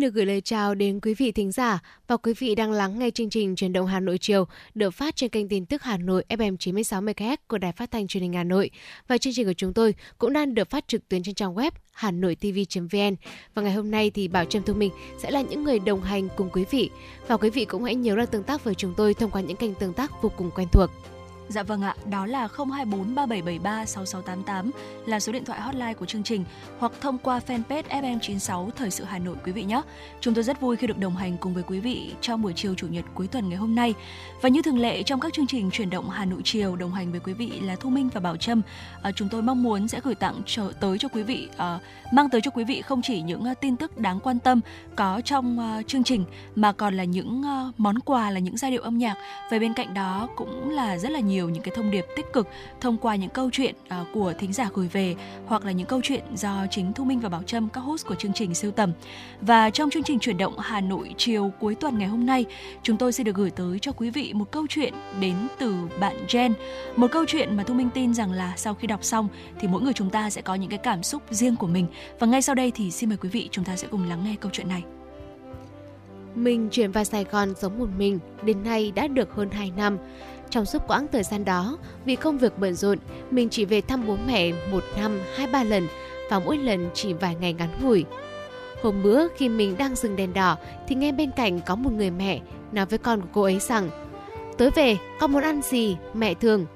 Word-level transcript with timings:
Xin 0.00 0.04
được 0.06 0.14
gửi 0.14 0.26
lời 0.26 0.40
chào 0.40 0.74
đến 0.74 1.00
quý 1.02 1.14
vị 1.14 1.32
thính 1.32 1.52
giả 1.52 1.78
và 2.08 2.16
quý 2.16 2.34
vị 2.38 2.54
đang 2.54 2.72
lắng 2.72 2.98
nghe 2.98 3.10
chương 3.10 3.30
trình 3.30 3.56
Truyền 3.56 3.72
động 3.72 3.86
Hà 3.86 4.00
Nội 4.00 4.18
chiều 4.18 4.44
được 4.74 4.90
phát 4.90 5.16
trên 5.16 5.30
kênh 5.30 5.48
tin 5.48 5.66
tức 5.66 5.82
Hà 5.82 5.96
Nội 5.96 6.24
FM 6.28 6.56
96 6.56 7.02
MHz 7.02 7.36
của 7.48 7.58
Đài 7.58 7.72
Phát 7.72 7.90
thanh 7.90 8.06
Truyền 8.06 8.22
hình 8.22 8.32
Hà 8.32 8.44
Nội. 8.44 8.70
Và 9.08 9.18
chương 9.18 9.32
trình 9.32 9.46
của 9.46 9.52
chúng 9.52 9.72
tôi 9.72 9.94
cũng 10.18 10.32
đang 10.32 10.54
được 10.54 10.70
phát 10.70 10.88
trực 10.88 11.08
tuyến 11.08 11.22
trên 11.22 11.34
trang 11.34 11.54
web 11.54 11.70
hanoitv.vn. 11.92 13.16
Và 13.54 13.62
ngày 13.62 13.72
hôm 13.72 13.90
nay 13.90 14.10
thì 14.10 14.28
Bảo 14.28 14.44
Trâm 14.44 14.62
Thu 14.62 14.74
Minh 14.74 14.92
sẽ 15.18 15.30
là 15.30 15.40
những 15.40 15.64
người 15.64 15.78
đồng 15.78 16.02
hành 16.02 16.28
cùng 16.36 16.50
quý 16.52 16.64
vị. 16.70 16.90
Và 17.26 17.36
quý 17.36 17.50
vị 17.50 17.64
cũng 17.64 17.84
hãy 17.84 17.94
nhớ 17.94 18.14
là 18.14 18.26
tương 18.26 18.42
tác 18.42 18.64
với 18.64 18.74
chúng 18.74 18.94
tôi 18.96 19.14
thông 19.14 19.30
qua 19.30 19.40
những 19.40 19.56
kênh 19.56 19.74
tương 19.74 19.92
tác 19.92 20.22
vô 20.22 20.32
cùng 20.36 20.50
quen 20.54 20.68
thuộc. 20.72 20.90
Dạ 21.50 21.62
vâng 21.62 21.82
ạ, 21.82 21.94
đó 22.10 22.26
là 22.26 22.48
024 22.56 23.14
3773 23.14 23.86
6688 23.86 24.70
là 25.06 25.20
số 25.20 25.32
điện 25.32 25.44
thoại 25.44 25.60
hotline 25.60 25.94
của 25.94 26.06
chương 26.06 26.22
trình 26.22 26.44
hoặc 26.78 26.92
thông 27.00 27.18
qua 27.18 27.40
fanpage 27.46 27.82
FM96 27.82 28.70
Thời 28.70 28.90
sự 28.90 29.04
Hà 29.04 29.18
Nội 29.18 29.36
quý 29.44 29.52
vị 29.52 29.64
nhé. 29.64 29.82
Chúng 30.20 30.34
tôi 30.34 30.44
rất 30.44 30.60
vui 30.60 30.76
khi 30.76 30.86
được 30.86 30.98
đồng 30.98 31.16
hành 31.16 31.36
cùng 31.40 31.54
với 31.54 31.62
quý 31.62 31.80
vị 31.80 32.14
trong 32.20 32.42
buổi 32.42 32.52
chiều 32.56 32.74
chủ 32.74 32.86
nhật 32.88 33.04
cuối 33.14 33.26
tuần 33.26 33.48
ngày 33.48 33.58
hôm 33.58 33.74
nay. 33.74 33.94
Và 34.42 34.48
như 34.48 34.62
thường 34.62 34.78
lệ 34.78 35.02
trong 35.02 35.20
các 35.20 35.32
chương 35.32 35.46
trình 35.46 35.70
chuyển 35.70 35.90
động 35.90 36.10
Hà 36.10 36.24
Nội 36.24 36.40
chiều 36.44 36.76
đồng 36.76 36.92
hành 36.92 37.10
với 37.10 37.20
quý 37.20 37.32
vị 37.32 37.60
là 37.60 37.76
Thu 37.76 37.90
Minh 37.90 38.08
và 38.14 38.20
Bảo 38.20 38.36
Trâm, 38.36 38.62
à, 39.02 39.12
chúng 39.12 39.28
tôi 39.28 39.42
mong 39.42 39.62
muốn 39.62 39.88
sẽ 39.88 40.00
gửi 40.04 40.14
tặng 40.14 40.42
trở 40.46 40.72
tới 40.80 40.98
cho 40.98 41.08
quý 41.08 41.22
vị 41.22 41.48
à, 41.56 41.78
mang 42.12 42.30
tới 42.30 42.40
cho 42.40 42.50
quý 42.50 42.64
vị 42.64 42.82
không 42.82 43.02
chỉ 43.02 43.22
những 43.22 43.44
uh, 43.50 43.60
tin 43.60 43.76
tức 43.76 43.98
đáng 43.98 44.20
quan 44.20 44.38
tâm 44.38 44.60
có 44.96 45.20
trong 45.24 45.78
uh, 45.78 45.86
chương 45.86 46.04
trình 46.04 46.24
mà 46.56 46.72
còn 46.72 46.94
là 46.94 47.04
những 47.04 47.40
uh, 47.40 47.80
món 47.80 47.98
quà 48.00 48.30
là 48.30 48.38
những 48.38 48.56
giai 48.56 48.70
điệu 48.70 48.82
âm 48.82 48.98
nhạc. 48.98 49.14
Về 49.50 49.58
bên 49.58 49.74
cạnh 49.74 49.94
đó 49.94 50.28
cũng 50.36 50.70
là 50.70 50.98
rất 50.98 51.10
là 51.10 51.20
nhiều 51.20 51.39
nhiều 51.40 51.48
những 51.48 51.62
cái 51.62 51.74
thông 51.76 51.90
điệp 51.90 52.06
tích 52.16 52.32
cực 52.32 52.48
thông 52.80 52.98
qua 52.98 53.16
những 53.16 53.30
câu 53.30 53.50
chuyện 53.52 53.74
uh, 54.00 54.06
của 54.14 54.32
thính 54.38 54.52
giả 54.52 54.68
gửi 54.74 54.88
về 54.88 55.14
hoặc 55.46 55.64
là 55.64 55.72
những 55.72 55.86
câu 55.86 56.00
chuyện 56.02 56.24
do 56.34 56.66
chính 56.70 56.92
Thu 56.92 57.04
Minh 57.04 57.20
và 57.20 57.28
Bảo 57.28 57.42
Trâm 57.42 57.68
các 57.68 57.80
host 57.80 58.06
của 58.06 58.14
chương 58.14 58.32
trình 58.32 58.54
siêu 58.54 58.70
tầm. 58.70 58.92
Và 59.40 59.70
trong 59.70 59.90
chương 59.90 60.02
trình 60.02 60.18
chuyển 60.18 60.38
động 60.38 60.58
Hà 60.58 60.80
Nội 60.80 61.14
chiều 61.16 61.52
cuối 61.60 61.74
tuần 61.74 61.98
ngày 61.98 62.08
hôm 62.08 62.26
nay, 62.26 62.44
chúng 62.82 62.96
tôi 62.96 63.12
sẽ 63.12 63.24
được 63.24 63.34
gửi 63.34 63.50
tới 63.50 63.78
cho 63.78 63.92
quý 63.92 64.10
vị 64.10 64.32
một 64.32 64.50
câu 64.50 64.66
chuyện 64.68 64.94
đến 65.20 65.34
từ 65.58 65.74
bạn 66.00 66.26
Jen. 66.28 66.52
Một 66.96 67.10
câu 67.12 67.24
chuyện 67.28 67.56
mà 67.56 67.62
Thu 67.64 67.74
Minh 67.74 67.90
tin 67.94 68.14
rằng 68.14 68.32
là 68.32 68.52
sau 68.56 68.74
khi 68.74 68.86
đọc 68.86 69.04
xong 69.04 69.28
thì 69.60 69.68
mỗi 69.68 69.82
người 69.82 69.92
chúng 69.92 70.10
ta 70.10 70.30
sẽ 70.30 70.42
có 70.42 70.54
những 70.54 70.70
cái 70.70 70.78
cảm 70.78 71.02
xúc 71.02 71.22
riêng 71.30 71.56
của 71.56 71.66
mình. 71.66 71.86
Và 72.18 72.26
ngay 72.26 72.42
sau 72.42 72.54
đây 72.54 72.72
thì 72.74 72.90
xin 72.90 73.08
mời 73.08 73.18
quý 73.18 73.28
vị 73.28 73.48
chúng 73.52 73.64
ta 73.64 73.76
sẽ 73.76 73.88
cùng 73.90 74.08
lắng 74.08 74.24
nghe 74.24 74.36
câu 74.40 74.50
chuyện 74.54 74.68
này. 74.68 74.82
Mình 76.34 76.68
chuyển 76.70 76.92
vào 76.92 77.04
Sài 77.04 77.24
Gòn 77.24 77.54
sống 77.56 77.78
một 77.78 77.88
mình, 77.98 78.18
đến 78.42 78.62
nay 78.62 78.92
đã 78.94 79.06
được 79.06 79.34
hơn 79.34 79.50
2 79.50 79.72
năm. 79.76 79.98
Trong 80.50 80.64
suốt 80.64 80.82
quãng 80.88 81.06
thời 81.12 81.22
gian 81.22 81.44
đó, 81.44 81.78
vì 82.04 82.16
công 82.16 82.38
việc 82.38 82.58
bận 82.58 82.74
rộn, 82.74 82.98
mình 83.30 83.48
chỉ 83.48 83.64
về 83.64 83.80
thăm 83.80 84.06
bố 84.06 84.16
mẹ 84.26 84.52
một 84.70 84.84
năm 84.96 85.20
hai 85.36 85.46
ba 85.46 85.64
lần 85.64 85.88
và 86.30 86.38
mỗi 86.38 86.58
lần 86.58 86.90
chỉ 86.94 87.12
vài 87.12 87.36
ngày 87.40 87.52
ngắn 87.52 87.68
ngủi. 87.82 88.04
Hôm 88.82 89.02
bữa 89.02 89.28
khi 89.36 89.48
mình 89.48 89.76
đang 89.78 89.94
dừng 89.94 90.16
đèn 90.16 90.32
đỏ 90.32 90.56
thì 90.88 90.94
nghe 90.94 91.12
bên 91.12 91.30
cạnh 91.36 91.60
có 91.66 91.76
một 91.76 91.92
người 91.92 92.10
mẹ 92.10 92.40
nói 92.72 92.86
với 92.86 92.98
con 92.98 93.20
của 93.20 93.28
cô 93.32 93.42
ấy 93.42 93.58
rằng 93.58 93.90
Tối 94.58 94.70
về, 94.70 94.96
con 95.20 95.32
muốn 95.32 95.42
ăn 95.42 95.62
gì, 95.62 95.96
mẹ 96.14 96.34
thường. 96.34 96.66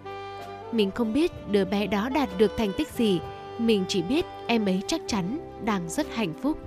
Mình 0.73 0.91
không 0.91 1.13
biết 1.13 1.33
đứa 1.51 1.65
bé 1.65 1.87
đó 1.87 2.09
đạt 2.09 2.29
được 2.39 2.53
thành 2.57 2.73
tích 2.79 2.89
gì, 2.89 3.21
mình 3.59 3.85
chỉ 3.89 4.03
biết 4.03 4.25
em 4.47 4.67
ấy 4.67 4.83
chắc 4.87 5.01
chắn 5.07 5.39
đang 5.65 5.89
rất 5.89 6.07
hạnh 6.15 6.33
phúc. 6.43 6.59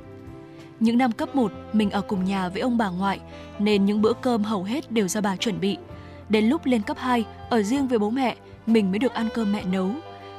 Những 0.80 0.98
năm 0.98 1.12
cấp 1.12 1.36
1, 1.36 1.52
mình 1.74 1.92
ở 1.92 2.02
cùng 2.02 2.26
nhà 2.26 2.50
với 2.50 2.62
ông 2.62 2.78
bà 2.78 2.90
ngoại, 2.90 3.20
nên 3.60 3.86
những 3.86 4.02
bữa 4.02 4.14
cơm 4.14 4.44
hầu 4.44 4.64
hết 4.64 4.92
đều 4.92 5.08
do 5.08 5.22
bà 5.22 5.36
chuẩn 5.36 5.60
bị– 5.60 5.78
Đến 6.30 6.46
lúc 6.46 6.66
lên 6.66 6.82
cấp 6.82 6.98
2, 7.00 7.26
ở 7.50 7.64
riêng 7.64 7.88
với 7.88 8.00
bố 8.00 8.10
mẹ, 8.10 8.36
mình 8.66 8.92
mới 8.92 9.00
được 9.00 9.14
ăn 9.14 9.30
cơm 9.34 9.52
mẹ 9.52 9.64
nấu. 9.64 9.90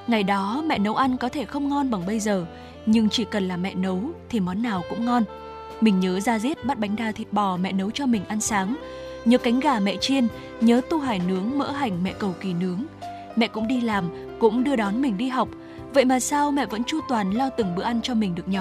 Ngày 0.07 0.23
đó 0.23 0.63
mẹ 0.67 0.79
nấu 0.79 0.95
ăn 0.95 1.17
có 1.17 1.29
thể 1.29 1.45
không 1.45 1.69
ngon 1.69 1.91
bằng 1.91 2.07
bây 2.07 2.21
giờ, 2.21 2.47
nhưng 2.87 3.09
chỉ 3.09 3.25
cần 3.25 3.49
là 3.49 3.57
mẹ 3.57 3.75
nấu 3.75 4.01
thì 4.29 4.41
món 4.41 4.63
nào 4.63 4.83
cũng 4.91 5.05
ngon. 5.05 5.23
Mình 5.81 6.01
nhớ 6.01 6.21
ra 6.21 6.39
giết 6.39 6.65
bắt 6.65 6.79
bánh 6.79 6.97
đa 6.97 7.13
thịt 7.13 7.33
bò 7.33 7.57
mẹ 7.57 7.73
nấu 7.73 7.91
cho 7.91 8.07
mình 8.07 8.23
ăn 8.29 8.41
sáng, 8.41 8.77
nhớ 9.25 9.39
cánh 9.39 9.61
gà 9.61 9.81
mẹ 9.81 9.97
chiên, 9.97 10.27
nhớ 10.61 10.81
tu 10.91 10.99
hải 10.99 11.21
nướng 11.29 11.59
mỡ 11.59 11.71
hành 11.71 12.05
mẹ 12.05 12.13
cầu 12.19 12.35
kỳ 12.41 12.53
nướng. 12.53 12.85
Mẹ 13.37 13.49
cũng 13.49 13.69
đi 13.69 13.81
làm, 13.81 14.05
cũng 14.41 14.65
đưa 14.65 14.77
đón 14.77 15.03
mình 15.03 15.17
đi 15.19 15.29
học, 15.29 15.49
vậy 15.95 16.05
mà 16.05 16.21
sao 16.21 16.51
mẹ 16.51 16.67
vẫn 16.67 16.85
chu 16.85 17.01
toàn 17.09 17.31
lo 17.31 17.51
từng 17.51 17.75
bữa 17.77 17.83
ăn 17.83 18.01
cho 18.03 18.15
mình 18.15 18.35
được 18.35 18.49
nhỉ? 18.49 18.59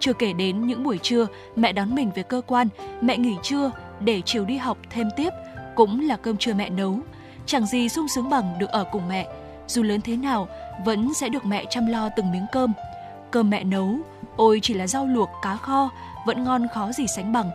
Chưa 0.00 0.12
kể 0.12 0.32
đến 0.32 0.66
những 0.66 0.82
buổi 0.82 0.98
trưa 0.98 1.26
mẹ 1.56 1.72
đón 1.72 1.94
mình 1.94 2.10
về 2.14 2.22
cơ 2.22 2.40
quan, 2.46 2.68
mẹ 3.00 3.16
nghỉ 3.16 3.36
trưa 3.42 3.70
để 4.00 4.22
chiều 4.24 4.44
đi 4.44 4.56
học 4.56 4.78
thêm 4.90 5.08
tiếp– 5.16 5.30
cũng 5.78 6.00
là 6.00 6.16
cơm 6.16 6.36
trưa 6.36 6.54
mẹ 6.54 6.70
nấu. 6.70 6.98
Chẳng 7.46 7.66
gì 7.66 7.88
sung 7.88 8.08
sướng 8.08 8.30
bằng 8.30 8.58
được 8.58 8.70
ở 8.70 8.84
cùng 8.84 9.08
mẹ. 9.08 9.28
Dù 9.66 9.82
lớn 9.82 10.00
thế 10.00 10.16
nào, 10.16 10.48
vẫn 10.84 11.14
sẽ 11.14 11.28
được 11.28 11.44
mẹ 11.44 11.64
chăm 11.70 11.86
lo 11.86 12.08
từng 12.16 12.32
miếng 12.32 12.46
cơm. 12.52 12.72
Cơm 13.30 13.50
mẹ 13.50 13.64
nấu, 13.64 13.98
ôi 14.36 14.58
chỉ 14.62 14.74
là 14.74 14.86
rau 14.86 15.06
luộc, 15.06 15.28
cá 15.42 15.56
kho, 15.56 15.90
vẫn 16.26 16.44
ngon 16.44 16.66
khó 16.74 16.92
gì 16.92 17.06
sánh 17.06 17.32
bằng. 17.32 17.50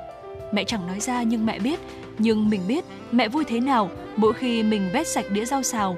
Mẹ 0.51 0.63
chẳng 0.63 0.87
nói 0.87 0.99
ra 0.99 1.23
nhưng 1.23 1.45
mẹ 1.45 1.59
biết, 1.59 1.79
nhưng 2.17 2.49
mình 2.49 2.61
biết 2.67 2.85
mẹ 3.11 3.27
vui 3.27 3.43
thế 3.47 3.59
nào 3.59 3.89
mỗi 4.15 4.33
khi 4.33 4.63
mình 4.63 4.89
vét 4.93 5.07
sạch 5.07 5.25
đĩa 5.31 5.45
rau 5.45 5.63
xào. 5.63 5.97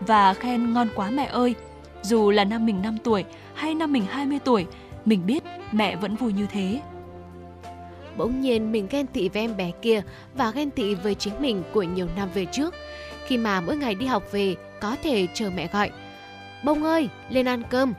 Và 0.00 0.34
khen 0.34 0.72
ngon 0.72 0.88
quá 0.94 1.10
mẹ 1.10 1.24
ơi, 1.24 1.54
dù 2.02 2.30
là 2.30 2.44
năm 2.44 2.66
mình 2.66 2.82
5 2.82 2.98
tuổi 3.04 3.24
hay 3.54 3.74
năm 3.74 3.92
mình 3.92 4.04
20 4.08 4.38
tuổi, 4.44 4.66
mình 5.04 5.26
biết 5.26 5.42
mẹ 5.72 5.96
vẫn 5.96 6.16
vui 6.16 6.32
như 6.32 6.46
thế. 6.52 6.80
Bỗng 8.16 8.40
nhiên 8.40 8.72
mình 8.72 8.86
ghen 8.90 9.06
tị 9.06 9.28
với 9.28 9.42
em 9.42 9.56
bé 9.56 9.70
kia 9.82 10.02
và 10.34 10.50
ghen 10.50 10.70
tị 10.70 10.94
với 10.94 11.14
chính 11.14 11.42
mình 11.42 11.62
của 11.72 11.82
nhiều 11.82 12.08
năm 12.16 12.28
về 12.34 12.46
trước. 12.52 12.74
Khi 13.26 13.36
mà 13.36 13.60
mỗi 13.60 13.76
ngày 13.76 13.94
đi 13.94 14.06
học 14.06 14.22
về 14.32 14.56
có 14.80 14.96
thể 15.02 15.26
chờ 15.34 15.50
mẹ 15.56 15.68
gọi. 15.72 15.90
Bông 16.64 16.84
ơi, 16.84 17.08
lên 17.30 17.48
ăn 17.48 17.62
cơm. 17.70 17.92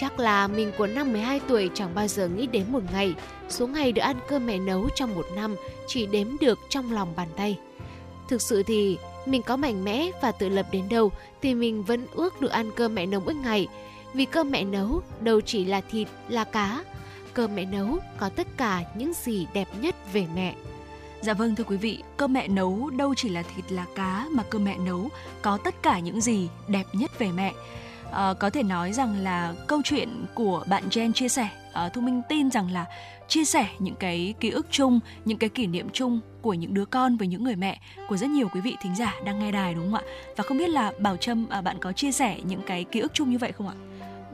Chắc 0.00 0.18
là 0.18 0.48
mình 0.48 0.72
của 0.78 0.86
năm 0.86 1.12
12 1.12 1.40
tuổi 1.48 1.70
chẳng 1.74 1.94
bao 1.94 2.08
giờ 2.08 2.28
nghĩ 2.28 2.46
đến 2.46 2.64
một 2.68 2.82
ngày, 2.92 3.14
số 3.48 3.66
ngày 3.66 3.92
được 3.92 4.02
ăn 4.02 4.16
cơm 4.28 4.46
mẹ 4.46 4.58
nấu 4.58 4.88
trong 4.94 5.14
một 5.14 5.26
năm 5.36 5.56
chỉ 5.86 6.06
đếm 6.06 6.26
được 6.40 6.58
trong 6.68 6.92
lòng 6.92 7.12
bàn 7.16 7.28
tay. 7.36 7.58
Thực 8.28 8.42
sự 8.42 8.62
thì 8.62 8.98
mình 9.26 9.42
có 9.42 9.56
mạnh 9.56 9.84
mẽ 9.84 10.10
và 10.22 10.32
tự 10.32 10.48
lập 10.48 10.66
đến 10.72 10.88
đâu 10.88 11.12
thì 11.42 11.54
mình 11.54 11.82
vẫn 11.82 12.06
ước 12.14 12.40
được 12.40 12.50
ăn 12.50 12.70
cơm 12.76 12.94
mẹ 12.94 13.06
nấu 13.06 13.20
mỗi 13.20 13.34
ngày. 13.34 13.68
Vì 14.14 14.24
cơm 14.24 14.50
mẹ 14.50 14.64
nấu 14.64 15.02
đâu 15.20 15.40
chỉ 15.40 15.64
là 15.64 15.80
thịt, 15.80 16.08
là 16.28 16.44
cá, 16.44 16.84
cơm 17.36 17.54
mẹ 17.54 17.64
nấu 17.64 17.98
có 18.16 18.28
tất 18.28 18.46
cả 18.56 18.82
những 18.94 19.12
gì 19.14 19.46
đẹp 19.54 19.68
nhất 19.80 19.94
về 20.12 20.26
mẹ. 20.34 20.54
Dạ 21.20 21.34
vâng 21.34 21.54
thưa 21.54 21.64
quý 21.64 21.76
vị, 21.76 22.02
cơm 22.16 22.32
mẹ 22.32 22.48
nấu 22.48 22.90
đâu 22.90 23.14
chỉ 23.14 23.28
là 23.28 23.42
thịt 23.42 23.72
là 23.72 23.84
cá 23.94 24.26
mà 24.30 24.42
cơm 24.50 24.64
mẹ 24.64 24.78
nấu 24.78 25.08
có 25.42 25.58
tất 25.64 25.74
cả 25.82 25.98
những 25.98 26.20
gì 26.20 26.48
đẹp 26.68 26.84
nhất 26.92 27.18
về 27.18 27.28
mẹ. 27.32 27.52
À, 28.12 28.34
có 28.40 28.50
thể 28.50 28.62
nói 28.62 28.92
rằng 28.92 29.18
là 29.18 29.54
câu 29.66 29.80
chuyện 29.84 30.24
của 30.34 30.64
bạn 30.68 30.88
Jen 30.90 31.12
chia 31.12 31.28
sẻ, 31.28 31.48
à, 31.72 31.88
Thu 31.88 32.00
Minh 32.00 32.22
tin 32.28 32.50
rằng 32.50 32.72
là 32.72 32.84
chia 33.28 33.44
sẻ 33.44 33.68
những 33.78 33.94
cái 33.94 34.34
ký 34.40 34.50
ức 34.50 34.66
chung, 34.70 35.00
những 35.24 35.38
cái 35.38 35.50
kỷ 35.50 35.66
niệm 35.66 35.88
chung 35.92 36.20
của 36.42 36.54
những 36.54 36.74
đứa 36.74 36.84
con 36.84 37.16
với 37.16 37.28
những 37.28 37.44
người 37.44 37.56
mẹ 37.56 37.80
của 38.08 38.16
rất 38.16 38.30
nhiều 38.30 38.48
quý 38.54 38.60
vị 38.60 38.76
thính 38.82 38.96
giả 38.96 39.14
đang 39.24 39.38
nghe 39.38 39.52
đài 39.52 39.74
đúng 39.74 39.84
không 39.84 39.94
ạ? 39.94 40.02
Và 40.36 40.44
không 40.44 40.58
biết 40.58 40.68
là 40.68 40.92
Bảo 40.98 41.16
Trâm 41.16 41.46
à, 41.48 41.60
bạn 41.60 41.76
có 41.80 41.92
chia 41.92 42.12
sẻ 42.12 42.38
những 42.44 42.60
cái 42.66 42.84
ký 42.84 43.00
ức 43.00 43.14
chung 43.14 43.30
như 43.30 43.38
vậy 43.38 43.52
không 43.52 43.68
ạ? 43.68 43.74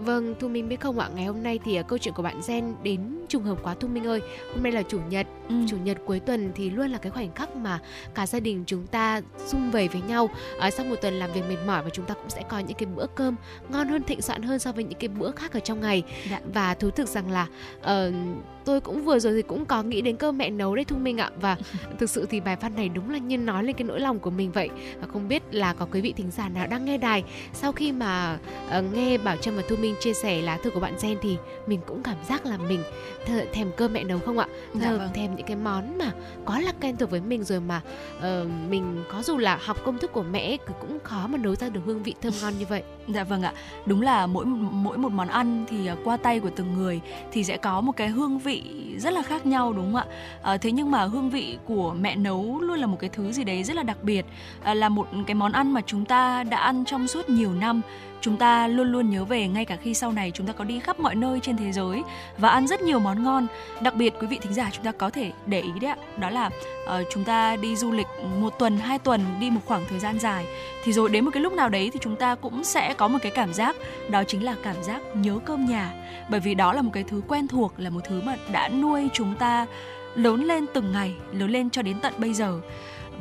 Vâng, 0.05 0.35
Thu 0.41 0.49
Minh 0.49 0.69
biết 0.69 0.81
không 0.81 0.99
ạ, 0.99 1.09
ngày 1.15 1.25
hôm 1.25 1.43
nay 1.43 1.59
thì 1.65 1.81
uh, 1.81 1.87
câu 1.89 1.99
chuyện 1.99 2.15
của 2.15 2.23
bạn 2.23 2.41
Gen 2.49 2.75
đến 2.83 3.01
trùng 3.29 3.43
hợp 3.43 3.59
quá 3.63 3.75
Thu 3.81 3.89
Minh 3.89 4.07
ơi. 4.07 4.21
Hôm 4.55 4.63
nay 4.63 4.73
là 4.73 4.83
chủ 4.83 5.01
nhật, 5.11 5.27
ừ. 5.49 5.55
chủ 5.69 5.77
nhật 5.77 5.99
cuối 6.07 6.21
tuần 6.21 6.53
thì 6.55 6.71
luôn 6.71 6.91
là 6.91 6.99
cái 6.99 7.11
khoảnh 7.11 7.35
khắc 7.35 7.57
mà 7.57 7.81
cả 8.15 8.27
gia 8.27 8.41
đình 8.41 8.65
chúng 8.67 8.87
ta 8.87 9.21
sum 9.47 9.71
vầy 9.71 9.89
với 9.89 10.03
nhau. 10.03 10.31
À, 10.59 10.71
sau 10.71 10.87
một 10.87 10.97
tuần 11.03 11.15
làm 11.15 11.33
việc 11.33 11.43
mệt 11.49 11.57
mỏi 11.67 11.83
và 11.83 11.91
chúng 11.91 12.05
ta 12.05 12.15
cũng 12.15 12.31
sẽ 12.31 12.43
có 12.49 12.59
những 12.59 12.77
cái 12.77 12.87
bữa 12.87 13.07
cơm 13.15 13.37
ngon 13.69 13.89
hơn, 13.89 14.03
thịnh 14.03 14.23
soạn 14.23 14.43
hơn 14.43 14.59
so 14.59 14.73
với 14.73 14.85
những 14.85 14.99
cái 14.99 15.09
bữa 15.09 15.31
khác 15.31 15.53
ở 15.53 15.61
trong 15.61 15.81
ngày. 15.81 16.03
Dạ. 16.31 16.41
Và 16.55 16.75
thú 16.75 16.91
thực 16.91 17.09
rằng 17.09 17.31
là 17.31 17.47
uh, 17.81 18.15
tôi 18.65 18.81
cũng 18.81 19.05
vừa 19.05 19.19
rồi 19.19 19.33
thì 19.35 19.43
cũng 19.43 19.67
có 19.67 19.83
nghĩ 19.83 20.01
đến 20.01 20.17
cơm 20.17 20.39
mẹ 20.39 20.51
nấu 20.51 20.75
đấy 20.75 20.85
Thu 20.85 20.97
Minh 20.97 21.19
ạ. 21.19 21.31
Và 21.41 21.57
thực 21.99 22.11
sự 22.11 22.27
thì 22.31 22.41
bài 22.41 22.57
văn 22.61 22.77
này 22.77 22.89
đúng 22.89 23.11
là 23.11 23.19
như 23.19 23.39
nói 23.39 23.65
lên 23.65 23.77
cái 23.77 23.85
nỗi 23.85 24.01
lòng 24.01 24.19
của 24.19 24.31
mình 24.31 24.53
vậy. 24.53 24.69
Và 25.01 25.07
không 25.07 25.29
biết 25.29 25.43
là 25.51 25.73
có 25.73 25.87
quý 25.93 26.01
vị 26.01 26.13
thính 26.17 26.31
giả 26.31 26.49
nào 26.49 26.67
đang 26.67 26.85
nghe 26.85 26.99
đài. 26.99 27.25
Sau 27.53 27.73
khi 27.73 27.93
mà 27.93 28.39
uh, 28.79 28.85
nghe 28.95 29.19
Bảo 29.19 29.37
Trâm 29.37 29.57
và 29.57 29.63
Thu 29.69 29.77
Minh 29.77 29.95
chia 30.01 30.13
sẻ 30.13 30.43
lá 30.43 30.57
thư 30.57 30.71
của 30.71 30.81
bạn 30.81 30.95
Gen 31.03 31.19
thì 31.23 31.37
mình 31.67 31.81
cũng 31.87 32.03
cảm 32.03 32.17
giác 32.29 32.47
là 32.47 32.57
mình 32.57 32.83
th- 33.27 33.47
thèm 33.53 33.71
cơm 33.77 33.93
mẹ 33.93 34.05
nấu 34.05 34.19
không 34.19 34.39
ạ? 34.39 34.47
Dạ, 34.75 34.93
vâng. 34.93 35.09
thèm 35.15 35.35
những 35.37 35.47
cái 35.47 35.57
món 35.57 35.99
mà 35.99 36.13
quá 36.45 36.61
là 36.61 36.73
quen 36.81 36.97
thuộc 36.97 37.11
với 37.11 37.21
mình 37.21 37.45
rồi 37.45 37.61
mà 37.61 37.81
uh, 38.19 38.25
mình 38.69 39.05
có 39.13 39.23
dù 39.23 39.39
là 39.39 39.59
học 39.65 39.77
công 39.85 39.99
thức 39.99 40.13
của 40.13 40.23
mẹ 40.23 40.57
cũng 40.81 40.99
khó 41.05 41.27
mà 41.27 41.39
nấu 41.39 41.55
ra 41.55 41.69
được 41.69 41.81
hương 41.87 42.03
vị 42.03 42.15
thơm 42.23 42.33
ngon 42.43 42.53
như 42.59 42.67
vậy. 42.69 42.83
Dạ 43.09 43.25
vâng 43.25 43.43
ạ. 43.43 43.53
Đúng 43.87 44.03
là 44.03 44.27
mỗi 44.27 44.45
mỗi 44.47 44.99
một 44.99 45.13
món 45.13 45.29
ăn 45.29 45.65
thì 45.69 45.77
qua 46.05 46.17
tay 46.17 46.41
của 46.41 46.51
từng 46.57 46.75
người 46.75 47.01
thì 47.33 47.45
sẽ 47.45 47.57
có 47.57 47.81
một 47.81 47.93
cái 47.97 48.09
hương 48.09 48.39
vị 48.39 48.52
vị 48.53 48.63
rất 48.99 49.13
là 49.13 49.23
khác 49.23 49.47
nhau 49.47 49.73
đúng 49.73 49.85
không 49.85 49.97
ạ? 49.97 50.07
À, 50.43 50.57
thế 50.57 50.73
nhưng 50.73 50.91
mà 50.91 51.05
hương 51.05 51.31
vị 51.31 51.59
của 51.65 51.95
mẹ 52.01 52.17
nấu 52.17 52.61
luôn 52.61 52.79
là 52.79 52.87
một 52.87 52.97
cái 53.01 53.11
thứ 53.13 53.33
gì 53.33 53.45
đấy 53.45 53.65
rất 53.65 53.77
là 53.77 53.83
đặc 53.83 54.03
biệt 54.03 54.27
à, 54.63 54.75
là 54.75 54.89
một 54.89 55.07
cái 55.27 55.35
món 55.35 55.53
ăn 55.53 55.73
mà 55.73 55.81
chúng 55.87 56.05
ta 56.05 56.45
đã 56.45 56.59
ăn 56.59 56.85
trong 56.85 57.09
suốt 57.09 57.29
nhiều 57.29 57.53
năm 57.53 57.81
chúng 58.23 58.37
ta 58.37 58.69
luôn 58.69 58.93
luôn 58.93 59.11
nhớ 59.11 59.25
về 59.25 59.49
ngay 59.49 59.65
cả 59.65 59.77
khi 59.77 59.95
sau 59.95 60.13
này 60.13 60.31
chúng 60.31 60.47
ta 60.47 60.53
có 60.53 60.65
đi 60.65 60.81
khắp 60.81 61.01
mọi 61.01 61.15
nơi 61.15 61.41
trên 61.41 61.57
thế 61.57 61.73
giới 61.73 62.03
và 62.39 62.49
ăn 62.49 62.67
rất 62.67 62.81
nhiều 62.81 62.99
món 62.99 63.23
ngon. 63.23 63.47
Đặc 63.81 63.95
biệt 63.95 64.15
quý 64.21 64.27
vị 64.27 64.39
thính 64.43 64.55
giả 64.55 64.71
chúng 64.73 64.85
ta 64.85 64.93
có 64.93 65.11
thể 65.11 65.33
để 65.47 65.61
ý 65.61 65.71
đấy 65.81 65.91
ạ 65.91 65.97
đó 66.17 66.31
là 66.31 66.47
uh, 66.47 67.07
chúng 67.13 67.25
ta 67.25 67.57
đi 67.57 67.77
du 67.77 67.93
lịch 67.93 68.07
một 68.41 68.59
tuần 68.59 68.79
hai 68.79 68.99
tuần 68.99 69.21
đi 69.41 69.51
một 69.51 69.61
khoảng 69.67 69.85
thời 69.91 69.99
gian 69.99 70.19
dài. 70.19 70.47
Thì 70.85 70.93
rồi 70.93 71.09
đến 71.09 71.25
một 71.25 71.31
cái 71.35 71.43
lúc 71.43 71.53
nào 71.53 71.69
đấy 71.69 71.91
thì 71.93 71.99
chúng 72.03 72.17
ta 72.17 72.35
cũng 72.35 72.65
sẽ 72.65 72.95
có 72.95 73.09
một 73.09 73.19
cái 73.23 73.33
cảm 73.35 73.55
giác 73.55 73.77
đó 74.09 74.23
chính 74.25 74.45
là 74.45 74.57
cảm 74.63 74.83
giác 74.83 75.03
nhớ 75.15 75.39
cơm 75.45 75.67
nhà. 75.67 75.93
Bởi 76.29 76.41
vì 76.41 76.55
đó 76.55 76.73
là 76.73 76.83
một 76.83 76.91
cái 76.95 77.05
thứ 77.05 77.23
quen 77.29 77.49
thuộc 77.49 77.75
là 77.77 77.91
một 77.91 78.01
thứ 78.05 78.21
mà 78.25 78.37
đã 78.53 78.69
nuôi 78.69 79.09
chúng 79.13 79.35
ta 79.35 79.67
lớn 80.15 80.45
lên 80.45 80.67
từng 80.75 80.93
ngày 80.93 81.15
lớn 81.33 81.51
lên 81.51 81.71
cho 81.71 81.83
đến 81.83 81.97
tận 82.01 82.15
bây 82.19 82.35
giờ. 82.35 82.61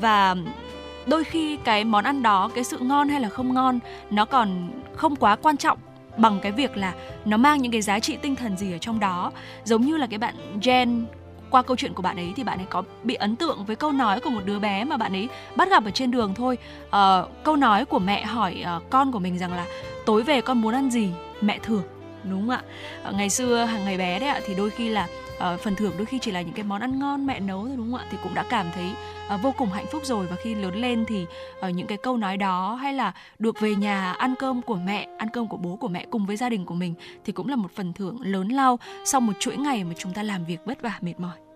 Và 0.02 0.36
đôi 1.12 1.24
khi 1.24 1.58
cái 1.64 1.84
món 1.84 2.04
ăn 2.04 2.24
đó 2.24 2.50
cái 2.56 2.64
sự 2.64 2.78
ngon 2.78 3.10
hay 3.10 3.22
là 3.22 3.30
không 3.30 3.54
ngon 3.54 3.80
nó 4.10 4.26
còn 4.26 4.72
không 4.96 5.16
quá 5.16 5.36
quan 5.36 5.58
trọng 5.58 5.78
bằng 6.18 6.40
cái 6.42 6.52
việc 6.52 6.78
là 6.78 6.94
nó 7.26 7.38
mang 7.38 7.62
những 7.62 7.72
cái 7.72 7.82
giá 7.82 8.00
trị 8.00 8.18
tinh 8.22 8.36
thần 8.36 8.58
gì 8.58 8.72
ở 8.72 8.78
trong 8.78 9.00
đó. 9.00 9.32
Giống 9.64 9.82
như 9.82 9.98
là 9.98 10.08
cái 10.08 10.20
bạn 10.20 10.36
Jen 10.62 11.04
qua 11.50 11.62
câu 11.62 11.78
chuyện 11.78 11.94
của 11.94 12.02
bạn 12.02 12.16
ấy 12.16 12.34
thì 12.36 12.44
bạn 12.44 12.60
ấy 12.60 12.66
có 12.70 12.84
bị 13.04 13.16
ấn 13.16 13.36
tượng 13.36 13.66
với 13.66 13.76
câu 13.76 13.92
nói 13.92 14.20
của 14.20 14.30
một 14.30 14.42
đứa 14.46 14.60
bé 14.60 14.84
mà 14.84 14.98
bạn 14.98 15.14
ấy 15.14 15.30
bắt 15.56 15.70
gặp 15.70 15.86
ở 15.86 15.92
trên 15.92 16.12
đường 16.12 16.34
thôi. 16.34 16.58
Uh, 16.86 17.44
câu 17.44 17.56
nói 17.56 17.86
của 17.86 18.00
mẹ 18.00 18.26
hỏi 18.26 18.64
uh, 18.78 18.90
con 18.90 19.12
của 19.12 19.20
mình 19.20 19.38
rằng 19.38 19.54
là 19.54 19.66
tối 20.06 20.24
về 20.24 20.42
con 20.42 20.62
muốn 20.62 20.74
ăn 20.74 20.92
gì? 20.92 21.10
Mẹ 21.42 21.60
thưởng 21.64 21.84
đúng 22.24 22.42
không 22.42 22.50
ạ 22.50 22.62
ờ, 23.04 23.12
ngày 23.12 23.30
xưa 23.30 23.66
hàng 23.66 23.86
ngày 23.86 23.98
bé 23.98 24.20
đấy 24.20 24.30
ạ 24.30 24.40
thì 24.46 24.56
đôi 24.56 24.70
khi 24.70 24.90
là 24.90 25.08
uh, 25.54 25.60
phần 25.60 25.76
thưởng 25.76 25.94
đôi 25.98 26.06
khi 26.06 26.20
chỉ 26.20 26.32
là 26.32 26.42
những 26.42 26.54
cái 26.54 26.64
món 26.64 26.82
ăn 26.82 27.00
ngon 27.00 27.26
mẹ 27.26 27.40
nấu 27.40 27.68
thôi 27.68 27.76
đúng 27.78 27.92
không 27.92 28.00
ạ? 28.00 28.08
Thì 28.12 28.18
cũng 28.24 28.34
đã 28.34 28.44
cảm 28.50 28.66
thấy 28.74 28.92
uh, 29.36 29.42
vô 29.42 29.54
cùng 29.58 29.70
hạnh 29.70 29.86
phúc 29.92 30.02
rồi. 30.06 30.28
Và 30.28 30.36
khi 30.44 30.56
lớn 30.56 30.76
lên 30.76 31.06
thì 31.08 31.26
uh, 31.68 31.76
những 31.76 31.88
cái 31.88 31.98
câu 31.98 32.18
nói 32.18 32.38
đó 32.38 32.76
hay 32.76 32.94
là 32.94 33.14
được 33.40 33.60
về 33.60 33.76
nhà 33.76 34.12
ăn 34.12 34.36
cơm 34.40 34.62
của 34.62 34.76
mẹ 34.76 35.08
ăn 35.18 35.30
cơm 35.30 35.48
của 35.48 35.58
bố 35.58 35.76
của 35.76 35.88
mẹ 35.88 36.06
cùng 36.10 36.26
với 36.26 36.38
gia 36.38 36.50
đình 36.50 36.66
của 36.66 36.76
mình 36.76 36.94
thì 37.26 37.34
cũng 37.34 37.48
là 37.48 37.56
một 37.56 37.72
phần 37.76 37.94
thưởng 37.94 38.18
lớn 38.22 38.50
lao 38.50 38.80
sau 39.06 39.22
một 39.22 39.34
chuỗi 39.40 39.58
ngày 39.58 39.84
mà 39.84 39.94
chúng 39.98 40.14
ta 40.14 40.24
làm 40.24 40.46
việc 40.46 40.60
vất 40.66 40.82
vả 40.82 40.98
mệt 41.02 41.20
mỏi. 41.20 41.51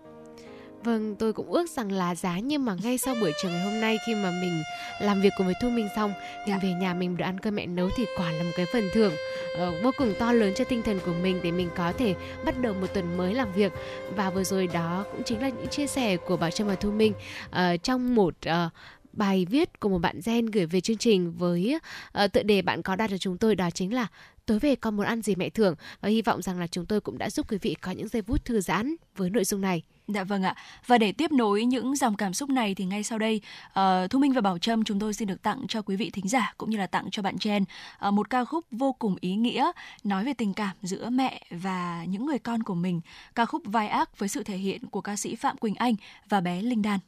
Vâng, 0.86 1.16
tôi 1.16 1.32
cũng 1.32 1.52
ước 1.52 1.70
rằng 1.70 1.92
là 1.92 2.14
giá 2.14 2.38
nhưng 2.38 2.64
mà 2.64 2.76
ngay 2.82 2.98
sau 2.98 3.14
buổi 3.14 3.32
chiều 3.42 3.50
ngày 3.50 3.64
hôm 3.64 3.80
nay 3.80 3.96
khi 4.06 4.14
mà 4.14 4.30
mình 4.30 4.62
làm 5.00 5.20
việc 5.20 5.32
cùng 5.36 5.46
với 5.46 5.54
Thu 5.62 5.70
Minh 5.70 5.88
xong, 5.96 6.12
mình 6.46 6.48
dạ. 6.48 6.58
về 6.62 6.72
nhà 6.72 6.94
mình 6.94 7.16
được 7.16 7.24
ăn 7.24 7.40
cơm 7.40 7.54
mẹ 7.54 7.66
nấu 7.66 7.90
thì 7.96 8.06
quả 8.16 8.32
là 8.32 8.42
một 8.42 8.50
cái 8.56 8.66
phần 8.72 8.88
thưởng 8.92 9.12
uh, 9.54 9.82
vô 9.82 9.90
cùng 9.98 10.14
to 10.18 10.32
lớn 10.32 10.52
cho 10.56 10.64
tinh 10.64 10.82
thần 10.82 10.98
của 11.06 11.14
mình 11.22 11.40
để 11.42 11.50
mình 11.50 11.68
có 11.76 11.92
thể 11.92 12.14
bắt 12.44 12.60
đầu 12.60 12.74
một 12.74 12.86
tuần 12.94 13.16
mới 13.16 13.34
làm 13.34 13.52
việc. 13.52 13.72
Và 14.16 14.30
vừa 14.30 14.44
rồi 14.44 14.66
đó 14.66 15.04
cũng 15.12 15.22
chính 15.22 15.40
là 15.40 15.48
những 15.48 15.68
chia 15.68 15.86
sẻ 15.86 16.16
của 16.16 16.36
Bảo 16.36 16.50
Trâm 16.50 16.66
và 16.66 16.74
Thu 16.74 16.90
Minh 16.90 17.12
uh, 17.48 17.82
trong 17.82 18.14
một 18.14 18.34
uh, 18.46 18.72
bài 19.12 19.46
viết 19.50 19.80
của 19.80 19.88
một 19.88 19.98
bạn 19.98 20.20
gen 20.24 20.46
gửi 20.46 20.66
về 20.66 20.80
chương 20.80 20.96
trình 20.96 21.32
với 21.32 21.78
uh, 22.24 22.32
tựa 22.32 22.42
đề 22.42 22.62
bạn 22.62 22.82
có 22.82 22.96
đặt 22.96 23.10
cho 23.10 23.18
chúng 23.18 23.38
tôi 23.38 23.54
đó 23.54 23.70
chính 23.70 23.94
là 23.94 24.06
tối 24.46 24.58
về 24.58 24.74
con 24.74 24.96
muốn 24.96 25.06
ăn 25.06 25.22
gì 25.22 25.34
mẹ 25.34 25.48
thưởng 25.48 25.74
và 26.00 26.08
hy 26.08 26.22
vọng 26.22 26.42
rằng 26.42 26.60
là 26.60 26.66
chúng 26.66 26.86
tôi 26.86 27.00
cũng 27.00 27.18
đã 27.18 27.30
giúp 27.30 27.50
quý 27.50 27.58
vị 27.62 27.76
có 27.80 27.90
những 27.90 28.08
giây 28.08 28.22
phút 28.22 28.44
thư 28.44 28.60
giãn 28.60 28.96
với 29.16 29.30
nội 29.30 29.44
dung 29.44 29.60
này. 29.60 29.82
Dạ 30.08 30.24
vâng 30.24 30.42
ạ. 30.42 30.54
Và 30.86 30.98
để 30.98 31.12
tiếp 31.12 31.32
nối 31.32 31.64
những 31.64 31.96
dòng 31.96 32.16
cảm 32.16 32.34
xúc 32.34 32.50
này 32.50 32.74
thì 32.74 32.84
ngay 32.84 33.02
sau 33.02 33.18
đây 33.18 33.40
uh, 33.68 34.10
Thu 34.10 34.18
Minh 34.18 34.32
và 34.32 34.40
Bảo 34.40 34.58
Trâm 34.58 34.84
chúng 34.84 34.98
tôi 34.98 35.14
xin 35.14 35.28
được 35.28 35.42
tặng 35.42 35.64
cho 35.68 35.82
quý 35.82 35.96
vị 35.96 36.10
thính 36.10 36.28
giả 36.28 36.54
cũng 36.58 36.70
như 36.70 36.78
là 36.78 36.86
tặng 36.86 37.08
cho 37.10 37.22
bạn 37.22 37.36
Jen 37.36 37.62
uh, 37.62 37.68
ờ, 37.98 38.10
một 38.10 38.30
ca 38.30 38.44
khúc 38.44 38.64
vô 38.70 38.92
cùng 38.92 39.16
ý 39.20 39.34
nghĩa 39.34 39.70
nói 40.04 40.24
về 40.24 40.32
tình 40.34 40.54
cảm 40.54 40.76
giữa 40.82 41.10
mẹ 41.10 41.42
và 41.50 42.04
những 42.08 42.26
người 42.26 42.38
con 42.38 42.62
của 42.62 42.74
mình. 42.74 43.00
Ca 43.34 43.44
khúc 43.44 43.62
Vai 43.64 43.88
ác 43.88 44.18
với 44.18 44.28
sự 44.28 44.42
thể 44.42 44.56
hiện 44.56 44.86
của 44.86 45.00
ca 45.00 45.16
sĩ 45.16 45.36
Phạm 45.36 45.56
Quỳnh 45.56 45.74
Anh 45.74 45.94
và 46.28 46.40
bé 46.40 46.62
Linh 46.62 46.82
Đan. 46.82 46.98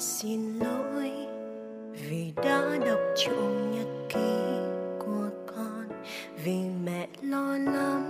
Xin 0.00 0.58
lỗi 0.58 1.10
vì 2.08 2.32
đã 2.36 2.78
đọc 2.86 2.98
trộm 3.16 3.72
nhật 3.72 3.86
ký 4.08 4.38
của 4.98 5.28
con, 5.46 5.84
vì 6.44 6.60
mẹ 6.84 7.08
lo 7.22 7.58
lắm 7.58 8.02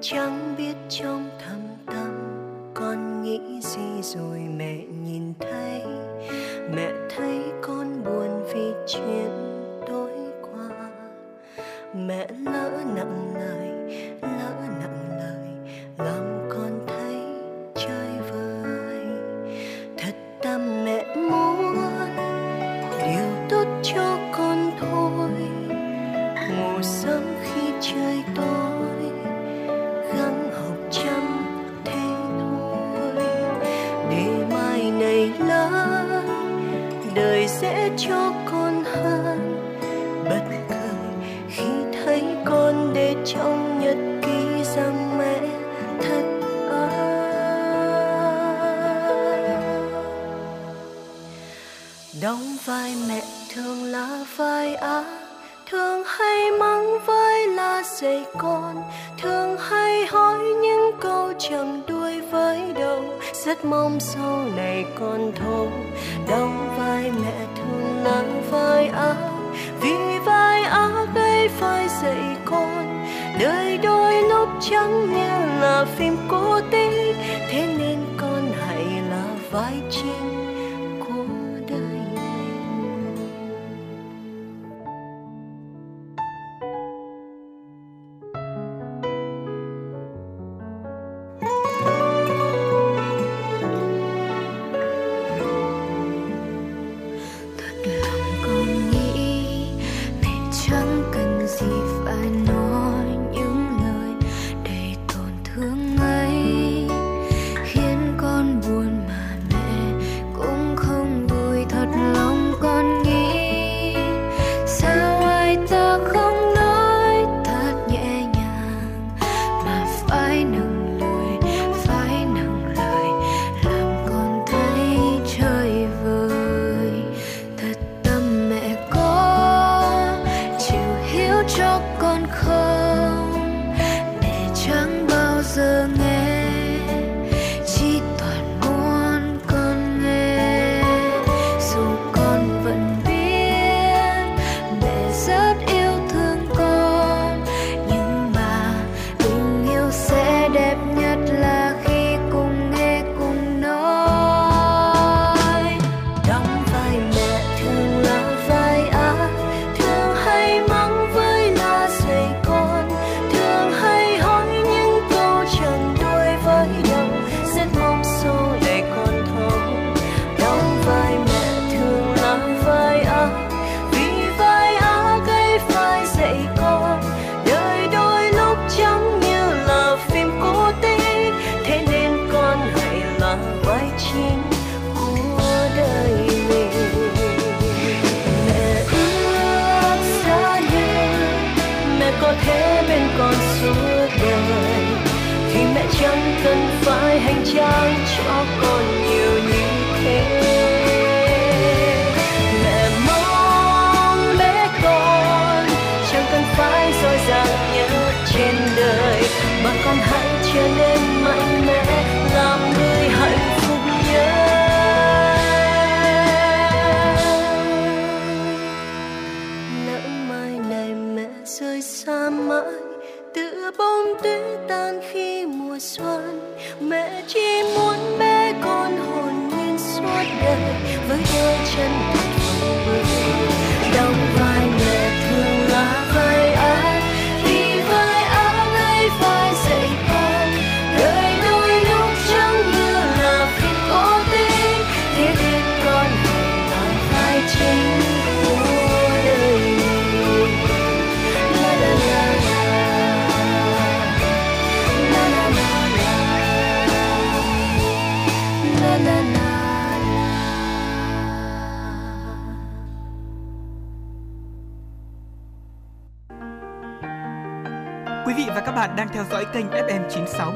chẳng 0.00 0.54
biết 0.58 0.74
trong 0.88 1.28
thầm 1.44 1.60
tâm 1.86 2.10
con 2.74 3.22
nghĩ 3.22 3.60
gì 3.60 4.02
rồi 4.02 4.38
mẹ 4.38 4.76
nhìn 5.04 5.32
thấy. 5.40 5.82
Mẹ 6.74 6.92
thấy 7.16 7.40
con 7.62 8.04
buồn 8.04 8.44
vì 8.54 8.72
chuyện 8.88 9.30
tối 9.86 10.12
qua. 10.42 10.90
Mẹ 11.94 12.28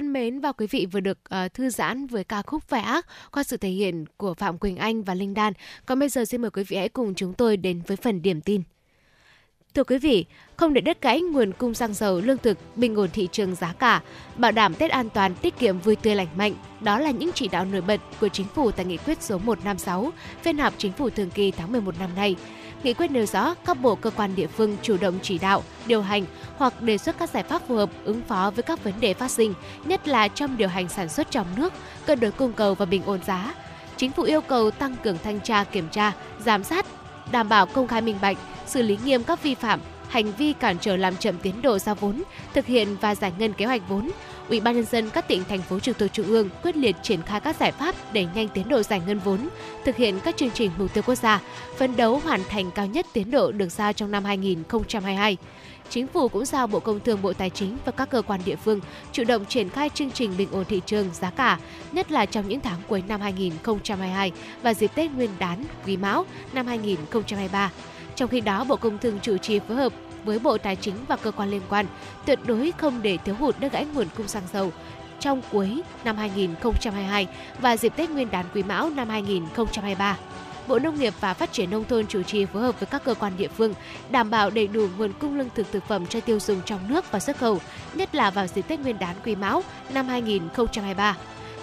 thân 0.00 0.12
mến 0.12 0.40
và 0.40 0.52
quý 0.52 0.66
vị 0.66 0.86
vừa 0.86 1.00
được 1.00 1.18
uh, 1.34 1.54
thư 1.54 1.70
giãn 1.70 2.06
với 2.06 2.24
ca 2.24 2.42
khúc 2.42 2.62
Phải 2.68 2.80
ác 2.80 3.06
qua 3.32 3.42
sự 3.42 3.56
thể 3.56 3.68
hiện 3.68 4.04
của 4.16 4.34
Phạm 4.34 4.58
Quỳnh 4.58 4.76
Anh 4.76 5.02
và 5.02 5.14
Linh 5.14 5.34
Đan. 5.34 5.52
Còn 5.86 5.98
bây 5.98 6.08
giờ 6.08 6.24
xin 6.24 6.42
mời 6.42 6.50
quý 6.50 6.64
vị 6.64 6.76
hãy 6.76 6.88
cùng 6.88 7.14
chúng 7.14 7.34
tôi 7.34 7.56
đến 7.56 7.82
với 7.86 7.96
phần 7.96 8.22
điểm 8.22 8.40
tin. 8.40 8.62
Thưa 9.74 9.84
quý 9.84 9.98
vị, 9.98 10.24
không 10.56 10.74
để 10.74 10.80
đứt 10.80 11.02
gãy 11.02 11.20
nguồn 11.20 11.52
cung 11.52 11.74
xăng 11.74 11.94
dầu, 11.94 12.20
lương 12.20 12.38
thực, 12.38 12.58
bình 12.76 12.96
ổn 12.96 13.08
thị 13.12 13.28
trường 13.32 13.54
giá 13.54 13.72
cả, 13.72 14.02
bảo 14.36 14.52
đảm 14.52 14.74
Tết 14.74 14.90
an 14.90 15.08
toàn, 15.10 15.34
tiết 15.34 15.58
kiệm 15.58 15.78
vui 15.78 15.96
tươi 15.96 16.14
lành 16.14 16.28
mạnh, 16.36 16.54
đó 16.80 16.98
là 16.98 17.10
những 17.10 17.30
chỉ 17.34 17.48
đạo 17.48 17.64
nổi 17.64 17.80
bật 17.80 18.00
của 18.20 18.28
chính 18.28 18.46
phủ 18.46 18.70
tại 18.70 18.84
nghị 18.84 18.96
quyết 18.96 19.22
số 19.22 19.38
156, 19.38 20.12
phiên 20.42 20.58
họp 20.58 20.74
chính 20.78 20.92
phủ 20.92 21.10
thường 21.10 21.30
kỳ 21.30 21.50
tháng 21.50 21.72
11 21.72 21.94
năm 21.98 22.10
nay. 22.16 22.36
Nghị 22.82 22.94
quyết 22.94 23.10
nêu 23.10 23.26
rõ 23.26 23.54
các 23.54 23.80
bộ 23.80 23.94
cơ 23.94 24.10
quan 24.10 24.36
địa 24.36 24.46
phương 24.46 24.76
chủ 24.82 24.96
động 25.00 25.18
chỉ 25.22 25.38
đạo, 25.38 25.62
điều 25.86 26.02
hành 26.02 26.24
hoặc 26.56 26.82
đề 26.82 26.98
xuất 26.98 27.18
các 27.18 27.30
giải 27.30 27.42
pháp 27.42 27.62
phù 27.68 27.74
hợp 27.74 27.90
ứng 28.04 28.22
phó 28.22 28.52
với 28.54 28.62
các 28.62 28.84
vấn 28.84 28.94
đề 29.00 29.14
phát 29.14 29.30
sinh, 29.30 29.54
nhất 29.84 30.08
là 30.08 30.28
trong 30.28 30.56
điều 30.56 30.68
hành 30.68 30.88
sản 30.88 31.08
xuất 31.08 31.30
trong 31.30 31.46
nước, 31.56 31.72
cân 32.06 32.20
đối 32.20 32.30
cung 32.30 32.52
cầu 32.52 32.74
và 32.74 32.84
bình 32.84 33.02
ổn 33.06 33.20
giá. 33.26 33.54
Chính 33.96 34.12
phủ 34.12 34.22
yêu 34.22 34.40
cầu 34.40 34.70
tăng 34.70 34.96
cường 35.02 35.18
thanh 35.24 35.40
tra 35.40 35.64
kiểm 35.64 35.88
tra, 35.88 36.12
giám 36.44 36.64
sát, 36.64 36.86
đảm 37.32 37.48
bảo 37.48 37.66
công 37.66 37.88
khai 37.88 38.00
minh 38.00 38.16
bạch, 38.22 38.36
xử 38.66 38.82
lý 38.82 38.98
nghiêm 39.04 39.24
các 39.24 39.42
vi 39.42 39.54
phạm, 39.54 39.80
hành 40.08 40.32
vi 40.32 40.52
cản 40.52 40.78
trở 40.78 40.96
làm 40.96 41.16
chậm 41.16 41.38
tiến 41.38 41.62
độ 41.62 41.78
giao 41.78 41.94
vốn, 41.94 42.22
thực 42.54 42.66
hiện 42.66 42.96
và 43.00 43.14
giải 43.14 43.32
ngân 43.38 43.52
kế 43.52 43.66
hoạch 43.66 43.82
vốn. 43.88 44.10
Ủy 44.50 44.60
ban 44.60 44.74
nhân 44.74 44.84
dân 44.84 45.10
các 45.10 45.28
tỉnh 45.28 45.44
thành 45.44 45.62
phố 45.62 45.80
trực 45.80 45.98
thuộc 45.98 46.12
trung 46.12 46.26
ương 46.26 46.48
quyết 46.62 46.76
liệt 46.76 46.96
triển 47.02 47.22
khai 47.22 47.40
các 47.40 47.56
giải 47.56 47.72
pháp 47.72 47.94
đẩy 48.12 48.28
nhanh 48.34 48.48
tiến 48.48 48.68
độ 48.68 48.82
giải 48.82 49.00
ngân 49.06 49.18
vốn, 49.18 49.48
thực 49.84 49.96
hiện 49.96 50.20
các 50.24 50.36
chương 50.36 50.50
trình 50.50 50.70
mục 50.78 50.94
tiêu 50.94 51.02
quốc 51.06 51.14
gia, 51.14 51.40
phấn 51.76 51.96
đấu 51.96 52.20
hoàn 52.24 52.40
thành 52.48 52.70
cao 52.70 52.86
nhất 52.86 53.06
tiến 53.12 53.30
độ 53.30 53.52
được 53.52 53.68
giao 53.68 53.92
trong 53.92 54.10
năm 54.10 54.24
2022. 54.24 55.36
Chính 55.90 56.06
phủ 56.06 56.28
cũng 56.28 56.44
giao 56.44 56.66
Bộ 56.66 56.80
Công 56.80 57.00
Thương, 57.00 57.22
Bộ 57.22 57.32
Tài 57.32 57.50
chính 57.50 57.76
và 57.84 57.92
các 57.92 58.10
cơ 58.10 58.22
quan 58.22 58.40
địa 58.44 58.56
phương 58.56 58.80
chủ 59.12 59.24
động 59.24 59.44
triển 59.44 59.68
khai 59.68 59.90
chương 59.94 60.10
trình 60.10 60.36
bình 60.38 60.48
ổn 60.52 60.64
thị 60.64 60.80
trường 60.86 61.06
giá 61.12 61.30
cả, 61.30 61.58
nhất 61.92 62.12
là 62.12 62.26
trong 62.26 62.48
những 62.48 62.60
tháng 62.60 62.78
cuối 62.88 63.02
năm 63.08 63.20
2022 63.20 64.32
và 64.62 64.74
dịp 64.74 64.90
Tết 64.94 65.10
Nguyên 65.10 65.30
đán 65.38 65.64
Quý 65.86 65.96
Mão 65.96 66.26
năm 66.52 66.66
2023. 66.66 67.70
Trong 68.16 68.28
khi 68.28 68.40
đó, 68.40 68.64
Bộ 68.64 68.76
Công 68.76 68.98
Thương 68.98 69.18
chủ 69.22 69.36
trì 69.36 69.58
phối 69.58 69.76
hợp 69.76 69.92
với 70.24 70.38
Bộ 70.38 70.58
Tài 70.58 70.76
chính 70.76 70.94
và 71.08 71.16
cơ 71.16 71.30
quan 71.30 71.50
liên 71.50 71.62
quan 71.68 71.86
tuyệt 72.26 72.38
đối 72.46 72.72
không 72.78 73.02
để 73.02 73.16
thiếu 73.16 73.34
hụt 73.34 73.60
đứt 73.60 73.72
gãy 73.72 73.86
nguồn 73.94 74.06
cung 74.16 74.28
xăng 74.28 74.42
dầu 74.52 74.72
trong 75.20 75.42
cuối 75.52 75.82
năm 76.04 76.16
2022 76.16 77.26
và 77.60 77.76
dịp 77.76 77.92
Tết 77.96 78.10
Nguyên 78.10 78.30
đán 78.30 78.46
Quý 78.54 78.62
Mão 78.62 78.90
năm 78.90 79.08
2023. 79.08 80.16
Bộ 80.68 80.78
Nông 80.78 80.98
nghiệp 80.98 81.14
và 81.20 81.34
Phát 81.34 81.52
triển 81.52 81.70
Nông 81.70 81.84
thôn 81.84 82.06
chủ 82.06 82.22
trì 82.22 82.44
phối 82.44 82.62
hợp 82.62 82.80
với 82.80 82.86
các 82.86 83.04
cơ 83.04 83.14
quan 83.14 83.32
địa 83.36 83.48
phương 83.48 83.74
đảm 84.10 84.30
bảo 84.30 84.50
đầy 84.50 84.66
đủ 84.66 84.88
nguồn 84.98 85.12
cung 85.12 85.38
lương 85.38 85.48
thực 85.54 85.72
thực 85.72 85.84
phẩm 85.84 86.06
cho 86.06 86.20
tiêu 86.20 86.40
dùng 86.40 86.60
trong 86.64 86.80
nước 86.88 87.10
và 87.10 87.20
xuất 87.20 87.36
khẩu, 87.36 87.58
nhất 87.94 88.14
là 88.14 88.30
vào 88.30 88.46
dịp 88.46 88.62
Tết 88.62 88.80
Nguyên 88.80 88.98
đán 88.98 89.16
Quý 89.24 89.34
Mão 89.36 89.62
năm 89.94 90.08
2023. 90.08 91.16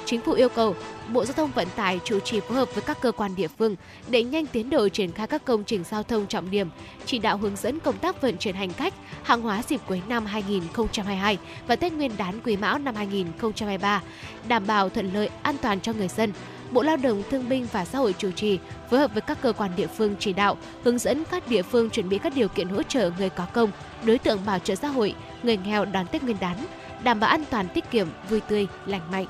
Chính 0.08 0.22
phủ 0.22 0.32
yêu 0.32 0.50
cầu 0.50 0.76
Bộ 1.14 1.26
Giao 1.26 1.34
thông 1.34 1.52
Vận 1.52 1.68
tải 1.76 2.00
chủ 2.04 2.20
trì 2.20 2.40
phối 2.40 2.58
hợp 2.58 2.70
với 2.74 2.84
các 2.84 3.02
cơ 3.02 3.12
quan 3.12 3.36
địa 3.36 3.48
phương 3.48 3.76
để 4.10 4.24
nhanh 4.24 4.46
tiến 4.46 4.70
độ 4.70 4.90
triển 4.90 5.12
khai 5.12 5.28
các 5.28 5.46
công 5.46 5.64
trình 5.64 5.84
giao 5.84 6.04
thông 6.04 6.28
trọng 6.28 6.52
điểm, 6.52 6.70
chỉ 7.06 7.20
đạo 7.20 7.38
hướng 7.38 7.56
dẫn 7.56 7.80
công 7.80 7.98
tác 7.98 8.22
vận 8.22 8.38
chuyển 8.38 8.56
hành 8.56 8.74
khách, 8.74 8.94
hàng 9.24 9.42
hóa 9.42 9.64
dịp 9.70 9.82
cuối 9.88 10.02
năm 10.08 10.26
2022 10.26 11.38
và 11.68 11.76
Tết 11.76 11.94
Nguyên 11.94 12.12
đán 12.18 12.40
Quý 12.44 12.58
Mão 12.58 12.80
năm 12.80 12.96
2023, 12.96 14.02
đảm 14.48 14.68
bảo 14.68 14.90
thuận 14.90 15.14
lợi 15.14 15.30
an 15.42 15.56
toàn 15.62 15.82
cho 15.82 15.94
người 15.94 16.08
dân. 16.08 16.34
Bộ 16.72 16.82
Lao 16.82 16.98
động 16.98 17.24
Thương 17.32 17.50
binh 17.50 17.68
và 17.72 17.86
Xã 17.86 17.98
hội 17.98 18.16
chủ 18.18 18.32
trì 18.32 18.60
phối 18.90 19.00
hợp 19.00 19.12
với 19.14 19.22
các 19.22 19.42
cơ 19.42 19.54
quan 19.54 19.72
địa 19.76 19.88
phương 19.88 20.16
chỉ 20.20 20.34
đạo, 20.34 20.58
hướng 20.84 20.98
dẫn 20.98 21.24
các 21.32 21.48
địa 21.48 21.62
phương 21.62 21.90
chuẩn 21.90 22.10
bị 22.10 22.18
các 22.18 22.34
điều 22.36 22.48
kiện 22.48 22.68
hỗ 22.68 22.84
trợ 22.84 23.12
người 23.18 23.30
có 23.30 23.46
công, 23.54 23.72
đối 24.04 24.18
tượng 24.18 24.40
bảo 24.46 24.60
trợ 24.60 24.76
xã 24.76 24.88
hội, 24.88 25.16
người 25.44 25.58
nghèo 25.58 25.86
đón 25.86 26.08
Tết 26.08 26.24
Nguyên 26.24 26.38
đán, 26.40 26.58
đảm 27.04 27.20
bảo 27.20 27.30
an 27.30 27.44
toàn 27.50 27.68
tiết 27.74 27.92
kiệm, 27.92 28.08
vui 28.30 28.40
tươi, 28.40 28.68
lành 28.86 29.12
mạnh. 29.12 29.26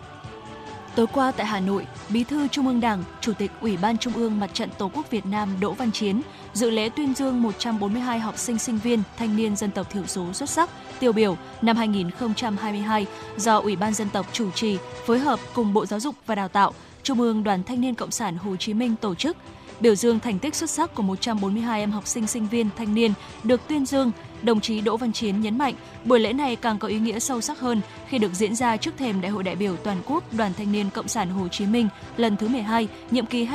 Tối 0.97 1.07
qua 1.13 1.31
tại 1.31 1.45
Hà 1.45 1.59
Nội, 1.59 1.87
Bí 2.09 2.23
thư 2.23 2.47
Trung 2.47 2.67
ương 2.67 2.79
Đảng, 2.79 3.03
Chủ 3.21 3.33
tịch 3.33 3.51
Ủy 3.61 3.77
ban 3.77 3.97
Trung 3.97 4.13
ương 4.13 4.39
Mặt 4.39 4.49
trận 4.53 4.69
Tổ 4.77 4.91
quốc 4.93 5.11
Việt 5.11 5.25
Nam 5.25 5.49
Đỗ 5.59 5.73
Văn 5.73 5.91
Chiến 5.91 6.21
dự 6.53 6.69
lễ 6.69 6.89
tuyên 6.89 7.13
dương 7.13 7.41
142 7.41 8.19
học 8.19 8.37
sinh 8.37 8.59
sinh 8.59 8.77
viên 8.77 9.03
thanh 9.17 9.35
niên 9.35 9.55
dân 9.55 9.71
tộc 9.71 9.89
thiểu 9.89 10.05
số 10.07 10.33
xuất 10.33 10.49
sắc 10.49 10.69
tiêu 10.99 11.11
biểu 11.11 11.37
năm 11.61 11.77
2022 11.77 13.05
do 13.37 13.57
Ủy 13.57 13.75
ban 13.75 13.93
dân 13.93 14.09
tộc 14.09 14.25
chủ 14.33 14.51
trì 14.51 14.77
phối 15.05 15.19
hợp 15.19 15.39
cùng 15.53 15.73
Bộ 15.73 15.85
Giáo 15.85 15.99
dục 15.99 16.15
và 16.25 16.35
Đào 16.35 16.47
tạo, 16.47 16.73
Trung 17.03 17.21
ương 17.21 17.43
Đoàn 17.43 17.63
Thanh 17.63 17.81
niên 17.81 17.95
Cộng 17.95 18.11
sản 18.11 18.37
Hồ 18.37 18.55
Chí 18.55 18.73
Minh 18.73 18.95
tổ 18.95 19.15
chức. 19.15 19.37
Biểu 19.79 19.95
dương 19.95 20.19
thành 20.19 20.39
tích 20.39 20.55
xuất 20.55 20.69
sắc 20.69 20.95
của 20.95 21.03
142 21.03 21.79
em 21.79 21.91
học 21.91 22.07
sinh 22.07 22.27
sinh 22.27 22.47
viên 22.47 22.69
thanh 22.77 22.95
niên 22.95 23.13
được 23.43 23.61
tuyên 23.67 23.85
dương, 23.85 24.11
đồng 24.43 24.61
chí 24.61 24.81
Đỗ 24.81 24.97
Văn 24.97 25.13
Chiến 25.13 25.41
nhấn 25.41 25.57
mạnh 25.57 25.73
buổi 26.05 26.19
lễ 26.19 26.33
này 26.33 26.55
càng 26.55 26.79
có 26.79 26.87
ý 26.87 26.99
nghĩa 26.99 27.19
sâu 27.19 27.41
sắc 27.41 27.59
hơn 27.59 27.81
khi 28.07 28.17
được 28.17 28.33
diễn 28.33 28.55
ra 28.55 28.77
trước 28.77 28.97
thềm 28.97 29.21
Đại 29.21 29.31
hội 29.31 29.43
đại 29.43 29.55
biểu 29.55 29.75
toàn 29.77 29.97
quốc 30.05 30.33
Đoàn 30.33 30.51
Thanh 30.57 30.71
niên 30.71 30.89
Cộng 30.89 31.07
sản 31.07 31.29
Hồ 31.29 31.47
Chí 31.47 31.65
Minh 31.65 31.89
lần 32.17 32.37
thứ 32.37 32.47
12, 32.47 32.87
nhiệm 33.11 33.25
kỳ 33.25 33.45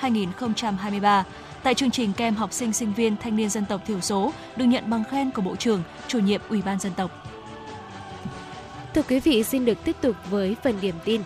2022-2023. 0.00 1.22
Tại 1.62 1.74
chương 1.74 1.90
trình 1.90 2.12
kem 2.12 2.34
học 2.34 2.52
sinh 2.52 2.72
sinh 2.72 2.92
viên 2.92 3.16
thanh 3.16 3.36
niên 3.36 3.48
dân 3.50 3.64
tộc 3.64 3.80
thiểu 3.86 4.00
số 4.00 4.32
được 4.56 4.64
nhận 4.64 4.90
bằng 4.90 5.04
khen 5.10 5.30
của 5.30 5.42
Bộ 5.42 5.56
trưởng, 5.56 5.82
chủ 6.08 6.18
nhiệm 6.18 6.40
Ủy 6.48 6.62
ban 6.62 6.80
dân 6.80 6.92
tộc. 6.96 7.26
Thưa 8.94 9.02
quý 9.02 9.20
vị, 9.20 9.42
xin 9.42 9.64
được 9.64 9.84
tiếp 9.84 9.96
tục 10.00 10.16
với 10.30 10.56
phần 10.62 10.74
điểm 10.80 10.94
tin. 11.04 11.20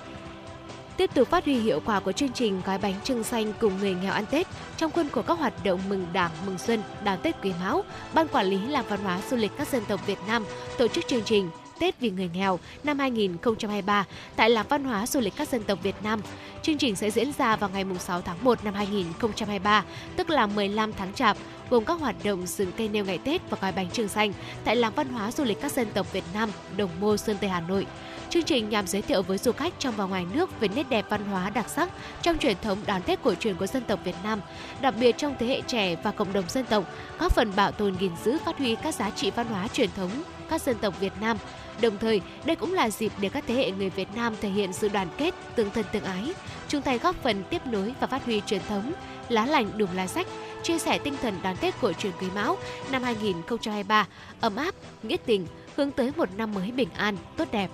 Tiếp 0.97 1.11
tục 1.15 1.29
phát 1.29 1.45
huy 1.45 1.55
hiệu 1.55 1.81
quả 1.85 2.01
của 2.01 2.13
chương 2.13 2.33
trình 2.33 2.61
gói 2.67 2.79
bánh 2.79 2.95
trưng 3.05 3.25
xanh 3.25 3.53
cùng 3.61 3.79
người 3.79 3.95
nghèo 3.95 4.13
ăn 4.13 4.27
Tết 4.31 4.47
trong 4.77 4.91
khuôn 4.91 5.09
khổ 5.09 5.23
các 5.23 5.39
hoạt 5.39 5.65
động 5.65 5.81
mừng 5.89 6.07
Đảng, 6.13 6.31
mừng 6.47 6.59
Xuân, 6.59 6.83
đón 7.05 7.19
Tết 7.23 7.35
Quý 7.43 7.53
Mão, 7.61 7.85
Ban 8.15 8.29
Quản 8.29 8.47
lý 8.47 8.59
làng 8.67 8.85
văn 8.89 9.01
hóa 9.05 9.21
du 9.31 9.37
lịch 9.37 9.51
các 9.59 9.69
dân 9.69 9.83
tộc 9.89 10.07
Việt 10.07 10.19
Nam 10.27 10.45
tổ 10.79 10.89
chức 10.89 11.07
chương 11.09 11.25
trình 11.25 11.51
Tết 11.79 12.01
vì 12.01 12.11
người 12.11 12.31
nghèo 12.35 12.59
năm 12.85 12.99
2023 12.99 14.05
tại 14.37 14.51
Làng 14.51 14.67
Văn 14.69 14.85
hóa 14.85 15.07
Du 15.07 15.21
lịch 15.21 15.37
các 15.37 15.49
dân 15.49 15.63
tộc 15.63 15.79
Việt 15.83 15.95
Nam. 16.03 16.21
Chương 16.63 16.79
trình 16.79 16.97
sẽ 16.97 17.11
diễn 17.11 17.33
ra 17.39 17.57
vào 17.57 17.71
ngày 17.71 17.85
6 17.99 18.21
tháng 18.21 18.45
1 18.45 18.65
năm 18.65 18.75
2023, 18.75 19.85
tức 20.17 20.31
là 20.31 20.47
15 20.47 20.93
tháng 20.93 21.13
Chạp, 21.13 21.37
gồm 21.71 21.85
các 21.85 22.01
hoạt 22.01 22.17
động 22.25 22.47
dựng 22.47 22.73
cây 22.77 22.89
nêu 22.89 23.05
ngày 23.05 23.19
Tết 23.19 23.51
và 23.51 23.59
gói 23.61 23.73
bánh 23.73 23.91
trưng 23.91 24.09
xanh 24.09 24.33
tại 24.65 24.77
Làng 24.77 24.93
Văn 24.95 25.09
hóa 25.09 25.31
Du 25.31 25.45
lịch 25.45 25.61
các 25.61 25.73
dân 25.73 25.87
tộc 25.95 26.13
Việt 26.13 26.25
Nam, 26.35 26.51
Đồng 26.77 26.91
Mô, 27.01 27.17
Sơn 27.17 27.37
Tây, 27.41 27.51
Hà 27.51 27.61
Nội. 27.61 27.87
Chương 28.31 28.43
trình 28.43 28.69
nhằm 28.69 28.87
giới 28.87 29.03
thiệu 29.03 29.23
với 29.23 29.39
du 29.39 29.53
khách 29.53 29.75
trong 29.79 29.95
và 29.97 30.05
ngoài 30.05 30.27
nước 30.35 30.61
về 30.61 30.69
nét 30.69 30.89
đẹp 30.89 31.07
văn 31.09 31.25
hóa 31.25 31.51
đặc 31.51 31.69
sắc 31.69 31.89
trong 32.23 32.39
truyền 32.39 32.57
thống 32.63 32.79
đón 32.87 33.03
Tết 33.03 33.23
cổ 33.23 33.35
truyền 33.35 33.57
của 33.57 33.67
dân 33.67 33.83
tộc 33.85 34.01
Việt 34.05 34.17
Nam, 34.25 34.41
đặc 34.81 34.95
biệt 35.01 35.19
trong 35.19 35.35
thế 35.39 35.47
hệ 35.47 35.61
trẻ 35.61 35.97
và 36.03 36.11
cộng 36.11 36.33
đồng 36.33 36.49
dân 36.49 36.65
tộc, 36.65 36.85
góp 37.19 37.33
phần 37.33 37.53
bảo 37.57 37.73
tồn 37.73 37.95
gìn 38.01 38.13
giữ 38.25 38.39
phát 38.45 38.59
huy 38.59 38.75
các 38.75 38.95
giá 38.95 39.11
trị 39.11 39.31
văn 39.31 39.47
hóa 39.47 39.69
truyền 39.69 39.91
thống 39.97 40.11
các 40.51 40.63
dân 40.63 40.77
tộc 40.79 41.01
Việt 41.01 41.13
Nam. 41.21 41.37
Đồng 41.81 41.99
thời, 41.99 42.21
đây 42.45 42.57
cũng 42.57 42.73
là 42.73 42.91
dịp 42.91 43.13
để 43.21 43.29
các 43.29 43.45
thế 43.47 43.55
hệ 43.55 43.71
người 43.71 43.91
Việt 43.91 44.09
Nam 44.15 44.35
thể 44.41 44.49
hiện 44.49 44.73
sự 44.73 44.89
đoàn 44.89 45.09
kết, 45.19 45.35
tương 45.55 45.71
thân 45.71 45.85
tương 45.93 46.05
ái, 46.05 46.33
chung 46.69 46.83
tay 46.83 46.99
góp 46.99 47.17
phần 47.23 47.43
tiếp 47.51 47.67
nối 47.67 47.95
và 48.01 48.07
phát 48.07 48.25
huy 48.25 48.43
truyền 48.47 48.61
thống, 48.69 48.93
lá 49.29 49.47
lành 49.47 49.71
đùm 49.79 49.89
lá 49.95 50.07
sách, 50.07 50.27
chia 50.63 50.79
sẻ 50.79 50.99
tinh 50.99 51.15
thần 51.23 51.35
đón 51.43 51.57
Tết 51.57 51.75
cổ 51.81 51.93
truyền 51.93 52.13
Quý 52.21 52.27
Mão 52.35 52.57
năm 52.93 53.03
2023 53.03 54.07
ấm 54.41 54.57
áp, 54.57 54.75
nghĩa 55.03 55.17
tình, 55.27 55.47
hướng 55.77 55.91
tới 55.91 56.13
một 56.17 56.29
năm 56.37 56.55
mới 56.55 56.71
bình 56.71 56.89
an, 56.97 57.17
tốt 57.37 57.49
đẹp. 57.53 57.71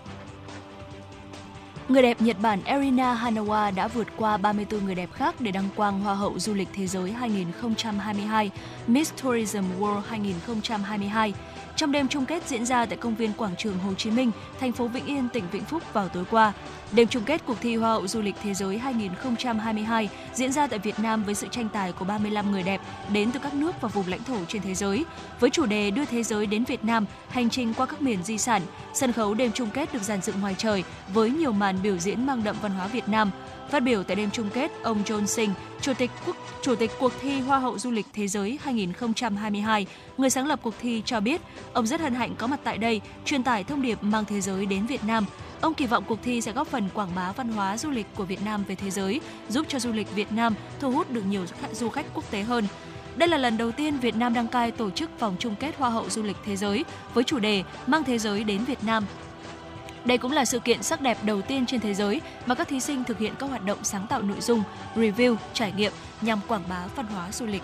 Người 1.90 2.02
đẹp 2.02 2.23
Nhật 2.23 2.37
Bản 2.42 2.61
Erina 2.64 3.14
Hanawa 3.14 3.75
đã 3.75 3.88
vượt 3.88 4.06
qua 4.16 4.37
34 4.37 4.85
người 4.85 4.94
đẹp 4.94 5.12
khác 5.12 5.35
để 5.40 5.50
đăng 5.50 5.68
quang 5.76 6.00
Hoa 6.00 6.14
hậu 6.14 6.38
Du 6.38 6.54
lịch 6.54 6.68
Thế 6.75 6.87
giới 6.87 7.12
2022 7.12 8.50
Miss 8.87 9.12
Tourism 9.23 9.64
World 9.80 10.00
2022 10.00 11.35
trong 11.80 11.92
đêm 11.92 12.08
chung 12.08 12.26
kết 12.26 12.49
diễn 12.49 12.66
ra 12.66 12.87
tại 12.87 12.99
công 12.99 13.14
viên 13.14 13.32
Quảng 13.32 13.56
trường 13.58 13.78
Hồ 13.78 13.94
Chí 13.94 14.10
Minh, 14.10 14.30
thành 14.60 14.72
phố 14.72 14.88
Vĩnh 14.88 15.06
Yên, 15.06 15.28
tỉnh 15.28 15.44
Vĩnh 15.52 15.64
Phúc 15.64 15.82
vào 15.92 16.08
tối 16.08 16.25
qua. 16.30 16.52
Đêm 16.92 17.08
chung 17.08 17.25
kết 17.25 17.42
cuộc 17.46 17.56
thi 17.60 17.76
Hoa 17.76 17.90
hậu 17.90 18.06
Du 18.06 18.20
lịch 18.20 18.34
Thế 18.42 18.54
giới 18.54 18.78
2022 18.78 20.08
diễn 20.34 20.52
ra 20.52 20.66
tại 20.66 20.78
Việt 20.78 20.99
Nam 20.99 21.25
với 21.25 21.34
sự 21.34 21.46
tranh 21.50 21.68
tài 21.72 21.92
của 21.92 22.04
35 22.04 22.52
người 22.52 22.62
đẹp 22.62 22.80
đến 23.12 23.32
từ 23.32 23.40
các 23.42 23.54
nước 23.54 23.80
và 23.80 23.88
vùng 23.88 24.08
lãnh 24.08 24.25
thổ 24.25 24.37
trên 24.49 24.62
thế 24.62 24.75
giới. 24.75 25.04
Với 25.40 25.50
chủ 25.50 25.66
đề 25.66 25.90
Đưa 25.90 26.04
thế 26.04 26.22
giới 26.22 26.46
đến 26.46 26.64
Việt 26.64 26.84
Nam, 26.84 27.06
hành 27.28 27.50
trình 27.50 27.75
qua 27.75 27.87
các 27.87 28.02
miền 28.02 28.22
di 28.22 28.38
sản, 28.38 28.62
sân 28.94 29.12
khấu 29.12 29.34
đêm 29.34 29.52
chung 29.52 29.70
kết 29.70 29.92
được 29.92 30.02
dàn 30.02 30.22
dựng 30.22 30.40
ngoài 30.40 30.54
trời 30.58 30.84
với 31.14 31.30
nhiều 31.30 31.52
màn 31.52 31.82
biểu 31.82 31.99
diễn 31.99 32.26
mang 32.26 32.44
đậm 32.44 32.56
văn 32.62 32.72
hóa 32.72 32.87
Việt 32.87 33.08
Nam. 33.08 33.30
Phát 33.70 33.80
biểu 33.80 34.02
tại 34.02 34.16
đêm 34.16 34.30
chung 34.30 34.50
kết, 34.54 34.70
ông 34.82 35.02
John 35.04 35.26
Singh, 35.26 35.54
Chủ 35.80 35.94
tịch 35.94 36.10
quốc 36.26 36.36
Chủ 36.62 36.74
tịch 36.74 36.90
cuộc 36.98 37.12
thi 37.20 37.40
Hoa 37.40 37.58
hậu 37.58 37.78
du 37.78 37.90
lịch 37.90 38.06
thế 38.12 38.28
giới 38.28 38.58
2022, 38.62 39.86
người 40.18 40.30
sáng 40.30 40.46
lập 40.46 40.60
cuộc 40.62 40.74
thi 40.80 41.02
cho 41.04 41.20
biết, 41.20 41.40
ông 41.72 41.86
rất 41.86 42.00
hân 42.00 42.14
hạnh 42.14 42.34
có 42.38 42.46
mặt 42.46 42.60
tại 42.64 42.78
đây, 42.78 43.00
truyền 43.24 43.42
tải 43.42 43.64
thông 43.64 43.82
điệp 43.82 44.02
mang 44.02 44.24
thế 44.24 44.40
giới 44.40 44.66
đến 44.66 44.86
Việt 44.86 45.04
Nam. 45.04 45.24
Ông 45.60 45.74
kỳ 45.74 45.86
vọng 45.86 46.04
cuộc 46.08 46.18
thi 46.22 46.40
sẽ 46.40 46.52
góp 46.52 46.66
phần 46.66 46.88
quảng 46.94 47.14
bá 47.14 47.32
văn 47.32 47.52
hóa 47.52 47.78
du 47.78 47.90
lịch 47.90 48.06
của 48.16 48.24
Việt 48.24 48.42
Nam 48.44 48.64
về 48.68 48.74
thế 48.74 48.90
giới, 48.90 49.20
giúp 49.48 49.66
cho 49.68 49.78
du 49.78 49.92
lịch 49.92 50.14
Việt 50.14 50.32
Nam 50.32 50.54
thu 50.80 50.90
hút 50.90 51.10
được 51.10 51.26
nhiều 51.26 51.44
du 51.72 51.88
khách 51.88 52.06
quốc 52.14 52.30
tế 52.30 52.42
hơn. 52.42 52.66
Đây 53.16 53.28
là 53.28 53.38
lần 53.38 53.56
đầu 53.56 53.72
tiên 53.72 53.98
Việt 53.98 54.16
Nam 54.16 54.34
đăng 54.34 54.48
cai 54.48 54.70
tổ 54.70 54.90
chức 54.90 55.20
vòng 55.20 55.36
chung 55.38 55.54
kết 55.60 55.76
Hoa 55.78 55.90
hậu 55.90 56.10
du 56.10 56.22
lịch 56.22 56.36
thế 56.44 56.56
giới 56.56 56.84
với 57.14 57.24
chủ 57.24 57.38
đề 57.38 57.62
Mang 57.86 58.04
thế 58.04 58.18
giới 58.18 58.44
đến 58.44 58.64
Việt 58.64 58.84
Nam 58.84 59.04
đây 60.04 60.19
cũng 60.19 60.33
là 60.33 60.45
sự 60.45 60.59
kiện 60.59 60.83
sắc 60.83 61.00
đẹp 61.00 61.19
đầu 61.25 61.42
tiên 61.42 61.66
trên 61.66 61.80
thế 61.80 61.95
giới 61.95 62.21
mà 62.47 62.54
các 62.54 62.69
thí 62.69 62.80
sinh 62.80 63.04
thực 63.04 63.19
hiện 63.19 63.33
các 63.38 63.47
hoạt 63.47 63.64
động 63.64 63.78
sáng 63.83 64.07
tạo 64.07 64.23
nội 64.23 64.40
dung, 64.40 64.62
review, 64.95 65.37
trải 65.52 65.73
nghiệm 65.73 65.92
nhằm 66.21 66.40
quảng 66.49 66.62
bá 66.69 66.87
văn 66.97 67.07
hóa 67.07 67.33
du 67.33 67.47
lịch. 67.47 67.62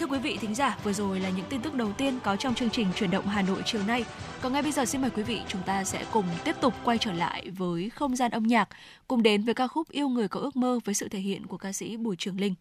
Thưa 0.00 0.06
quý 0.06 0.18
vị 0.18 0.38
thính 0.40 0.54
giả, 0.54 0.78
vừa 0.84 0.92
rồi 0.92 1.20
là 1.20 1.30
những 1.30 1.46
tin 1.48 1.62
tức 1.62 1.74
đầu 1.74 1.92
tiên 1.92 2.18
có 2.24 2.36
trong 2.36 2.54
chương 2.54 2.70
trình 2.70 2.86
chuyển 2.94 3.10
động 3.10 3.26
Hà 3.26 3.42
Nội 3.42 3.62
chiều 3.64 3.82
nay. 3.86 4.04
Còn 4.40 4.52
ngay 4.52 4.62
bây 4.62 4.72
giờ 4.72 4.84
xin 4.84 5.00
mời 5.00 5.10
quý 5.10 5.22
vị 5.22 5.40
chúng 5.48 5.62
ta 5.62 5.84
sẽ 5.84 6.04
cùng 6.12 6.24
tiếp 6.44 6.56
tục 6.60 6.74
quay 6.84 6.98
trở 6.98 7.12
lại 7.12 7.50
với 7.50 7.90
không 7.90 8.16
gian 8.16 8.30
âm 8.30 8.42
nhạc, 8.42 8.68
cùng 9.08 9.22
đến 9.22 9.42
với 9.42 9.54
ca 9.54 9.66
khúc 9.66 9.88
Yêu 9.88 10.08
người 10.08 10.28
có 10.28 10.40
ước 10.40 10.56
mơ 10.56 10.78
với 10.84 10.94
sự 10.94 11.08
thể 11.08 11.18
hiện 11.18 11.46
của 11.46 11.56
ca 11.56 11.72
sĩ 11.72 11.96
Bùi 11.96 12.16
Trường 12.16 12.40
Linh. 12.40 12.54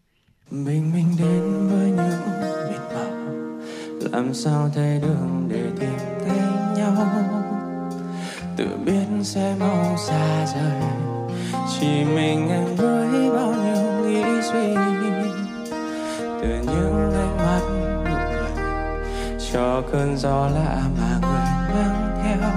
Mình 0.51 0.91
mình 0.93 1.15
đến 1.19 1.67
với 1.69 1.89
những 1.89 2.25
mệt 2.41 2.79
mỏi, 2.93 3.11
làm 4.11 4.33
sao 4.33 4.71
thay 4.75 4.99
đường 5.01 5.47
để 5.49 5.71
tìm 5.79 5.89
thấy 6.25 6.37
nhau 6.77 7.44
tự 8.57 8.67
biết 8.85 9.05
sẽ 9.23 9.55
mau 9.59 9.97
xa 9.97 10.45
rời. 10.45 10.81
Chỉ 11.79 12.03
mình 12.03 12.49
em 12.49 12.75
với 12.75 13.29
bao 13.29 13.53
nhiêu 13.53 13.83
nghĩ 14.07 14.23
suy 14.51 14.75
từ 16.41 16.47
những 16.61 17.13
ánh 17.13 17.37
mắt 17.37 17.61
nụ 18.05 18.15
cười, 18.31 18.65
cho 19.51 19.81
cơn 19.91 20.17
gió 20.17 20.49
lạ 20.55 20.81
mà 20.99 21.19
người 21.21 21.45
mang 21.73 22.17
theo. 22.23 22.49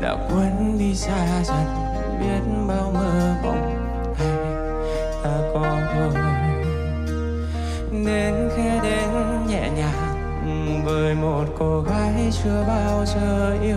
Đã 0.00 0.16
quên 0.28 0.78
đi 0.78 0.94
xa 0.94 1.42
dần, 1.44 1.64
biết 2.20 2.40
bao 2.68 2.92
mơ 2.94 3.34
mộng 3.44 4.14
hay 4.18 4.36
ta 5.22 5.38
có 5.54 5.80
thôi 5.94 6.10
đến 8.06 8.48
khẽ 8.56 8.80
đến 8.82 9.08
nhẹ 9.48 9.70
nhàng, 9.76 10.82
với 10.84 11.14
một 11.14 11.44
cô 11.58 11.80
gái 11.80 12.30
chưa 12.44 12.64
bao 12.68 13.04
giờ 13.06 13.56
yêu 13.62 13.76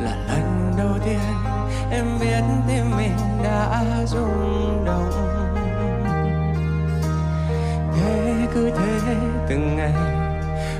là 0.00 0.16
lần 0.28 0.72
đầu 0.78 0.98
tiên 1.04 1.20
em 1.90 2.04
biết 2.20 2.42
tim 2.68 2.96
mình 2.96 3.16
đã 3.44 3.84
rung 4.06 4.84
động. 4.84 5.10
Thế 7.96 8.34
cứ 8.54 8.70
thế 8.70 9.14
từng 9.48 9.76
ngày, 9.76 9.92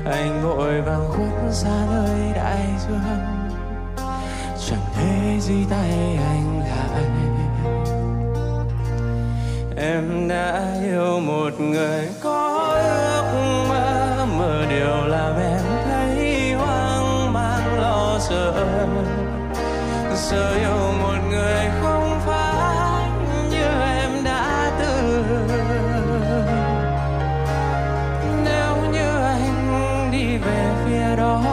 anh 0.05 0.41
vội 0.43 0.81
vàng 0.81 1.07
khuất 1.09 1.53
xa 1.53 1.85
nơi 1.91 2.33
đại 2.35 2.65
dương. 2.87 3.19
Chẳng 4.69 4.85
thể 4.95 5.39
gì 5.39 5.65
tay 5.69 6.19
anh 6.27 6.59
lại. 6.59 7.03
Em 9.77 10.27
đã 10.27 10.73
yêu 10.83 11.19
một 11.19 11.59
người 11.59 12.09
có 12.23 12.67
ước 12.73 13.23
mơ 13.69 14.25
mơ 14.37 14.65
điều 14.69 15.07
làm 15.07 15.35
em 15.35 15.61
thấy 15.85 16.53
hoang 16.53 17.33
mang, 17.33 17.79
lo 17.79 18.19
sợ 18.19 18.53
giờ 20.17 20.55
yêu 20.55 20.93
một 21.01 21.17
người 21.29 21.69
không 21.81 22.19
phải 22.25 23.09
như 23.49 23.65
em 23.81 24.23
đã 24.23 24.71
từng. 24.79 25.47
Nếu 28.45 28.91
như 28.91 29.23
anh 29.23 30.09
đi 30.11 30.37
về 30.37 30.71
phía 30.85 31.15
đó, 31.15 31.43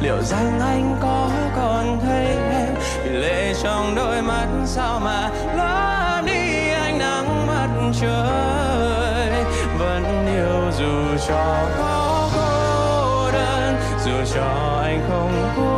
liệu 0.00 0.22
rằng 0.22 0.60
anh 0.60 0.96
có 1.00 1.30
còn 1.56 2.00
thấy 2.02 2.26
em? 2.52 2.74
Vì 3.04 3.10
lệ 3.10 3.54
trong 3.62 3.94
đôi 3.94 4.22
mắt, 4.22 4.46
sao 4.64 5.00
mà 5.00 5.30
lỡ 5.56 6.22
đi 6.26 6.70
anh 6.70 6.98
nắng 6.98 7.46
mặt 7.46 7.68
trời? 8.00 9.44
Vẫn 9.78 10.26
yêu 10.26 10.72
dù 10.78 11.24
cho 11.28 11.66
có 11.78 12.28
cô 12.36 13.32
đơn, 13.32 13.76
dù 14.04 14.34
cho 14.34 14.80
anh 14.82 15.00
không 15.08 15.52
cô 15.56 15.73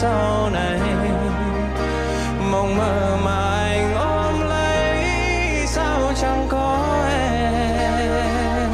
sau 0.00 0.50
này. 0.50 0.80
Mộng 2.50 2.76
mơ 2.76 3.16
mà 3.24 3.60
anh 3.60 3.94
ôm 3.94 4.40
lấy, 4.48 5.04
sao 5.66 6.12
chẳng 6.20 6.46
có 6.48 7.06
em? 7.10 8.72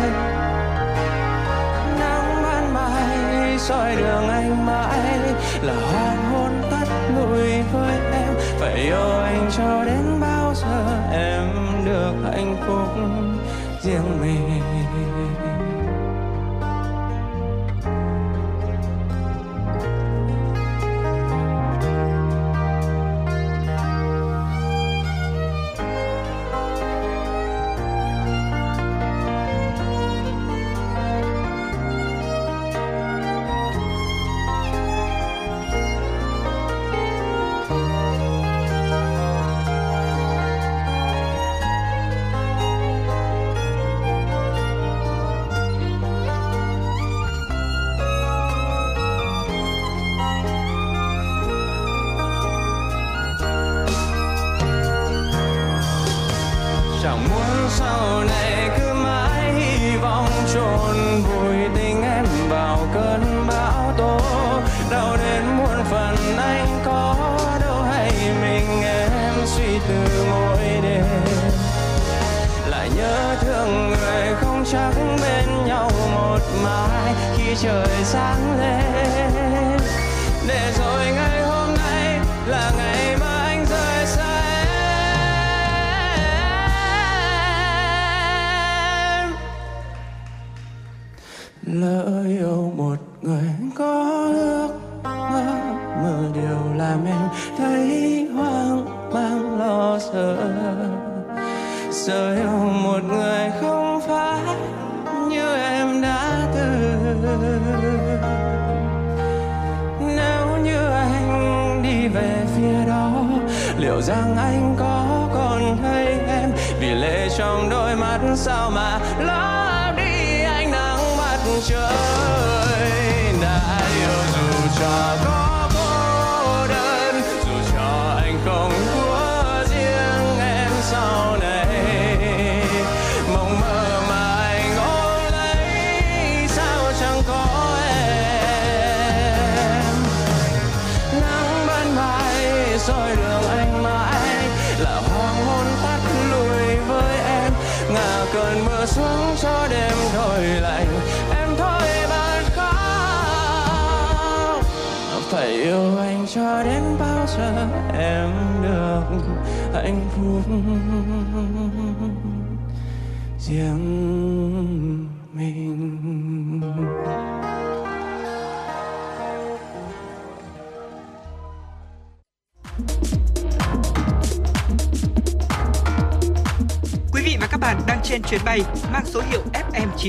Nắng 1.99 2.43
ban 2.43 2.75
mai, 2.75 3.59
soi 3.59 3.97
đường 3.97 4.29
anh 4.29 4.67
mãi, 4.67 5.19
là 5.63 5.75
hoàng 5.75 6.33
hôn 6.33 6.53
tắt 6.71 6.89
lụi 7.17 7.63
với 7.73 7.95
em. 8.13 8.35
Phải 8.59 8.75
yêu 8.75 9.21
anh 9.25 9.51
cho 9.57 9.85
đến 9.85 10.21
bao 10.21 10.55
giờ 10.55 11.01
em 11.13 11.49
được 11.85 12.15
hạnh 12.25 12.57
phúc 12.67 12.89
riêng 13.83 14.21
mình? 14.21 14.46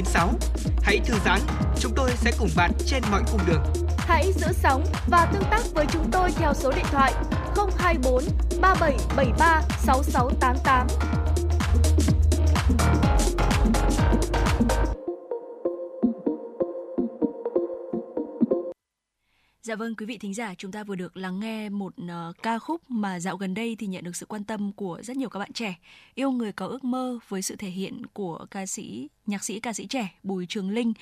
FM96. 0.04 0.34
Hãy 0.82 1.00
thư 1.06 1.14
giãn, 1.26 1.40
chúng 1.80 1.94
tôi 1.96 2.12
sẽ 2.16 2.32
cùng 2.40 2.50
bạn 2.56 2.72
trên 2.86 3.04
mọi 3.12 3.24
cung 3.32 3.42
đường. 3.48 3.64
Hãy 3.98 4.34
giữ 4.34 4.48
sóng 4.54 4.84
và 5.08 5.26
tương 5.34 5.44
tác 5.52 5.62
với 5.74 5.86
chúng 5.92 6.12
tôi 6.12 6.32
theo 6.32 6.54
số 6.54 6.72
điện 6.72 6.86
thoại 6.92 7.14
024 7.78 8.24
3773 8.62 9.62
6688. 9.80 10.88
Dạ 19.62 19.76
vâng 19.76 19.96
quý 19.96 20.06
vị 20.06 20.18
thính 20.18 20.34
giả, 20.34 20.54
chúng 20.58 20.72
ta 20.72 20.84
vừa 20.84 20.96
được 20.96 21.18
lắng 21.18 21.40
nghe 21.40 21.70
một 21.70 21.94
uh, 22.02 22.36
ca 22.44 22.60
khúc 22.60 22.82
mà 22.90 23.20
dạo 23.20 23.38
gần 23.38 23.54
đây 23.54 23.76
thì 23.80 23.88
nhận 23.88 24.04
được 24.04 24.16
sự 24.16 24.26
quan 24.26 24.44
tâm 24.44 24.72
của 24.72 25.02
rất 25.04 25.18
nhiều 25.18 25.30
các 25.30 25.40
bạn 25.40 25.54
trẻ. 25.54 25.76
Yêu 26.16 26.32
người 26.32 26.52
có 26.52 26.68
ước 26.68 26.84
mơ 26.84 27.20
với 27.28 27.42
sự 27.42 27.56
thể 27.56 27.70
hiện 27.70 28.02
của 28.14 28.46
ca 28.52 28.66
sĩ, 28.66 29.08
nhạc 29.28 29.44
sĩ 29.44 29.60
ca 29.60 29.74
sĩ 29.74 29.86
trẻ 29.88 30.10
Bùi 30.24 30.46
Trường 30.46 30.70
Linh. 30.70 30.94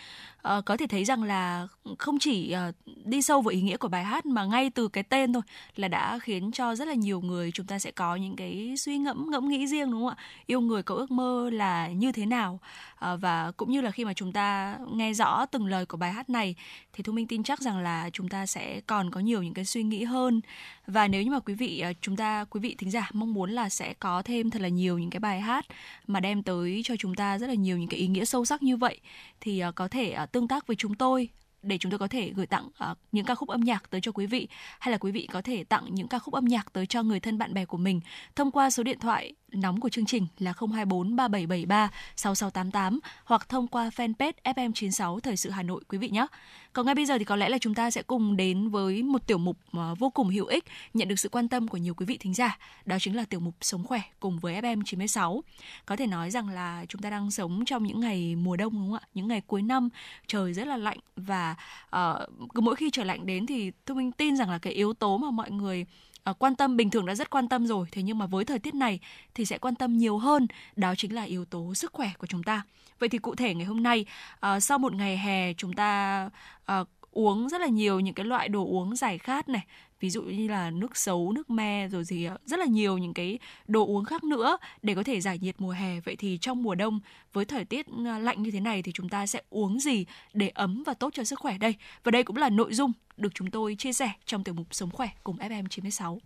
à, 0.42 0.62
có 0.66 0.78
thể 0.78 0.88
thấy 0.88 1.06
rằng 1.06 1.24
là 1.24 1.68
không 2.00 2.20
chỉ 2.20 2.52
à, 2.52 2.72
đi 3.06 3.22
sâu 3.22 3.42
vào 3.42 3.50
ý 3.50 3.62
nghĩa 3.62 3.78
của 3.78 3.88
bài 3.88 4.04
hát 4.04 4.26
mà 4.26 4.46
ngay 4.46 4.70
từ 4.70 4.88
cái 4.88 5.04
tên 5.04 5.34
thôi 5.34 5.44
là 5.76 5.88
đã 5.88 6.20
khiến 6.20 6.52
cho 6.52 6.76
rất 6.76 6.88
là 6.88 6.94
nhiều 6.94 7.22
người 7.22 7.52
chúng 7.52 7.68
ta 7.68 7.80
sẽ 7.80 7.92
có 7.92 8.16
những 8.16 8.36
cái 8.36 8.74
suy 8.78 8.98
ngẫm 8.98 9.32
ngẫm 9.32 9.50
nghĩ 9.50 9.68
riêng 9.68 9.92
đúng 9.92 10.02
không 10.02 10.18
ạ? 10.18 10.24
Yêu 10.46 10.62
người 10.62 10.84
có 10.84 10.96
ước 10.96 11.12
mơ 11.12 11.50
là 11.54 11.88
như 11.88 12.12
thế 12.12 12.26
nào? 12.26 12.60
à, 13.06 13.16
và 13.16 13.52
cũng 13.58 13.72
như 13.72 13.82
là 13.82 13.92
khi 13.92 14.06
mà 14.06 14.14
chúng 14.14 14.32
ta 14.32 14.78
nghe 14.94 15.14
rõ 15.14 15.46
từng 15.46 15.66
lời 15.66 15.86
của 15.86 15.98
bài 15.98 16.12
hát 16.12 16.30
này 16.30 16.56
thì 16.94 17.04
Thu 17.04 17.14
Minh 17.14 17.28
tin 17.28 17.44
chắc 17.44 17.62
rằng 17.62 17.80
là 17.80 18.10
chúng 18.14 18.30
ta 18.30 18.46
sẽ 18.46 18.82
còn 18.88 19.12
có 19.12 19.20
nhiều 19.20 19.44
những 19.44 19.54
cái 19.54 19.66
suy 19.66 19.84
nghĩ 19.84 20.04
hơn 20.04 20.42
và 20.88 21.08
nếu 21.08 21.24
như 21.24 21.32
mà 21.32 21.40
quý 21.40 21.54
vị 21.54 21.80
ờ, 21.80 21.94
chúng 22.02 22.16
ta 22.16 22.46
quý 22.50 22.60
vị 22.60 22.76
thính 22.78 22.92
giả 22.92 23.10
mong 23.14 23.34
muốn 23.34 23.52
là 23.52 23.70
sẽ 23.70 23.94
có 23.94 24.22
thêm 24.22 24.50
thật 24.50 24.62
là 24.62 24.68
nhiều 24.68 24.98
những 24.98 25.10
cái 25.10 25.20
bài 25.20 25.42
hát 25.42 25.66
mà 26.08 26.20
đem 26.20 26.44
tới 26.44 26.82
cho 26.84 26.96
chúng 27.00 27.16
ta 27.16 27.38
rất 27.38 27.48
là 27.48 27.54
nhiều 27.54 27.78
những 27.78 27.90
cái 27.90 28.00
ý 28.00 28.08
nghĩa 28.08 28.26
sâu 28.26 28.46
sắc 28.46 28.64
như 28.64 28.78
vậy 28.78 29.00
thì 29.42 29.60
ờ, 29.60 29.72
có 29.72 29.88
thể 29.88 30.12
ờ, 30.12 30.26
tương 30.26 30.48
tác 30.48 30.68
với 30.68 30.76
chúng 30.76 30.96
tôi 30.96 31.30
để 31.66 31.78
chúng 31.78 31.92
tôi 31.92 32.00
có 32.00 32.08
thể 32.08 32.32
gửi 32.36 32.46
tặng 32.46 32.68
uh, 32.92 32.98
những 33.12 33.26
ca 33.26 33.36
khúc 33.36 33.50
âm 33.50 33.62
nhạc 33.62 33.90
tới 33.90 34.02
cho 34.02 34.12
quý 34.12 34.26
vị 34.26 34.48
hay 34.80 34.92
là 34.92 34.98
quý 34.98 35.12
vị 35.12 35.28
có 35.32 35.42
thể 35.42 35.64
tặng 35.64 35.86
những 35.90 36.08
ca 36.08 36.20
khúc 36.20 36.34
âm 36.34 36.46
nhạc 36.46 36.74
tới 36.74 36.86
cho 36.86 37.04
người 37.04 37.20
thân 37.20 37.38
bạn 37.38 37.54
bè 37.54 37.66
của 37.66 37.78
mình 37.78 38.02
thông 38.36 38.52
qua 38.52 38.70
số 38.70 38.84
điện 38.84 39.00
thoại 39.00 39.34
nóng 39.62 39.80
của 39.80 39.90
chương 39.90 40.06
trình 40.06 40.28
là 40.40 40.54
024 40.60 41.16
3773 41.16 41.92
6688 42.16 43.00
hoặc 43.24 43.50
thông 43.50 43.68
qua 43.68 43.90
fanpage 43.90 44.34
FM96 44.44 45.20
Thời 45.20 45.38
sự 45.38 45.50
Hà 45.50 45.64
Nội 45.64 45.82
quý 45.90 45.98
vị 45.98 46.10
nhé. 46.10 46.28
Còn 46.74 46.86
ngay 46.86 46.96
bây 46.96 47.06
giờ 47.06 47.18
thì 47.18 47.26
có 47.26 47.36
lẽ 47.36 47.50
là 47.50 47.58
chúng 47.58 47.74
ta 47.74 47.92
sẽ 47.92 48.04
cùng 48.04 48.38
đến 48.38 48.70
với 48.70 49.04
một 49.04 49.28
tiểu 49.28 49.38
mục 49.38 49.58
ờ, 49.72 49.96
vô 49.96 50.10
cùng 50.10 50.30
hữu 50.30 50.46
ích 50.46 50.64
nhận 50.94 51.08
được 51.08 51.20
sự 51.20 51.30
quan 51.30 51.48
tâm 51.48 51.68
của 51.68 51.78
nhiều 51.78 51.94
quý 51.94 52.06
vị 52.06 52.18
thính 52.18 52.34
giả. 52.34 52.58
Đó 52.86 52.98
chính 53.00 53.16
là 53.16 53.26
tiểu 53.30 53.40
mục 53.40 53.54
Sống 53.62 53.84
khỏe 53.84 54.02
cùng 54.20 54.40
với 54.40 54.62
FM96. 54.62 55.42
Có 55.86 55.96
thể 55.96 56.08
nói 56.08 56.32
rằng 56.32 56.50
là 56.50 56.86
chúng 56.90 57.02
ta 57.02 57.10
đang 57.10 57.32
sống 57.32 57.66
trong 57.66 57.84
những 57.84 58.00
ngày 58.00 58.36
mùa 58.36 58.56
đông 58.58 58.74
đúng 58.74 58.92
không 58.92 58.94
ạ? 58.94 59.08
Những 59.14 59.28
ngày 59.28 59.42
cuối 59.48 59.62
năm 59.62 59.90
trời 60.28 60.54
rất 60.54 60.68
là 60.68 60.78
lạnh 60.78 60.98
và 61.16 61.56
uh, 61.96 62.50
cứ 62.54 62.62
mỗi 62.62 62.76
khi 62.76 62.90
trời 62.90 63.06
lạnh 63.06 63.26
đến 63.26 63.46
thì 63.46 63.72
tôi 63.86 63.98
mình 63.98 64.12
tin 64.12 64.38
rằng 64.38 64.50
là 64.50 64.58
cái 64.58 64.74
yếu 64.74 64.94
tố 64.94 65.18
mà 65.18 65.32
mọi 65.32 65.52
người 65.52 65.86
à, 66.26 66.34
quan 66.34 66.56
tâm 66.56 66.78
bình 66.78 66.90
thường 66.90 67.06
đã 67.06 67.16
rất 67.16 67.30
quan 67.30 67.50
tâm 67.50 67.68
rồi 67.68 67.88
thế 67.92 68.02
nhưng 68.02 68.18
mà 68.18 68.26
với 68.26 68.46
thời 68.46 68.60
tiết 68.60 68.76
này 68.76 69.00
thì 69.34 69.46
sẽ 69.46 69.58
quan 69.58 69.76
tâm 69.76 69.98
nhiều 69.98 70.18
hơn 70.18 70.48
đó 70.76 70.94
chính 70.98 71.16
là 71.16 71.24
yếu 71.24 71.46
tố 71.46 71.74
sức 71.74 71.94
khỏe 71.94 72.12
của 72.18 72.28
chúng 72.28 72.44
ta. 72.44 72.62
Vậy 73.00 73.10
thì 73.10 73.18
cụ 73.18 73.36
thể 73.36 73.54
ngày 73.54 73.66
hôm 73.66 73.84
nay 73.84 74.06
à, 74.40 74.60
sau 74.60 74.78
một 74.78 74.94
ngày 74.94 75.18
hè 75.18 75.54
chúng 75.54 75.74
ta 75.74 76.30
à, 76.66 76.84
uống 77.12 77.50
rất 77.50 77.62
là 77.62 77.68
nhiều 77.68 78.00
những 78.00 78.14
cái 78.14 78.26
loại 78.26 78.50
đồ 78.50 78.66
uống 78.66 78.96
giải 78.96 79.18
khát 79.18 79.50
này 79.50 79.66
ví 80.00 80.10
dụ 80.10 80.22
như 80.22 80.48
là 80.48 80.70
nước 80.70 80.98
sấu, 80.98 81.32
nước 81.32 81.50
me 81.50 81.88
rồi 81.88 82.04
gì 82.04 82.28
rất 82.46 82.60
là 82.60 82.66
nhiều 82.66 82.98
những 82.98 83.14
cái 83.14 83.40
đồ 83.68 83.86
uống 83.86 84.06
khác 84.06 84.24
nữa 84.24 84.58
để 84.82 84.96
có 84.96 85.04
thể 85.04 85.22
giải 85.22 85.40
nhiệt 85.40 85.56
mùa 85.58 85.72
hè. 85.72 86.00
Vậy 86.00 86.16
thì 86.16 86.38
trong 86.42 86.64
mùa 86.64 86.76
đông, 86.76 87.00
với 87.34 87.46
thời 87.46 87.66
tiết 87.66 87.86
ờ, 88.06 88.20
lạnh 88.20 88.44
như 88.44 88.52
thế 88.52 88.60
này 88.60 88.82
thì 88.82 88.92
chúng 88.92 89.10
ta 89.10 89.28
sẽ 89.28 89.42
uống 89.50 89.80
gì 89.80 90.06
để 90.34 90.50
ấm 90.50 90.84
và 90.86 90.94
tốt 90.94 91.10
cho 91.14 91.24
sức 91.24 91.40
khỏe 91.40 91.58
đây? 91.58 91.76
Và 92.04 92.12
đây 92.12 92.24
cũng 92.24 92.38
là 92.38 92.50
nội 92.50 92.74
dung 92.74 92.92
được 93.18 93.36
chúng 93.36 93.52
tôi 93.52 93.76
chia 93.76 93.94
sẻ 93.94 94.12
trong 94.26 94.44
tiểu 94.44 94.54
mục 94.54 94.68
sống 94.72 94.92
khỏe 94.92 95.10
cùng 95.24 95.38
FM96 95.38 96.18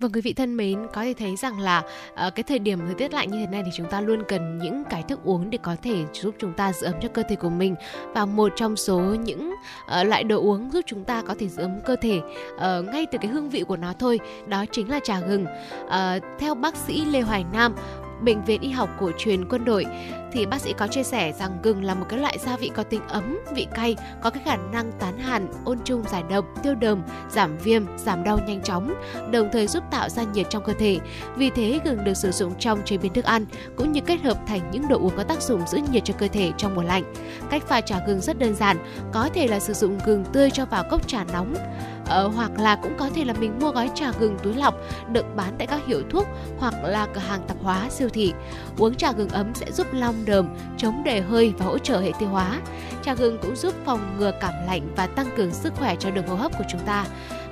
Vâng 0.00 0.12
quý 0.12 0.20
vị 0.20 0.32
thân 0.32 0.56
mến, 0.56 0.86
có 0.92 1.04
thể 1.04 1.14
thấy 1.18 1.36
rằng 1.36 1.60
là 1.60 1.78
uh, 1.78 2.34
cái 2.34 2.42
thời 2.42 2.58
điểm 2.58 2.80
thời 2.86 2.94
tiết 2.94 3.14
lạnh 3.14 3.30
như 3.30 3.38
thế 3.38 3.46
này 3.46 3.62
thì 3.64 3.70
chúng 3.76 3.86
ta 3.90 4.00
luôn 4.00 4.22
cần 4.28 4.58
những 4.58 4.84
cái 4.90 5.02
thức 5.02 5.20
uống 5.24 5.50
để 5.50 5.58
có 5.62 5.76
thể 5.82 6.04
giúp 6.12 6.34
chúng 6.38 6.52
ta 6.52 6.72
giữ 6.72 6.86
ấm 6.86 6.94
cho 7.02 7.08
cơ 7.08 7.22
thể 7.28 7.36
của 7.36 7.50
mình 7.50 7.74
và 8.14 8.26
một 8.26 8.52
trong 8.56 8.76
số 8.76 9.00
những 9.00 9.50
uh, 9.50 10.06
loại 10.06 10.24
đồ 10.24 10.40
uống 10.40 10.70
giúp 10.72 10.80
chúng 10.86 11.04
ta 11.04 11.22
có 11.22 11.34
thể 11.38 11.48
giữ 11.48 11.62
ấm 11.62 11.80
cơ 11.86 11.96
thể 11.96 12.20
uh, 12.54 12.84
ngay 12.92 13.06
từ 13.12 13.18
cái 13.22 13.30
hương 13.30 13.50
vị 13.50 13.64
của 13.68 13.76
nó 13.76 13.92
thôi, 13.98 14.20
đó 14.46 14.64
chính 14.72 14.90
là 14.90 15.00
trà 15.04 15.20
gừng. 15.20 15.46
Uh, 15.86 16.22
theo 16.38 16.54
bác 16.54 16.76
sĩ 16.76 17.04
Lê 17.04 17.20
Hoài 17.20 17.44
Nam, 17.52 17.74
Bệnh 18.22 18.44
viện 18.44 18.60
Y 18.60 18.70
học 18.70 18.90
cổ 19.00 19.10
truyền 19.18 19.48
quân 19.48 19.64
đội 19.64 19.86
thì 20.32 20.46
bác 20.46 20.60
sĩ 20.60 20.72
có 20.72 20.86
chia 20.86 21.02
sẻ 21.02 21.32
rằng 21.38 21.58
gừng 21.62 21.84
là 21.84 21.94
một 21.94 22.06
cái 22.08 22.18
loại 22.18 22.38
gia 22.38 22.56
vị 22.56 22.70
có 22.74 22.82
tính 22.82 23.00
ấm, 23.08 23.38
vị 23.54 23.66
cay, 23.74 23.96
có 24.22 24.30
cái 24.30 24.42
khả 24.44 24.56
năng 24.56 24.92
tán 24.92 25.18
hàn, 25.18 25.48
ôn 25.64 25.78
trung 25.84 26.02
giải 26.10 26.22
độc, 26.30 26.44
tiêu 26.62 26.74
đờm, 26.74 27.02
giảm 27.30 27.58
viêm, 27.58 27.82
giảm 27.96 28.24
đau 28.24 28.38
nhanh 28.46 28.62
chóng, 28.62 28.94
đồng 29.30 29.48
thời 29.52 29.66
giúp 29.66 29.84
tạo 29.90 30.08
ra 30.08 30.22
nhiệt 30.22 30.46
trong 30.50 30.64
cơ 30.64 30.72
thể. 30.78 30.98
Vì 31.36 31.50
thế 31.50 31.80
gừng 31.84 32.04
được 32.04 32.14
sử 32.14 32.30
dụng 32.30 32.52
trong 32.58 32.82
chế 32.84 32.96
biến 32.96 33.12
thức 33.12 33.24
ăn 33.24 33.46
cũng 33.76 33.92
như 33.92 34.00
kết 34.00 34.20
hợp 34.20 34.38
thành 34.46 34.70
những 34.70 34.88
đồ 34.88 34.98
uống 34.98 35.16
có 35.16 35.22
tác 35.22 35.42
dụng 35.42 35.66
giữ 35.66 35.78
nhiệt 35.92 36.04
cho 36.04 36.14
cơ 36.18 36.28
thể 36.28 36.52
trong 36.56 36.74
mùa 36.74 36.82
lạnh. 36.82 37.14
Cách 37.50 37.62
pha 37.66 37.80
trà 37.80 38.00
gừng 38.06 38.20
rất 38.20 38.38
đơn 38.38 38.54
giản, 38.54 38.76
có 39.12 39.28
thể 39.34 39.48
là 39.48 39.60
sử 39.60 39.72
dụng 39.72 39.98
gừng 40.06 40.24
tươi 40.32 40.50
cho 40.50 40.64
vào 40.64 40.84
cốc 40.90 41.08
trà 41.08 41.24
nóng 41.24 41.54
ờ, 42.06 42.28
hoặc 42.28 42.50
là 42.58 42.76
cũng 42.76 42.94
có 42.98 43.10
thể 43.14 43.24
là 43.24 43.34
mình 43.40 43.58
mua 43.60 43.70
gói 43.70 43.90
trà 43.94 44.12
gừng 44.18 44.38
túi 44.42 44.54
lọc 44.54 44.74
được 45.12 45.36
bán 45.36 45.54
tại 45.58 45.66
các 45.66 45.86
hiệu 45.86 46.02
thuốc 46.10 46.26
hoặc 46.58 46.74
là 46.84 47.06
cửa 47.14 47.20
hàng 47.20 47.40
tạp 47.48 47.56
hóa 47.62 47.90
siêu 47.90 48.08
thị. 48.08 48.32
Uống 48.78 48.94
trà 48.94 49.12
gừng 49.12 49.28
ấm 49.28 49.54
sẽ 49.54 49.72
giúp 49.72 49.86
long 50.20 50.26
đờm, 50.26 50.46
chống 50.76 51.04
đề 51.04 51.20
hơi 51.20 51.54
và 51.58 51.66
hỗ 51.66 51.78
trợ 51.78 52.00
hệ 52.00 52.12
tiêu 52.18 52.28
hóa. 52.28 52.60
Trà 53.02 53.14
gừng 53.14 53.38
cũng 53.42 53.56
giúp 53.56 53.74
phòng 53.84 54.16
ngừa 54.18 54.32
cảm 54.40 54.54
lạnh 54.66 54.82
và 54.96 55.06
tăng 55.06 55.26
cường 55.36 55.50
sức 55.50 55.74
khỏe 55.76 55.96
cho 55.96 56.10
đường 56.10 56.26
hô 56.26 56.34
hấp 56.34 56.58
của 56.58 56.64
chúng 56.70 56.80
ta. 56.86 57.06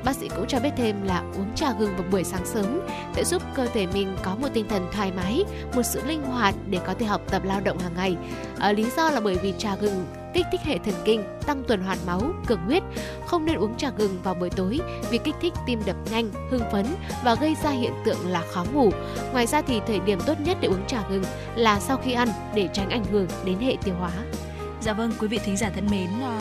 Bác 0.04 0.16
sĩ 0.16 0.28
cũng 0.28 0.46
cho 0.46 0.60
biết 0.60 0.70
thêm 0.76 1.02
là 1.02 1.22
uống 1.34 1.54
trà 1.54 1.72
gừng 1.72 1.96
vào 1.96 2.06
buổi 2.10 2.24
sáng 2.24 2.46
sớm 2.46 2.80
sẽ 3.14 3.24
giúp 3.24 3.42
cơ 3.54 3.66
thể 3.66 3.86
mình 3.86 4.16
có 4.22 4.34
một 4.34 4.48
tinh 4.54 4.68
thần 4.68 4.86
thoải 4.92 5.12
mái, 5.12 5.44
một 5.76 5.82
sự 5.82 6.02
linh 6.06 6.22
hoạt 6.22 6.54
để 6.70 6.78
có 6.86 6.94
thể 6.94 7.06
học 7.06 7.20
tập 7.30 7.42
lao 7.44 7.60
động 7.60 7.78
hàng 7.78 7.94
ngày. 7.96 8.16
À, 8.58 8.72
lý 8.72 8.86
do 8.96 9.10
là 9.10 9.20
bởi 9.20 9.34
vì 9.42 9.54
trà 9.58 9.74
gừng 9.76 10.06
kích 10.34 10.46
thích 10.52 10.60
hệ 10.64 10.78
thần 10.78 10.94
kinh, 11.04 11.24
tăng 11.46 11.64
tuần 11.64 11.80
hoàn 11.82 11.98
máu, 12.06 12.20
cường 12.46 12.60
huyết. 12.66 12.82
Không 13.26 13.44
nên 13.44 13.56
uống 13.56 13.76
trà 13.76 13.90
gừng 13.90 14.18
vào 14.22 14.34
buổi 14.34 14.50
tối 14.50 14.80
vì 15.10 15.18
kích 15.18 15.34
thích 15.40 15.52
tim 15.66 15.80
đập 15.86 15.96
nhanh, 16.10 16.30
hưng 16.50 16.70
phấn 16.72 16.86
và 17.24 17.34
gây 17.34 17.56
ra 17.62 17.70
hiện 17.70 17.92
tượng 18.04 18.28
là 18.28 18.42
khó 18.50 18.64
ngủ. 18.74 18.90
Ngoài 19.32 19.46
ra 19.46 19.62
thì 19.62 19.80
thời 19.86 20.00
điểm 20.00 20.18
tốt 20.26 20.40
nhất 20.40 20.56
để 20.60 20.68
uống 20.68 20.86
trà 20.86 21.02
gừng 21.10 21.24
là 21.56 21.80
sau 21.80 21.96
khi 21.96 22.12
ăn 22.12 22.28
để 22.54 22.68
tránh 22.72 22.90
ảnh 22.90 23.04
hưởng 23.04 23.26
đến 23.44 23.58
hệ 23.58 23.76
tiêu 23.84 23.94
hóa. 23.98 24.10
Dạ 24.80 24.92
vâng, 24.92 25.12
quý 25.20 25.28
vị 25.28 25.38
thính 25.44 25.56
giả 25.56 25.70
thân 25.74 25.86
mến, 25.90 26.08
ờ, 26.22 26.38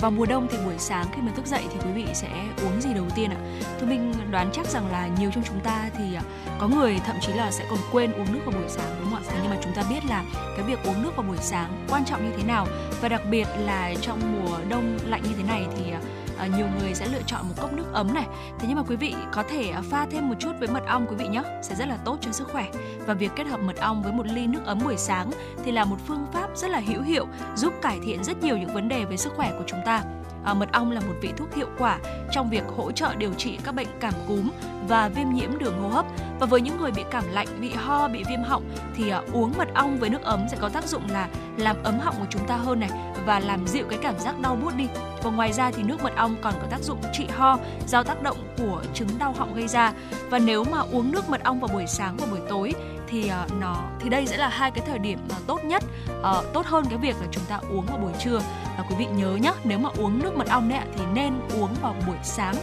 vào 0.00 0.10
mùa 0.10 0.26
đông 0.26 0.48
thì 0.50 0.58
buổi 0.64 0.74
sáng 0.78 1.06
khi 1.12 1.22
mà 1.22 1.32
thức 1.36 1.46
dậy 1.46 1.62
thì 1.72 1.78
quý 1.84 1.92
vị 2.02 2.06
sẽ 2.14 2.28
uống 2.62 2.80
gì 2.80 2.94
đầu 2.94 3.06
tiên 3.16 3.30
ạ? 3.30 3.36
Thưa 3.80 3.86
mình 3.86 4.12
đoán 4.30 4.50
chắc 4.52 4.66
rằng 4.66 4.92
là 4.92 5.08
nhiều 5.18 5.30
trong 5.34 5.44
chúng 5.44 5.60
ta 5.60 5.90
thì 5.98 6.14
à, 6.14 6.22
có 6.58 6.68
người 6.68 6.98
thậm 7.06 7.16
chí 7.20 7.32
là 7.32 7.50
sẽ 7.50 7.64
còn 7.70 7.78
quên 7.92 8.12
uống 8.12 8.32
nước 8.32 8.40
vào 8.44 8.54
buổi 8.60 8.68
sáng, 8.68 8.96
đúng 9.00 9.10
không 9.10 9.22
ạ? 9.22 9.28
Thế 9.28 9.38
nhưng 9.42 9.50
mà 9.50 9.56
chúng 9.62 9.72
ta 9.72 9.82
biết 9.90 10.04
là 10.08 10.24
cái 10.56 10.66
việc 10.66 10.78
uống 10.84 11.02
nước 11.02 11.10
vào 11.16 11.26
buổi 11.28 11.36
sáng 11.40 11.86
quan 11.88 12.04
trọng 12.04 12.24
như 12.24 12.36
thế 12.36 12.42
nào 12.42 12.66
và 13.00 13.08
đặc 13.08 13.22
biệt 13.30 13.48
là 13.58 13.94
trong 14.00 14.20
mùa 14.32 14.58
đông 14.68 14.98
lạnh 15.04 15.22
như 15.22 15.34
thế 15.36 15.42
này 15.42 15.66
thì 15.76 15.90
à, 15.92 16.00
à, 16.38 16.46
nhiều 16.46 16.66
người 16.78 16.94
sẽ 16.94 17.08
lựa 17.08 17.22
chọn 17.26 17.48
một 17.48 17.54
cốc 17.60 17.72
nước 17.72 17.86
ấm 17.92 18.14
này. 18.14 18.26
Thế 18.58 18.68
nhưng 18.68 18.76
mà 18.76 18.82
quý 18.88 18.96
vị 18.96 19.14
có 19.32 19.42
thể 19.50 19.70
à, 19.70 19.82
pha 19.90 20.06
thêm 20.10 20.28
một 20.28 20.34
chút 20.38 20.52
với 20.58 20.68
mật 20.68 20.86
ong 20.86 21.06
quý 21.10 21.16
vị 21.16 21.28
nhé. 21.28 21.42
Sẽ 21.62 21.74
rất 21.74 21.88
là 21.88 21.96
tốt 22.04 22.18
cho 22.20 22.32
sức 22.32 22.48
khỏe. 22.52 22.66
Và 23.06 23.14
việc 23.14 23.32
kết 23.36 23.46
hợp 23.46 23.60
mật 23.60 23.76
ong 23.76 24.02
với 24.02 24.12
một 24.12 24.26
ly 24.26 24.46
nước 24.46 24.60
ấm 24.64 24.78
buổi 24.84 24.96
sáng 24.96 25.30
thì 25.64 25.72
là 25.72 25.84
một 25.84 25.96
phương 26.06 26.26
pháp 26.32 26.48
rất 26.54 26.70
là 26.70 26.80
hữu 26.86 27.02
hiệu 27.02 27.26
giúp 27.56 27.72
cải 27.82 27.98
thiện 28.04 28.24
rất 28.24 28.42
nhiều 28.42 28.58
những 28.58 28.74
vấn 28.74 28.88
đề 28.88 29.04
về 29.04 29.16
sức 29.16 29.32
khỏe 29.36 29.50
của 29.58 29.64
chúng 29.66 29.80
ta 29.84 30.02
à, 30.46 30.54
mật 30.54 30.72
ong 30.72 30.90
là 30.90 31.00
một 31.00 31.14
vị 31.20 31.32
thuốc 31.36 31.54
hiệu 31.54 31.68
quả 31.78 31.98
trong 32.30 32.50
việc 32.50 32.64
hỗ 32.76 32.92
trợ 32.92 33.14
điều 33.14 33.34
trị 33.34 33.58
các 33.64 33.74
bệnh 33.74 33.88
cảm 34.00 34.14
cúm 34.28 34.50
và 34.88 35.08
viêm 35.08 35.30
nhiễm 35.34 35.58
đường 35.58 35.82
hô 35.82 35.88
hấp. 35.88 36.06
Và 36.40 36.46
với 36.46 36.60
những 36.60 36.80
người 36.80 36.90
bị 36.90 37.04
cảm 37.10 37.24
lạnh 37.30 37.48
bị 37.60 37.70
ho 37.70 38.08
bị 38.08 38.24
viêm 38.28 38.42
họng 38.42 38.62
thì 38.94 39.08
à, 39.08 39.20
uống 39.32 39.52
mật 39.58 39.68
ong 39.74 39.98
với 39.98 40.10
nước 40.10 40.22
ấm 40.22 40.46
sẽ 40.50 40.56
có 40.60 40.68
tác 40.68 40.84
dụng 40.84 41.02
là 41.10 41.28
làm 41.56 41.76
ấm 41.82 41.98
họng 41.98 42.14
của 42.18 42.26
chúng 42.30 42.46
ta 42.46 42.56
hơn 42.56 42.80
này 42.80 42.90
và 43.26 43.40
làm 43.40 43.66
dịu 43.66 43.84
cái 43.90 43.98
cảm 44.02 44.18
giác 44.18 44.40
đau 44.40 44.56
buốt 44.56 44.76
đi. 44.76 44.88
Và 45.22 45.30
ngoài 45.30 45.52
ra 45.52 45.70
thì 45.70 45.82
nước 45.82 46.02
mật 46.02 46.16
ong 46.16 46.36
còn 46.42 46.54
có 46.62 46.66
tác 46.70 46.80
dụng 46.82 46.98
trị 47.12 47.26
ho 47.36 47.58
do 47.88 48.02
tác 48.02 48.22
động 48.22 48.36
của 48.58 48.82
chứng 48.94 49.08
đau 49.18 49.34
họng 49.38 49.54
gây 49.54 49.68
ra. 49.68 49.92
Và 50.30 50.38
nếu 50.38 50.64
mà 50.64 50.78
uống 50.92 51.12
nước 51.12 51.28
mật 51.28 51.44
ong 51.44 51.60
vào 51.60 51.68
buổi 51.72 51.86
sáng 51.86 52.16
và 52.16 52.26
buổi 52.30 52.40
tối 52.48 52.74
thì 53.08 53.30
uh, 53.44 53.52
nó 53.60 53.84
thì 54.00 54.08
đây 54.08 54.26
sẽ 54.26 54.36
là 54.36 54.48
hai 54.48 54.70
cái 54.70 54.84
thời 54.86 54.98
điểm 54.98 55.18
uh, 55.26 55.46
tốt 55.46 55.64
nhất 55.64 55.84
uh, 56.20 56.52
tốt 56.52 56.66
hơn 56.66 56.84
cái 56.90 56.98
việc 56.98 57.16
là 57.20 57.26
chúng 57.30 57.44
ta 57.44 57.60
uống 57.70 57.86
vào 57.86 57.98
buổi 57.98 58.12
trưa. 58.24 58.40
Và 58.78 58.84
quý 58.90 58.96
vị 58.98 59.06
nhớ 59.06 59.36
nhé 59.42 59.52
nếu 59.64 59.78
mà 59.78 59.88
uống 59.98 60.18
nước 60.18 60.36
mật 60.36 60.48
ong 60.48 60.68
đấy 60.68 60.80
thì 60.96 61.04
nên 61.14 61.34
uống 61.60 61.74
vào 61.82 61.94
buổi 62.06 62.16
sáng 62.22 62.54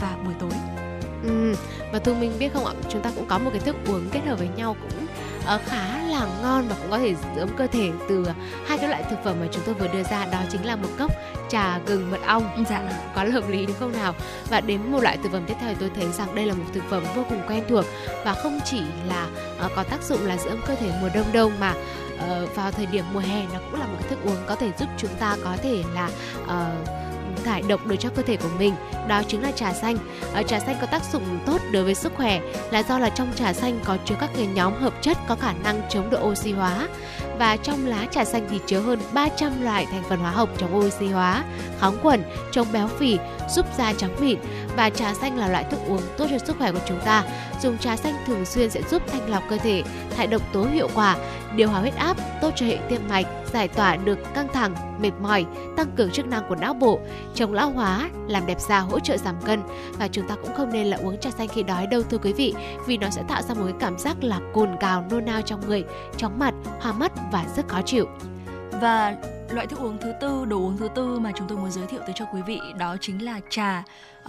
và 0.00 0.16
buổi 0.24 0.34
tối. 0.40 0.52
Ừ, 1.24 1.54
và 1.92 1.98
Thu 1.98 2.14
Minh 2.14 2.32
biết 2.38 2.52
không 2.52 2.66
ạ, 2.66 2.72
chúng 2.88 3.02
ta 3.02 3.10
cũng 3.16 3.26
có 3.26 3.38
một 3.38 3.50
cái 3.50 3.60
thức 3.60 3.76
uống 3.86 4.08
kết 4.12 4.20
hợp 4.26 4.38
với 4.38 4.48
nhau 4.56 4.76
cũng 4.82 5.06
uh, 5.54 5.60
khá 5.66 5.98
là 6.10 6.26
ngon 6.42 6.68
và 6.68 6.76
cũng 6.80 6.90
có 6.90 6.98
thể 6.98 7.14
ấm 7.38 7.48
cơ 7.56 7.66
thể 7.66 7.90
từ 8.08 8.26
hai 8.66 8.78
cái 8.78 8.88
loại 8.88 9.02
thực 9.10 9.24
phẩm 9.24 9.36
mà 9.40 9.46
chúng 9.52 9.62
tôi 9.66 9.74
vừa 9.74 9.88
đưa 9.88 10.02
ra. 10.02 10.26
Đó 10.32 10.38
chính 10.50 10.66
là 10.66 10.76
một 10.76 10.88
cốc 10.98 11.12
trà 11.48 11.78
gừng 11.78 12.10
mật 12.10 12.18
ong. 12.26 12.64
Dạ. 12.70 12.82
Có 13.14 13.24
hợp 13.32 13.48
lý 13.48 13.66
đúng 13.66 13.76
không 13.80 13.92
nào? 13.92 14.14
Và 14.50 14.60
đến 14.60 14.92
một 14.92 15.02
loại 15.02 15.18
thực 15.22 15.32
phẩm 15.32 15.44
tiếp 15.46 15.54
theo 15.60 15.74
thì 15.74 15.76
tôi 15.80 15.90
thấy 15.94 16.12
rằng 16.12 16.34
đây 16.34 16.46
là 16.46 16.54
một 16.54 16.64
thực 16.74 16.84
phẩm 16.90 17.02
vô 17.14 17.24
cùng 17.28 17.42
quen 17.48 17.64
thuộc 17.68 17.84
và 18.24 18.34
không 18.34 18.60
chỉ 18.64 18.82
là 19.08 19.26
uh, 19.66 19.72
có 19.76 19.82
tác 19.82 20.02
dụng 20.02 20.26
là 20.26 20.36
ấm 20.48 20.60
cơ 20.66 20.74
thể 20.74 20.90
mùa 21.00 21.08
đông 21.14 21.32
đâu 21.32 21.52
mà 21.60 21.74
uh, 22.14 22.56
vào 22.56 22.70
thời 22.70 22.86
điểm 22.86 23.04
mùa 23.12 23.20
hè 23.20 23.46
nó 23.52 23.58
cũng 23.70 23.80
là 23.80 23.86
một 23.86 23.96
cái 24.00 24.08
thức 24.08 24.18
uống 24.24 24.36
có 24.46 24.54
thể 24.54 24.70
giúp 24.78 24.88
chúng 24.98 25.14
ta 25.20 25.36
có 25.44 25.56
thể 25.62 25.82
là 25.94 26.10
uh, 26.44 26.99
thải 27.44 27.62
độc 27.62 27.86
được 27.86 27.96
cho 27.98 28.08
cơ 28.08 28.22
thể 28.22 28.36
của 28.36 28.48
mình 28.58 28.74
đó 29.08 29.22
chính 29.28 29.42
là 29.42 29.50
trà 29.50 29.72
xanh. 29.72 29.96
Ở 30.34 30.42
trà 30.42 30.60
xanh 30.60 30.76
có 30.80 30.86
tác 30.86 31.02
dụng 31.12 31.38
tốt 31.46 31.60
đối 31.72 31.84
với 31.84 31.94
sức 31.94 32.12
khỏe 32.16 32.40
là 32.70 32.82
do 32.82 32.98
là 32.98 33.08
trong 33.08 33.32
trà 33.34 33.52
xanh 33.52 33.80
có 33.84 33.96
chứa 34.04 34.14
các 34.20 34.30
cái 34.36 34.46
nhóm 34.46 34.74
hợp 34.80 34.94
chất 35.02 35.18
có 35.28 35.34
khả 35.34 35.52
năng 35.52 35.82
chống 35.90 36.10
độ 36.10 36.28
oxy 36.28 36.52
hóa. 36.52 36.88
Và 37.38 37.56
trong 37.56 37.86
lá 37.86 38.06
trà 38.10 38.24
xanh 38.24 38.46
thì 38.50 38.60
chứa 38.66 38.80
hơn 38.80 39.00
300 39.12 39.62
loại 39.62 39.86
thành 39.86 40.02
phần 40.08 40.18
hóa 40.18 40.30
học 40.30 40.48
chống 40.58 40.76
oxy 40.76 41.06
hóa, 41.06 41.44
kháng 41.80 41.96
khuẩn, 42.02 42.22
chống 42.52 42.66
béo 42.72 42.88
phì, 42.88 43.18
giúp 43.50 43.66
da 43.78 43.92
trắng 43.92 44.16
mịn. 44.20 44.38
Và 44.76 44.90
trà 44.90 45.14
xanh 45.14 45.38
là 45.38 45.48
loại 45.48 45.64
thức 45.64 45.80
uống 45.86 46.02
tốt 46.18 46.26
cho 46.30 46.38
sức 46.46 46.56
khỏe 46.58 46.72
của 46.72 46.80
chúng 46.86 47.00
ta. 47.04 47.24
Dùng 47.62 47.78
trà 47.78 47.96
xanh 47.96 48.14
thường 48.26 48.44
xuyên 48.44 48.70
sẽ 48.70 48.80
giúp 48.90 49.02
thanh 49.12 49.30
lọc 49.30 49.42
cơ 49.50 49.56
thể, 49.56 49.82
thải 50.16 50.26
độc 50.26 50.42
tố 50.52 50.64
hiệu 50.64 50.88
quả, 50.94 51.16
điều 51.56 51.68
hòa 51.68 51.80
huyết 51.80 51.96
áp, 51.96 52.16
tốt 52.40 52.50
cho 52.56 52.66
hệ 52.66 52.78
tim 52.88 53.08
mạch, 53.08 53.26
giải 53.52 53.68
tỏa 53.68 53.96
được 53.96 54.18
căng 54.34 54.48
thẳng, 54.52 54.74
mệt 55.02 55.10
mỏi, 55.22 55.46
tăng 55.76 55.90
cường 55.96 56.10
chức 56.10 56.26
năng 56.26 56.48
của 56.48 56.54
não 56.54 56.74
bộ, 56.74 57.00
chống 57.34 57.52
lão 57.52 57.70
hóa, 57.70 58.10
làm 58.28 58.46
đẹp 58.46 58.60
da, 58.60 58.78
hỗ 58.78 59.00
trợ 59.00 59.16
giảm 59.16 59.34
cân 59.44 59.62
và 59.98 60.08
chúng 60.08 60.28
ta 60.28 60.34
cũng 60.42 60.54
không 60.54 60.72
nên 60.72 60.86
là 60.86 60.96
uống 60.96 61.18
trà 61.20 61.30
xanh 61.30 61.48
khi 61.48 61.62
đói 61.62 61.86
đâu 61.86 62.02
thưa 62.02 62.18
quý 62.18 62.32
vị, 62.32 62.54
vì 62.86 62.96
nó 62.96 63.10
sẽ 63.10 63.22
tạo 63.28 63.42
ra 63.42 63.54
một 63.54 63.64
cái 63.64 63.74
cảm 63.80 63.98
giác 63.98 64.16
là 64.24 64.40
cồn 64.54 64.68
cào 64.80 65.04
nôn 65.10 65.24
nao 65.24 65.42
trong 65.42 65.68
người, 65.68 65.84
chóng 66.16 66.38
mặt, 66.38 66.54
hoa 66.80 66.92
mắt 66.92 67.12
và 67.32 67.44
rất 67.56 67.68
khó 67.68 67.80
chịu. 67.82 68.06
Và 68.80 69.16
loại 69.50 69.66
thức 69.66 69.78
uống 69.78 69.98
thứ 70.00 70.12
tư, 70.20 70.44
đồ 70.44 70.56
uống 70.56 70.76
thứ 70.76 70.88
tư 70.94 71.18
mà 71.18 71.32
chúng 71.34 71.48
tôi 71.48 71.58
muốn 71.58 71.70
giới 71.70 71.86
thiệu 71.86 72.00
tới 72.00 72.12
cho 72.14 72.24
quý 72.34 72.42
vị 72.46 72.60
đó 72.78 72.96
chính 73.00 73.24
là 73.24 73.40
trà 73.50 73.82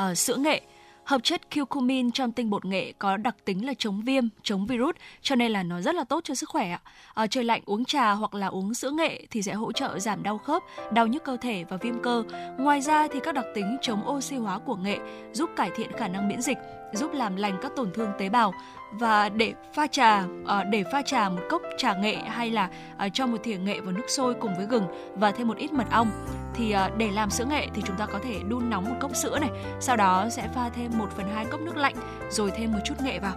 uh, 0.10 0.18
sữa 0.18 0.36
nghệ. 0.36 0.62
Hợp 1.06 1.24
chất 1.24 1.42
curcumin 1.56 2.12
trong 2.12 2.32
tinh 2.32 2.50
bột 2.50 2.66
nghệ 2.66 2.94
có 3.00 3.18
đặc 3.18 3.36
tính 3.46 3.66
là 3.66 3.74
chống 3.78 4.02
viêm, 4.02 4.24
chống 4.44 4.66
virus, 4.66 4.96
cho 5.22 5.36
nên 5.36 5.52
là 5.52 5.64
nó 5.64 5.82
rất 5.82 5.96
là 5.96 6.04
tốt 6.04 6.24
cho 6.24 6.36
sức 6.36 6.50
khỏe 6.50 6.72
ạ. 6.72 6.82
À, 7.14 7.28
trời 7.28 7.44
lạnh 7.44 7.62
uống 7.66 7.86
trà 7.86 8.12
hoặc 8.12 8.34
là 8.34 8.48
uống 8.48 8.74
sữa 8.74 8.92
nghệ 8.92 9.26
thì 9.32 9.42
sẽ 9.42 9.54
hỗ 9.54 9.72
trợ 9.72 10.00
giảm 10.00 10.24
đau 10.24 10.38
khớp, 10.38 10.64
đau 10.94 11.08
nhức 11.08 11.24
cơ 11.24 11.38
thể 11.42 11.64
và 11.70 11.78
viêm 11.78 12.02
cơ. 12.02 12.24
Ngoài 12.58 12.82
ra 12.82 13.08
thì 13.08 13.20
các 13.24 13.36
đặc 13.36 13.46
tính 13.56 13.78
chống 13.82 14.10
oxy 14.10 14.36
hóa 14.36 14.60
của 14.60 14.76
nghệ 14.76 14.98
giúp 15.34 15.50
cải 15.56 15.72
thiện 15.76 15.92
khả 15.98 16.08
năng 16.08 16.28
miễn 16.28 16.42
dịch, 16.42 16.58
giúp 16.94 17.12
làm 17.14 17.36
lành 17.36 17.58
các 17.62 17.72
tổn 17.76 17.92
thương 17.94 18.12
tế 18.20 18.30
bào 18.30 18.54
và 18.92 19.30
để 19.30 19.54
pha 19.74 19.88
trà 19.88 20.24
ờ, 20.46 20.64
để 20.64 20.84
pha 20.92 21.02
trà 21.02 21.30
một 21.30 21.42
cốc 21.50 21.62
trà 21.78 21.94
nghệ 21.94 22.16
hay 22.16 22.52
là 22.52 22.70
ờ, 22.98 23.10
cho 23.14 23.28
một 23.28 23.38
thìa 23.44 23.58
nghệ 23.58 23.80
vào 23.80 23.92
nước 23.92 24.06
sôi 24.08 24.34
cùng 24.34 24.56
với 24.56 24.66
gừng 24.66 24.88
và 25.16 25.32
thêm 25.32 25.48
một 25.48 25.58
ít 25.58 25.74
mật 25.74 25.92
ong, 25.92 26.12
thì 26.54 26.72
ờ, 26.72 26.90
để 26.98 27.12
làm 27.12 27.30
sữa 27.30 27.46
nghệ 27.46 27.68
thì 27.74 27.82
chúng 27.86 27.96
ta 27.98 28.06
có 28.06 28.20
thể 28.24 28.40
đun 28.48 28.70
nóng 28.70 28.90
một 28.90 28.96
cốc 29.00 29.16
sữa 29.16 29.40
này, 29.40 29.50
sau 29.80 29.98
đó 29.98 30.28
sẽ 30.32 30.48
pha 30.56 30.70
thêm 30.70 30.92
1 30.98 31.10
phần 31.18 31.26
2 31.36 31.46
cốc 31.46 31.62
nước 31.62 31.78
lạnh, 31.78 31.96
rồi 32.30 32.52
thêm 32.52 32.72
một 32.72 32.80
chút 32.86 32.96
nghệ 33.04 33.20
vào. 33.20 33.34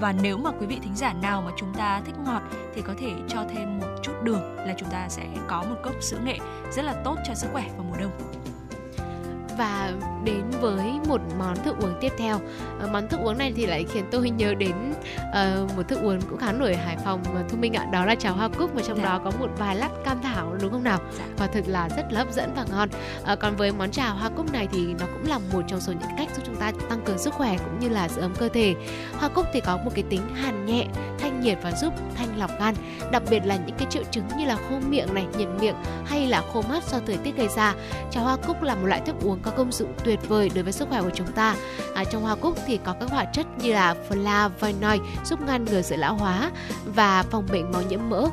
Và 0.00 0.12
nếu 0.22 0.38
mà 0.38 0.50
quý 0.50 0.66
vị 0.66 0.78
thính 0.82 0.96
giả 0.96 1.12
nào 1.22 1.42
mà 1.42 1.50
chúng 1.56 1.74
ta 1.74 2.00
thích 2.04 2.14
ngọt 2.26 2.42
thì 2.74 2.82
có 2.82 2.94
thể 2.98 3.12
cho 3.28 3.44
thêm 3.54 3.78
một 3.78 3.96
chút 4.02 4.12
đường 4.22 4.56
là 4.56 4.74
chúng 4.78 4.88
ta 4.90 5.08
sẽ 5.08 5.26
có 5.48 5.62
một 5.62 5.76
cốc 5.82 5.94
sữa 6.00 6.18
nghệ 6.24 6.38
rất 6.72 6.84
là 6.84 6.94
tốt 7.04 7.16
cho 7.24 7.34
sức 7.34 7.48
khỏe 7.52 7.64
vào 7.76 7.86
mùa 7.88 7.96
đông 8.00 8.10
và 9.58 9.92
đến 10.24 10.44
với 10.60 10.92
một 11.08 11.20
món 11.38 11.56
thức 11.56 11.76
uống 11.80 11.94
tiếp 12.00 12.12
theo. 12.18 12.36
Uh, 12.36 12.90
món 12.90 13.08
thức 13.08 13.20
uống 13.20 13.38
này 13.38 13.52
thì 13.56 13.66
lại 13.66 13.84
khiến 13.92 14.04
tôi 14.10 14.30
nhớ 14.30 14.54
đến 14.54 14.74
uh, 15.28 15.76
một 15.76 15.82
thức 15.88 15.98
uống 16.02 16.20
cũng 16.20 16.38
khá 16.38 16.52
nổi 16.52 16.74
ở 16.74 16.80
Hải 16.84 16.96
Phòng 17.04 17.22
Thu 17.48 17.56
Minh 17.56 17.72
ạ 17.72 17.86
đó 17.92 18.04
là 18.04 18.14
cháo 18.14 18.34
hoa 18.34 18.48
cúc 18.48 18.74
mà 18.74 18.82
trong 18.86 18.98
dạ. 18.98 19.04
đó 19.04 19.20
có 19.24 19.30
một 19.38 19.48
vài 19.58 19.76
lát 19.76 19.88
cam 20.04 20.22
thảo 20.22 20.56
đúng 20.60 20.70
không 20.70 20.84
nào? 20.84 20.98
Dạ. 21.18 21.24
và 21.36 21.46
thực 21.46 21.68
là 21.68 21.88
rất 21.96 22.12
là 22.12 22.20
hấp 22.20 22.32
dẫn 22.32 22.52
và 22.56 22.64
ngon. 22.70 22.88
Uh, 23.32 23.38
còn 23.40 23.56
với 23.56 23.72
món 23.72 23.90
trà 23.90 24.08
hoa 24.08 24.30
cúc 24.36 24.52
này 24.52 24.68
thì 24.72 24.86
nó 25.00 25.06
cũng 25.06 25.28
là 25.28 25.38
một 25.52 25.62
trong 25.68 25.80
số 25.80 25.92
những 25.92 26.10
cách 26.18 26.28
giúp 26.36 26.42
chúng 26.46 26.56
ta 26.56 26.72
tăng 26.88 27.00
cường 27.04 27.18
sức 27.18 27.34
khỏe 27.34 27.56
cũng 27.58 27.78
như 27.80 27.88
là 27.88 28.08
giữ 28.08 28.22
ấm 28.22 28.34
cơ 28.38 28.48
thể. 28.48 28.74
Hoa 29.12 29.28
cúc 29.28 29.46
thì 29.52 29.60
có 29.60 29.76
một 29.76 29.90
cái 29.94 30.04
tính 30.10 30.34
hàn 30.34 30.66
nhẹ 30.66 30.86
thanh 31.18 31.40
nhiệt 31.40 31.58
và 31.62 31.72
giúp 31.72 31.92
thanh 32.14 32.38
lọc 32.38 32.50
gan 32.60 32.74
đặc 33.12 33.22
biệt 33.30 33.46
là 33.46 33.56
những 33.56 33.76
cái 33.78 33.86
triệu 33.90 34.02
chứng 34.10 34.24
như 34.38 34.44
là 34.44 34.56
khô 34.56 34.80
miệng 34.88 35.14
này 35.14 35.26
nhiệt 35.38 35.48
miệng 35.60 35.74
hay 36.06 36.26
là 36.26 36.42
khô 36.52 36.62
mắt 36.68 36.82
do 36.90 36.98
thời 37.06 37.16
tiết 37.16 37.36
gây 37.36 37.48
ra. 37.56 37.74
Trà 38.10 38.20
hoa 38.20 38.36
cúc 38.46 38.62
là 38.62 38.74
một 38.74 38.86
loại 38.86 39.00
thức 39.06 39.16
uống 39.22 39.38
có 39.42 39.47
có 39.50 39.56
công 39.56 39.72
dụng 39.72 39.94
tuyệt 40.04 40.18
vời 40.28 40.50
đối 40.54 40.64
với 40.64 40.72
sức 40.72 40.88
khỏe 40.88 41.02
của 41.02 41.10
chúng 41.14 41.32
ta. 41.32 41.56
À, 41.94 42.04
trong 42.04 42.22
hoa 42.22 42.34
cúc 42.34 42.58
thì 42.66 42.78
có 42.84 42.94
các 43.00 43.10
hoạt 43.10 43.28
chất 43.32 43.46
như 43.62 43.72
là 43.72 43.94
flavonoid 44.08 45.00
giúp 45.24 45.40
ngăn 45.40 45.64
ngừa 45.64 45.82
sự 45.82 45.96
lão 45.96 46.14
hóa 46.14 46.50
và 46.94 47.22
phòng 47.22 47.46
bệnh 47.52 47.72
máu 47.72 47.82
nhiễm 47.82 48.00
mỡ 48.08 48.26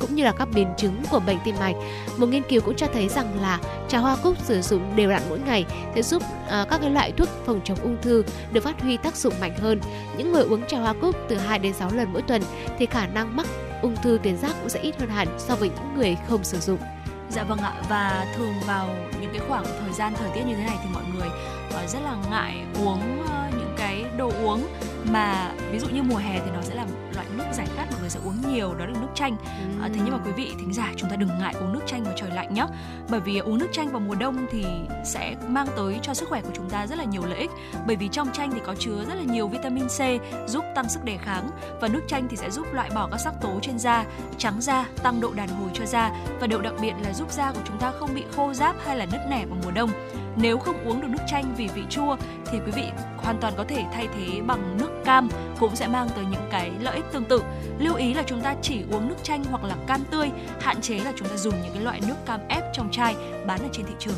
cũng 0.00 0.14
như 0.14 0.24
là 0.24 0.32
các 0.38 0.48
biến 0.54 0.68
chứng 0.76 1.02
của 1.10 1.20
bệnh 1.20 1.38
tim 1.44 1.54
mạch. 1.60 1.74
Một 2.16 2.26
nghiên 2.26 2.42
cứu 2.42 2.60
cũng 2.60 2.74
cho 2.76 2.86
thấy 2.92 3.08
rằng 3.08 3.40
là 3.40 3.58
trà 3.88 3.98
hoa 3.98 4.16
cúc 4.22 4.36
sử 4.38 4.62
dụng 4.62 4.96
đều 4.96 5.10
đặn 5.10 5.22
mỗi 5.28 5.38
ngày 5.38 5.64
sẽ 5.94 6.02
giúp 6.02 6.22
uh, 6.22 6.50
các 6.50 6.80
cái 6.80 6.90
loại 6.90 7.12
thuốc 7.12 7.28
phòng 7.46 7.60
chống 7.64 7.78
ung 7.82 7.96
thư 8.02 8.24
được 8.52 8.64
phát 8.64 8.80
huy 8.80 8.96
tác 8.96 9.16
dụng 9.16 9.34
mạnh 9.40 9.58
hơn. 9.58 9.80
Những 10.18 10.32
người 10.32 10.42
uống 10.42 10.66
trà 10.66 10.78
hoa 10.78 10.94
cúc 11.00 11.16
từ 11.28 11.36
2 11.36 11.58
đến 11.58 11.72
6 11.72 11.90
lần 11.92 12.12
mỗi 12.12 12.22
tuần 12.22 12.42
thì 12.78 12.86
khả 12.86 13.06
năng 13.06 13.36
mắc 13.36 13.46
ung 13.82 13.96
thư 14.02 14.18
tuyến 14.22 14.36
giáp 14.36 14.52
cũng 14.60 14.68
sẽ 14.68 14.80
ít 14.80 15.00
hơn 15.00 15.08
hẳn 15.08 15.28
so 15.38 15.56
với 15.56 15.68
những 15.68 15.94
người 15.96 16.16
không 16.28 16.44
sử 16.44 16.58
dụng. 16.58 16.78
Dạ 17.34 17.44
vâng 17.44 17.58
ạ 17.58 17.72
và 17.88 18.26
thường 18.36 18.54
vào 18.66 18.88
những 19.20 19.30
cái 19.32 19.40
khoảng 19.48 19.64
thời 19.64 19.92
gian 19.92 20.12
thời 20.16 20.30
tiết 20.34 20.42
như 20.46 20.54
thế 20.54 20.64
này 20.64 20.76
thì 20.82 20.88
mọi 20.94 21.02
người 21.14 21.28
uh, 21.84 21.90
rất 21.90 22.00
là 22.04 22.16
ngại 22.30 22.64
uống 22.74 23.20
uh, 23.24 23.51
đồ 24.16 24.32
uống. 24.44 24.66
Mà 25.12 25.52
ví 25.70 25.78
dụ 25.78 25.88
như 25.88 26.02
mùa 26.02 26.16
hè 26.16 26.40
thì 26.44 26.50
nó 26.54 26.62
sẽ 26.62 26.74
là 26.74 26.86
loại 27.14 27.26
nước 27.36 27.44
giải 27.52 27.66
khát 27.76 27.86
mọi 27.90 28.00
người 28.00 28.10
sẽ 28.10 28.20
uống 28.24 28.36
nhiều 28.52 28.74
đó 28.74 28.86
là 28.86 29.00
nước 29.00 29.08
chanh. 29.14 29.36
À, 29.82 29.88
thế 29.94 30.00
nhưng 30.04 30.10
mà 30.10 30.18
quý 30.24 30.32
vị 30.32 30.52
thính 30.58 30.72
giả 30.72 30.92
chúng 30.96 31.10
ta 31.10 31.16
đừng 31.16 31.38
ngại 31.38 31.54
uống 31.60 31.72
nước 31.72 31.80
chanh 31.86 32.04
vào 32.04 32.14
trời 32.16 32.30
lạnh 32.30 32.54
nhé 32.54 32.66
bởi 33.10 33.20
vì 33.20 33.38
uống 33.38 33.58
nước 33.58 33.68
chanh 33.72 33.88
vào 33.88 34.00
mùa 34.00 34.14
đông 34.14 34.46
thì 34.50 34.64
sẽ 35.04 35.34
mang 35.48 35.66
tới 35.76 35.98
cho 36.02 36.14
sức 36.14 36.28
khỏe 36.28 36.40
của 36.40 36.50
chúng 36.54 36.70
ta 36.70 36.86
rất 36.86 36.98
là 36.98 37.04
nhiều 37.04 37.22
lợi 37.26 37.38
ích. 37.38 37.50
Bởi 37.86 37.96
vì 37.96 38.08
trong 38.08 38.32
chanh 38.32 38.50
thì 38.50 38.60
có 38.66 38.74
chứa 38.74 39.04
rất 39.08 39.14
là 39.14 39.22
nhiều 39.22 39.48
vitamin 39.48 39.88
C 39.88 40.00
giúp 40.48 40.64
tăng 40.74 40.88
sức 40.88 41.04
đề 41.04 41.16
kháng. 41.16 41.50
Và 41.80 41.88
nước 41.88 42.02
chanh 42.08 42.28
thì 42.28 42.36
sẽ 42.36 42.50
giúp 42.50 42.66
loại 42.72 42.90
bỏ 42.94 43.08
các 43.10 43.18
sắc 43.18 43.34
tố 43.40 43.58
trên 43.62 43.78
da 43.78 44.04
trắng 44.38 44.60
da 44.60 44.86
tăng 45.02 45.20
độ 45.20 45.32
đàn 45.32 45.48
hồi 45.48 45.70
cho 45.74 45.86
da. 45.86 46.10
Và 46.40 46.46
điều 46.46 46.60
đặc 46.60 46.74
biệt 46.80 46.94
là 47.02 47.12
giúp 47.12 47.32
da 47.32 47.52
của 47.52 47.60
chúng 47.64 47.78
ta 47.78 47.92
không 47.98 48.14
bị 48.14 48.24
khô 48.36 48.54
ráp 48.54 48.76
hay 48.86 48.96
là 48.96 49.06
nứt 49.06 49.20
nẻ 49.30 49.46
vào 49.46 49.58
mùa 49.64 49.70
đông 49.70 49.90
nếu 50.36 50.58
không 50.58 50.84
uống 50.84 51.00
được 51.00 51.08
nước 51.10 51.22
chanh 51.26 51.54
vì 51.56 51.68
vị 51.74 51.82
chua 51.90 52.16
thì 52.46 52.58
quý 52.66 52.72
vị 52.72 52.84
hoàn 53.16 53.38
toàn 53.40 53.54
có 53.56 53.64
thể 53.68 53.84
thay 53.92 54.08
thế 54.14 54.40
bằng 54.46 54.76
nước 54.80 54.90
cam 55.04 55.28
cũng 55.60 55.76
sẽ 55.76 55.86
mang 55.86 56.08
tới 56.16 56.24
những 56.30 56.48
cái 56.50 56.70
lợi 56.80 56.94
ích 56.94 57.04
tương 57.12 57.24
tự. 57.24 57.42
Lưu 57.78 57.94
ý 57.94 58.14
là 58.14 58.22
chúng 58.26 58.40
ta 58.40 58.54
chỉ 58.62 58.82
uống 58.90 59.08
nước 59.08 59.16
chanh 59.22 59.44
hoặc 59.44 59.64
là 59.64 59.76
cam 59.86 60.04
tươi, 60.10 60.30
hạn 60.60 60.80
chế 60.80 60.98
là 60.98 61.12
chúng 61.16 61.28
ta 61.28 61.36
dùng 61.36 61.54
những 61.62 61.72
cái 61.74 61.82
loại 61.82 62.00
nước 62.08 62.16
cam 62.26 62.40
ép 62.48 62.64
trong 62.72 62.90
chai 62.90 63.16
bán 63.46 63.60
ở 63.60 63.68
trên 63.72 63.86
thị 63.86 63.94
trường. 63.98 64.14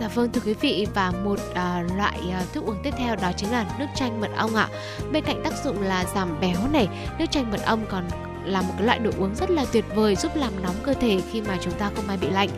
Dạ 0.00 0.08
vâng 0.08 0.32
thưa 0.32 0.40
quý 0.44 0.54
vị 0.54 0.86
và 0.94 1.12
một 1.24 1.38
à, 1.54 1.84
loại 1.96 2.18
à, 2.32 2.42
thức 2.52 2.64
uống 2.66 2.76
tiếp 2.82 2.94
theo 2.98 3.16
đó 3.16 3.32
chính 3.36 3.50
là 3.50 3.66
nước 3.78 3.86
chanh 3.94 4.20
mật 4.20 4.30
ong 4.36 4.54
ạ. 4.54 4.68
Bên 5.12 5.24
cạnh 5.24 5.40
tác 5.44 5.52
dụng 5.64 5.82
là 5.82 6.04
giảm 6.04 6.40
béo 6.40 6.58
này, 6.72 6.88
nước 7.18 7.26
chanh 7.30 7.50
mật 7.50 7.60
ong 7.66 7.86
còn 7.90 8.04
là 8.50 8.62
một 8.62 8.74
cái 8.76 8.86
loại 8.86 8.98
đồ 8.98 9.10
uống 9.18 9.34
rất 9.34 9.50
là 9.50 9.64
tuyệt 9.72 9.84
vời 9.94 10.16
giúp 10.16 10.36
làm 10.36 10.62
nóng 10.62 10.74
cơ 10.82 10.94
thể 10.94 11.20
khi 11.32 11.42
mà 11.42 11.56
chúng 11.60 11.72
ta 11.72 11.90
không 11.96 12.06
may 12.06 12.16
bị 12.16 12.30
lạnh. 12.30 12.48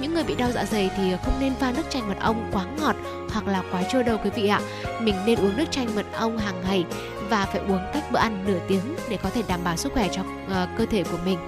Những 0.00 0.14
người 0.14 0.24
bị 0.24 0.34
đau 0.34 0.50
dạ 0.50 0.64
dày 0.64 0.90
thì 0.96 1.12
không 1.24 1.34
nên 1.40 1.54
pha 1.54 1.72
nước 1.72 1.82
chanh 1.90 2.08
mật 2.08 2.16
ong 2.20 2.50
quá 2.52 2.64
ngọt 2.80 2.96
hoặc 3.30 3.46
là 3.46 3.62
quá 3.72 3.82
chua 3.82 4.02
đâu 4.02 4.18
quý 4.24 4.30
vị 4.30 4.48
ạ. 4.48 4.60
Mình 5.00 5.14
nên 5.26 5.38
uống 5.38 5.56
nước 5.56 5.64
chanh 5.70 5.94
mật 5.94 6.06
ong 6.12 6.38
hàng 6.38 6.62
ngày 6.64 6.84
và 7.28 7.46
phải 7.46 7.60
uống 7.68 7.80
cách 7.94 8.04
bữa 8.12 8.18
ăn 8.18 8.44
nửa 8.46 8.58
tiếng 8.68 8.96
để 9.08 9.18
có 9.22 9.30
thể 9.30 9.42
đảm 9.48 9.60
bảo 9.64 9.76
sức 9.76 9.92
khỏe 9.92 10.08
cho 10.12 10.22
uh, 10.22 10.68
cơ 10.78 10.86
thể 10.86 11.04
của 11.04 11.18
mình. 11.24 11.38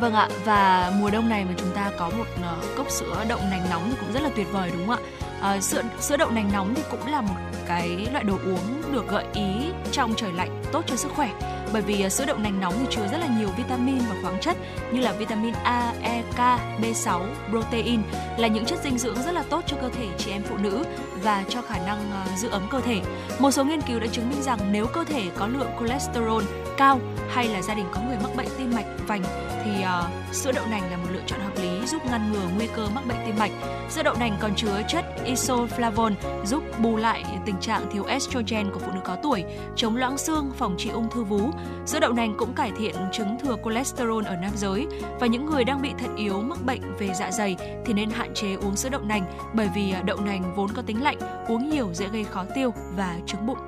Vâng 0.00 0.14
ạ, 0.14 0.28
và 0.44 0.92
mùa 1.00 1.10
đông 1.10 1.28
này 1.28 1.44
mà 1.44 1.52
chúng 1.56 1.70
ta 1.74 1.90
có 1.98 2.10
một 2.10 2.26
uh, 2.40 2.76
cốc 2.76 2.90
sữa 2.90 3.24
đậu 3.28 3.38
nành 3.50 3.70
nóng 3.70 3.90
thì 3.90 3.96
cũng 4.00 4.12
rất 4.12 4.22
là 4.22 4.30
tuyệt 4.36 4.46
vời 4.52 4.70
đúng 4.78 4.86
không 4.86 4.98
ạ? 5.40 5.56
Uh, 5.56 5.62
sữa 5.62 5.82
sữa 6.00 6.16
đậu 6.16 6.30
nành 6.30 6.52
nóng 6.52 6.74
thì 6.74 6.82
cũng 6.90 7.06
là 7.06 7.20
một 7.20 7.34
cái 7.66 8.06
loại 8.12 8.24
đồ 8.24 8.34
uống 8.44 8.92
được 8.92 9.08
gợi 9.08 9.24
ý 9.34 9.44
trong 9.92 10.14
trời 10.16 10.32
lạnh 10.32 10.62
tốt 10.72 10.82
cho 10.86 10.96
sức 10.96 11.12
khỏe 11.16 11.30
bởi 11.72 11.82
vì 11.82 12.02
à, 12.02 12.08
sữa 12.08 12.24
đậu 12.26 12.38
nành 12.38 12.60
nóng 12.60 12.74
thì 12.80 12.86
chứa 12.90 13.08
rất 13.12 13.18
là 13.18 13.28
nhiều 13.38 13.48
vitamin 13.56 13.98
và 13.98 14.16
khoáng 14.22 14.40
chất 14.40 14.56
như 14.92 15.00
là 15.00 15.12
vitamin 15.12 15.54
A, 15.64 15.92
E, 16.02 16.22
K, 16.32 16.38
B6, 16.82 17.26
protein 17.50 18.02
là 18.38 18.48
những 18.48 18.64
chất 18.64 18.78
dinh 18.84 18.98
dưỡng 18.98 19.22
rất 19.22 19.32
là 19.32 19.42
tốt 19.50 19.64
cho 19.66 19.76
cơ 19.80 19.88
thể 19.88 20.06
chị 20.18 20.30
em 20.30 20.42
phụ 20.42 20.56
nữ 20.56 20.84
và 21.22 21.44
cho 21.48 21.62
khả 21.62 21.78
năng 21.78 22.12
à, 22.12 22.26
giữ 22.36 22.48
ấm 22.48 22.62
cơ 22.70 22.80
thể. 22.80 23.00
Một 23.38 23.50
số 23.50 23.64
nghiên 23.64 23.80
cứu 23.80 24.00
đã 24.00 24.06
chứng 24.06 24.30
minh 24.30 24.42
rằng 24.42 24.58
nếu 24.72 24.86
cơ 24.86 25.04
thể 25.04 25.22
có 25.36 25.46
lượng 25.46 25.70
cholesterol 25.80 26.42
cao 26.76 27.00
hay 27.28 27.48
là 27.48 27.62
gia 27.62 27.74
đình 27.74 27.86
có 27.92 28.00
người 28.00 28.16
mắc 28.22 28.36
bệnh 28.36 28.48
tim 28.58 28.70
mạch 28.74 28.86
vành 29.06 29.22
thì 29.64 29.70
uh, 29.84 30.34
sữa 30.34 30.52
đậu 30.52 30.66
nành 30.66 30.90
là 30.90 30.96
một 30.96 31.08
lựa 31.12 31.22
chọn 31.26 31.40
hợp 31.40 31.62
lý 31.62 31.77
giúp 31.88 32.06
ngăn 32.06 32.32
ngừa 32.32 32.48
nguy 32.56 32.66
cơ 32.76 32.88
mắc 32.94 33.06
bệnh 33.08 33.18
tim 33.26 33.34
mạch. 33.38 33.50
Dưa 33.90 34.02
đậu 34.02 34.14
nành 34.14 34.36
còn 34.40 34.54
chứa 34.56 34.82
chất 34.88 35.04
isoflavone 35.24 36.12
giúp 36.44 36.62
bù 36.78 36.96
lại 36.96 37.24
tình 37.46 37.60
trạng 37.60 37.90
thiếu 37.92 38.04
estrogen 38.04 38.70
của 38.72 38.78
phụ 38.78 38.92
nữ 38.94 39.00
có 39.04 39.16
tuổi, 39.22 39.44
chống 39.76 39.96
loãng 39.96 40.18
xương, 40.18 40.52
phòng 40.56 40.74
trị 40.78 40.90
ung 40.90 41.10
thư 41.10 41.24
vú. 41.24 41.40
Dưa 41.86 42.00
đậu 42.00 42.12
nành 42.12 42.34
cũng 42.38 42.54
cải 42.54 42.72
thiện 42.78 42.94
chứng 43.12 43.38
thừa 43.38 43.56
cholesterol 43.64 44.24
ở 44.24 44.36
nam 44.36 44.52
giới 44.56 44.86
và 45.20 45.26
những 45.26 45.46
người 45.46 45.64
đang 45.64 45.82
bị 45.82 45.90
thận 45.98 46.16
yếu 46.16 46.40
mắc 46.42 46.58
bệnh 46.64 46.96
về 46.98 47.10
dạ 47.14 47.30
dày 47.30 47.56
thì 47.84 47.92
nên 47.92 48.10
hạn 48.10 48.34
chế 48.34 48.54
uống 48.54 48.76
sữa 48.76 48.88
đậu 48.88 49.00
nành 49.00 49.50
bởi 49.54 49.68
vì 49.74 49.92
à, 49.92 50.02
đậu 50.02 50.20
nành 50.20 50.54
vốn 50.56 50.68
có 50.72 50.82
tính 50.82 51.02
lạnh, 51.02 51.18
uống 51.48 51.70
nhiều 51.70 51.88
dễ 51.92 52.08
gây 52.08 52.24
khó 52.24 52.44
tiêu 52.54 52.74
và 52.96 53.16
chứng 53.26 53.46
bụng. 53.46 53.58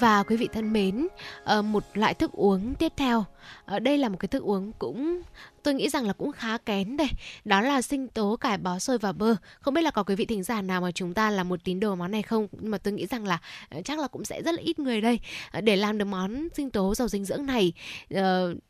Và 0.00 0.22
quý 0.22 0.36
vị 0.36 0.48
thân 0.52 0.72
mến, 0.72 1.08
ờ, 1.44 1.62
một 1.62 1.84
loại 1.94 2.14
thức 2.14 2.32
uống 2.32 2.74
tiếp 2.74 2.92
theo, 2.96 3.24
ở 3.64 3.78
đây 3.78 3.98
là 3.98 4.08
một 4.08 4.16
cái 4.20 4.28
thức 4.28 4.42
uống 4.42 4.72
cũng, 4.78 5.22
tôi 5.62 5.74
nghĩ 5.74 5.88
rằng 5.88 6.06
là 6.06 6.12
cũng 6.12 6.32
khá 6.32 6.58
kén 6.58 6.96
đây. 6.96 7.08
Đó 7.44 7.60
là 7.60 7.82
sinh 7.82 8.08
tố, 8.08 8.36
cải 8.36 8.58
bó 8.58 8.78
xôi 8.78 8.98
và 8.98 9.12
bơ. 9.12 9.36
Không 9.60 9.74
biết 9.74 9.82
là 9.82 9.90
có 9.90 10.02
quý 10.02 10.14
vị 10.14 10.24
thính 10.24 10.42
giả 10.42 10.62
nào 10.62 10.80
mà 10.80 10.90
chúng 10.90 11.14
ta 11.14 11.30
là 11.30 11.44
một 11.44 11.64
tín 11.64 11.80
đồ 11.80 11.94
món 11.94 12.10
này 12.10 12.22
không? 12.22 12.48
Nhưng 12.60 12.70
mà 12.70 12.78
tôi 12.78 12.92
nghĩ 12.92 13.06
rằng 13.06 13.24
là 13.24 13.38
ờ, 13.68 13.82
chắc 13.84 13.98
là 13.98 14.08
cũng 14.08 14.24
sẽ 14.24 14.42
rất 14.42 14.54
là 14.54 14.62
ít 14.62 14.78
người 14.78 15.00
đây. 15.00 15.20
Ờ, 15.50 15.60
để 15.60 15.76
làm 15.76 15.98
được 15.98 16.04
món 16.04 16.48
sinh 16.56 16.70
tố 16.70 16.94
giàu 16.94 17.08
dinh 17.08 17.24
dưỡng 17.24 17.46
này 17.46 17.72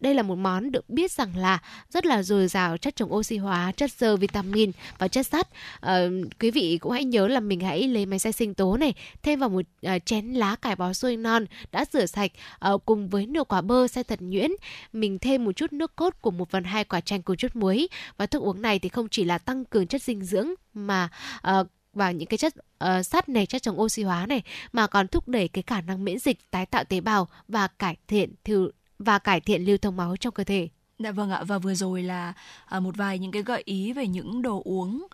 đây 0.01 0.15
là 0.15 0.23
một 0.23 0.35
món 0.35 0.71
được 0.71 0.91
biết 0.91 1.13
rằng 1.13 1.37
là 1.37 1.59
rất 1.91 2.07
là 2.07 2.23
dồi 2.23 2.49
dào, 2.49 2.77
chất 2.77 2.97
chống 2.97 3.15
oxy 3.15 3.37
hóa, 3.37 3.73
chất 3.73 3.93
xơ, 3.93 4.17
vitamin 4.17 4.71
và 4.99 5.09
chất 5.09 5.27
sắt. 5.27 5.49
Quý 6.41 6.51
vị 6.51 6.79
cũng 6.81 6.93
hãy 6.93 7.05
nhớ 7.05 7.29
là 7.29 7.41
mình 7.41 7.61
hãy 7.61 7.89
lấy 7.89 8.07
máy 8.07 8.19
xay 8.19 8.33
sinh 8.33 8.55
tố 8.55 8.77
này, 8.77 8.95
thêm 9.23 9.41
vào 9.41 9.49
một 9.49 9.63
chén 10.05 10.33
lá 10.33 10.57
cải 10.57 10.77
bó 10.77 10.93
xôi 10.93 11.17
non 11.17 11.47
đã 11.73 11.85
rửa 11.93 12.07
sạch 12.07 12.31
cùng 12.87 13.09
với 13.09 13.27
nửa 13.27 13.45
quả 13.45 13.61
bơ 13.61 13.89
xay 13.89 14.05
thật 14.05 14.23
nhuyễn 14.23 14.51
mình 14.93 15.19
thêm 15.19 15.45
một 15.45 15.53
chút 15.53 15.73
nước 15.73 15.97
cốt 15.97 16.15
của 16.21 16.31
một 16.31 16.51
phần 16.51 16.65
hai 16.65 16.85
quả 16.85 17.01
chanh 17.01 17.23
cùng 17.23 17.37
chút 17.37 17.57
muối 17.57 17.89
và 18.17 18.27
thức 18.27 18.43
uống 18.43 18.63
này 18.63 18.79
thì 18.79 18.89
không 18.89 19.09
chỉ 19.11 19.25
là 19.25 19.39
tăng 19.39 19.65
cường 19.65 19.87
chất 19.87 20.03
dinh 20.03 20.25
dưỡng 20.25 20.49
mà 20.75 21.09
uh, 21.51 21.67
và 21.93 22.11
những 22.11 22.29
cái 22.29 22.39
chất 22.39 22.55
uh, 22.85 23.07
sắt 23.07 23.29
này 23.29 23.47
chất 23.47 23.63
chống 23.63 23.81
oxy 23.81 24.03
hóa 24.03 24.27
này 24.27 24.43
mà 24.73 24.87
còn 24.87 25.09
thúc 25.09 25.29
đẩy 25.29 25.49
cái 25.49 25.63
khả 25.67 25.81
năng 25.81 26.05
miễn 26.05 26.19
dịch 26.19 26.51
tái 26.51 26.67
tạo 26.67 26.85
tế 26.85 27.01
bào 27.01 27.29
và 27.49 27.67
cải 27.67 27.97
thiện 28.09 28.35
thư 28.45 28.71
và 28.99 29.19
cải 29.19 29.41
thiện 29.41 29.65
lưu 29.65 29.79
thông 29.79 29.97
máu 29.97 30.17
trong 30.17 30.35
cơ 30.35 30.45
thể. 30.45 30.69
Dạ 30.99 31.11
vâng 31.11 31.31
ạ 31.31 31.43
và 31.45 31.59
vừa 31.59 31.75
rồi 31.75 32.03
là 32.03 32.33
uh, 32.77 32.83
một 32.83 32.97
vài 32.97 33.19
những 33.19 33.33
cái 33.33 33.43
gợi 33.43 33.63
ý 33.65 33.93
về 33.93 34.07
những 34.07 34.43
đồ 34.43 34.63
uống 34.65 35.07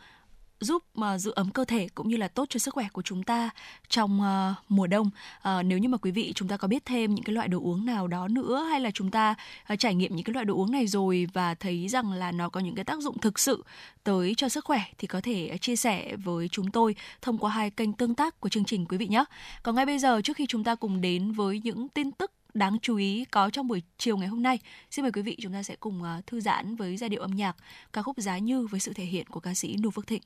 giúp 0.62 0.82
mà 0.94 1.18
giữ 1.18 1.32
ấm 1.34 1.50
cơ 1.50 1.64
thể 1.64 1.88
cũng 1.94 2.08
như 2.08 2.16
là 2.16 2.28
tốt 2.28 2.46
cho 2.48 2.58
sức 2.58 2.74
khỏe 2.74 2.88
của 2.92 3.02
chúng 3.02 3.22
ta 3.22 3.50
trong 3.88 4.20
uh, 4.20 4.56
mùa 4.68 4.86
đông. 4.86 5.10
Uh, 5.38 5.64
nếu 5.64 5.78
như 5.78 5.88
mà 5.88 5.98
quý 5.98 6.10
vị 6.10 6.32
chúng 6.34 6.48
ta 6.48 6.56
có 6.56 6.68
biết 6.68 6.84
thêm 6.84 7.14
những 7.14 7.24
cái 7.24 7.34
loại 7.34 7.48
đồ 7.48 7.58
uống 7.60 7.86
nào 7.86 8.06
đó 8.06 8.28
nữa 8.28 8.66
hay 8.70 8.80
là 8.80 8.90
chúng 8.90 9.10
ta 9.10 9.34
uh, 9.72 9.78
trải 9.78 9.94
nghiệm 9.94 10.16
những 10.16 10.24
cái 10.24 10.34
loại 10.34 10.44
đồ 10.44 10.54
uống 10.54 10.72
này 10.72 10.86
rồi 10.86 11.28
và 11.32 11.54
thấy 11.54 11.88
rằng 11.88 12.12
là 12.12 12.32
nó 12.32 12.48
có 12.48 12.60
những 12.60 12.74
cái 12.74 12.84
tác 12.84 13.00
dụng 13.00 13.18
thực 13.18 13.38
sự 13.38 13.64
tới 14.04 14.34
cho 14.36 14.48
sức 14.48 14.64
khỏe 14.64 14.80
thì 14.98 15.06
có 15.06 15.20
thể 15.20 15.58
chia 15.60 15.76
sẻ 15.76 16.16
với 16.16 16.48
chúng 16.48 16.70
tôi 16.70 16.94
thông 17.22 17.38
qua 17.38 17.50
hai 17.50 17.70
kênh 17.70 17.92
tương 17.92 18.14
tác 18.14 18.40
của 18.40 18.48
chương 18.48 18.64
trình 18.64 18.86
quý 18.86 18.96
vị 18.96 19.06
nhé. 19.06 19.24
Còn 19.62 19.74
ngay 19.74 19.86
bây 19.86 19.98
giờ 19.98 20.20
trước 20.24 20.36
khi 20.36 20.46
chúng 20.46 20.64
ta 20.64 20.74
cùng 20.74 21.00
đến 21.00 21.32
với 21.32 21.60
những 21.64 21.88
tin 21.88 22.12
tức 22.12 22.32
đáng 22.54 22.78
chú 22.82 22.96
ý 22.96 23.24
có 23.24 23.50
trong 23.50 23.68
buổi 23.68 23.82
chiều 23.98 24.16
ngày 24.16 24.28
hôm 24.28 24.42
nay. 24.42 24.58
Xin 24.90 25.02
mời 25.02 25.12
quý 25.12 25.22
vị 25.22 25.36
chúng 25.42 25.52
ta 25.52 25.62
sẽ 25.62 25.76
cùng 25.76 26.02
thư 26.26 26.40
giãn 26.40 26.76
với 26.76 26.96
giai 26.96 27.10
điệu 27.10 27.20
âm 27.20 27.30
nhạc 27.30 27.56
ca 27.92 28.02
khúc 28.02 28.16
Giá 28.18 28.38
Như 28.38 28.66
với 28.66 28.80
sự 28.80 28.92
thể 28.92 29.04
hiện 29.04 29.26
của 29.26 29.40
ca 29.40 29.54
sĩ 29.54 29.76
Nu 29.76 29.90
Phước 29.90 30.06
Thịnh. 30.06 30.22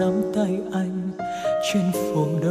Nắm 0.00 0.22
tay 0.34 0.60
anh 0.72 1.10
trên 1.72 1.92
phố 1.92 2.26
đông 2.42 2.49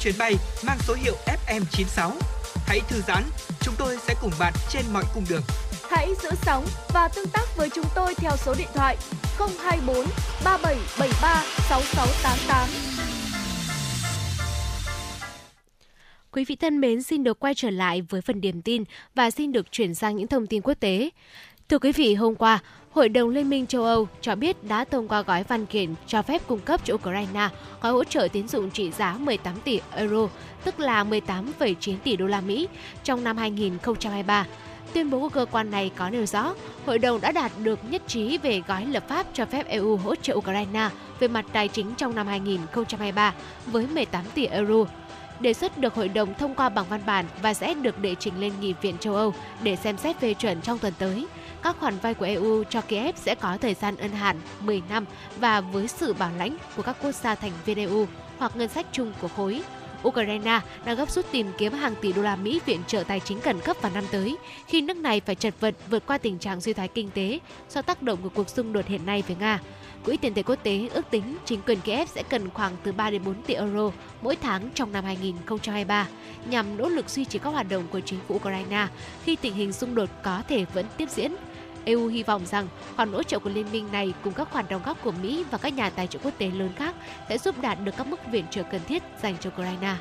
chuyến 0.00 0.14
bay 0.18 0.34
mang 0.66 0.78
số 0.86 0.94
hiệu 0.94 1.14
FM96. 1.46 2.10
Hãy 2.66 2.80
thư 2.88 3.00
giãn, 3.08 3.22
chúng 3.60 3.74
tôi 3.78 3.96
sẽ 4.06 4.14
cùng 4.20 4.30
bạn 4.40 4.52
trên 4.70 4.82
mọi 4.92 5.04
cung 5.14 5.24
đường. 5.30 5.42
Hãy 5.90 6.14
giữ 6.22 6.30
sóng 6.42 6.66
và 6.94 7.08
tương 7.08 7.28
tác 7.28 7.56
với 7.56 7.68
chúng 7.74 7.84
tôi 7.94 8.14
theo 8.14 8.32
số 8.36 8.54
điện 8.58 8.68
thoại 8.74 8.96
024 9.38 9.96
3773 10.44 11.44
6688. 11.68 12.68
Quý 16.32 16.44
vị 16.44 16.56
thân 16.56 16.80
mến, 16.80 17.02
xin 17.02 17.24
được 17.24 17.40
quay 17.40 17.54
trở 17.54 17.70
lại 17.70 18.02
với 18.02 18.20
phần 18.20 18.40
điểm 18.40 18.62
tin 18.62 18.84
và 19.14 19.30
xin 19.30 19.52
được 19.52 19.72
chuyển 19.72 19.94
sang 19.94 20.16
những 20.16 20.28
thông 20.28 20.46
tin 20.46 20.62
quốc 20.62 20.74
tế. 20.80 21.10
Thưa 21.68 21.78
quý 21.78 21.92
vị, 21.92 22.14
hôm 22.14 22.34
qua, 22.34 22.62
Hội 22.90 23.08
đồng 23.08 23.28
Liên 23.28 23.50
minh 23.50 23.66
châu 23.66 23.84
Âu 23.84 24.08
cho 24.20 24.34
biết 24.34 24.64
đã 24.64 24.84
thông 24.84 25.08
qua 25.08 25.22
gói 25.22 25.44
văn 25.44 25.66
kiện 25.66 25.94
cho 26.06 26.22
phép 26.22 26.42
cung 26.46 26.60
cấp 26.60 26.80
cho 26.84 26.94
Ukraine 26.94 27.48
gói 27.80 27.92
hỗ 27.92 28.04
trợ 28.04 28.28
tín 28.32 28.48
dụng 28.48 28.70
trị 28.70 28.90
giá 28.90 29.16
18 29.18 29.54
tỷ 29.64 29.80
euro, 29.94 30.28
tức 30.64 30.80
là 30.80 31.04
18,9 31.04 31.96
tỷ 32.04 32.16
đô 32.16 32.26
la 32.26 32.40
Mỹ 32.40 32.68
trong 33.04 33.24
năm 33.24 33.36
2023. 33.36 34.46
Tuyên 34.92 35.10
bố 35.10 35.20
của 35.20 35.28
cơ 35.28 35.46
quan 35.50 35.70
này 35.70 35.90
có 35.96 36.10
nêu 36.10 36.26
rõ, 36.26 36.54
hội 36.86 36.98
đồng 36.98 37.20
đã 37.20 37.32
đạt 37.32 37.52
được 37.62 37.78
nhất 37.90 38.02
trí 38.06 38.38
về 38.38 38.62
gói 38.68 38.86
lập 38.86 39.04
pháp 39.08 39.26
cho 39.32 39.44
phép 39.46 39.66
EU 39.66 39.96
hỗ 39.96 40.14
trợ 40.14 40.34
Ukraine 40.34 40.88
về 41.20 41.28
mặt 41.28 41.44
tài 41.52 41.68
chính 41.68 41.94
trong 41.94 42.14
năm 42.14 42.26
2023 42.26 43.34
với 43.66 43.86
18 43.86 44.24
tỷ 44.34 44.46
euro. 44.46 44.84
Đề 45.40 45.52
xuất 45.52 45.78
được 45.78 45.94
hội 45.94 46.08
đồng 46.08 46.34
thông 46.34 46.54
qua 46.54 46.68
bằng 46.68 46.86
văn 46.90 47.00
bản 47.06 47.24
và 47.42 47.54
sẽ 47.54 47.74
được 47.74 47.98
đệ 47.98 48.14
trình 48.14 48.40
lên 48.40 48.52
nghị 48.60 48.74
viện 48.82 48.98
châu 49.00 49.14
Âu 49.14 49.34
để 49.62 49.76
xem 49.76 49.96
xét 49.96 50.20
phê 50.20 50.34
chuẩn 50.34 50.60
trong 50.60 50.78
tuần 50.78 50.92
tới. 50.98 51.26
Các 51.62 51.76
khoản 51.80 51.98
vay 51.98 52.14
của 52.14 52.24
EU 52.24 52.64
cho 52.64 52.80
Kiev 52.80 53.16
sẽ 53.16 53.34
có 53.34 53.56
thời 53.60 53.74
gian 53.74 53.96
ân 53.96 54.10
hạn 54.10 54.36
10 54.60 54.82
năm 54.88 55.04
và 55.36 55.60
với 55.60 55.88
sự 55.88 56.12
bảo 56.12 56.30
lãnh 56.38 56.56
của 56.76 56.82
các 56.82 56.96
quốc 57.02 57.12
gia 57.12 57.34
thành 57.34 57.52
viên 57.64 57.78
EU 57.78 58.06
hoặc 58.38 58.56
ngân 58.56 58.68
sách 58.68 58.86
chung 58.92 59.12
của 59.20 59.28
khối. 59.28 59.62
Ukraine 60.08 60.60
đang 60.84 60.96
gấp 60.96 61.10
rút 61.10 61.26
tìm 61.32 61.46
kiếm 61.58 61.72
hàng 61.72 61.94
tỷ 62.00 62.12
đô 62.12 62.22
la 62.22 62.36
Mỹ 62.36 62.60
viện 62.66 62.80
trợ 62.86 63.02
tài 63.02 63.20
chính 63.20 63.40
khẩn 63.40 63.60
cấp 63.60 63.76
vào 63.80 63.92
năm 63.94 64.04
tới, 64.10 64.36
khi 64.66 64.80
nước 64.80 64.96
này 64.96 65.20
phải 65.20 65.34
chật 65.34 65.54
vật 65.60 65.74
vượt 65.90 66.06
qua 66.06 66.18
tình 66.18 66.38
trạng 66.38 66.60
suy 66.60 66.72
thoái 66.72 66.88
kinh 66.88 67.10
tế 67.10 67.38
do 67.70 67.82
tác 67.82 68.02
động 68.02 68.18
của 68.22 68.28
cuộc 68.28 68.48
xung 68.48 68.72
đột 68.72 68.86
hiện 68.86 69.06
nay 69.06 69.22
với 69.26 69.36
Nga. 69.40 69.60
Quỹ 70.04 70.16
tiền 70.16 70.34
tệ 70.34 70.42
quốc 70.42 70.58
tế 70.62 70.88
ước 70.94 71.10
tính 71.10 71.36
chính 71.44 71.60
quyền 71.66 71.80
Kiev 71.80 72.08
sẽ 72.08 72.22
cần 72.22 72.50
khoảng 72.50 72.72
từ 72.82 72.92
3 72.92 73.10
đến 73.10 73.24
4 73.24 73.42
tỷ 73.42 73.54
euro 73.54 73.90
mỗi 74.22 74.36
tháng 74.36 74.70
trong 74.74 74.92
năm 74.92 75.04
2023 75.04 76.08
nhằm 76.50 76.76
nỗ 76.76 76.88
lực 76.88 77.10
duy 77.10 77.24
trì 77.24 77.38
các 77.38 77.50
hoạt 77.50 77.68
động 77.68 77.84
của 77.90 78.00
chính 78.00 78.18
phủ 78.28 78.34
Ukraine 78.34 78.86
khi 79.24 79.36
tình 79.36 79.54
hình 79.54 79.72
xung 79.72 79.94
đột 79.94 80.08
có 80.22 80.42
thể 80.48 80.64
vẫn 80.74 80.86
tiếp 80.96 81.10
diễn. 81.10 81.32
EU 81.90 82.06
hy 82.08 82.22
vọng 82.22 82.46
rằng 82.46 82.68
khoản 82.96 83.12
hỗ 83.12 83.22
trợ 83.22 83.38
của 83.38 83.50
liên 83.50 83.72
minh 83.72 83.88
này 83.92 84.12
cùng 84.24 84.32
các 84.32 84.50
khoản 84.50 84.64
đóng 84.68 84.82
góp 84.84 85.02
của 85.02 85.12
Mỹ 85.22 85.44
và 85.50 85.58
các 85.58 85.74
nhà 85.74 85.90
tài 85.90 86.06
trợ 86.06 86.18
quốc 86.22 86.34
tế 86.38 86.50
lớn 86.50 86.70
khác 86.76 86.94
sẽ 87.28 87.38
giúp 87.38 87.54
đạt 87.62 87.78
được 87.84 87.92
các 87.96 88.06
mức 88.06 88.20
viện 88.30 88.44
trợ 88.50 88.62
cần 88.62 88.80
thiết 88.88 89.02
dành 89.22 89.36
cho 89.40 89.50
Ukraine. 89.50 89.94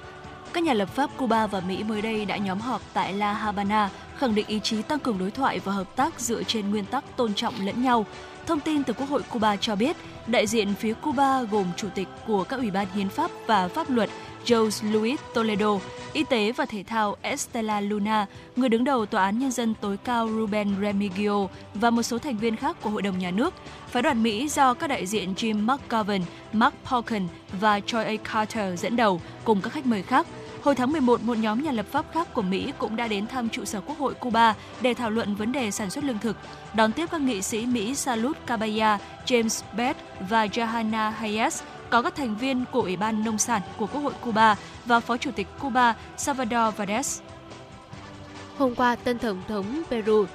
Các 0.54 0.64
nhà 0.64 0.74
lập 0.74 0.90
pháp 0.90 1.10
Cuba 1.18 1.48
và 1.48 1.60
Mỹ 1.60 1.84
mới 1.84 2.02
đây 2.02 2.26
đã 2.26 2.38
nhóm 2.38 2.60
họp 2.60 2.82
tại 2.94 3.14
La 3.14 3.34
Habana, 3.34 3.90
khẳng 4.18 4.36
định 4.36 4.48
ý 4.48 4.60
chí 4.60 4.82
tăng 4.82 5.00
cường 5.00 5.18
đối 5.18 5.32
thoại 5.32 5.60
và 5.60 5.72
hợp 5.72 5.96
tác 5.96 6.20
dựa 6.20 6.44
trên 6.44 6.70
nguyên 6.70 6.86
tắc 6.86 7.18
tôn 7.18 7.34
trọng 7.34 7.54
lẫn 7.66 7.84
nhau. 7.84 8.06
Thông 8.46 8.60
tin 8.60 8.84
từ 8.84 8.94
Quốc 8.94 9.10
hội 9.10 9.22
Cuba 9.30 9.56
cho 9.56 9.76
biết, 9.76 9.98
đại 10.28 10.48
diện 10.48 10.74
phía 10.80 10.94
Cuba 10.94 11.42
gồm 11.42 11.66
chủ 11.76 11.88
tịch 11.96 12.08
của 12.28 12.44
các 12.44 12.60
ủy 12.60 12.72
ban 12.72 12.88
hiến 12.94 13.10
pháp 13.10 13.32
và 13.48 13.68
pháp 13.68 13.90
luật 13.90 14.10
Jose 14.46 14.92
Luis 14.92 15.20
Toledo, 15.34 15.80
Y 16.14 16.24
tế 16.24 16.52
và 16.52 16.66
Thể 16.66 16.84
thao 16.84 17.16
Estela 17.22 17.82
Luna, 17.82 18.26
người 18.56 18.70
đứng 18.70 18.84
đầu 18.84 19.06
Tòa 19.06 19.24
án 19.24 19.40
Nhân 19.40 19.52
dân 19.52 19.74
tối 19.82 19.98
cao 19.98 20.30
Ruben 20.36 20.76
Remigio 20.82 21.48
và 21.74 21.90
một 21.90 22.04
số 22.04 22.18
thành 22.18 22.38
viên 22.38 22.56
khác 22.56 22.78
của 22.82 22.90
Hội 22.90 23.02
đồng 23.02 23.20
Nhà 23.20 23.32
nước. 23.32 23.54
Phái 23.88 24.04
đoàn 24.04 24.24
Mỹ 24.24 24.50
do 24.50 24.74
các 24.74 24.88
đại 24.88 25.06
diện 25.06 25.34
Jim 25.34 25.66
McGovern, 25.66 26.22
Mark 26.54 26.76
Pauken 26.86 27.28
và 27.60 27.80
Troy 27.80 28.04
A. 28.04 28.14
Carter 28.34 28.82
dẫn 28.82 28.96
đầu 28.96 29.22
cùng 29.44 29.62
các 29.62 29.74
khách 29.74 29.86
mời 29.86 30.04
khác– 30.04 30.28
Hồi 30.64 30.76
tháng 30.76 30.92
11, 30.92 31.24
một 31.24 31.38
nhóm 31.38 31.64
nhà 31.64 31.72
lập 31.72 31.86
pháp 31.92 32.06
khác 32.14 32.34
của 32.34 32.42
Mỹ 32.42 32.74
cũng 32.78 32.96
đã 32.96 33.08
đến 33.08 33.28
thăm 33.28 33.50
trụ 33.50 33.66
sở 33.66 33.82
Quốc 33.82 33.98
hội 33.98 34.14
Cuba 34.14 34.56
để 34.82 34.94
thảo 34.94 35.10
luận 35.10 35.36
vấn 35.36 35.52
đề 35.52 35.72
sản 35.72 35.90
xuất 35.90 36.04
lương 36.04 36.20
thực, 36.20 36.38
đón 36.74 36.92
tiếp 36.92 37.10
các 37.12 37.22
nghị 37.22 37.42
sĩ 37.42 37.66
Mỹ 37.66 37.96
Salud 37.96 38.36
Caballa, 38.46 39.00
James 39.26 39.62
Bett 39.78 40.00
và 40.30 40.46
Johanna 40.46 41.12
Hayes, 41.12 41.62
có 41.90 42.02
các 42.02 42.16
thành 42.16 42.36
viên 42.36 42.66
của 42.72 42.82
Ủy 42.82 42.96
ban 42.96 43.24
Nông 43.24 43.38
sản 43.38 43.62
của 43.78 43.88
Quốc 43.88 44.02
hội 44.02 44.14
Cuba 44.22 44.56
và 44.86 45.00
Phó 45.00 45.18
Chủ 45.18 45.32
tịch 45.32 45.48
Cuba 45.60 45.96
Salvador 46.18 46.76
Valdez. 46.76 47.22
Hôm 48.58 48.76
qua, 48.76 48.96
tân 48.96 49.20
Tổng 49.20 49.42
thống 49.48 49.82
Peru 49.90 50.26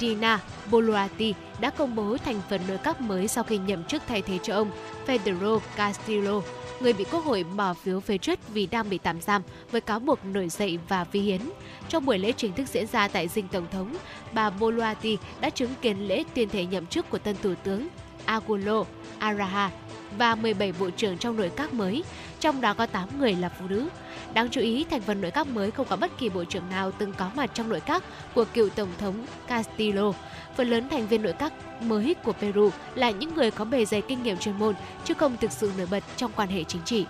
Dina 0.00 0.40
Boluarte 0.70 1.32
đã 1.60 1.70
công 1.70 1.94
bố 1.94 2.16
thành 2.24 2.40
phần 2.50 2.60
nội 2.68 2.78
các 2.82 3.00
mới 3.00 3.28
sau 3.28 3.44
khi 3.44 3.58
nhậm 3.58 3.84
chức 3.84 4.02
thay 4.08 4.22
thế 4.22 4.38
cho 4.42 4.54
ông 4.54 4.70
Pedro 5.06 5.58
Castillo 5.76 6.40
người 6.80 6.92
bị 6.92 7.04
Quốc 7.04 7.24
hội 7.24 7.44
bỏ 7.44 7.74
phiếu 7.74 8.00
phế 8.00 8.18
truất 8.18 8.48
vì 8.48 8.66
đang 8.66 8.90
bị 8.90 8.98
tạm 8.98 9.20
giam 9.20 9.42
với 9.70 9.80
cáo 9.80 10.00
buộc 10.00 10.24
nổi 10.24 10.48
dậy 10.48 10.78
và 10.88 11.04
vi 11.04 11.20
hiến. 11.20 11.40
Trong 11.88 12.06
buổi 12.06 12.18
lễ 12.18 12.32
chính 12.32 12.52
thức 12.52 12.68
diễn 12.68 12.86
ra 12.86 13.08
tại 13.08 13.28
dinh 13.28 13.48
Tổng 13.48 13.66
thống, 13.72 13.96
bà 14.32 14.50
Boluarte 14.50 15.10
đã 15.40 15.50
chứng 15.50 15.74
kiến 15.82 16.08
lễ 16.08 16.24
tuyên 16.34 16.48
thệ 16.48 16.64
nhậm 16.64 16.86
chức 16.86 17.10
của 17.10 17.18
tân 17.18 17.36
Thủ 17.42 17.54
tướng 17.64 17.88
Agulo 18.24 18.84
Araha 19.18 19.70
và 20.18 20.34
17 20.34 20.72
bộ 20.78 20.90
trưởng 20.90 21.18
trong 21.18 21.36
nội 21.36 21.50
các 21.56 21.74
mới, 21.74 22.04
trong 22.40 22.60
đó 22.60 22.74
có 22.74 22.86
8 22.86 23.08
người 23.18 23.34
là 23.34 23.48
phụ 23.48 23.66
nữ. 23.68 23.88
Đáng 24.34 24.48
chú 24.50 24.60
ý, 24.60 24.84
thành 24.90 25.00
phần 25.00 25.20
nội 25.20 25.30
các 25.30 25.46
mới 25.46 25.70
không 25.70 25.86
có 25.90 25.96
bất 25.96 26.18
kỳ 26.18 26.28
bộ 26.28 26.44
trưởng 26.44 26.70
nào 26.70 26.90
từng 26.90 27.12
có 27.12 27.30
mặt 27.36 27.50
trong 27.54 27.68
nội 27.68 27.80
các 27.80 28.04
của 28.34 28.44
cựu 28.44 28.68
Tổng 28.68 28.88
thống 28.98 29.26
Castillo. 29.46 30.12
Phần 30.56 30.70
lớn 30.70 30.88
thành 30.90 31.06
viên 31.06 31.22
nội 31.22 31.32
các 31.38 31.52
mới 31.82 32.14
của 32.24 32.32
Peru 32.32 32.70
là 32.94 33.10
những 33.10 33.34
người 33.34 33.50
có 33.50 33.64
bề 33.64 33.84
dày 33.84 34.02
kinh 34.02 34.22
nghiệm 34.22 34.38
chuyên 34.38 34.58
môn, 34.58 34.74
chứ 35.04 35.14
không 35.14 35.36
thực 35.40 35.52
sự 35.52 35.70
nổi 35.78 35.86
bật 35.90 36.04
trong 36.16 36.32
quan 36.36 36.48
hệ 36.48 36.64
chính 36.64 36.82
trị. 36.84 37.06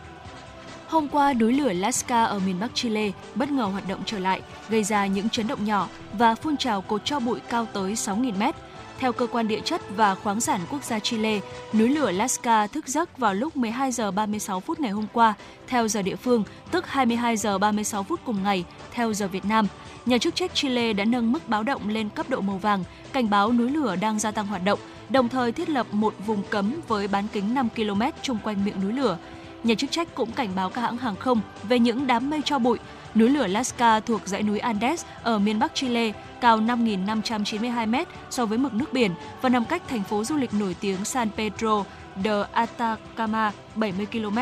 Hôm 0.86 1.08
qua, 1.08 1.32
núi 1.32 1.52
lửa 1.52 1.72
Lasca 1.72 2.24
ở 2.24 2.38
miền 2.38 2.60
Bắc 2.60 2.74
Chile 2.74 3.10
bất 3.34 3.50
ngờ 3.50 3.64
hoạt 3.64 3.88
động 3.88 4.02
trở 4.06 4.18
lại, 4.18 4.40
gây 4.68 4.84
ra 4.84 5.06
những 5.06 5.28
chấn 5.28 5.46
động 5.46 5.64
nhỏ 5.64 5.88
và 6.12 6.34
phun 6.34 6.56
trào 6.56 6.82
cột 6.82 7.04
cho 7.04 7.20
bụi 7.20 7.40
cao 7.48 7.66
tới 7.72 7.94
6.000 7.94 8.38
mét. 8.38 8.54
Theo 8.98 9.12
cơ 9.12 9.26
quan 9.26 9.48
địa 9.48 9.60
chất 9.60 9.82
và 9.96 10.14
khoáng 10.14 10.40
sản 10.40 10.60
quốc 10.70 10.84
gia 10.84 10.98
Chile, 10.98 11.40
núi 11.72 11.88
lửa 11.88 12.10
Lasca 12.10 12.66
thức 12.66 12.88
giấc 12.88 13.18
vào 13.18 13.34
lúc 13.34 13.56
12 13.56 13.92
giờ 13.92 14.10
36 14.10 14.60
phút 14.60 14.80
ngày 14.80 14.90
hôm 14.90 15.06
qua 15.12 15.34
theo 15.66 15.88
giờ 15.88 16.02
địa 16.02 16.16
phương, 16.16 16.44
tức 16.70 16.86
22 16.86 17.36
giờ 17.36 17.58
36 17.58 18.02
phút 18.02 18.20
cùng 18.24 18.42
ngày 18.42 18.64
theo 18.92 19.12
giờ 19.12 19.28
Việt 19.28 19.44
Nam. 19.44 19.66
Nhà 20.06 20.18
chức 20.18 20.34
trách 20.34 20.54
Chile 20.54 20.92
đã 20.92 21.04
nâng 21.04 21.32
mức 21.32 21.48
báo 21.48 21.62
động 21.62 21.88
lên 21.88 22.08
cấp 22.08 22.30
độ 22.30 22.40
màu 22.40 22.58
vàng, 22.58 22.84
cảnh 23.12 23.30
báo 23.30 23.52
núi 23.52 23.70
lửa 23.70 23.96
đang 24.00 24.18
gia 24.18 24.30
tăng 24.30 24.46
hoạt 24.46 24.64
động, 24.64 24.78
đồng 25.08 25.28
thời 25.28 25.52
thiết 25.52 25.68
lập 25.68 25.86
một 25.92 26.14
vùng 26.26 26.42
cấm 26.50 26.74
với 26.88 27.08
bán 27.08 27.26
kính 27.32 27.54
5 27.54 27.68
km 27.76 28.02
chung 28.22 28.38
quanh 28.44 28.64
miệng 28.64 28.80
núi 28.82 28.92
lửa. 28.92 29.18
Nhà 29.64 29.74
chức 29.74 29.90
trách 29.90 30.14
cũng 30.14 30.32
cảnh 30.32 30.48
báo 30.56 30.70
các 30.70 30.80
hãng 30.80 30.96
hàng 30.96 31.16
không 31.16 31.40
về 31.62 31.78
những 31.78 32.06
đám 32.06 32.30
mây 32.30 32.40
cho 32.44 32.58
bụi. 32.58 32.78
Núi 33.14 33.30
lửa 33.30 33.46
Lasca 33.46 34.00
thuộc 34.00 34.20
dãy 34.24 34.42
núi 34.42 34.58
Andes 34.58 35.04
ở 35.22 35.38
miền 35.38 35.58
Bắc 35.58 35.74
Chile, 35.74 36.12
cao 36.40 36.60
5.592 36.60 37.88
m 37.88 37.94
so 38.30 38.46
với 38.46 38.58
mực 38.58 38.74
nước 38.74 38.92
biển 38.92 39.14
và 39.42 39.48
nằm 39.48 39.64
cách 39.64 39.82
thành 39.88 40.02
phố 40.02 40.24
du 40.24 40.36
lịch 40.36 40.54
nổi 40.54 40.76
tiếng 40.80 41.04
San 41.04 41.28
Pedro 41.36 41.84
de 42.24 42.44
Atacama 42.52 43.52
70 43.74 44.06
km. 44.06 44.38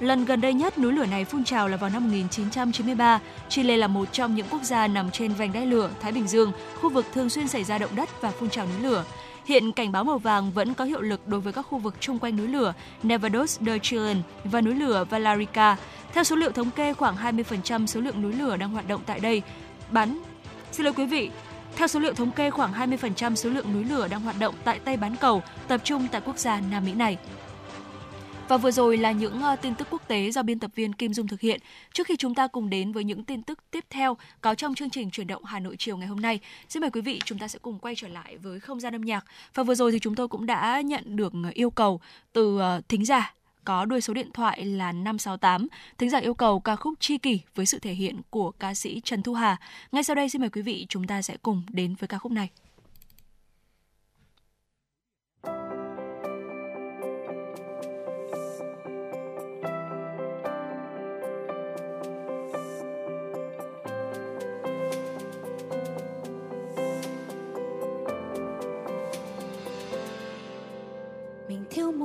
Lần 0.00 0.24
gần 0.24 0.40
đây 0.40 0.54
nhất 0.54 0.78
núi 0.78 0.92
lửa 0.92 1.06
này 1.06 1.24
phun 1.24 1.44
trào 1.44 1.68
là 1.68 1.76
vào 1.76 1.90
năm 1.90 2.04
1993. 2.04 3.20
Chile 3.48 3.76
là 3.76 3.86
một 3.86 4.12
trong 4.12 4.34
những 4.34 4.46
quốc 4.50 4.62
gia 4.62 4.86
nằm 4.86 5.10
trên 5.10 5.32
vành 5.32 5.52
đai 5.52 5.66
lửa 5.66 5.90
Thái 6.00 6.12
Bình 6.12 6.28
Dương, 6.28 6.52
khu 6.80 6.90
vực 6.90 7.06
thường 7.14 7.30
xuyên 7.30 7.48
xảy 7.48 7.64
ra 7.64 7.78
động 7.78 7.96
đất 7.96 8.08
và 8.20 8.30
phun 8.30 8.50
trào 8.50 8.66
núi 8.66 8.90
lửa. 8.90 9.04
Hiện 9.44 9.72
cảnh 9.72 9.92
báo 9.92 10.04
màu 10.04 10.18
vàng 10.18 10.50
vẫn 10.50 10.74
có 10.74 10.84
hiệu 10.84 11.00
lực 11.00 11.28
đối 11.28 11.40
với 11.40 11.52
các 11.52 11.62
khu 11.62 11.78
vực 11.78 11.94
chung 12.00 12.18
quanh 12.18 12.36
núi 12.36 12.48
lửa 12.48 12.74
Nevados 13.02 13.60
de 13.60 13.78
Chile 13.78 14.14
và 14.44 14.60
núi 14.60 14.74
lửa 14.74 15.04
Valarica. 15.10 15.76
Theo 16.12 16.24
số 16.24 16.36
liệu 16.36 16.52
thống 16.52 16.70
kê, 16.70 16.94
khoảng 16.94 17.16
20% 17.16 17.86
số 17.86 18.00
lượng 18.00 18.22
núi 18.22 18.32
lửa 18.32 18.56
đang 18.56 18.70
hoạt 18.70 18.88
động 18.88 19.00
tại 19.06 19.20
đây 19.20 19.42
bắn 19.90 20.18
Xin 20.72 20.84
lỗi 20.84 20.94
quý 20.96 21.06
vị, 21.06 21.30
theo 21.76 21.86
số 21.86 22.00
liệu 22.00 22.14
thống 22.14 22.30
kê, 22.30 22.50
khoảng 22.50 22.72
20% 22.72 23.34
số 23.34 23.50
lượng 23.50 23.72
núi 23.72 23.84
lửa 23.84 24.08
đang 24.08 24.20
hoạt 24.20 24.38
động 24.38 24.54
tại 24.64 24.78
Tây 24.78 24.96
Bán 24.96 25.16
Cầu, 25.16 25.42
tập 25.68 25.80
trung 25.84 26.06
tại 26.12 26.20
quốc 26.24 26.38
gia 26.38 26.60
Nam 26.70 26.84
Mỹ 26.84 26.92
này. 26.92 27.18
Và 28.48 28.56
vừa 28.56 28.70
rồi 28.70 28.96
là 28.96 29.12
những 29.12 29.42
ờ, 29.42 29.56
tin 29.56 29.74
tức 29.74 29.88
quốc 29.90 30.08
tế 30.08 30.30
do 30.30 30.42
biên 30.42 30.58
tập 30.58 30.70
viên 30.74 30.92
Kim 30.92 31.14
Dung 31.14 31.28
thực 31.28 31.40
hiện. 31.40 31.60
Trước 31.92 32.06
khi 32.06 32.16
chúng 32.16 32.34
ta 32.34 32.46
cùng 32.46 32.70
đến 32.70 32.92
với 32.92 33.04
những 33.04 33.24
tin 33.24 33.42
tức 33.42 33.58
tiếp 33.70 33.84
theo 33.90 34.16
có 34.40 34.54
trong 34.54 34.74
chương 34.74 34.90
trình 34.90 35.10
chuyển 35.10 35.26
động 35.26 35.44
Hà 35.44 35.58
Nội 35.60 35.76
chiều 35.78 35.96
ngày 35.96 36.08
hôm 36.08 36.20
nay, 36.20 36.40
xin 36.68 36.80
mời 36.80 36.90
quý 36.90 37.00
vị 37.00 37.20
chúng 37.24 37.38
ta 37.38 37.48
sẽ 37.48 37.58
cùng 37.62 37.78
quay 37.78 37.94
trở 37.94 38.08
lại 38.08 38.36
với 38.36 38.60
không 38.60 38.80
gian 38.80 38.94
âm 38.94 39.02
nhạc. 39.02 39.24
Và 39.54 39.62
vừa 39.62 39.74
rồi 39.74 39.92
thì 39.92 39.98
chúng 39.98 40.14
tôi 40.14 40.28
cũng 40.28 40.46
đã 40.46 40.80
nhận 40.80 41.16
được 41.16 41.32
yêu 41.54 41.70
cầu 41.70 42.00
từ 42.32 42.58
ờ, 42.58 42.80
thính 42.88 43.04
giả 43.04 43.34
có 43.64 43.84
đuôi 43.84 44.00
số 44.00 44.14
điện 44.14 44.30
thoại 44.34 44.64
là 44.64 44.92
568. 44.92 45.68
Thính 45.98 46.10
giả 46.10 46.18
yêu 46.18 46.34
cầu 46.34 46.60
ca 46.60 46.76
khúc 46.76 46.94
Chi 47.00 47.18
kỷ 47.18 47.40
với 47.54 47.66
sự 47.66 47.78
thể 47.78 47.92
hiện 47.92 48.20
của 48.30 48.50
ca 48.50 48.74
sĩ 48.74 49.00
Trần 49.04 49.22
Thu 49.22 49.34
Hà. 49.34 49.56
Ngay 49.92 50.04
sau 50.04 50.16
đây 50.16 50.28
xin 50.28 50.40
mời 50.40 50.50
quý 50.50 50.62
vị 50.62 50.86
chúng 50.88 51.06
ta 51.06 51.22
sẽ 51.22 51.36
cùng 51.42 51.62
đến 51.72 51.94
với 51.94 52.08
ca 52.08 52.18
khúc 52.18 52.32
này. 52.32 52.50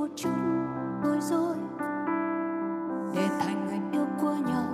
Một 0.00 0.08
chút 0.16 0.30
bối 1.04 1.16
rối 1.20 1.56
để 3.14 3.28
thành 3.40 3.66
người 3.66 3.80
yêu 3.92 4.06
của 4.20 4.36
nhau. 4.46 4.69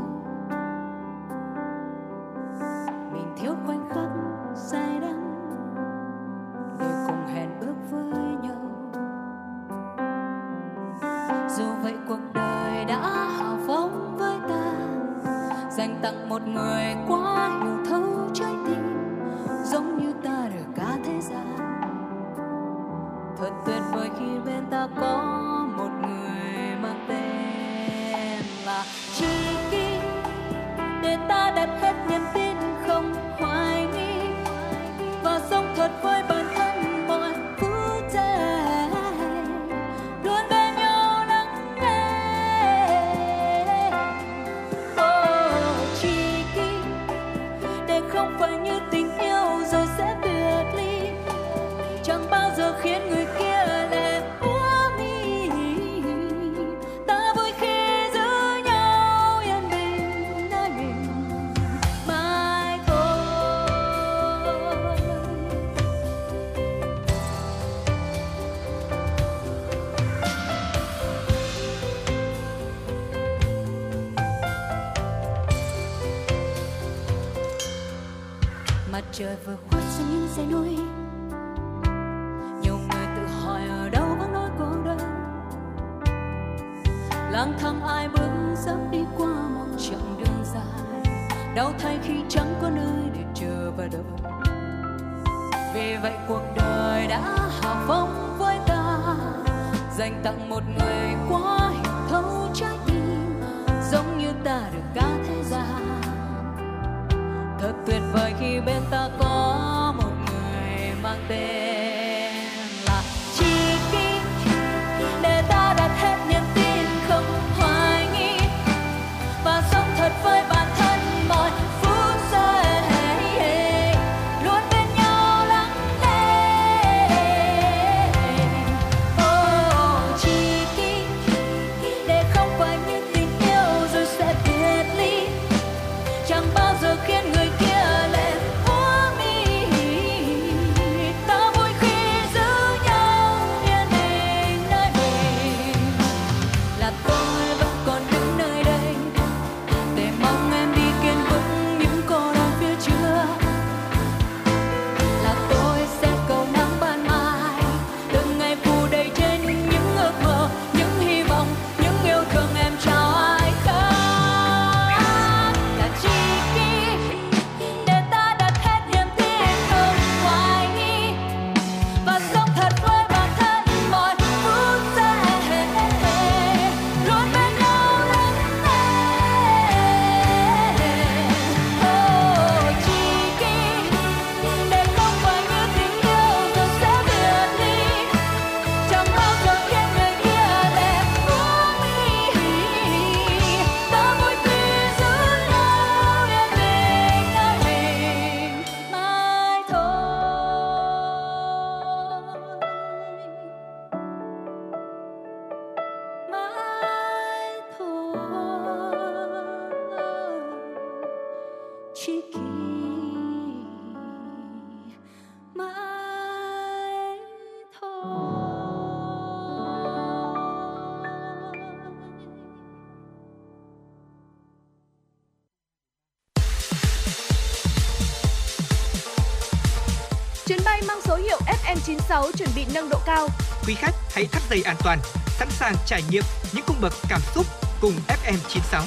Hãy 234.17 234.27
thắt 234.27 234.43
dây 234.51 234.63
an 234.63 234.77
toàn, 234.85 234.99
sẵn 235.29 235.49
sàng 235.51 235.75
trải 235.87 236.03
nghiệm 236.11 236.23
những 236.55 236.65
cung 236.67 236.77
bậc 236.81 236.93
cảm 237.09 237.21
xúc 237.35 237.47
cùng 237.81 237.93
FM96. 238.09 238.83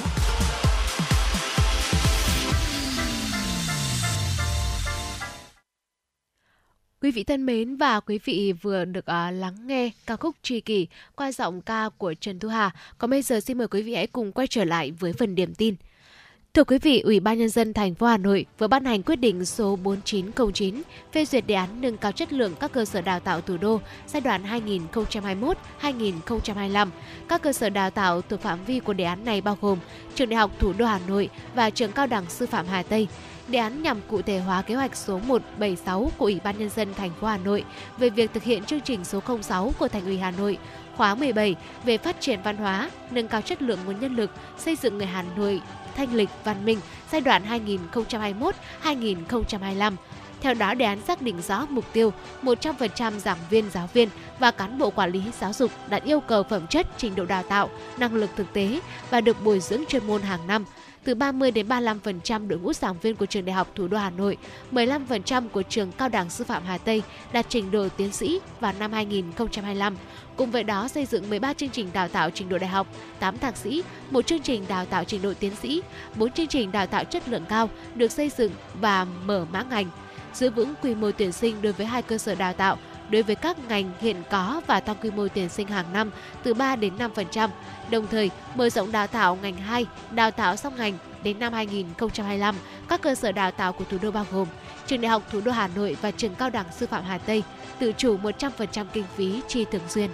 Quý 7.02 7.10
vị 7.10 7.24
thân 7.24 7.46
mến 7.46 7.76
và 7.76 8.00
quý 8.00 8.18
vị 8.24 8.52
vừa 8.62 8.84
được 8.84 9.04
uh, 9.04 9.34
lắng 9.34 9.66
nghe 9.66 9.90
ca 10.06 10.16
khúc 10.16 10.36
Tri 10.42 10.60
Kỷ 10.60 10.86
qua 11.16 11.32
giọng 11.32 11.62
ca 11.62 11.88
của 11.98 12.14
Trần 12.14 12.38
Thu 12.38 12.48
Hà. 12.48 12.70
Còn 12.98 13.10
bây 13.10 13.22
giờ 13.22 13.40
xin 13.40 13.58
mời 13.58 13.68
quý 13.68 13.82
vị 13.82 13.94
hãy 13.94 14.06
cùng 14.06 14.32
quay 14.32 14.46
trở 14.46 14.64
lại 14.64 14.90
với 14.90 15.12
phần 15.12 15.34
điểm 15.34 15.54
tin. 15.54 15.74
Thưa 16.54 16.64
quý 16.64 16.78
vị, 16.78 17.00
Ủy 17.00 17.20
ban 17.20 17.38
nhân 17.38 17.48
dân 17.48 17.72
thành 17.72 17.94
phố 17.94 18.06
Hà 18.06 18.16
Nội 18.16 18.46
vừa 18.58 18.68
ban 18.68 18.84
hành 18.84 19.02
quyết 19.02 19.16
định 19.16 19.44
số 19.44 19.76
4909 19.76 20.82
phê 21.12 21.24
duyệt 21.24 21.46
đề 21.46 21.54
án 21.54 21.68
nâng 21.80 21.96
cao 21.96 22.12
chất 22.12 22.32
lượng 22.32 22.54
các 22.60 22.72
cơ 22.72 22.84
sở 22.84 23.00
đào 23.00 23.20
tạo 23.20 23.40
thủ 23.40 23.56
đô 23.56 23.80
giai 24.06 24.20
đoạn 24.20 24.42
2021-2025. 25.82 26.88
Các 27.28 27.42
cơ 27.42 27.52
sở 27.52 27.70
đào 27.70 27.90
tạo 27.90 28.22
thuộc 28.22 28.40
phạm 28.40 28.64
vi 28.64 28.80
của 28.80 28.92
đề 28.92 29.04
án 29.04 29.24
này 29.24 29.40
bao 29.40 29.58
gồm 29.60 29.78
Trường 30.14 30.28
Đại 30.28 30.38
học 30.38 30.50
Thủ 30.58 30.72
đô 30.78 30.86
Hà 30.86 31.00
Nội 31.08 31.30
và 31.54 31.70
Trường 31.70 31.92
Cao 31.92 32.06
đẳng 32.06 32.24
Sư 32.28 32.46
phạm 32.46 32.66
Hà 32.66 32.82
Tây. 32.82 33.08
Đề 33.48 33.58
án 33.58 33.82
nhằm 33.82 34.00
cụ 34.08 34.22
thể 34.22 34.38
hóa 34.38 34.62
kế 34.62 34.74
hoạch 34.74 34.96
số 34.96 35.18
176 35.18 36.10
của 36.18 36.24
Ủy 36.24 36.40
ban 36.44 36.58
nhân 36.58 36.70
dân 36.70 36.94
thành 36.94 37.10
phố 37.20 37.26
Hà 37.26 37.36
Nội 37.36 37.64
về 37.98 38.10
việc 38.10 38.30
thực 38.34 38.42
hiện 38.42 38.64
chương 38.64 38.80
trình 38.80 39.04
số 39.04 39.20
06 39.42 39.72
của 39.78 39.88
Thành 39.88 40.04
ủy 40.04 40.18
Hà 40.18 40.30
Nội 40.30 40.58
khóa 41.00 41.14
17 41.14 41.56
về 41.84 41.98
phát 41.98 42.20
triển 42.20 42.40
văn 42.44 42.56
hóa, 42.56 42.90
nâng 43.10 43.28
cao 43.28 43.40
chất 43.40 43.62
lượng 43.62 43.78
nguồn 43.86 44.00
nhân 44.00 44.16
lực, 44.16 44.30
xây 44.58 44.76
dựng 44.76 44.98
người 44.98 45.06
Hà 45.06 45.24
Nội 45.36 45.60
thanh 45.96 46.14
lịch 46.14 46.28
văn 46.44 46.64
minh 46.64 46.78
giai 47.12 47.20
đoạn 47.20 47.42
2021-2025. 48.82 49.94
Theo 50.40 50.54
đó, 50.54 50.74
đề 50.74 50.84
án 50.84 51.00
xác 51.00 51.22
định 51.22 51.42
rõ 51.42 51.66
mục 51.70 51.84
tiêu 51.92 52.12
100% 52.42 53.18
giảng 53.18 53.38
viên, 53.50 53.70
giáo 53.70 53.88
viên 53.92 54.08
và 54.38 54.50
cán 54.50 54.78
bộ 54.78 54.90
quản 54.90 55.10
lý 55.10 55.22
giáo 55.40 55.52
dục 55.52 55.70
đạt 55.88 56.04
yêu 56.04 56.20
cầu 56.20 56.42
phẩm 56.42 56.66
chất, 56.66 56.86
trình 56.96 57.14
độ 57.14 57.24
đào 57.24 57.42
tạo, 57.42 57.70
năng 57.98 58.14
lực 58.14 58.30
thực 58.36 58.52
tế 58.52 58.80
và 59.10 59.20
được 59.20 59.44
bồi 59.44 59.60
dưỡng 59.60 59.84
chuyên 59.88 60.06
môn 60.06 60.22
hàng 60.22 60.46
năm. 60.46 60.64
Từ 61.04 61.14
30 61.14 61.50
đến 61.50 61.68
35% 61.68 62.48
đội 62.48 62.58
ngũ 62.58 62.72
giảng 62.72 62.98
viên 62.98 63.16
của 63.16 63.26
trường 63.26 63.44
Đại 63.44 63.54
học 63.54 63.68
Thủ 63.74 63.88
đô 63.88 63.96
Hà 63.96 64.10
Nội, 64.10 64.36
15% 64.72 65.48
của 65.48 65.62
trường 65.62 65.92
Cao 65.92 66.08
đẳng 66.08 66.30
Sư 66.30 66.44
phạm 66.44 66.64
Hà 66.64 66.78
Tây 66.78 67.02
đạt 67.32 67.46
trình 67.48 67.70
độ 67.70 67.88
tiến 67.96 68.12
sĩ 68.12 68.40
vào 68.60 68.72
năm 68.78 68.92
2025. 68.92 69.96
Cùng 70.40 70.50
với 70.50 70.64
đó 70.64 70.88
xây 70.88 71.06
dựng 71.06 71.30
13 71.30 71.52
chương 71.52 71.68
trình 71.68 71.90
đào 71.92 72.08
tạo 72.08 72.30
trình 72.30 72.48
độ 72.48 72.58
đại 72.58 72.70
học, 72.70 72.86
8 73.18 73.38
thạc 73.38 73.56
sĩ, 73.56 73.82
một 74.10 74.26
chương 74.26 74.42
trình 74.42 74.64
đào 74.68 74.86
tạo 74.86 75.04
trình 75.04 75.22
độ 75.22 75.32
tiến 75.40 75.56
sĩ, 75.62 75.82
4 76.16 76.32
chương 76.32 76.46
trình 76.46 76.72
đào 76.72 76.86
tạo 76.86 77.04
chất 77.04 77.28
lượng 77.28 77.44
cao 77.48 77.70
được 77.94 78.12
xây 78.12 78.30
dựng 78.36 78.52
và 78.80 79.04
mở 79.04 79.46
mã 79.52 79.62
ngành 79.70 79.86
giữ 80.34 80.50
vững 80.50 80.74
quy 80.82 80.94
mô 80.94 81.10
tuyển 81.10 81.32
sinh 81.32 81.62
đối 81.62 81.72
với 81.72 81.86
hai 81.86 82.02
cơ 82.02 82.18
sở 82.18 82.34
đào 82.34 82.52
tạo 82.52 82.78
đối 83.10 83.22
với 83.22 83.36
các 83.36 83.56
ngành 83.68 83.90
hiện 84.00 84.16
có 84.30 84.60
và 84.66 84.80
tăng 84.80 84.96
quy 85.02 85.10
mô 85.10 85.28
tuyển 85.28 85.48
sinh 85.48 85.66
hàng 85.66 85.92
năm 85.92 86.10
từ 86.42 86.54
3 86.54 86.76
đến 86.76 86.92
5%, 86.98 87.48
đồng 87.90 88.06
thời 88.06 88.30
mở 88.54 88.70
rộng 88.70 88.92
đào 88.92 89.06
tạo 89.06 89.38
ngành 89.42 89.56
2, 89.56 89.86
đào 90.10 90.30
tạo 90.30 90.56
song 90.56 90.76
ngành 90.76 90.94
đến 91.24 91.38
năm 91.38 91.52
2025. 91.52 92.54
Các 92.88 93.02
cơ 93.02 93.14
sở 93.14 93.32
đào 93.32 93.50
tạo 93.50 93.72
của 93.72 93.84
thủ 93.84 93.98
đô 94.02 94.10
bao 94.10 94.26
gồm 94.32 94.48
Trường 94.86 95.00
Đại 95.00 95.10
học 95.10 95.22
Thủ 95.32 95.40
đô 95.40 95.52
Hà 95.52 95.68
Nội 95.68 95.96
và 96.00 96.10
Trường 96.10 96.34
Cao 96.34 96.50
đẳng 96.50 96.66
Sư 96.76 96.86
phạm 96.86 97.04
Hà 97.04 97.18
Tây 97.18 97.42
tự 97.78 97.92
chủ 97.92 98.18
100% 98.18 98.84
kinh 98.92 99.04
phí 99.16 99.40
chi 99.48 99.64
thường 99.72 99.88
xuyên. 99.88 100.10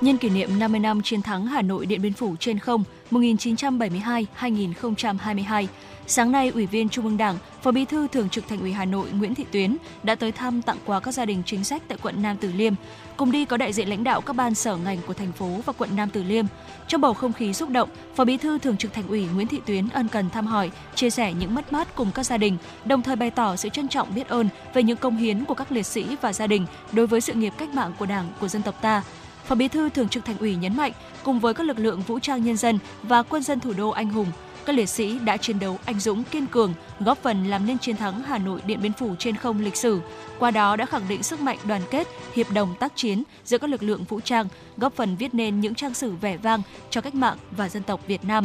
Nhân 0.00 0.16
kỷ 0.16 0.28
niệm 0.28 0.58
50 0.58 0.80
năm 0.80 1.02
chiến 1.02 1.22
thắng 1.22 1.46
Hà 1.46 1.62
Nội 1.62 1.86
Điện 1.86 2.02
Biên 2.02 2.12
Phủ 2.12 2.36
trên 2.40 2.58
không 2.58 2.84
1972-2022, 3.10 5.66
sáng 6.10 6.32
nay 6.32 6.48
Ủy 6.48 6.66
viên 6.66 6.88
Trung 6.88 7.04
ương 7.04 7.16
Đảng, 7.16 7.38
Phó 7.62 7.70
Bí 7.70 7.84
thư 7.84 8.08
Thường 8.08 8.28
trực 8.28 8.48
Thành 8.48 8.60
ủy 8.60 8.72
Hà 8.72 8.84
Nội 8.84 9.08
Nguyễn 9.12 9.34
Thị 9.34 9.44
Tuyến 9.52 9.76
đã 10.02 10.14
tới 10.14 10.32
thăm 10.32 10.62
tặng 10.62 10.76
quà 10.86 11.00
các 11.00 11.14
gia 11.14 11.24
đình 11.24 11.42
chính 11.46 11.64
sách 11.64 11.82
tại 11.88 11.98
quận 12.02 12.22
Nam 12.22 12.36
Từ 12.40 12.52
Liêm. 12.52 12.74
Cùng 13.16 13.32
đi 13.32 13.44
có 13.44 13.56
đại 13.56 13.72
diện 13.72 13.88
lãnh 13.88 14.04
đạo 14.04 14.20
các 14.20 14.36
ban 14.36 14.54
sở 14.54 14.76
ngành 14.76 14.98
của 15.06 15.14
thành 15.14 15.32
phố 15.32 15.48
và 15.66 15.72
quận 15.72 15.90
Nam 15.96 16.08
Từ 16.12 16.22
Liêm. 16.22 16.44
Trong 16.88 17.00
bầu 17.00 17.14
không 17.14 17.32
khí 17.32 17.52
xúc 17.52 17.68
động, 17.70 17.88
Phó 18.16 18.24
Bí 18.24 18.36
thư 18.36 18.58
Thường 18.58 18.76
trực 18.76 18.92
Thành 18.92 19.08
ủy 19.08 19.26
Nguyễn 19.34 19.46
Thị 19.46 19.60
Tuyến 19.66 19.88
ân 19.88 20.08
cần 20.08 20.30
thăm 20.30 20.46
hỏi, 20.46 20.70
chia 20.94 21.10
sẻ 21.10 21.32
những 21.32 21.54
mất 21.54 21.72
mát 21.72 21.94
cùng 21.94 22.10
các 22.14 22.22
gia 22.22 22.36
đình, 22.36 22.56
đồng 22.84 23.02
thời 23.02 23.16
bày 23.16 23.30
tỏ 23.30 23.56
sự 23.56 23.68
trân 23.68 23.88
trọng 23.88 24.14
biết 24.14 24.28
ơn 24.28 24.48
về 24.74 24.82
những 24.82 24.96
công 24.96 25.16
hiến 25.16 25.44
của 25.44 25.54
các 25.54 25.72
liệt 25.72 25.86
sĩ 25.86 26.16
và 26.20 26.32
gia 26.32 26.46
đình 26.46 26.66
đối 26.92 27.06
với 27.06 27.20
sự 27.20 27.32
nghiệp 27.32 27.52
cách 27.58 27.74
mạng 27.74 27.92
của 27.98 28.06
Đảng, 28.06 28.32
của 28.40 28.48
dân 28.48 28.62
tộc 28.62 28.82
ta. 28.82 29.02
Phó 29.44 29.54
Bí 29.54 29.68
thư 29.68 29.88
Thường 29.88 30.08
trực 30.08 30.24
Thành 30.24 30.38
ủy 30.38 30.54
nhấn 30.54 30.76
mạnh, 30.76 30.92
cùng 31.22 31.40
với 31.40 31.54
các 31.54 31.66
lực 31.66 31.78
lượng 31.78 32.02
vũ 32.06 32.18
trang 32.18 32.44
nhân 32.44 32.56
dân 32.56 32.78
và 33.02 33.22
quân 33.22 33.42
dân 33.42 33.60
thủ 33.60 33.72
đô 33.72 33.88
anh 33.90 34.10
hùng, 34.10 34.26
các 34.66 34.76
liệt 34.76 34.88
sĩ 34.88 35.18
đã 35.18 35.36
chiến 35.36 35.58
đấu 35.58 35.78
anh 35.84 36.00
dũng 36.00 36.24
kiên 36.24 36.46
cường, 36.46 36.74
góp 37.00 37.18
phần 37.22 37.44
làm 37.44 37.66
nên 37.66 37.78
chiến 37.78 37.96
thắng 37.96 38.22
Hà 38.22 38.38
Nội 38.38 38.60
Điện 38.66 38.82
Biên 38.82 38.92
Phủ 38.92 39.14
trên 39.18 39.36
không 39.36 39.60
lịch 39.60 39.76
sử. 39.76 40.00
Qua 40.38 40.50
đó 40.50 40.76
đã 40.76 40.86
khẳng 40.86 41.08
định 41.08 41.22
sức 41.22 41.40
mạnh 41.40 41.58
đoàn 41.64 41.82
kết, 41.90 42.08
hiệp 42.34 42.50
đồng 42.50 42.74
tác 42.80 42.92
chiến 42.96 43.22
giữa 43.44 43.58
các 43.58 43.70
lực 43.70 43.82
lượng 43.82 44.04
vũ 44.04 44.20
trang, 44.20 44.48
góp 44.76 44.94
phần 44.94 45.16
viết 45.16 45.34
nên 45.34 45.60
những 45.60 45.74
trang 45.74 45.94
sử 45.94 46.12
vẻ 46.12 46.36
vang 46.36 46.62
cho 46.90 47.00
cách 47.00 47.14
mạng 47.14 47.36
và 47.50 47.68
dân 47.68 47.82
tộc 47.82 48.00
Việt 48.06 48.24
Nam. 48.24 48.44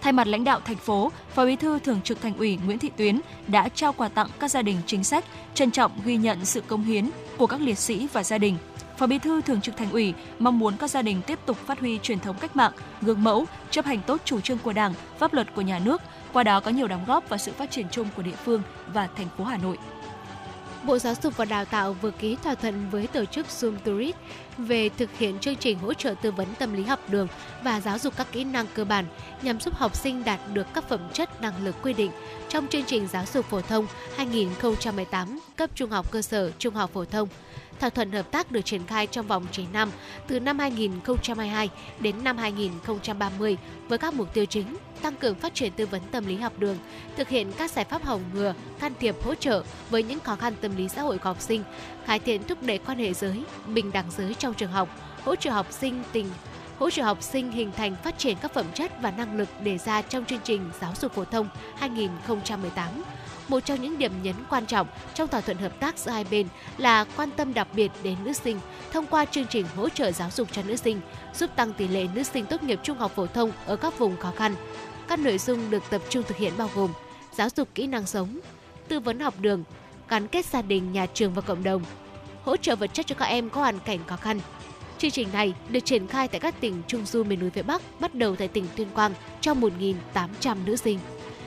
Thay 0.00 0.12
mặt 0.12 0.26
lãnh 0.26 0.44
đạo 0.44 0.60
thành 0.64 0.76
phố, 0.76 1.12
Phó 1.34 1.46
Bí 1.46 1.56
thư 1.56 1.78
Thường 1.78 2.00
trực 2.04 2.22
Thành 2.22 2.36
ủy 2.36 2.58
Nguyễn 2.66 2.78
Thị 2.78 2.90
Tuyến 2.96 3.20
đã 3.46 3.68
trao 3.68 3.92
quà 3.92 4.08
tặng 4.08 4.28
các 4.40 4.50
gia 4.50 4.62
đình 4.62 4.76
chính 4.86 5.04
sách, 5.04 5.24
trân 5.54 5.70
trọng 5.70 5.92
ghi 6.04 6.16
nhận 6.16 6.44
sự 6.44 6.60
công 6.60 6.84
hiến 6.84 7.10
của 7.38 7.46
các 7.46 7.60
liệt 7.60 7.78
sĩ 7.78 8.06
và 8.12 8.24
gia 8.24 8.38
đình. 8.38 8.56
Phó 8.98 9.06
Bí 9.06 9.18
thư 9.18 9.40
Thường 9.40 9.60
trực 9.60 9.76
Thành 9.76 9.90
ủy 9.90 10.14
mong 10.38 10.58
muốn 10.58 10.76
các 10.76 10.90
gia 10.90 11.02
đình 11.02 11.20
tiếp 11.26 11.38
tục 11.46 11.56
phát 11.66 11.80
huy 11.80 11.98
truyền 11.98 12.20
thống 12.20 12.36
cách 12.40 12.56
mạng, 12.56 12.72
gương 13.02 13.24
mẫu, 13.24 13.46
chấp 13.70 13.84
hành 13.84 14.00
tốt 14.06 14.20
chủ 14.24 14.40
trương 14.40 14.58
của 14.58 14.72
Đảng, 14.72 14.94
pháp 15.18 15.34
luật 15.34 15.54
của 15.54 15.62
nhà 15.62 15.78
nước, 15.78 16.02
qua 16.32 16.42
đó 16.42 16.60
có 16.60 16.70
nhiều 16.70 16.88
đóng 16.88 17.04
góp 17.06 17.28
vào 17.28 17.38
sự 17.38 17.52
phát 17.52 17.70
triển 17.70 17.86
chung 17.90 18.08
của 18.16 18.22
địa 18.22 18.36
phương 18.44 18.62
và 18.92 19.08
thành 19.16 19.28
phố 19.38 19.44
Hà 19.44 19.56
Nội. 19.56 19.78
Bộ 20.84 20.98
Giáo 20.98 21.14
dục 21.22 21.36
và 21.36 21.44
Đào 21.44 21.64
tạo 21.64 21.92
vừa 21.92 22.10
ký 22.10 22.36
thỏa 22.42 22.54
thuận 22.54 22.90
với 22.90 23.06
tổ 23.06 23.24
chức 23.24 23.46
Zoom 23.46 23.76
Tourist 23.84 24.16
về 24.58 24.88
thực 24.88 25.18
hiện 25.18 25.38
chương 25.38 25.56
trình 25.56 25.78
hỗ 25.78 25.94
trợ 25.94 26.14
tư 26.22 26.30
vấn 26.30 26.46
tâm 26.58 26.72
lý 26.72 26.82
học 26.82 27.00
đường 27.08 27.28
và 27.62 27.80
giáo 27.80 27.98
dục 27.98 28.14
các 28.16 28.26
kỹ 28.32 28.44
năng 28.44 28.66
cơ 28.74 28.84
bản 28.84 29.04
nhằm 29.42 29.60
giúp 29.60 29.74
học 29.74 29.96
sinh 29.96 30.24
đạt 30.24 30.40
được 30.52 30.66
các 30.74 30.88
phẩm 30.88 31.00
chất 31.12 31.42
năng 31.42 31.64
lực 31.64 31.76
quy 31.82 31.92
định 31.92 32.10
trong 32.48 32.66
chương 32.68 32.84
trình 32.84 33.08
giáo 33.12 33.24
dục 33.32 33.46
phổ 33.46 33.60
thông 33.60 33.86
2018 34.16 35.40
cấp 35.56 35.70
trung 35.74 35.90
học 35.90 36.10
cơ 36.10 36.22
sở, 36.22 36.50
trung 36.58 36.74
học 36.74 36.90
phổ 36.94 37.04
thông. 37.04 37.28
Thỏa 37.82 37.90
thuận 37.90 38.12
hợp 38.12 38.30
tác 38.30 38.52
được 38.52 38.60
triển 38.64 38.86
khai 38.86 39.06
trong 39.06 39.26
vòng 39.26 39.46
9 39.52 39.66
năm, 39.72 39.90
từ 40.28 40.40
năm 40.40 40.58
2022 40.58 41.70
đến 42.00 42.24
năm 42.24 42.38
2030 42.38 43.56
với 43.88 43.98
các 43.98 44.14
mục 44.14 44.34
tiêu 44.34 44.44
chính 44.44 44.76
tăng 45.02 45.16
cường 45.16 45.34
phát 45.34 45.54
triển 45.54 45.72
tư 45.72 45.86
vấn 45.86 46.00
tâm 46.10 46.26
lý 46.26 46.36
học 46.36 46.52
đường, 46.58 46.78
thực 47.16 47.28
hiện 47.28 47.52
các 47.58 47.70
giải 47.70 47.84
pháp 47.84 48.02
phòng 48.04 48.22
ngừa, 48.34 48.54
can 48.80 48.92
thiệp 49.00 49.24
hỗ 49.24 49.34
trợ 49.34 49.64
với 49.90 50.02
những 50.02 50.20
khó 50.20 50.36
khăn 50.36 50.54
tâm 50.60 50.76
lý 50.76 50.88
xã 50.88 51.02
hội 51.02 51.18
của 51.18 51.24
học 51.24 51.40
sinh, 51.40 51.62
cải 52.06 52.18
thiện 52.18 52.44
thúc 52.44 52.62
đẩy 52.62 52.78
quan 52.78 52.98
hệ 52.98 53.12
giới, 53.12 53.42
bình 53.66 53.92
đẳng 53.92 54.10
giới 54.10 54.34
trong 54.34 54.54
trường 54.54 54.72
học, 54.72 54.88
hỗ 55.24 55.36
trợ 55.36 55.50
học 55.50 55.66
sinh 55.70 56.02
tình 56.12 56.26
hỗ 56.78 56.90
trợ 56.90 57.02
học 57.02 57.22
sinh 57.22 57.50
hình 57.50 57.72
thành 57.76 57.96
phát 58.04 58.18
triển 58.18 58.36
các 58.42 58.54
phẩm 58.54 58.66
chất 58.74 58.92
và 59.02 59.10
năng 59.10 59.36
lực 59.36 59.48
đề 59.62 59.78
ra 59.78 60.02
trong 60.02 60.24
chương 60.24 60.40
trình 60.44 60.70
giáo 60.80 60.92
dục 61.00 61.12
phổ 61.12 61.24
thông 61.24 61.48
2018 61.76 63.02
một 63.48 63.60
trong 63.60 63.82
những 63.82 63.98
điểm 63.98 64.12
nhấn 64.22 64.34
quan 64.50 64.66
trọng 64.66 64.86
trong 65.14 65.28
thỏa 65.28 65.40
thuận 65.40 65.56
hợp 65.56 65.80
tác 65.80 65.98
giữa 65.98 66.10
hai 66.10 66.24
bên 66.30 66.46
là 66.78 67.04
quan 67.16 67.30
tâm 67.30 67.54
đặc 67.54 67.68
biệt 67.74 67.90
đến 68.02 68.16
nữ 68.24 68.32
sinh 68.32 68.60
thông 68.92 69.06
qua 69.06 69.24
chương 69.24 69.46
trình 69.46 69.66
hỗ 69.76 69.88
trợ 69.88 70.12
giáo 70.12 70.30
dục 70.30 70.48
cho 70.52 70.62
nữ 70.62 70.76
sinh, 70.76 71.00
giúp 71.34 71.50
tăng 71.56 71.72
tỷ 71.72 71.88
lệ 71.88 72.06
nữ 72.14 72.22
sinh 72.22 72.46
tốt 72.46 72.62
nghiệp 72.62 72.80
trung 72.82 72.98
học 72.98 73.12
phổ 73.14 73.26
thông 73.26 73.52
ở 73.66 73.76
các 73.76 73.98
vùng 73.98 74.16
khó 74.16 74.32
khăn. 74.36 74.54
Các 75.08 75.18
nội 75.18 75.38
dung 75.38 75.70
được 75.70 75.82
tập 75.90 76.02
trung 76.08 76.22
thực 76.22 76.36
hiện 76.36 76.52
bao 76.58 76.70
gồm 76.74 76.92
giáo 77.36 77.48
dục 77.56 77.68
kỹ 77.74 77.86
năng 77.86 78.06
sống, 78.06 78.40
tư 78.88 79.00
vấn 79.00 79.20
học 79.20 79.34
đường, 79.40 79.64
gắn 80.08 80.28
kết 80.28 80.44
gia 80.44 80.62
đình, 80.62 80.92
nhà 80.92 81.06
trường 81.14 81.34
và 81.34 81.42
cộng 81.42 81.64
đồng, 81.64 81.82
hỗ 82.44 82.56
trợ 82.56 82.76
vật 82.76 82.94
chất 82.94 83.06
cho 83.06 83.14
các 83.14 83.24
em 83.24 83.50
có 83.50 83.60
hoàn 83.60 83.78
cảnh 83.78 83.98
khó 84.06 84.16
khăn. 84.16 84.40
Chương 84.98 85.10
trình 85.10 85.28
này 85.32 85.54
được 85.68 85.80
triển 85.80 86.06
khai 86.06 86.28
tại 86.28 86.40
các 86.40 86.60
tỉnh 86.60 86.82
Trung 86.86 87.06
Du 87.06 87.24
miền 87.24 87.40
núi 87.40 87.50
phía 87.50 87.62
Bắc, 87.62 87.82
bắt 88.00 88.14
đầu 88.14 88.36
tại 88.36 88.48
tỉnh 88.48 88.66
Tuyên 88.76 88.88
Quang 88.94 89.14
cho 89.40 89.54
1.800 89.54 90.56
nữ 90.64 90.76
sinh. 90.76 90.98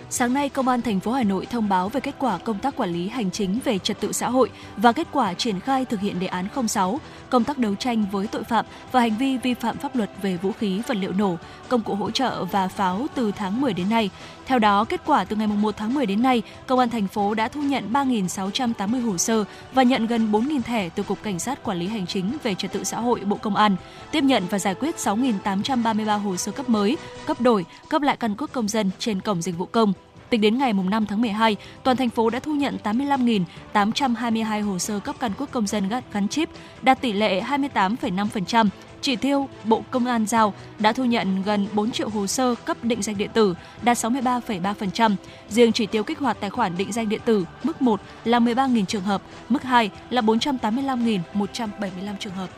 Sáng 0.10 0.34
nay, 0.34 0.50
Công 0.50 0.68
an 0.68 0.82
thành 0.82 1.00
phố 1.00 1.12
Hà 1.12 1.24
Nội 1.24 1.46
thông 1.46 1.70
báo 1.70 1.90
về 1.90 2.00
kết 2.00 2.16
quả 2.20 2.38
công 2.38 2.60
tác 2.60 2.76
quản 2.76 2.90
lý 2.94 3.08
hành 3.08 3.32
chính 3.32 3.60
về 3.66 3.78
trật 3.80 4.00
tự 4.00 4.12
xã 4.12 4.30
hội 4.30 4.50
và 4.78 4.92
kết 4.92 5.08
quả 5.12 5.34
triển 5.34 5.60
khai 5.60 5.86
thực 5.86 6.00
hiện 6.00 6.20
đề 6.20 6.28
án 6.28 6.68
06, 6.68 7.00
công 7.30 7.44
tác 7.44 7.58
đấu 7.58 7.76
tranh 7.76 8.06
với 8.12 8.28
tội 8.28 8.44
phạm 8.44 8.66
và 8.92 9.00
hành 9.00 9.18
vi 9.18 9.38
vi 9.38 9.54
phạm 9.54 9.78
pháp 9.78 9.96
luật 9.96 10.10
về 10.22 10.38
vũ 10.38 10.52
khí, 10.52 10.82
vật 10.88 10.98
liệu 10.98 11.12
nổ, 11.12 11.38
công 11.70 11.82
cụ 11.82 11.96
hỗ 11.96 12.12
trợ 12.12 12.46
và 12.46 12.68
pháo 12.68 13.08
từ 13.16 13.32
tháng 13.32 13.62
10 13.62 13.74
đến 13.74 13.90
nay. 13.90 14.10
Theo 14.46 14.60
đó, 14.60 14.84
kết 14.84 15.02
quả 15.06 15.24
từ 15.24 15.36
ngày 15.36 15.48
1 15.48 15.78
tháng 15.78 15.94
10 15.94 16.06
đến 16.06 16.24
nay, 16.24 16.42
Công 16.68 16.80
an 16.80 16.90
thành 16.90 17.08
phố 17.08 17.34
đã 17.34 17.48
thu 17.48 17.62
nhận 17.62 17.94
3.680 17.94 19.06
hồ 19.06 19.18
sơ 19.18 19.44
và 19.74 19.84
nhận 19.84 20.08
gần 20.08 20.32
4.000 20.32 20.62
thẻ 20.62 20.90
từ 20.90 21.04
Cục 21.04 21.24
Cảnh 21.24 21.40
sát 21.40 21.64
Quản 21.64 21.78
lý 21.78 21.88
Hành 21.88 22.08
chính 22.08 22.38
về 22.44 22.56
Trật 22.56 22.72
tự 22.72 22.84
xã 22.84 23.00
hội 23.00 23.20
Bộ 23.20 23.38
Công 23.38 23.56
an, 23.56 23.76
tiếp 24.12 24.24
nhận 24.24 24.44
và 24.50 24.60
giải 24.60 24.76
quyết 24.76 24.96
6.833 24.96 26.18
hồ 26.18 26.38
sơ 26.38 26.52
cấp 26.52 26.70
mới, 26.70 26.98
cấp 27.26 27.42
đổi, 27.42 27.66
cấp 27.90 28.02
lại 28.02 28.18
căn 28.18 28.36
cước 28.36 28.52
công 28.52 28.68
dân 28.68 28.92
trên 29.00 29.22
cổng 29.22 29.42
dịch 29.42 29.58
vụ 29.58 29.66
công. 29.66 29.94
Tính 30.30 30.42
đến 30.42 30.58
ngày 30.58 30.74
5 30.74 31.06
tháng 31.06 31.22
12, 31.22 31.56
toàn 31.84 31.98
thành 31.98 32.10
phố 32.10 32.30
đã 32.30 32.40
thu 32.40 32.56
nhận 32.56 32.78
85.822 32.84 34.64
hồ 34.64 34.80
sơ 34.80 35.00
cấp 35.00 35.16
căn 35.20 35.32
cước 35.34 35.52
công 35.52 35.68
dân 35.68 35.90
gắn 36.14 36.28
chip, 36.28 36.50
đạt 36.82 37.02
tỷ 37.02 37.14
lệ 37.14 37.42
28,5%. 37.42 38.68
Chỉ 39.02 39.16
tiêu 39.16 39.50
Bộ 39.64 39.84
Công 39.92 40.06
an 40.06 40.26
giao 40.26 40.54
đã 40.80 40.94
thu 40.94 41.06
nhận 41.06 41.44
gần 41.44 41.68
4 41.74 41.92
triệu 41.92 42.10
hồ 42.10 42.28
sơ 42.28 42.56
cấp 42.56 42.84
định 42.84 43.02
danh 43.02 43.18
điện 43.18 43.30
tử, 43.34 43.56
đạt 43.82 43.98
63,3%. 43.98 45.16
Riêng 45.50 45.72
chỉ 45.72 45.86
tiêu 45.86 46.04
kích 46.04 46.20
hoạt 46.20 46.38
tài 46.40 46.50
khoản 46.50 46.78
định 46.78 46.92
danh 46.92 47.10
điện 47.10 47.22
tử 47.26 47.46
mức 47.64 47.82
1 47.82 48.02
là 48.26 48.40
13.000 48.40 48.86
trường 48.86 49.04
hợp, 49.04 49.22
mức 49.50 49.64
2 49.64 49.90
là 50.10 50.22
485.175 50.22 52.18
trường 52.20 52.34
hợp. 52.34 52.50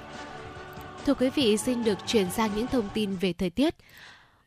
Thưa 1.05 1.13
quý 1.13 1.29
vị, 1.29 1.57
xin 1.57 1.83
được 1.83 1.97
chuyển 2.07 2.31
sang 2.31 2.51
những 2.55 2.67
thông 2.67 2.89
tin 2.93 3.15
về 3.15 3.33
thời 3.33 3.49
tiết. 3.49 3.75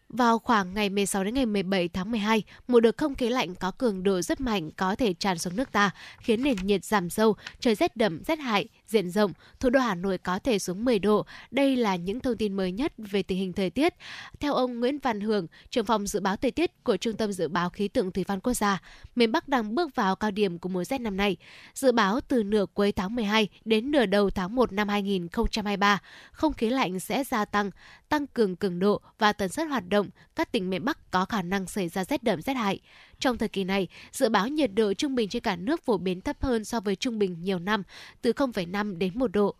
Vào 0.08 0.38
khoảng 0.38 0.74
ngày 0.74 0.90
16 0.90 1.24
đến 1.24 1.34
ngày 1.34 1.46
17 1.46 1.88
tháng 1.88 2.10
12, 2.10 2.42
một 2.68 2.80
đợt 2.80 2.96
không 2.96 3.14
khí 3.14 3.28
lạnh 3.28 3.54
có 3.54 3.70
cường 3.70 4.02
độ 4.02 4.22
rất 4.22 4.40
mạnh 4.40 4.70
có 4.76 4.94
thể 4.94 5.14
tràn 5.14 5.38
xuống 5.38 5.56
nước 5.56 5.72
ta, 5.72 5.90
khiến 6.18 6.42
nền 6.42 6.56
nhiệt 6.62 6.84
giảm 6.84 7.10
sâu, 7.10 7.36
trời 7.60 7.74
rét 7.74 7.96
đậm, 7.96 8.24
rét 8.24 8.38
hại, 8.38 8.68
diện 8.90 9.10
rộng, 9.10 9.32
thủ 9.60 9.70
đô 9.70 9.80
Hà 9.80 9.94
Nội 9.94 10.18
có 10.18 10.38
thể 10.38 10.58
xuống 10.58 10.84
10 10.84 10.98
độ. 10.98 11.26
Đây 11.50 11.76
là 11.76 11.96
những 11.96 12.20
thông 12.20 12.36
tin 12.36 12.56
mới 12.56 12.72
nhất 12.72 12.92
về 12.98 13.22
tình 13.22 13.38
hình 13.38 13.52
thời 13.52 13.70
tiết. 13.70 13.94
Theo 14.40 14.54
ông 14.54 14.80
Nguyễn 14.80 14.98
Văn 14.98 15.20
Hưởng, 15.20 15.46
trưởng 15.70 15.84
phòng 15.84 16.06
dự 16.06 16.20
báo 16.20 16.36
thời 16.36 16.50
tiết 16.50 16.84
của 16.84 16.96
Trung 16.96 17.16
tâm 17.16 17.32
Dự 17.32 17.48
báo 17.48 17.70
Khí 17.70 17.88
tượng 17.88 18.12
Thủy 18.12 18.24
văn 18.28 18.40
Quốc 18.40 18.54
gia, 18.54 18.82
miền 19.14 19.32
Bắc 19.32 19.48
đang 19.48 19.74
bước 19.74 19.94
vào 19.94 20.16
cao 20.16 20.30
điểm 20.30 20.58
của 20.58 20.68
mùa 20.68 20.84
rét 20.84 21.00
năm 21.00 21.16
nay. 21.16 21.36
Dự 21.74 21.92
báo 21.92 22.20
từ 22.20 22.42
nửa 22.42 22.66
cuối 22.74 22.92
tháng 22.92 23.14
12 23.14 23.48
đến 23.64 23.90
nửa 23.90 24.06
đầu 24.06 24.30
tháng 24.30 24.54
1 24.54 24.72
năm 24.72 24.88
2023, 24.88 25.98
không 26.32 26.52
khí 26.52 26.70
lạnh 26.70 27.00
sẽ 27.00 27.24
gia 27.24 27.44
tăng, 27.44 27.70
tăng 28.08 28.26
cường 28.26 28.56
cường 28.56 28.78
độ 28.78 29.00
và 29.18 29.32
tần 29.32 29.48
suất 29.48 29.68
hoạt 29.68 29.88
động. 29.88 30.10
Các 30.36 30.52
tỉnh 30.52 30.70
miền 30.70 30.84
Bắc 30.84 31.10
có 31.10 31.24
khả 31.24 31.42
năng 31.42 31.66
xảy 31.66 31.88
ra 31.88 32.04
rét 32.04 32.22
đậm 32.22 32.42
rét 32.42 32.54
hại. 32.54 32.80
Trong 33.20 33.38
thời 33.38 33.48
kỳ 33.48 33.64
này, 33.64 33.88
dự 34.12 34.28
báo 34.28 34.48
nhiệt 34.48 34.70
độ 34.74 34.94
trung 34.94 35.14
bình 35.14 35.28
trên 35.28 35.42
cả 35.42 35.56
nước 35.56 35.82
phổ 35.82 35.98
biến 35.98 36.20
thấp 36.20 36.36
hơn 36.42 36.64
so 36.64 36.80
với 36.80 36.96
trung 36.96 37.18
bình 37.18 37.36
nhiều 37.42 37.58
năm, 37.58 37.82
từ 38.22 38.32
0,5 38.32 38.98
đến 38.98 39.12
1 39.14 39.32
độ. 39.32 39.54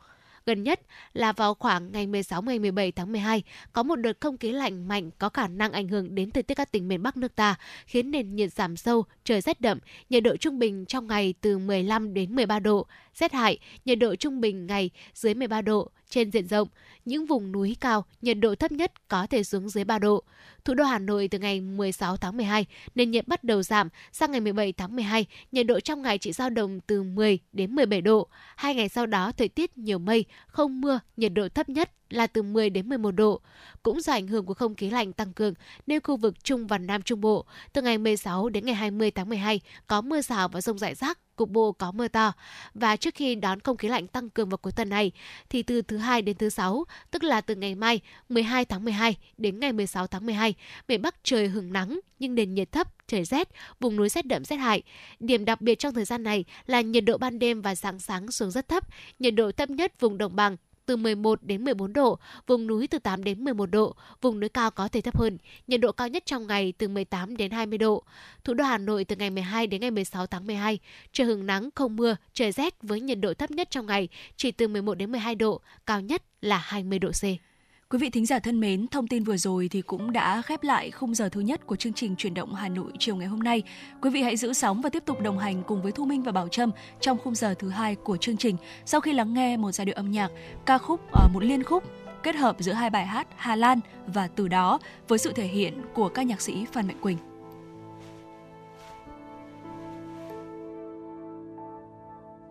Gần 0.47 0.63
nhất 0.63 0.81
là 1.13 1.33
vào 1.33 1.55
khoảng 1.55 1.93
ngày 1.93 2.07
16 2.07 2.43
ngày 2.43 2.59
17 2.59 2.93
tháng 2.93 3.13
12, 3.13 3.43
có 3.73 3.83
một 3.83 3.97
đợt 3.97 4.21
không 4.21 4.39
khí 4.39 4.53
lạnh 4.53 4.89
mạnh 4.89 5.11
có 5.19 5.29
khả 5.29 5.49
năng 5.49 5.73
ảnh 5.73 5.89
hưởng 5.89 6.15
đến 6.15 6.31
thời 6.31 6.43
tiết 6.43 6.55
các 6.55 6.73
tỉnh 6.73 6.89
miền 6.89 7.03
Bắc 7.03 7.17
nước 7.17 7.37
ta, 7.37 7.55
khiến 7.87 8.11
nền 8.11 8.37
nhiệt 8.37 8.53
giảm 8.53 8.77
sâu, 8.77 9.05
trời 9.25 9.41
rét 9.41 9.61
đậm, 9.61 9.79
nhiệt 10.11 10.23
độ 10.23 10.37
trung 10.37 10.59
bình 10.59 10.87
trong 10.87 11.07
ngày 11.07 11.35
từ 11.41 11.59
15 11.59 12.15
đến 12.15 12.37
13 12.37 12.59
độ, 12.59 12.87
rét 13.15 13.33
hại, 13.33 13.59
nhiệt 13.85 13.99
độ 13.99 14.17
trung 14.17 14.41
bình 14.41 14.67
ngày 14.67 14.91
dưới 15.15 15.35
13 15.35 15.63
độ 15.63 15.91
trên 16.11 16.31
diện 16.31 16.47
rộng. 16.49 16.69
Những 17.05 17.27
vùng 17.27 17.53
núi 17.53 17.77
cao, 17.81 18.05
nhiệt 18.23 18.39
độ 18.39 18.55
thấp 18.55 18.73
nhất 18.73 19.09
có 19.09 19.27
thể 19.27 19.45
xuống 19.45 19.69
dưới 19.69 19.85
3 19.85 19.99
độ. 19.99 20.23
Thủ 20.65 20.75
đô 20.75 20.85
Hà 20.85 20.99
Nội 20.99 21.29
từ 21.29 21.39
ngày 21.39 21.61
16 21.61 22.17
tháng 22.17 22.37
12, 22.37 22.67
nền 22.95 23.11
nhiệt 23.11 23.29
bắt 23.29 23.45
đầu 23.45 23.63
giảm, 23.63 23.89
sang 24.13 24.31
ngày 24.31 24.41
17 24.41 24.73
tháng 24.73 24.97
12, 24.97 25.27
nhiệt 25.53 25.67
độ 25.67 25.81
trong 25.81 26.03
ngày 26.03 26.19
chỉ 26.19 26.33
dao 26.33 26.51
động 26.51 26.81
từ 26.87 27.03
10 27.03 27.39
đến 27.53 27.75
17 27.75 28.01
độ. 28.01 28.29
Hai 28.57 28.75
ngày 28.75 28.89
sau 28.89 29.07
đó 29.07 29.33
thời 29.33 29.49
tiết 29.49 29.79
nhiều 29.79 29.99
mây, 29.99 30.25
không 30.47 30.81
mưa, 30.81 31.01
nhiệt 31.17 31.33
độ 31.33 31.49
thấp 31.49 31.69
nhất 31.69 31.91
là 32.11 32.27
từ 32.27 32.43
10 32.43 32.71
đến 32.71 32.89
11 32.89 33.11
độ. 33.11 33.41
Cũng 33.83 34.01
do 34.01 34.13
ảnh 34.13 34.27
hưởng 34.27 34.47
của 34.47 34.55
không 34.55 34.75
khí 34.75 34.91
lạnh 34.91 35.13
tăng 35.13 35.33
cường 35.33 35.55
nên 35.87 36.01
khu 36.03 36.17
vực 36.17 36.45
Trung 36.45 36.67
và 36.67 36.79
Nam 36.79 37.03
Trung 37.03 37.21
Bộ 37.21 37.45
từ 37.73 37.83
ngày 37.83 37.99
16 37.99 38.49
đến 38.49 38.67
ngày 38.67 38.75
20 38.75 39.11
tháng 39.11 39.29
12 39.29 39.61
có 39.87 40.01
mưa 40.01 40.23
rào 40.23 40.49
và 40.49 40.61
rông 40.61 40.79
rải 40.79 40.95
rác, 40.95 41.19
cục 41.41 41.51
bộ 41.51 41.73
có 41.73 41.93
mưa 41.93 42.09
to. 42.09 42.33
Và 42.75 42.97
trước 42.97 43.15
khi 43.15 43.35
đón 43.35 43.61
không 43.61 43.77
khí 43.77 43.89
lạnh 43.89 44.07
tăng 44.07 44.31
cường 44.31 44.49
vào 44.49 44.59
cuối 44.59 44.73
tuần 44.73 44.89
này 44.89 45.13
thì 45.49 45.63
từ 45.63 45.83
thứ 45.83 45.97
hai 45.97 46.23
đến 46.23 46.37
thứ 46.37 46.49
sáu, 46.49 46.85
tức 47.11 47.25
là 47.25 47.41
từ 47.41 47.55
ngày 47.55 47.75
mai 47.75 48.01
12 48.29 48.65
tháng 48.65 48.85
12 48.85 49.17
đến 49.39 49.61
ngày 49.61 49.73
16 49.73 50.07
tháng 50.07 50.27
12, 50.27 50.55
miền 50.89 51.03
Bắc 51.03 51.15
trời 51.25 51.49
hứng 51.49 51.73
nắng 51.73 52.01
nhưng 52.19 52.35
nền 52.35 52.55
nhiệt 52.55 52.73
thấp, 52.73 53.09
trời 53.09 53.25
rét, 53.25 53.49
vùng 53.81 53.97
núi 53.97 54.09
rét 54.09 54.27
đậm 54.27 54.45
rét 54.45 54.57
hại. 54.57 54.83
Điểm 55.21 55.45
đặc 55.45 55.61
biệt 55.61 55.79
trong 55.79 55.95
thời 55.95 56.05
gian 56.05 56.23
này 56.23 56.45
là 56.67 56.81
nhiệt 56.81 57.05
độ 57.05 57.19
ban 57.19 57.39
đêm 57.39 57.63
và 57.63 57.75
sáng 57.75 57.99
sáng 57.99 58.31
xuống 58.31 58.51
rất 58.51 58.69
thấp, 58.69 58.85
nhiệt 59.19 59.35
độ 59.35 59.53
thấp 59.53 59.71
nhất 59.71 60.01
vùng 60.01 60.19
đồng 60.19 60.37
bằng 60.37 60.57
từ 60.87 60.97
11 60.97 61.43
đến 61.43 61.65
14 61.65 61.93
độ, 61.93 62.19
vùng 62.47 62.67
núi 62.67 62.87
từ 62.87 62.99
8 62.99 63.25
đến 63.25 63.45
11 63.45 63.67
độ, 63.67 63.95
vùng 64.23 64.41
núi 64.41 64.49
cao 64.49 64.71
có 64.71 64.89
thể 64.89 65.01
thấp 65.01 65.19
hơn. 65.19 65.39
Nhiệt 65.67 65.81
độ 65.81 65.93
cao 65.93 66.09
nhất 66.09 66.23
trong 66.27 66.47
ngày 66.47 66.73
từ 66.79 66.89
18 66.89 67.37
đến 67.37 67.51
20 67.51 67.79
độ. 67.79 68.03
Thủ 68.45 68.55
đô 68.55 68.65
Hà 68.65 68.79
Nội 68.79 69.05
từ 69.05 69.17
ngày 69.17 69.31
12 69.31 69.67
đến 69.67 69.81
ngày 69.81 69.91
16 69.91 70.27
tháng 70.27 70.47
12, 70.47 70.79
trời 71.13 71.27
hứng 71.27 71.47
nắng 71.47 71.69
không 71.75 71.97
mưa, 71.97 72.17
trời 72.33 72.53
rét 72.53 72.75
với 72.83 73.01
nhiệt 73.01 73.19
độ 73.21 73.35
thấp 73.35 73.51
nhất 73.51 73.71
trong 73.71 73.87
ngày 73.87 74.09
chỉ 74.37 74.53
từ 74.53 74.69
11 74.69 74.95
đến 74.95 75.13
12 75.13 75.35
độ, 75.35 75.61
cao 75.87 76.01
nhất 76.01 76.23
là 76.41 76.59
20 76.59 76.99
độ 76.99 77.11
C. 77.11 77.50
Quý 77.93 77.99
vị 77.99 78.11
thính 78.11 78.27
giả 78.27 78.39
thân 78.39 78.61
mến, 78.61 78.89
thông 78.89 79.07
tin 79.07 79.25
vừa 79.25 79.37
rồi 79.37 79.69
thì 79.71 79.83
cũng 79.83 80.13
đã 80.13 80.43
khép 80.43 80.63
lại 80.63 80.91
khung 80.91 81.15
giờ 81.15 81.29
thứ 81.29 81.41
nhất 81.41 81.67
của 81.67 81.77
chương 81.77 81.93
trình 81.93 82.17
chuyển 82.17 82.35
động 82.35 82.55
Hà 82.55 82.69
Nội 82.69 82.93
chiều 82.99 83.17
ngày 83.17 83.29
hôm 83.29 83.41
nay. 83.41 83.63
Quý 84.03 84.11
vị 84.11 84.23
hãy 84.23 84.37
giữ 84.37 84.53
sóng 84.53 84.81
và 84.81 84.91
tiếp 84.91 85.03
tục 85.07 85.21
đồng 85.21 85.39
hành 85.39 85.63
cùng 85.63 85.83
với 85.83 85.93
Thu 85.93 86.05
Minh 86.05 86.23
và 86.23 86.33
Bảo 86.33 86.49
Trâm 86.49 86.71
trong 87.01 87.19
khung 87.19 87.35
giờ 87.35 87.55
thứ 87.59 87.69
hai 87.69 87.95
của 87.95 88.17
chương 88.17 88.37
trình. 88.37 88.57
Sau 88.85 89.01
khi 89.01 89.13
lắng 89.13 89.35
nghe 89.35 89.57
một 89.57 89.73
giai 89.73 89.85
điệu 89.85 89.95
âm 89.95 90.11
nhạc, 90.11 90.31
ca 90.67 90.79
khúc 90.79 91.01
ở 91.13 91.29
một 91.35 91.45
liên 91.45 91.65
khúc 91.65 91.85
kết 92.23 92.37
hợp 92.37 92.57
giữa 92.59 92.73
hai 92.73 92.91
bài 92.91 93.07
hát 93.07 93.29
Hà 93.37 93.57
Lan 93.57 93.81
và 94.07 94.29
Từ 94.29 94.49
đó 94.49 94.79
với 95.09 95.19
sự 95.19 95.33
thể 95.33 95.47
hiện 95.47 95.83
của 95.95 96.09
các 96.09 96.23
nhạc 96.23 96.41
sĩ 96.41 96.67
Phan 96.73 96.87
Mạnh 96.87 97.01
Quỳnh. 97.01 97.19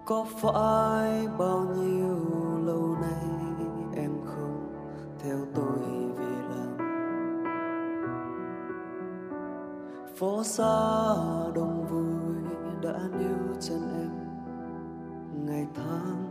Có 0.06 0.26
phải 0.42 1.28
bao 1.38 1.76
nhiêu 1.78 2.18
lâu 2.66 2.98
nay 3.02 3.39
theo 5.24 5.38
tôi 5.56 5.80
về 6.18 6.36
làm 6.50 6.78
phố 10.16 10.44
xa 10.44 10.64
đông 11.56 11.86
vui 11.90 12.54
đã 12.82 13.00
níu 13.20 13.56
chân 13.60 13.80
em 13.94 14.10
ngày 15.46 15.68
tháng. 15.76 16.26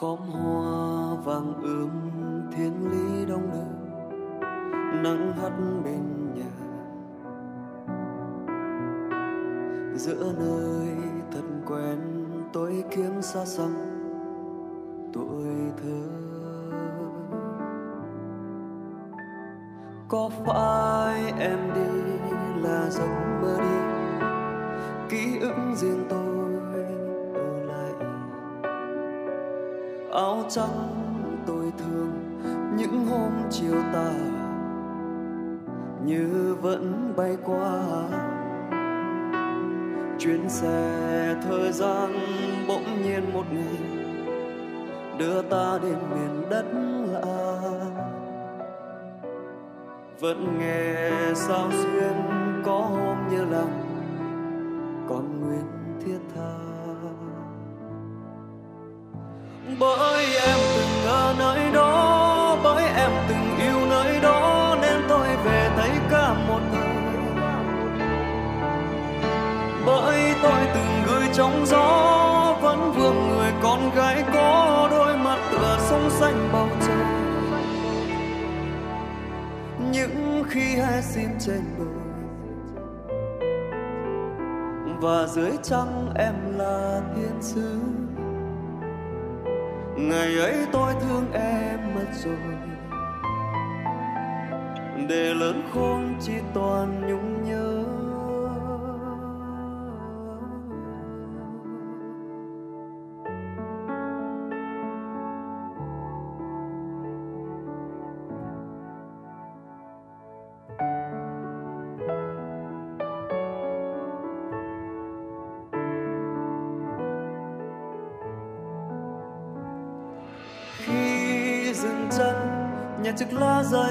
Khóm 0.00 0.18
hoa 0.18 1.14
vàng 1.24 1.54
ươm 1.62 1.90
thiên 2.52 2.90
lý 2.90 3.26
đông 3.26 3.50
đưa, 3.52 3.76
nắng 5.02 5.32
hắt 5.32 5.52
bên 5.84 6.34
nhà. 6.34 6.52
Giữa 9.94 10.32
nơi 10.38 10.88
thật 11.30 11.44
quen 11.66 11.98
tôi 12.52 12.84
kiếm 12.90 13.22
xa 13.22 13.44
xăm 13.44 13.95
tuổi 15.16 15.46
thơ. 15.82 16.02
Có 20.08 20.30
phải 20.46 21.32
em 21.38 21.58
đi 21.74 22.12
là 22.62 22.90
giấc 22.90 23.08
mơ 23.42 23.58
đi? 23.60 23.78
Ký 25.08 25.38
ức 25.40 25.54
riêng 25.74 26.04
tôi 26.08 26.54
ở 27.34 27.62
lại 27.66 27.92
áo 30.12 30.44
trắng 30.48 30.88
tôi 31.46 31.72
thương, 31.78 32.12
những 32.76 33.06
hôm 33.06 33.32
chiều 33.50 33.82
tà 33.92 34.12
như 36.04 36.56
vẫn 36.62 37.12
bay 37.16 37.36
qua. 37.44 37.82
Chuyến 40.18 40.48
xe 40.48 41.36
thời 41.48 41.72
gian 41.72 42.12
bỗng 42.68 43.02
nhiên 43.02 43.32
một 43.32 43.44
ngày 43.52 43.95
đưa 45.18 45.42
ta 45.42 45.78
đến 45.82 45.98
miền 46.10 46.42
đất 46.50 46.64
lạ. 47.12 47.22
Vẫn 50.20 50.58
nghe 50.58 51.10
sao 51.34 51.68
xuyên 51.70 52.12
có 52.64 52.72
hôm 52.72 53.16
như 53.30 53.44
lòng, 53.44 53.82
còn 55.08 55.40
nguyên 55.40 55.66
thiết 56.04 56.18
tha. 56.34 56.52
Bởi 59.80 60.24
em 60.46 60.58
từng 60.76 61.06
ở 61.06 61.34
nơi 61.38 61.72
đó, 61.74 62.56
bởi 62.64 62.84
em 62.84 63.10
từng 63.28 63.58
yêu 63.58 63.86
nơi 63.90 64.20
đó, 64.20 64.76
nên 64.82 65.02
tôi 65.08 65.28
về 65.44 65.70
thấy 65.76 65.90
cả 66.10 66.34
một 66.48 66.60
thời. 66.72 66.86
Bởi 69.86 70.34
tôi 70.42 70.60
từng 70.74 71.02
gửi 71.06 71.28
trong 71.32 71.66
gió, 71.66 72.56
vẫn 72.62 72.92
vương 72.92 73.28
người 73.28 73.52
con 73.62 73.90
gái 73.96 74.24
có 74.34 74.85
xanh 76.20 76.48
bầu 76.52 76.68
trời. 76.86 77.06
Những 79.92 80.44
khi 80.48 80.76
hai 80.76 81.02
xin 81.02 81.28
trên 81.38 81.60
đồi 81.78 81.86
và 85.00 85.26
dưới 85.26 85.50
trăng 85.62 86.12
em 86.14 86.34
là 86.56 87.00
thiên 87.16 87.42
sứ. 87.42 87.78
Ngày 89.96 90.38
ấy 90.38 90.66
tôi 90.72 90.92
thương 91.00 91.32
em 91.32 91.94
mất 91.94 92.06
rồi. 92.24 92.56
Để 95.08 95.34
lớn 95.34 95.62
khôn 95.74 96.16
chỉ 96.20 96.32
toàn 96.54 97.08
nhung 97.08 97.44
nhớ. 97.44 97.65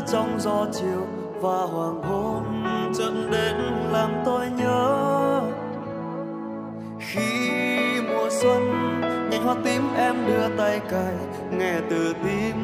Trong 0.07 0.39
gió 0.39 0.65
chiều 0.73 1.07
và 1.41 1.57
hoàng 1.73 2.03
hôn 2.03 2.63
chậm 2.97 3.31
đến 3.31 3.55
làm 3.91 4.09
tôi 4.25 4.49
nhớ. 4.57 5.41
Khi 6.99 7.61
mùa 8.01 8.29
xuân 8.29 8.91
nhành 9.29 9.43
hoa 9.43 9.55
tím 9.63 9.81
em 9.97 10.15
đưa 10.27 10.57
tay 10.57 10.79
cài, 10.91 11.13
nghe 11.51 11.79
từ 11.89 12.13
tim 12.23 12.55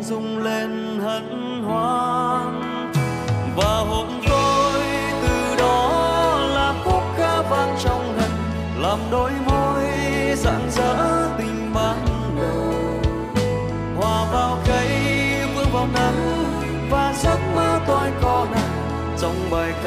rung 0.00 0.38
lên 0.38 0.98
hân 1.00 1.62
hoan. 1.66 2.60
Và 3.56 3.78
hôm 3.90 4.06
tôi 4.28 4.82
từ 5.22 5.56
đó 5.58 6.38
là 6.54 6.74
khúc 6.84 7.02
ca 7.18 7.42
vang 7.50 7.76
trong 7.84 8.16
ngần, 8.16 8.30
làm 8.82 8.98
đôi 9.10 9.30
môi 9.46 9.84
rạng 10.36 10.70
rỡ. 10.70 11.15
Bài 19.50 19.74
ca 19.84 19.85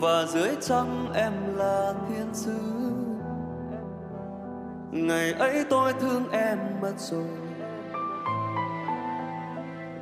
và 0.00 0.26
dưới 0.26 0.56
trăng 0.60 1.12
em 1.14 1.32
là 1.56 1.94
thiên 2.08 2.34
sứ. 2.34 2.60
Ngày 4.92 5.32
ấy 5.32 5.64
tôi 5.70 5.92
thương 6.00 6.30
em 6.30 6.58
mất 6.82 6.92
rồi. 6.98 7.28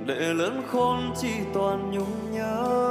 Để 0.06 0.34
lớn 0.34 0.62
khôn 0.66 1.12
chỉ 1.20 1.32
toàn 1.54 1.90
nhung 1.90 2.32
nhớ. 2.32 2.87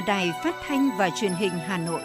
Đài 0.00 0.32
Phát 0.44 0.54
thanh 0.66 0.90
và 0.98 1.10
Truyền 1.10 1.32
hình 1.32 1.52
Hà 1.66 1.78
Nội. 1.78 2.00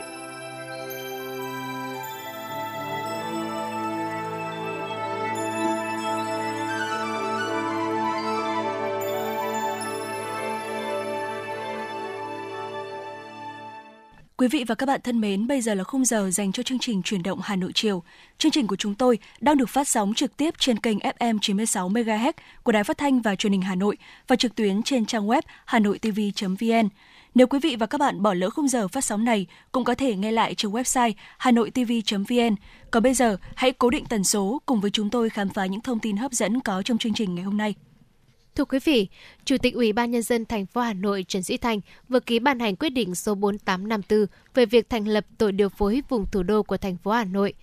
Quý 14.38 14.48
vị 14.48 14.64
và 14.68 14.76
các 14.76 14.86
bạn 14.86 15.02
thân 15.04 15.22
mến, 15.22 15.48
bây 15.48 15.62
giờ 15.62 15.74
là 15.74 15.84
khung 15.84 16.06
giờ 16.06 16.32
dành 16.32 16.52
cho 16.52 16.64
chương 16.64 16.80
trình 16.80 17.02
chuyển 17.04 17.24
động 17.24 17.40
Hà 17.44 17.56
Nội 17.56 17.72
chiều. 17.76 18.04
Chương 18.38 18.52
trình 18.52 18.68
của 18.68 18.76
chúng 18.76 18.96
tôi 18.96 19.20
đang 19.40 19.58
được 19.58 19.70
phát 19.70 19.88
sóng 19.88 20.14
trực 20.14 20.38
tiếp 20.38 20.54
trên 20.58 20.80
kênh 20.80 20.98
FM 20.98 21.38
96 21.42 21.90
MHz 21.90 22.32
của 22.64 22.72
Đài 22.72 22.84
Phát 22.84 22.98
thanh 22.98 23.22
và 23.22 23.36
Truyền 23.36 23.54
hình 23.54 23.62
Hà 23.62 23.76
Nội 23.76 23.98
và 24.28 24.36
trực 24.36 24.56
tuyến 24.56 24.84
trên 24.84 25.06
trang 25.06 25.28
web 25.28 25.42
hanoitv.vn. 25.66 26.90
Nếu 27.36 27.48
quý 27.48 27.60
vị 27.60 27.76
và 27.80 27.86
các 27.86 27.98
bạn 27.98 28.22
bỏ 28.22 28.34
lỡ 28.34 28.50
khung 28.50 28.68
giờ 28.68 28.88
phát 28.88 29.06
sóng 29.06 29.26
này, 29.26 29.46
cũng 29.72 29.84
có 29.84 29.96
thể 29.96 30.16
nghe 30.16 30.32
lại 30.32 30.56
trên 30.56 30.72
website 30.72 31.14
hanoitv.vn. 31.38 32.56
Còn 32.92 33.04
bây 33.04 33.14
giờ, 33.14 33.38
hãy 33.56 33.72
cố 33.72 33.90
định 33.90 34.06
tần 34.06 34.24
số 34.24 34.62
cùng 34.66 34.82
với 34.82 34.92
chúng 34.92 35.10
tôi 35.10 35.30
khám 35.30 35.50
phá 35.50 35.66
những 35.66 35.82
thông 35.82 36.00
tin 36.00 36.18
hấp 36.18 36.32
dẫn 36.32 36.60
có 36.60 36.82
trong 36.82 36.98
chương 36.98 37.14
trình 37.14 37.36
ngày 37.36 37.44
hôm 37.44 37.58
nay. 37.58 37.76
Thưa 38.56 38.66
quý 38.66 38.80
vị, 38.84 39.08
Chủ 39.46 39.58
tịch 39.58 39.74
Ủy 39.74 39.94
ban 39.94 40.12
nhân 40.12 40.22
dân 40.22 40.46
thành 40.46 40.66
phố 40.66 40.82
Hà 40.82 40.94
Nội 40.94 41.26
Trần 41.28 41.44
Sĩ 41.44 41.58
thành 41.58 41.82
vừa 42.10 42.20
ký 42.20 42.40
ban 42.40 42.60
hành 42.60 42.76
quyết 42.76 42.90
định 42.90 43.16
số 43.16 43.36
4854 43.36 44.26
về 44.54 44.66
việc 44.66 44.90
thành 44.90 45.08
lập 45.08 45.26
tổ 45.38 45.52
điều 45.52 45.70
phối 45.70 46.02
vùng 46.10 46.26
thủ 46.32 46.44
đô 46.44 46.64
của 46.64 46.78
thành 46.78 46.98
phố 46.98 47.12
Hà 47.12 47.24
Nội. 47.24 47.54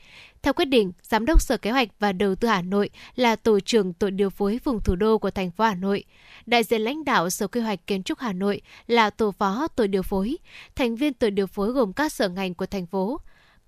Theo 0.43 0.53
quyết 0.53 0.65
định, 0.65 0.93
Giám 1.03 1.27
đốc 1.27 1.41
Sở 1.41 1.57
Kế 1.57 1.71
hoạch 1.71 1.89
và 1.99 2.13
Đầu 2.13 2.35
tư 2.35 2.49
Hà 2.49 2.63
Nội 2.63 2.91
là 3.17 3.37
tổ 3.37 3.61
trưởng 3.61 3.93
tổ 3.93 4.11
điều 4.11 4.31
phối 4.31 4.61
vùng 4.65 4.81
thủ 4.81 4.95
đô 4.95 5.19
của 5.19 5.31
thành 5.31 5.51
phố 5.51 5.65
Hà 5.65 5.75
Nội. 5.75 6.05
Đại 6.47 6.63
diện 6.63 6.81
lãnh 6.81 7.05
đạo 7.05 7.31
Sở 7.31 7.47
Quy 7.47 7.61
hoạch 7.61 7.87
Kiến 7.87 8.03
trúc 8.03 8.19
Hà 8.19 8.33
Nội 8.33 8.61
là 8.87 9.11
tổ 9.11 9.31
phó 9.31 9.69
tổ 9.69 9.87
điều 9.87 10.03
phối. 10.03 10.37
Thành 10.77 10.97
viên 10.97 11.15
tổ 11.15 11.31
điều 11.31 11.47
phối 11.47 11.71
gồm 11.73 11.93
các 11.93 12.13
sở 12.13 12.29
ngành 12.29 12.55
của 12.55 12.67
thành 12.67 12.87
phố. 12.87 13.21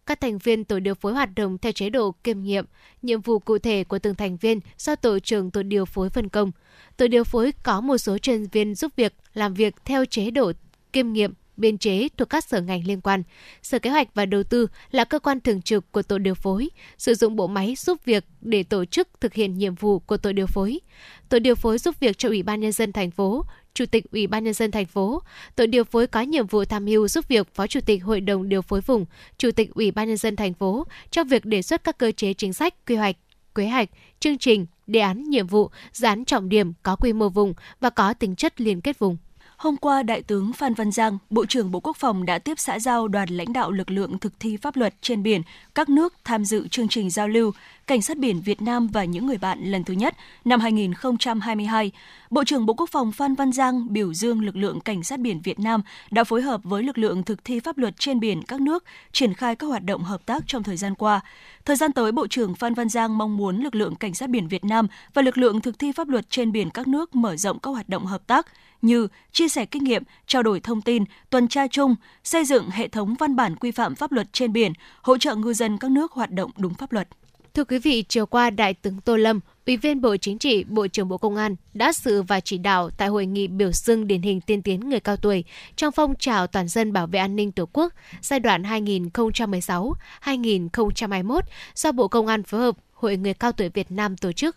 Các 0.06 0.20
thành 0.20 0.38
viên 0.38 0.64
tổ 0.64 0.78
điều 0.78 0.94
phối 0.94 1.12
hoạt 1.12 1.28
động 1.36 1.58
theo 1.58 1.72
chế 1.72 1.90
độ 1.90 2.14
kiêm 2.24 2.40
nhiệm, 2.40 2.64
nhiệm 3.02 3.20
vụ 3.20 3.38
cụ 3.38 3.58
thể 3.58 3.84
của 3.84 3.98
từng 3.98 4.14
thành 4.14 4.36
viên 4.36 4.60
do 4.78 4.96
tổ 4.96 5.18
trưởng 5.18 5.50
tổ 5.50 5.62
điều 5.62 5.84
phối 5.84 6.10
phân 6.10 6.28
công. 6.28 6.52
Tổ 6.96 7.08
điều 7.08 7.24
phối 7.24 7.52
có 7.62 7.80
một 7.80 7.98
số 7.98 8.18
chuyên 8.18 8.46
viên 8.46 8.74
giúp 8.74 8.92
việc 8.96 9.14
làm 9.34 9.54
việc 9.54 9.74
theo 9.84 10.04
chế 10.04 10.30
độ 10.30 10.52
kiêm 10.92 11.12
nhiệm 11.12 11.32
biên 11.56 11.78
chế 11.78 12.08
thuộc 12.16 12.28
các 12.28 12.44
sở 12.44 12.60
ngành 12.60 12.86
liên 12.86 13.00
quan. 13.00 13.22
Sở 13.62 13.78
Kế 13.78 13.90
hoạch 13.90 14.14
và 14.14 14.26
Đầu 14.26 14.42
tư 14.42 14.66
là 14.90 15.04
cơ 15.04 15.18
quan 15.18 15.40
thường 15.40 15.62
trực 15.62 15.92
của 15.92 16.02
tổ 16.02 16.18
điều 16.18 16.34
phối, 16.34 16.70
sử 16.98 17.14
dụng 17.14 17.36
bộ 17.36 17.46
máy 17.46 17.74
giúp 17.76 18.04
việc 18.04 18.24
để 18.40 18.62
tổ 18.62 18.84
chức 18.84 19.08
thực 19.20 19.34
hiện 19.34 19.58
nhiệm 19.58 19.74
vụ 19.74 19.98
của 19.98 20.16
tổ 20.16 20.32
điều 20.32 20.46
phối. 20.46 20.80
Tổ 21.28 21.38
điều 21.38 21.54
phối 21.54 21.78
giúp 21.78 22.00
việc 22.00 22.18
cho 22.18 22.28
Ủy 22.28 22.42
ban 22.42 22.60
nhân 22.60 22.72
dân 22.72 22.92
thành 22.92 23.10
phố, 23.10 23.44
Chủ 23.74 23.86
tịch 23.86 24.04
Ủy 24.12 24.26
ban 24.26 24.44
nhân 24.44 24.54
dân 24.54 24.70
thành 24.70 24.86
phố. 24.86 25.22
Tổ 25.56 25.66
điều 25.66 25.84
phối 25.84 26.06
có 26.06 26.20
nhiệm 26.20 26.46
vụ 26.46 26.64
tham 26.64 26.84
mưu 26.84 27.08
giúp 27.08 27.28
việc 27.28 27.54
Phó 27.54 27.66
Chủ 27.66 27.80
tịch 27.80 28.04
Hội 28.04 28.20
đồng 28.20 28.48
điều 28.48 28.62
phối 28.62 28.80
vùng, 28.80 29.06
Chủ 29.38 29.50
tịch 29.50 29.74
Ủy 29.74 29.90
ban 29.90 30.08
nhân 30.08 30.16
dân 30.16 30.36
thành 30.36 30.54
phố 30.54 30.86
trong 31.10 31.28
việc 31.28 31.44
đề 31.44 31.62
xuất 31.62 31.84
các 31.84 31.98
cơ 31.98 32.12
chế 32.12 32.34
chính 32.34 32.52
sách, 32.52 32.74
quy 32.86 32.96
hoạch, 32.96 33.16
kế 33.54 33.68
hoạch, 33.68 33.88
chương 34.20 34.38
trình, 34.38 34.66
đề 34.86 35.00
án 35.00 35.22
nhiệm 35.22 35.46
vụ, 35.46 35.70
dự 35.92 36.06
án 36.06 36.24
trọng 36.24 36.48
điểm 36.48 36.72
có 36.82 36.96
quy 36.96 37.12
mô 37.12 37.28
vùng 37.28 37.54
và 37.80 37.90
có 37.90 38.14
tính 38.14 38.36
chất 38.36 38.60
liên 38.60 38.80
kết 38.80 38.98
vùng. 38.98 39.16
Hôm 39.56 39.76
qua, 39.76 40.02
Đại 40.02 40.22
tướng 40.22 40.52
Phan 40.52 40.74
Văn 40.74 40.92
Giang, 40.92 41.18
Bộ 41.30 41.46
trưởng 41.46 41.70
Bộ 41.70 41.80
Quốc 41.80 41.96
phòng 41.96 42.26
đã 42.26 42.38
tiếp 42.38 42.58
xã 42.58 42.78
giao 42.78 43.08
đoàn 43.08 43.28
lãnh 43.28 43.52
đạo 43.52 43.70
lực 43.70 43.90
lượng 43.90 44.18
thực 44.18 44.40
thi 44.40 44.56
pháp 44.56 44.76
luật 44.76 44.94
trên 45.00 45.22
biển 45.22 45.42
các 45.74 45.88
nước 45.88 46.14
tham 46.24 46.44
dự 46.44 46.68
chương 46.68 46.88
trình 46.88 47.10
giao 47.10 47.28
lưu 47.28 47.52
Cảnh 47.86 48.02
sát 48.02 48.18
biển 48.18 48.40
Việt 48.40 48.62
Nam 48.62 48.86
và 48.86 49.04
những 49.04 49.26
người 49.26 49.38
bạn 49.38 49.64
lần 49.64 49.84
thứ 49.84 49.94
nhất 49.94 50.14
năm 50.44 50.60
2022. 50.60 51.92
Bộ 52.30 52.44
trưởng 52.44 52.66
Bộ 52.66 52.74
Quốc 52.74 52.90
phòng 52.92 53.12
Phan 53.12 53.34
Văn 53.34 53.52
Giang 53.52 53.92
biểu 53.92 54.14
dương 54.14 54.40
lực 54.40 54.56
lượng 54.56 54.80
Cảnh 54.80 55.02
sát 55.02 55.20
biển 55.20 55.40
Việt 55.40 55.58
Nam 55.58 55.82
đã 56.10 56.24
phối 56.24 56.42
hợp 56.42 56.60
với 56.64 56.82
lực 56.82 56.98
lượng 56.98 57.22
thực 57.22 57.44
thi 57.44 57.60
pháp 57.60 57.78
luật 57.78 57.94
trên 57.98 58.20
biển 58.20 58.42
các 58.42 58.60
nước 58.60 58.84
triển 59.12 59.34
khai 59.34 59.56
các 59.56 59.66
hoạt 59.66 59.84
động 59.84 60.04
hợp 60.04 60.26
tác 60.26 60.42
trong 60.46 60.62
thời 60.62 60.76
gian 60.76 60.94
qua. 60.94 61.20
Thời 61.64 61.76
gian 61.76 61.92
tới, 61.92 62.12
Bộ 62.12 62.26
trưởng 62.26 62.54
Phan 62.54 62.74
Văn 62.74 62.88
Giang 62.88 63.18
mong 63.18 63.36
muốn 63.36 63.62
lực 63.62 63.74
lượng 63.74 63.94
Cảnh 63.94 64.14
sát 64.14 64.30
biển 64.30 64.48
Việt 64.48 64.64
Nam 64.64 64.86
và 65.14 65.22
lực 65.22 65.38
lượng 65.38 65.60
thực 65.60 65.78
thi 65.78 65.92
pháp 65.92 66.08
luật 66.08 66.30
trên 66.30 66.52
biển 66.52 66.70
các 66.70 66.88
nước 66.88 67.14
mở 67.14 67.36
rộng 67.36 67.58
các 67.58 67.70
hoạt 67.70 67.88
động 67.88 68.06
hợp 68.06 68.26
tác 68.26 68.46
như 68.82 69.08
chia 69.32 69.48
sẻ 69.48 69.66
kinh 69.66 69.84
nghiệm, 69.84 70.02
trao 70.26 70.42
đổi 70.42 70.60
thông 70.60 70.82
tin, 70.82 71.04
tuần 71.30 71.48
tra 71.48 71.66
chung, 71.68 71.94
xây 72.24 72.44
dựng 72.44 72.70
hệ 72.70 72.88
thống 72.88 73.14
văn 73.14 73.36
bản 73.36 73.56
quy 73.56 73.70
phạm 73.70 73.94
pháp 73.94 74.12
luật 74.12 74.32
trên 74.32 74.52
biển, 74.52 74.72
hỗ 75.02 75.18
trợ 75.18 75.34
ngư 75.34 75.52
dân 75.52 75.78
các 75.78 75.90
nước 75.90 76.12
hoạt 76.12 76.30
động 76.30 76.50
đúng 76.56 76.74
pháp 76.74 76.92
luật. 76.92 77.08
Thưa 77.54 77.64
quý 77.64 77.78
vị, 77.78 78.04
chiều 78.08 78.26
qua 78.26 78.50
Đại 78.50 78.74
tướng 78.74 79.00
Tô 79.00 79.16
Lâm, 79.16 79.40
Ủy 79.66 79.76
viên 79.76 80.00
Bộ 80.00 80.16
Chính 80.16 80.38
trị, 80.38 80.64
Bộ 80.64 80.88
trưởng 80.88 81.08
Bộ 81.08 81.18
Công 81.18 81.36
an 81.36 81.56
đã 81.74 81.92
dự 81.92 82.22
và 82.22 82.40
chỉ 82.40 82.58
đạo 82.58 82.90
tại 82.90 83.08
hội 83.08 83.26
nghị 83.26 83.48
biểu 83.48 83.72
dương 83.72 84.06
điển 84.06 84.22
hình 84.22 84.40
tiên 84.40 84.62
tiến 84.62 84.88
người 84.88 85.00
cao 85.00 85.16
tuổi 85.16 85.44
trong 85.76 85.92
phong 85.92 86.14
trào 86.18 86.46
toàn 86.46 86.68
dân 86.68 86.92
bảo 86.92 87.06
vệ 87.06 87.18
an 87.18 87.36
ninh 87.36 87.52
Tổ 87.52 87.68
quốc 87.72 87.92
giai 88.20 88.40
đoạn 88.40 88.62
2016-2021 88.62 91.40
do 91.74 91.92
Bộ 91.92 92.08
Công 92.08 92.26
an 92.26 92.42
phối 92.42 92.60
hợp 92.60 92.76
Hội 92.92 93.16
người 93.16 93.34
cao 93.34 93.52
tuổi 93.52 93.68
Việt 93.68 93.90
Nam 93.90 94.16
tổ 94.16 94.32
chức. 94.32 94.56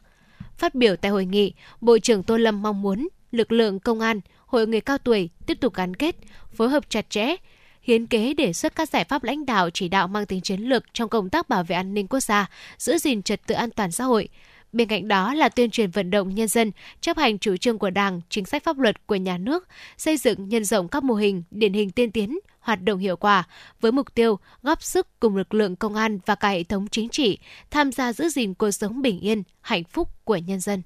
Phát 0.57 0.75
biểu 0.75 0.95
tại 0.95 1.11
hội 1.11 1.25
nghị, 1.25 1.53
Bộ 1.81 1.99
trưởng 1.99 2.23
Tô 2.23 2.37
Lâm 2.37 2.61
mong 2.61 2.81
muốn 2.81 3.07
lực 3.31 3.51
lượng 3.51 3.79
công 3.79 3.99
an, 3.99 4.19
hội 4.45 4.67
người 4.67 4.81
cao 4.81 4.97
tuổi 4.97 5.29
tiếp 5.45 5.57
tục 5.61 5.73
gắn 5.73 5.95
kết, 5.95 6.15
phối 6.53 6.69
hợp 6.69 6.89
chặt 6.89 7.09
chẽ, 7.09 7.35
hiến 7.87 8.07
kế 8.07 8.33
đề 8.33 8.53
xuất 8.53 8.75
các 8.75 8.89
giải 8.89 9.03
pháp 9.03 9.23
lãnh 9.23 9.45
đạo 9.45 9.69
chỉ 9.69 9.87
đạo 9.89 10.07
mang 10.07 10.25
tính 10.25 10.41
chiến 10.41 10.61
lược 10.61 10.83
trong 10.93 11.09
công 11.09 11.29
tác 11.29 11.49
bảo 11.49 11.63
vệ 11.63 11.75
an 11.75 11.93
ninh 11.93 12.07
quốc 12.07 12.19
gia, 12.19 12.49
giữ 12.77 12.97
gìn 12.97 13.23
trật 13.23 13.47
tự 13.47 13.55
an 13.55 13.69
toàn 13.71 13.91
xã 13.91 14.03
hội. 14.03 14.29
Bên 14.71 14.87
cạnh 14.87 15.07
đó 15.07 15.33
là 15.33 15.49
tuyên 15.49 15.69
truyền 15.69 15.91
vận 15.91 16.09
động 16.09 16.35
nhân 16.35 16.47
dân 16.47 16.71
chấp 17.01 17.17
hành 17.17 17.39
chủ 17.39 17.57
trương 17.57 17.77
của 17.77 17.89
Đảng, 17.89 18.21
chính 18.29 18.45
sách 18.45 18.63
pháp 18.63 18.79
luật 18.79 19.07
của 19.07 19.15
nhà 19.15 19.37
nước, 19.37 19.67
xây 19.97 20.17
dựng 20.17 20.49
nhân 20.49 20.65
rộng 20.65 20.87
các 20.87 21.03
mô 21.03 21.13
hình 21.13 21.43
điển 21.51 21.73
hình 21.73 21.91
tiên 21.91 22.11
tiến, 22.11 22.39
hoạt 22.59 22.81
động 22.81 22.99
hiệu 22.99 23.17
quả 23.17 23.43
với 23.81 23.91
mục 23.91 24.15
tiêu 24.15 24.39
góp 24.61 24.83
sức 24.83 25.07
cùng 25.19 25.35
lực 25.35 25.53
lượng 25.53 25.75
công 25.75 25.95
an 25.95 26.19
và 26.25 26.35
cả 26.35 26.49
hệ 26.49 26.63
thống 26.63 26.87
chính 26.91 27.09
trị 27.09 27.37
tham 27.71 27.91
gia 27.91 28.13
giữ 28.13 28.29
gìn 28.29 28.53
cuộc 28.53 28.71
sống 28.71 29.01
bình 29.01 29.19
yên, 29.19 29.43
hạnh 29.61 29.83
phúc 29.83 30.09
của 30.23 30.37
nhân 30.37 30.59
dân. 30.59 30.81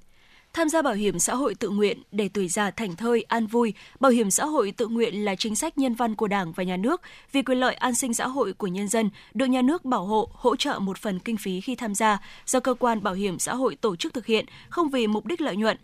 Tham 0.54 0.68
gia 0.68 0.82
bảo 0.82 0.94
hiểm 0.94 1.18
xã 1.18 1.34
hội 1.34 1.54
tự 1.54 1.68
nguyện 1.70 2.02
để 2.12 2.28
tuổi 2.28 2.48
già 2.48 2.70
thành 2.70 2.96
thơi, 2.96 3.24
an 3.28 3.46
vui, 3.46 3.74
bảo 4.00 4.12
hiểm 4.12 4.30
xã 4.30 4.44
hội 4.44 4.72
tự 4.76 4.88
nguyện 4.88 5.24
là 5.24 5.34
chính 5.34 5.56
sách 5.56 5.78
nhân 5.78 5.94
văn 5.94 6.14
của 6.14 6.28
Đảng 6.28 6.52
và 6.52 6.64
Nhà 6.64 6.76
nước 6.76 7.00
vì 7.32 7.42
quyền 7.42 7.58
lợi 7.58 7.74
an 7.74 7.94
sinh 7.94 8.14
xã 8.14 8.26
hội 8.26 8.52
của 8.52 8.66
nhân 8.66 8.88
dân, 8.88 9.10
được 9.34 9.46
Nhà 9.46 9.62
nước 9.62 9.84
bảo 9.84 10.04
hộ, 10.04 10.30
hỗ 10.32 10.56
trợ 10.56 10.78
một 10.78 10.98
phần 10.98 11.18
kinh 11.18 11.36
phí 11.36 11.60
khi 11.60 11.74
tham 11.74 11.94
gia 11.94 12.18
do 12.46 12.60
cơ 12.60 12.74
quan 12.74 13.02
bảo 13.02 13.14
hiểm 13.14 13.38
xã 13.38 13.54
hội 13.54 13.76
tổ 13.76 13.96
chức 13.96 14.14
thực 14.14 14.26
hiện, 14.26 14.46
không 14.68 14.90
vì 14.90 15.06
mục 15.06 15.26
đích 15.26 15.40
lợi 15.40 15.56
nhuận. 15.56 15.76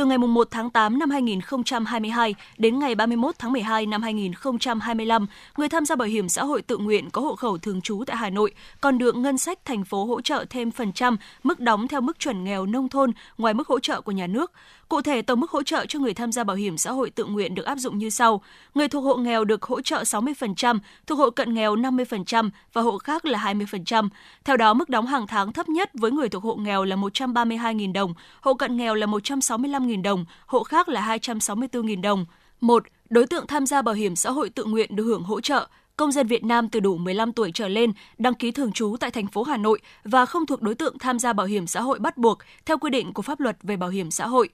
Từ 0.00 0.06
ngày 0.06 0.18
1 0.18 0.48
tháng 0.50 0.70
8 0.70 0.98
năm 0.98 1.10
2022 1.10 2.34
đến 2.58 2.78
ngày 2.78 2.94
31 2.94 3.34
tháng 3.38 3.52
12 3.52 3.86
năm 3.86 4.02
2025, 4.02 5.26
người 5.56 5.68
tham 5.68 5.84
gia 5.84 5.96
bảo 5.96 6.08
hiểm 6.08 6.28
xã 6.28 6.44
hội 6.44 6.62
tự 6.62 6.78
nguyện 6.78 7.10
có 7.10 7.22
hộ 7.22 7.34
khẩu 7.34 7.58
thường 7.58 7.80
trú 7.80 8.04
tại 8.06 8.16
Hà 8.16 8.30
Nội 8.30 8.54
còn 8.80 8.98
được 8.98 9.16
ngân 9.16 9.38
sách 9.38 9.64
thành 9.64 9.84
phố 9.84 10.04
hỗ 10.04 10.20
trợ 10.20 10.44
thêm 10.50 10.70
phần 10.70 10.92
trăm 10.92 11.16
mức 11.42 11.60
đóng 11.60 11.88
theo 11.88 12.00
mức 12.00 12.18
chuẩn 12.18 12.44
nghèo 12.44 12.66
nông 12.66 12.88
thôn 12.88 13.12
ngoài 13.38 13.54
mức 13.54 13.68
hỗ 13.68 13.80
trợ 13.80 14.00
của 14.00 14.12
nhà 14.12 14.26
nước. 14.26 14.52
Cụ 14.90 15.02
thể, 15.02 15.22
tổng 15.22 15.40
mức 15.40 15.50
hỗ 15.50 15.62
trợ 15.62 15.86
cho 15.88 15.98
người 15.98 16.14
tham 16.14 16.32
gia 16.32 16.44
bảo 16.44 16.56
hiểm 16.56 16.78
xã 16.78 16.92
hội 16.92 17.10
tự 17.10 17.24
nguyện 17.24 17.54
được 17.54 17.66
áp 17.66 17.78
dụng 17.78 17.98
như 17.98 18.10
sau. 18.10 18.42
Người 18.74 18.88
thuộc 18.88 19.04
hộ 19.04 19.16
nghèo 19.16 19.44
được 19.44 19.62
hỗ 19.62 19.80
trợ 19.80 20.02
60%, 20.02 20.78
thuộc 21.06 21.18
hộ 21.18 21.30
cận 21.30 21.54
nghèo 21.54 21.76
50% 21.76 22.50
và 22.72 22.82
hộ 22.82 22.98
khác 22.98 23.24
là 23.24 23.38
20%. 23.54 24.08
Theo 24.44 24.56
đó, 24.56 24.74
mức 24.74 24.88
đóng 24.88 25.06
hàng 25.06 25.26
tháng 25.26 25.52
thấp 25.52 25.68
nhất 25.68 25.90
với 25.94 26.10
người 26.10 26.28
thuộc 26.28 26.42
hộ 26.42 26.54
nghèo 26.54 26.84
là 26.84 26.96
132.000 26.96 27.92
đồng, 27.92 28.14
hộ 28.40 28.54
cận 28.54 28.76
nghèo 28.76 28.94
là 28.94 29.06
165.000 29.06 30.02
đồng, 30.02 30.24
hộ 30.46 30.62
khác 30.62 30.88
là 30.88 31.16
264.000 31.16 32.00
đồng. 32.00 32.26
1. 32.60 32.82
Đối 33.10 33.26
tượng 33.26 33.46
tham 33.46 33.66
gia 33.66 33.82
bảo 33.82 33.94
hiểm 33.94 34.16
xã 34.16 34.30
hội 34.30 34.50
tự 34.50 34.64
nguyện 34.64 34.96
được 34.96 35.04
hưởng 35.04 35.22
hỗ 35.22 35.40
trợ 35.40 35.68
công 35.96 36.12
dân 36.12 36.26
Việt 36.26 36.44
Nam 36.44 36.68
từ 36.68 36.80
đủ 36.80 36.96
15 36.96 37.32
tuổi 37.32 37.50
trở 37.54 37.68
lên 37.68 37.92
đăng 38.18 38.34
ký 38.34 38.50
thường 38.50 38.72
trú 38.72 38.96
tại 39.00 39.10
thành 39.10 39.26
phố 39.26 39.42
Hà 39.42 39.56
Nội 39.56 39.80
và 40.04 40.26
không 40.26 40.46
thuộc 40.46 40.62
đối 40.62 40.74
tượng 40.74 40.98
tham 40.98 41.18
gia 41.18 41.32
bảo 41.32 41.46
hiểm 41.46 41.66
xã 41.66 41.80
hội 41.80 41.98
bắt 41.98 42.18
buộc 42.18 42.38
theo 42.66 42.78
quy 42.78 42.90
định 42.90 43.12
của 43.12 43.22
pháp 43.22 43.40
luật 43.40 43.56
về 43.62 43.76
bảo 43.76 43.90
hiểm 43.90 44.10
xã 44.10 44.26
hội 44.26 44.48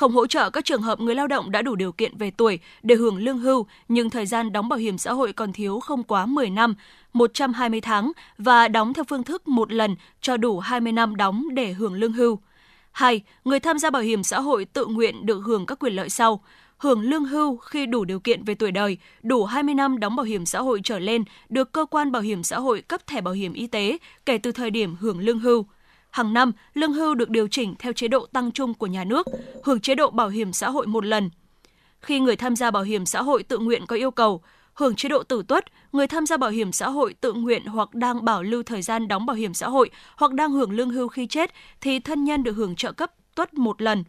không 0.00 0.12
hỗ 0.12 0.26
trợ 0.26 0.50
các 0.50 0.64
trường 0.64 0.82
hợp 0.82 1.00
người 1.00 1.14
lao 1.14 1.26
động 1.26 1.50
đã 1.50 1.62
đủ 1.62 1.74
điều 1.74 1.92
kiện 1.92 2.18
về 2.18 2.30
tuổi 2.30 2.58
để 2.82 2.94
hưởng 2.94 3.16
lương 3.16 3.38
hưu 3.38 3.66
nhưng 3.88 4.10
thời 4.10 4.26
gian 4.26 4.52
đóng 4.52 4.68
bảo 4.68 4.78
hiểm 4.78 4.98
xã 4.98 5.12
hội 5.12 5.32
còn 5.32 5.52
thiếu 5.52 5.80
không 5.80 6.02
quá 6.02 6.26
10 6.26 6.50
năm, 6.50 6.74
120 7.12 7.80
tháng 7.80 8.12
và 8.38 8.68
đóng 8.68 8.94
theo 8.94 9.04
phương 9.04 9.24
thức 9.24 9.48
một 9.48 9.72
lần 9.72 9.96
cho 10.20 10.36
đủ 10.36 10.58
20 10.58 10.92
năm 10.92 11.16
đóng 11.16 11.46
để 11.52 11.72
hưởng 11.72 11.94
lương 11.94 12.12
hưu. 12.12 12.38
2. 12.92 13.20
Người 13.44 13.60
tham 13.60 13.78
gia 13.78 13.90
bảo 13.90 14.02
hiểm 14.02 14.22
xã 14.22 14.40
hội 14.40 14.64
tự 14.64 14.86
nguyện 14.86 15.26
được 15.26 15.40
hưởng 15.40 15.66
các 15.66 15.78
quyền 15.78 15.92
lợi 15.92 16.10
sau 16.10 16.40
hưởng 16.78 17.00
lương 17.00 17.24
hưu 17.24 17.56
khi 17.56 17.86
đủ 17.86 18.04
điều 18.04 18.20
kiện 18.20 18.44
về 18.44 18.54
tuổi 18.54 18.70
đời, 18.70 18.96
đủ 19.22 19.44
20 19.44 19.74
năm 19.74 20.00
đóng 20.00 20.16
bảo 20.16 20.24
hiểm 20.24 20.46
xã 20.46 20.60
hội 20.60 20.80
trở 20.84 20.98
lên, 20.98 21.24
được 21.48 21.72
cơ 21.72 21.86
quan 21.90 22.12
bảo 22.12 22.22
hiểm 22.22 22.42
xã 22.42 22.58
hội 22.58 22.80
cấp 22.80 23.06
thẻ 23.06 23.20
bảo 23.20 23.34
hiểm 23.34 23.52
y 23.52 23.66
tế 23.66 23.98
kể 24.26 24.38
từ 24.38 24.52
thời 24.52 24.70
điểm 24.70 24.96
hưởng 25.00 25.18
lương 25.18 25.38
hưu. 25.38 25.66
Hàng 26.10 26.34
năm, 26.34 26.52
lương 26.74 26.92
hưu 26.92 27.14
được 27.14 27.30
điều 27.30 27.48
chỉnh 27.48 27.74
theo 27.78 27.92
chế 27.92 28.08
độ 28.08 28.26
tăng 28.26 28.52
chung 28.52 28.74
của 28.74 28.86
nhà 28.86 29.04
nước, 29.04 29.26
hưởng 29.64 29.80
chế 29.80 29.94
độ 29.94 30.10
bảo 30.10 30.28
hiểm 30.28 30.52
xã 30.52 30.70
hội 30.70 30.86
một 30.86 31.04
lần. 31.04 31.30
Khi 32.00 32.20
người 32.20 32.36
tham 32.36 32.56
gia 32.56 32.70
bảo 32.70 32.82
hiểm 32.82 33.06
xã 33.06 33.22
hội 33.22 33.42
tự 33.42 33.58
nguyện 33.58 33.86
có 33.86 33.96
yêu 33.96 34.10
cầu, 34.10 34.42
hưởng 34.74 34.94
chế 34.94 35.08
độ 35.08 35.22
tử 35.22 35.42
tuất, 35.48 35.64
người 35.92 36.06
tham 36.06 36.26
gia 36.26 36.36
bảo 36.36 36.50
hiểm 36.50 36.72
xã 36.72 36.88
hội 36.88 37.14
tự 37.20 37.32
nguyện 37.32 37.66
hoặc 37.66 37.94
đang 37.94 38.24
bảo 38.24 38.42
lưu 38.42 38.62
thời 38.62 38.82
gian 38.82 39.08
đóng 39.08 39.26
bảo 39.26 39.36
hiểm 39.36 39.54
xã 39.54 39.68
hội 39.68 39.90
hoặc 40.16 40.32
đang 40.32 40.52
hưởng 40.52 40.70
lương 40.70 40.90
hưu 40.90 41.08
khi 41.08 41.26
chết 41.26 41.50
thì 41.80 42.00
thân 42.00 42.24
nhân 42.24 42.42
được 42.42 42.52
hưởng 42.52 42.76
trợ 42.76 42.92
cấp 42.92 43.12
tuất 43.34 43.54
một 43.54 43.82
lần. 43.82 44.04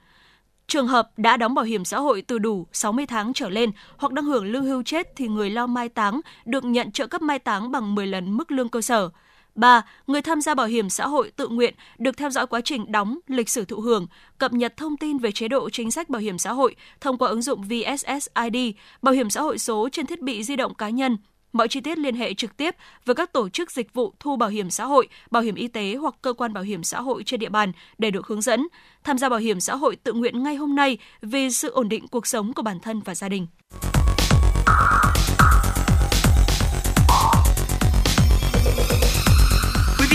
Trường 0.68 0.88
hợp 0.88 1.10
đã 1.18 1.38
đóng 1.38 1.54
bảo 1.56 1.66
hiểm 1.66 1.86
xã 1.86 1.99
hội 1.99 2.22
từ 2.22 2.39
đủ 2.39 2.68
60 2.72 3.06
tháng 3.06 3.34
trở 3.34 3.49
lên 3.49 3.72
hoặc 3.97 4.14
đang 4.14 4.26
hưởng 4.26 4.45
lương 4.45 4.66
hưu 4.66 4.84
chết 4.84 5.08
thì 5.16 5.28
người 5.28 5.49
lo 5.49 5.68
mai 5.68 5.89
táng 5.89 6.22
được 6.45 6.64
nhận 6.66 6.91
trợ 6.91 7.08
cấp 7.08 7.22
mai 7.22 7.39
táng 7.39 7.72
bằng 7.72 7.95
10 7.95 8.08
lần 8.08 8.38
mức 8.38 8.52
lương 8.52 8.70
cơ 8.70 8.82
sở. 8.82 9.10
3. 9.56 9.82
Người 10.08 10.22
tham 10.22 10.41
gia 10.41 10.56
bảo 10.56 10.68
hiểm 10.68 10.89
xã 10.89 11.08
hội 11.08 11.32
tự 11.36 11.47
nguyện 11.47 11.74
được 11.97 12.18
theo 12.18 12.30
dõi 12.30 12.47
quá 12.47 12.62
trình 12.62 12.91
đóng, 12.91 13.18
lịch 13.28 13.49
sử 13.49 13.66
thụ 13.66 13.80
hưởng, 13.82 14.08
cập 14.38 14.54
nhật 14.54 14.78
thông 14.78 14.97
tin 14.97 15.18
về 15.18 15.32
chế 15.32 15.47
độ 15.47 15.70
chính 15.70 15.91
sách 15.91 16.10
bảo 16.10 16.22
hiểm 16.22 16.38
xã 16.38 16.54
hội 16.54 16.76
thông 17.02 17.18
qua 17.18 17.30
ứng 17.30 17.41
dụng 17.41 17.62
VSSID, 17.62 18.58
bảo 19.02 19.14
hiểm 19.14 19.30
xã 19.30 19.41
hội 19.41 19.58
số 19.58 19.89
trên 19.91 20.06
thiết 20.06 20.22
bị 20.22 20.43
di 20.43 20.56
động 20.56 20.74
cá 20.74 20.89
nhân. 20.89 21.18
Mọi 21.54 21.68
chi 21.68 21.82
tiết 21.82 21.97
liên 21.97 22.16
hệ 22.16 22.34
trực 22.34 22.58
tiếp 22.58 22.76
với 23.06 23.16
các 23.16 23.34
tổ 23.34 23.49
chức 23.49 23.72
dịch 23.72 23.93
vụ 23.93 24.14
thu 24.20 24.36
bảo 24.36 24.49
hiểm 24.49 24.70
xã 24.70 24.86
hội, 24.86 25.08
bảo 25.32 25.43
hiểm 25.43 25.56
y 25.56 25.68
tế 25.68 25.95
hoặc 25.95 26.16
cơ 26.22 26.34
quan 26.34 26.54
bảo 26.54 26.64
hiểm 26.64 26.84
xã 26.84 27.02
hội 27.02 27.24
trên 27.24 27.39
địa 27.39 27.49
bàn 27.49 27.72
để 27.97 28.12
được 28.12 28.28
hướng 28.28 28.41
dẫn. 28.41 28.68
Tham 29.04 29.18
gia 29.18 29.30
bảo 29.30 29.39
hiểm 29.39 29.60
xã 29.60 29.76
hội 29.76 29.95
tự 29.95 30.14
nguyện 30.14 30.43
ngay 30.43 30.56
hôm 30.56 30.76
nay 30.76 30.97
vì 31.22 31.52
sự 31.52 31.72
ổn 31.72 31.89
định 31.89 32.08
cuộc 32.08 32.28
sống 32.28 32.54
của 32.54 32.62
bản 32.62 32.80
thân 32.80 32.99
và 32.99 33.16
gia 33.16 33.30
đình. 33.30 33.47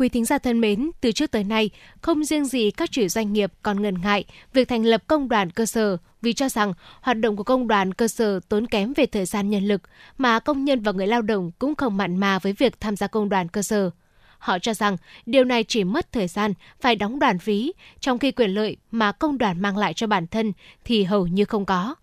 Quý 0.00 0.08
thính 0.08 0.24
giả 0.24 0.38
thân 0.38 0.60
mến, 0.60 0.90
từ 1.00 1.12
trước 1.12 1.30
tới 1.30 1.44
nay, 1.44 1.70
không 2.00 2.24
riêng 2.24 2.44
gì 2.44 2.70
các 2.70 2.90
chủ 2.90 3.08
doanh 3.08 3.32
nghiệp 3.32 3.52
còn 3.62 3.82
ngần 3.82 4.00
ngại 4.02 4.24
việc 4.52 4.68
thành 4.68 4.84
lập 4.84 5.02
công 5.06 5.28
đoàn 5.28 5.50
cơ 5.50 5.66
sở 5.66 5.96
vì 6.22 6.32
cho 6.32 6.48
rằng 6.48 6.72
hoạt 7.00 7.18
động 7.18 7.36
của 7.36 7.44
công 7.44 7.68
đoàn 7.68 7.94
cơ 7.94 8.08
sở 8.08 8.40
tốn 8.48 8.66
kém 8.66 8.92
về 8.92 9.06
thời 9.06 9.24
gian 9.24 9.50
nhân 9.50 9.64
lực, 9.64 9.82
mà 10.18 10.38
công 10.38 10.64
nhân 10.64 10.80
và 10.80 10.92
người 10.92 11.06
lao 11.06 11.22
động 11.22 11.50
cũng 11.58 11.74
không 11.74 11.96
mặn 11.96 12.16
mà 12.16 12.38
với 12.38 12.52
việc 12.52 12.80
tham 12.80 12.96
gia 12.96 13.06
công 13.06 13.28
đoàn 13.28 13.48
cơ 13.48 13.62
sở. 13.62 13.90
Họ 14.38 14.58
cho 14.58 14.74
rằng 14.74 14.96
điều 15.26 15.44
này 15.44 15.64
chỉ 15.64 15.84
mất 15.84 16.12
thời 16.12 16.28
gian 16.28 16.52
phải 16.80 16.96
đóng 16.96 17.18
đoàn 17.18 17.38
phí, 17.38 17.72
trong 18.00 18.18
khi 18.18 18.32
quyền 18.32 18.50
lợi 18.50 18.76
mà 18.90 19.12
công 19.12 19.38
đoàn 19.38 19.62
mang 19.62 19.76
lại 19.76 19.94
cho 19.94 20.06
bản 20.06 20.26
thân 20.26 20.52
thì 20.84 21.04
hầu 21.04 21.26
như 21.26 21.44
không 21.44 21.66
có. 21.66 21.94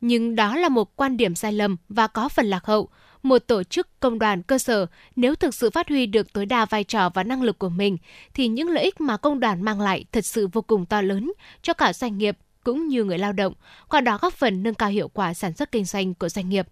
Nhưng 0.00 0.34
đó 0.34 0.56
là 0.56 0.68
một 0.68 0.96
quan 0.96 1.16
điểm 1.16 1.34
sai 1.34 1.52
lầm 1.52 1.76
và 1.88 2.06
có 2.06 2.28
phần 2.28 2.46
lạc 2.46 2.64
hậu. 2.64 2.88
Một 3.24 3.38
tổ 3.38 3.62
chức 3.62 3.88
công 4.00 4.18
đoàn 4.18 4.42
cơ 4.42 4.58
sở 4.58 4.86
nếu 5.16 5.34
thực 5.34 5.54
sự 5.54 5.70
phát 5.70 5.88
huy 5.88 6.06
được 6.06 6.32
tối 6.32 6.46
đa 6.46 6.66
vai 6.66 6.84
trò 6.84 7.10
và 7.14 7.22
năng 7.22 7.42
lực 7.42 7.58
của 7.58 7.68
mình 7.68 7.96
thì 8.34 8.48
những 8.48 8.68
lợi 8.68 8.84
ích 8.84 9.00
mà 9.00 9.16
công 9.16 9.40
đoàn 9.40 9.62
mang 9.62 9.80
lại 9.80 10.04
thật 10.12 10.26
sự 10.26 10.48
vô 10.52 10.62
cùng 10.62 10.86
to 10.86 11.02
lớn 11.02 11.32
cho 11.62 11.72
cả 11.74 11.92
doanh 11.92 12.18
nghiệp 12.18 12.36
cũng 12.64 12.88
như 12.88 13.04
người 13.04 13.18
lao 13.18 13.32
động, 13.32 13.54
qua 13.88 14.00
đó 14.00 14.18
góp 14.22 14.32
phần 14.32 14.62
nâng 14.62 14.74
cao 14.74 14.90
hiệu 14.90 15.08
quả 15.08 15.34
sản 15.34 15.52
xuất 15.52 15.72
kinh 15.72 15.84
doanh 15.84 16.14
của 16.14 16.28
doanh 16.28 16.48
nghiệp. 16.48 16.66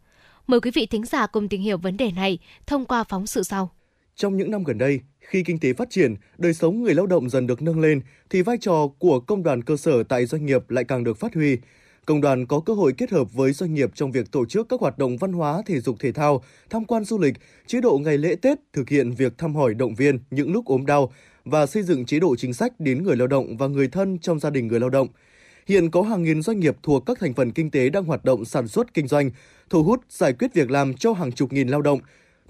Mời 0.46 0.60
quý 0.60 0.70
vị 0.74 0.86
thính 0.86 1.04
giả 1.04 1.26
cùng 1.26 1.48
tìm 1.48 1.60
hiểu 1.60 1.78
vấn 1.78 1.96
đề 1.96 2.10
này 2.10 2.38
thông 2.66 2.84
qua 2.84 3.04
phóng 3.04 3.26
sự 3.26 3.42
sau. 3.42 3.70
Trong 4.16 4.36
những 4.36 4.50
năm 4.50 4.64
gần 4.64 4.78
đây, 4.78 5.00
khi 5.20 5.42
kinh 5.42 5.60
tế 5.60 5.72
phát 5.72 5.90
triển, 5.90 6.14
đời 6.38 6.54
sống 6.54 6.82
người 6.82 6.94
lao 6.94 7.06
động 7.06 7.30
dần 7.30 7.46
được 7.46 7.62
nâng 7.62 7.80
lên, 7.80 8.00
thì 8.30 8.42
vai 8.42 8.56
trò 8.60 8.88
của 8.98 9.20
công 9.20 9.42
đoàn 9.42 9.62
cơ 9.62 9.76
sở 9.76 10.02
tại 10.02 10.26
doanh 10.26 10.46
nghiệp 10.46 10.70
lại 10.70 10.84
càng 10.84 11.04
được 11.04 11.18
phát 11.18 11.34
huy. 11.34 11.58
Công 12.06 12.20
đoàn 12.20 12.46
có 12.46 12.60
cơ 12.60 12.72
hội 12.72 12.92
kết 12.92 13.10
hợp 13.10 13.32
với 13.32 13.52
doanh 13.52 13.74
nghiệp 13.74 13.90
trong 13.94 14.12
việc 14.12 14.30
tổ 14.30 14.46
chức 14.46 14.68
các 14.68 14.80
hoạt 14.80 14.98
động 14.98 15.16
văn 15.16 15.32
hóa, 15.32 15.62
thể 15.66 15.80
dục 15.80 15.96
thể 16.00 16.12
thao, 16.12 16.42
tham 16.70 16.84
quan 16.84 17.04
du 17.04 17.18
lịch, 17.18 17.34
chế 17.66 17.80
độ 17.80 17.98
ngày 17.98 18.18
lễ 18.18 18.34
Tết, 18.34 18.58
thực 18.72 18.88
hiện 18.88 19.10
việc 19.10 19.38
thăm 19.38 19.54
hỏi 19.54 19.74
động 19.74 19.94
viên 19.94 20.18
những 20.30 20.52
lúc 20.52 20.66
ốm 20.66 20.86
đau 20.86 21.12
và 21.44 21.66
xây 21.66 21.82
dựng 21.82 22.06
chế 22.06 22.18
độ 22.18 22.36
chính 22.36 22.54
sách 22.54 22.80
đến 22.80 23.02
người 23.02 23.16
lao 23.16 23.26
động 23.26 23.56
và 23.56 23.66
người 23.66 23.88
thân 23.88 24.18
trong 24.18 24.40
gia 24.40 24.50
đình 24.50 24.68
người 24.68 24.80
lao 24.80 24.90
động. 24.90 25.08
Hiện 25.66 25.90
có 25.90 26.02
hàng 26.02 26.22
nghìn 26.22 26.42
doanh 26.42 26.60
nghiệp 26.60 26.76
thuộc 26.82 27.06
các 27.06 27.18
thành 27.20 27.34
phần 27.34 27.52
kinh 27.52 27.70
tế 27.70 27.90
đang 27.90 28.04
hoạt 28.04 28.24
động 28.24 28.44
sản 28.44 28.68
xuất 28.68 28.94
kinh 28.94 29.08
doanh, 29.08 29.30
thu 29.70 29.82
hút 29.82 30.00
giải 30.08 30.32
quyết 30.32 30.54
việc 30.54 30.70
làm 30.70 30.94
cho 30.94 31.12
hàng 31.12 31.32
chục 31.32 31.52
nghìn 31.52 31.68
lao 31.68 31.82
động, 31.82 32.00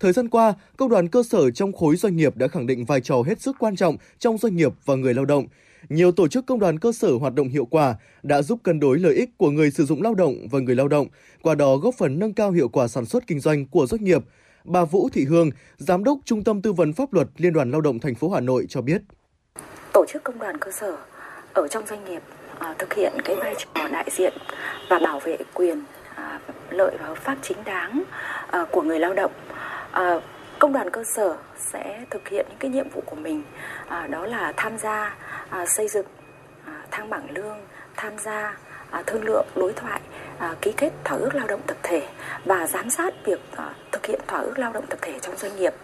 Thời 0.00 0.12
gian 0.12 0.28
qua, 0.28 0.54
công 0.76 0.88
đoàn 0.88 1.08
cơ 1.08 1.22
sở 1.22 1.50
trong 1.50 1.72
khối 1.72 1.96
doanh 1.96 2.16
nghiệp 2.16 2.36
đã 2.36 2.48
khẳng 2.48 2.66
định 2.66 2.84
vai 2.84 3.00
trò 3.00 3.22
hết 3.26 3.40
sức 3.40 3.56
quan 3.58 3.76
trọng 3.76 3.96
trong 4.18 4.38
doanh 4.38 4.56
nghiệp 4.56 4.72
và 4.84 4.94
người 4.94 5.14
lao 5.14 5.24
động. 5.24 5.46
Nhiều 5.88 6.12
tổ 6.12 6.28
chức 6.28 6.46
công 6.46 6.58
đoàn 6.58 6.78
cơ 6.78 6.92
sở 6.92 7.12
hoạt 7.12 7.34
động 7.34 7.48
hiệu 7.48 7.64
quả 7.64 7.94
đã 8.22 8.42
giúp 8.42 8.58
cân 8.62 8.80
đối 8.80 8.98
lợi 8.98 9.14
ích 9.14 9.30
của 9.38 9.50
người 9.50 9.70
sử 9.70 9.84
dụng 9.84 10.02
lao 10.02 10.14
động 10.14 10.34
và 10.50 10.58
người 10.58 10.74
lao 10.74 10.88
động, 10.88 11.06
qua 11.42 11.54
đó 11.54 11.76
góp 11.76 11.94
phần 11.98 12.18
nâng 12.18 12.34
cao 12.34 12.50
hiệu 12.50 12.68
quả 12.68 12.88
sản 12.88 13.04
xuất 13.04 13.26
kinh 13.26 13.40
doanh 13.40 13.66
của 13.66 13.86
doanh 13.86 14.04
nghiệp. 14.04 14.22
Bà 14.64 14.84
Vũ 14.84 15.08
Thị 15.12 15.24
Hương, 15.24 15.50
Giám 15.76 16.04
đốc 16.04 16.18
Trung 16.24 16.44
tâm 16.44 16.62
Tư 16.62 16.72
vấn 16.72 16.92
Pháp 16.92 17.12
luật 17.12 17.28
Liên 17.36 17.52
đoàn 17.52 17.70
Lao 17.70 17.80
động 17.80 17.98
thành 17.98 18.14
phố 18.14 18.30
Hà 18.30 18.40
Nội 18.40 18.66
cho 18.68 18.80
biết. 18.80 19.02
Tổ 19.92 20.04
chức 20.08 20.24
công 20.24 20.38
đoàn 20.38 20.58
cơ 20.58 20.70
sở 20.70 20.96
ở 21.52 21.68
trong 21.68 21.86
doanh 21.86 22.04
nghiệp 22.04 22.22
à, 22.58 22.74
thực 22.78 22.94
hiện 22.94 23.12
cái 23.24 23.36
vai 23.36 23.54
trò 23.58 23.88
đại 23.88 24.08
diện 24.10 24.32
và 24.90 24.98
bảo 24.98 25.20
vệ 25.20 25.38
quyền 25.54 25.82
à, 26.14 26.40
lợi 26.70 26.96
và 27.00 27.06
hợp 27.06 27.18
pháp 27.18 27.38
chính 27.42 27.58
đáng 27.64 28.02
à, 28.50 28.64
của 28.72 28.82
người 28.82 28.98
lao 28.98 29.14
động 29.14 29.32
à, 29.90 30.20
công 30.62 30.72
đoàn 30.72 30.90
cơ 30.90 31.04
sở 31.04 31.36
sẽ 31.58 32.04
thực 32.10 32.28
hiện 32.28 32.46
những 32.48 32.58
cái 32.58 32.70
nhiệm 32.70 32.88
vụ 32.88 33.02
của 33.06 33.16
mình 33.16 33.42
à, 33.88 34.06
đó 34.06 34.26
là 34.26 34.52
tham 34.56 34.78
gia 34.78 35.16
à, 35.50 35.66
xây 35.66 35.88
dựng 35.88 36.06
à, 36.66 36.72
thang 36.90 37.10
bảng 37.10 37.30
lương 37.30 37.58
tham 37.96 38.18
gia 38.18 38.56
à, 38.90 39.02
thương 39.06 39.24
lượng 39.24 39.46
đối 39.56 39.72
thoại 39.72 40.00
à, 40.38 40.54
ký 40.60 40.72
kết 40.76 40.92
thỏa 41.04 41.18
ước 41.18 41.34
lao 41.34 41.46
động 41.46 41.60
tập 41.66 41.76
thể 41.82 42.08
và 42.44 42.66
giám 42.66 42.90
sát 42.90 43.14
việc 43.24 43.40
à, 43.56 43.74
thực 43.92 44.06
hiện 44.06 44.20
thỏa 44.26 44.40
ước 44.40 44.58
lao 44.58 44.72
động 44.72 44.86
tập 44.86 44.98
thể 45.02 45.18
trong 45.20 45.36
doanh 45.36 45.56
nghiệp. 45.56 45.74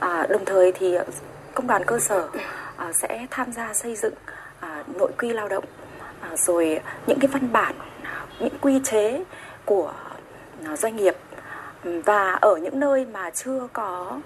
À, 0.00 0.26
đồng 0.30 0.44
thời 0.44 0.72
thì 0.72 0.96
công 1.54 1.66
đoàn 1.66 1.84
cơ 1.86 1.98
sở 1.98 2.28
à, 2.76 2.92
sẽ 2.92 3.26
tham 3.30 3.52
gia 3.52 3.74
xây 3.74 3.96
dựng 3.96 4.14
à, 4.60 4.84
nội 4.98 5.12
quy 5.18 5.32
lao 5.32 5.48
động 5.48 5.64
à, 6.20 6.36
rồi 6.36 6.80
những 7.06 7.18
cái 7.20 7.28
văn 7.32 7.52
bản 7.52 7.74
à, 8.02 8.26
những 8.40 8.58
quy 8.60 8.80
chế 8.84 9.24
của 9.64 9.92
à, 10.66 10.76
doanh 10.76 10.96
nghiệp 10.96 11.16
và 11.82 12.32
ở 12.32 12.56
những 12.56 12.80
nơi 12.80 13.06
mà 13.12 13.30
chưa 13.30 13.68
có 13.72 14.20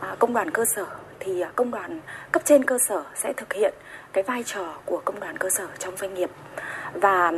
à, 0.00 0.16
công 0.18 0.32
đoàn 0.34 0.50
cơ 0.50 0.64
sở 0.64 0.86
thì 1.20 1.40
à, 1.40 1.52
công 1.56 1.70
đoàn 1.70 2.00
cấp 2.32 2.42
trên 2.44 2.64
cơ 2.64 2.78
sở 2.88 3.04
sẽ 3.14 3.32
thực 3.32 3.52
hiện 3.52 3.74
cái 4.12 4.24
vai 4.24 4.42
trò 4.46 4.78
của 4.84 5.02
công 5.04 5.20
đoàn 5.20 5.38
cơ 5.38 5.50
sở 5.50 5.68
trong 5.78 5.96
doanh 5.96 6.14
nghiệp 6.14 6.30
và 6.94 7.32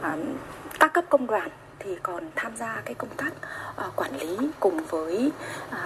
à, 0.00 0.16
các 0.80 0.92
cấp 0.92 1.04
công 1.10 1.26
đoàn 1.26 1.50
thì 1.78 1.90
còn 2.02 2.24
tham 2.36 2.56
gia 2.56 2.82
cái 2.84 2.94
công 2.94 3.10
tác 3.16 3.30
quản 3.96 4.18
lý 4.20 4.36
cùng 4.60 4.80
với 4.90 5.30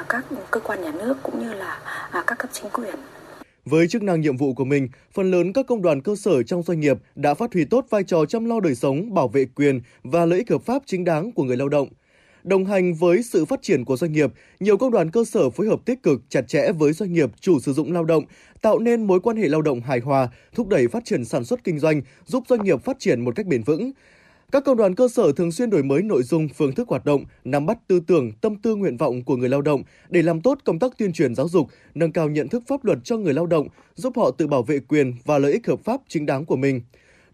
các 0.09 0.25
cơ 0.51 0.61
quan 0.61 0.83
nhà 0.83 0.93
nước 0.93 1.15
cũng 1.23 1.41
như 1.41 1.55
là 1.55 1.81
các 2.27 2.39
cấp 2.39 2.51
chính 2.53 2.71
quyền 2.71 2.95
với 3.65 3.89
chức 3.89 4.03
năng 4.03 4.21
nhiệm 4.21 4.37
vụ 4.37 4.55
của 4.55 4.65
mình, 4.65 4.89
phần 5.13 5.31
lớn 5.31 5.53
các 5.53 5.67
công 5.67 5.83
đoàn 5.83 6.03
cơ 6.03 6.17
sở 6.17 6.43
trong 6.43 6.63
doanh 6.63 6.81
nghiệp 6.81 6.97
đã 7.15 7.35
phát 7.35 7.53
huy 7.55 7.65
tốt 7.65 7.87
vai 7.91 8.05
trò 8.05 8.25
chăm 8.27 8.45
lo 8.45 8.61
đời 8.61 8.75
sống, 8.75 9.15
bảo 9.15 9.29
vệ 9.29 9.45
quyền 9.55 9.81
và 10.03 10.27
lợi 10.27 10.39
ích 10.39 10.51
hợp 10.51 10.63
pháp 10.63 10.83
chính 10.87 11.05
đáng 11.05 11.33
của 11.33 11.45
người 11.45 11.57
lao 11.57 11.69
động. 11.69 11.89
Đồng 12.45 12.65
hành 12.65 12.95
với 12.95 13.23
sự 13.23 13.45
phát 13.45 13.63
triển 13.63 13.85
của 13.85 13.97
doanh 13.97 14.13
nghiệp, 14.13 14.33
nhiều 14.61 14.77
công 14.77 14.91
đoàn 14.91 15.11
cơ 15.11 15.25
sở 15.25 15.51
phối 15.51 15.67
hợp 15.67 15.81
tích 15.85 16.03
cực 16.03 16.23
chặt 16.29 16.49
chẽ 16.49 16.73
với 16.73 16.93
doanh 16.93 17.13
nghiệp 17.13 17.31
chủ 17.41 17.61
sử 17.61 17.73
dụng 17.73 17.93
lao 17.93 18.05
động, 18.05 18.25
tạo 18.63 18.79
nên 18.79 19.07
mối 19.07 19.21
quan 19.21 19.37
hệ 19.37 19.49
lao 19.49 19.63
động 19.63 19.81
hài 19.81 20.01
hòa, 20.01 20.29
thúc 20.55 20.69
đẩy 20.69 20.89
phát 20.89 21.05
triển 21.05 21.25
sản 21.25 21.45
xuất 21.45 21.65
kinh 21.65 21.79
doanh, 21.79 22.03
giúp 22.27 22.45
doanh 22.49 22.65
nghiệp 22.65 22.85
phát 22.85 22.99
triển 22.99 23.25
một 23.25 23.37
cách 23.37 23.47
bền 23.47 23.63
vững. 23.63 23.93
Các 24.53 24.65
công 24.65 24.77
đoàn 24.77 24.95
cơ 24.95 25.09
sở 25.09 25.33
thường 25.33 25.53
xuyên 25.53 25.71
đổi 25.71 25.83
mới 25.83 26.03
nội 26.03 26.23
dung, 26.23 26.49
phương 26.49 26.75
thức 26.75 26.89
hoạt 26.89 27.05
động, 27.05 27.25
nắm 27.45 27.67
bắt 27.67 27.79
tư 27.89 28.01
tưởng, 28.07 28.33
tâm 28.33 28.57
tư 28.57 28.77
nguyện 28.77 28.97
vọng 28.97 29.25
của 29.25 29.37
người 29.37 29.49
lao 29.49 29.63
động 29.63 29.83
để 30.09 30.23
làm 30.23 30.41
tốt 30.41 30.59
công 30.65 30.79
tác 30.79 30.99
tuyên 30.99 31.13
truyền 31.13 31.35
giáo 31.35 31.49
dục, 31.49 31.67
nâng 31.95 32.13
cao 32.13 32.29
nhận 32.29 32.49
thức 32.49 32.63
pháp 32.67 32.85
luật 32.85 32.99
cho 33.05 33.17
người 33.17 33.35
lao 33.35 33.47
động, 33.47 33.69
giúp 33.95 34.13
họ 34.17 34.31
tự 34.31 34.47
bảo 34.47 34.63
vệ 34.63 34.79
quyền 34.79 35.15
và 35.25 35.39
lợi 35.39 35.53
ích 35.53 35.67
hợp 35.67 35.81
pháp 35.85 36.01
chính 36.09 36.27
đáng 36.27 36.45
của 36.45 36.57
mình. 36.57 36.81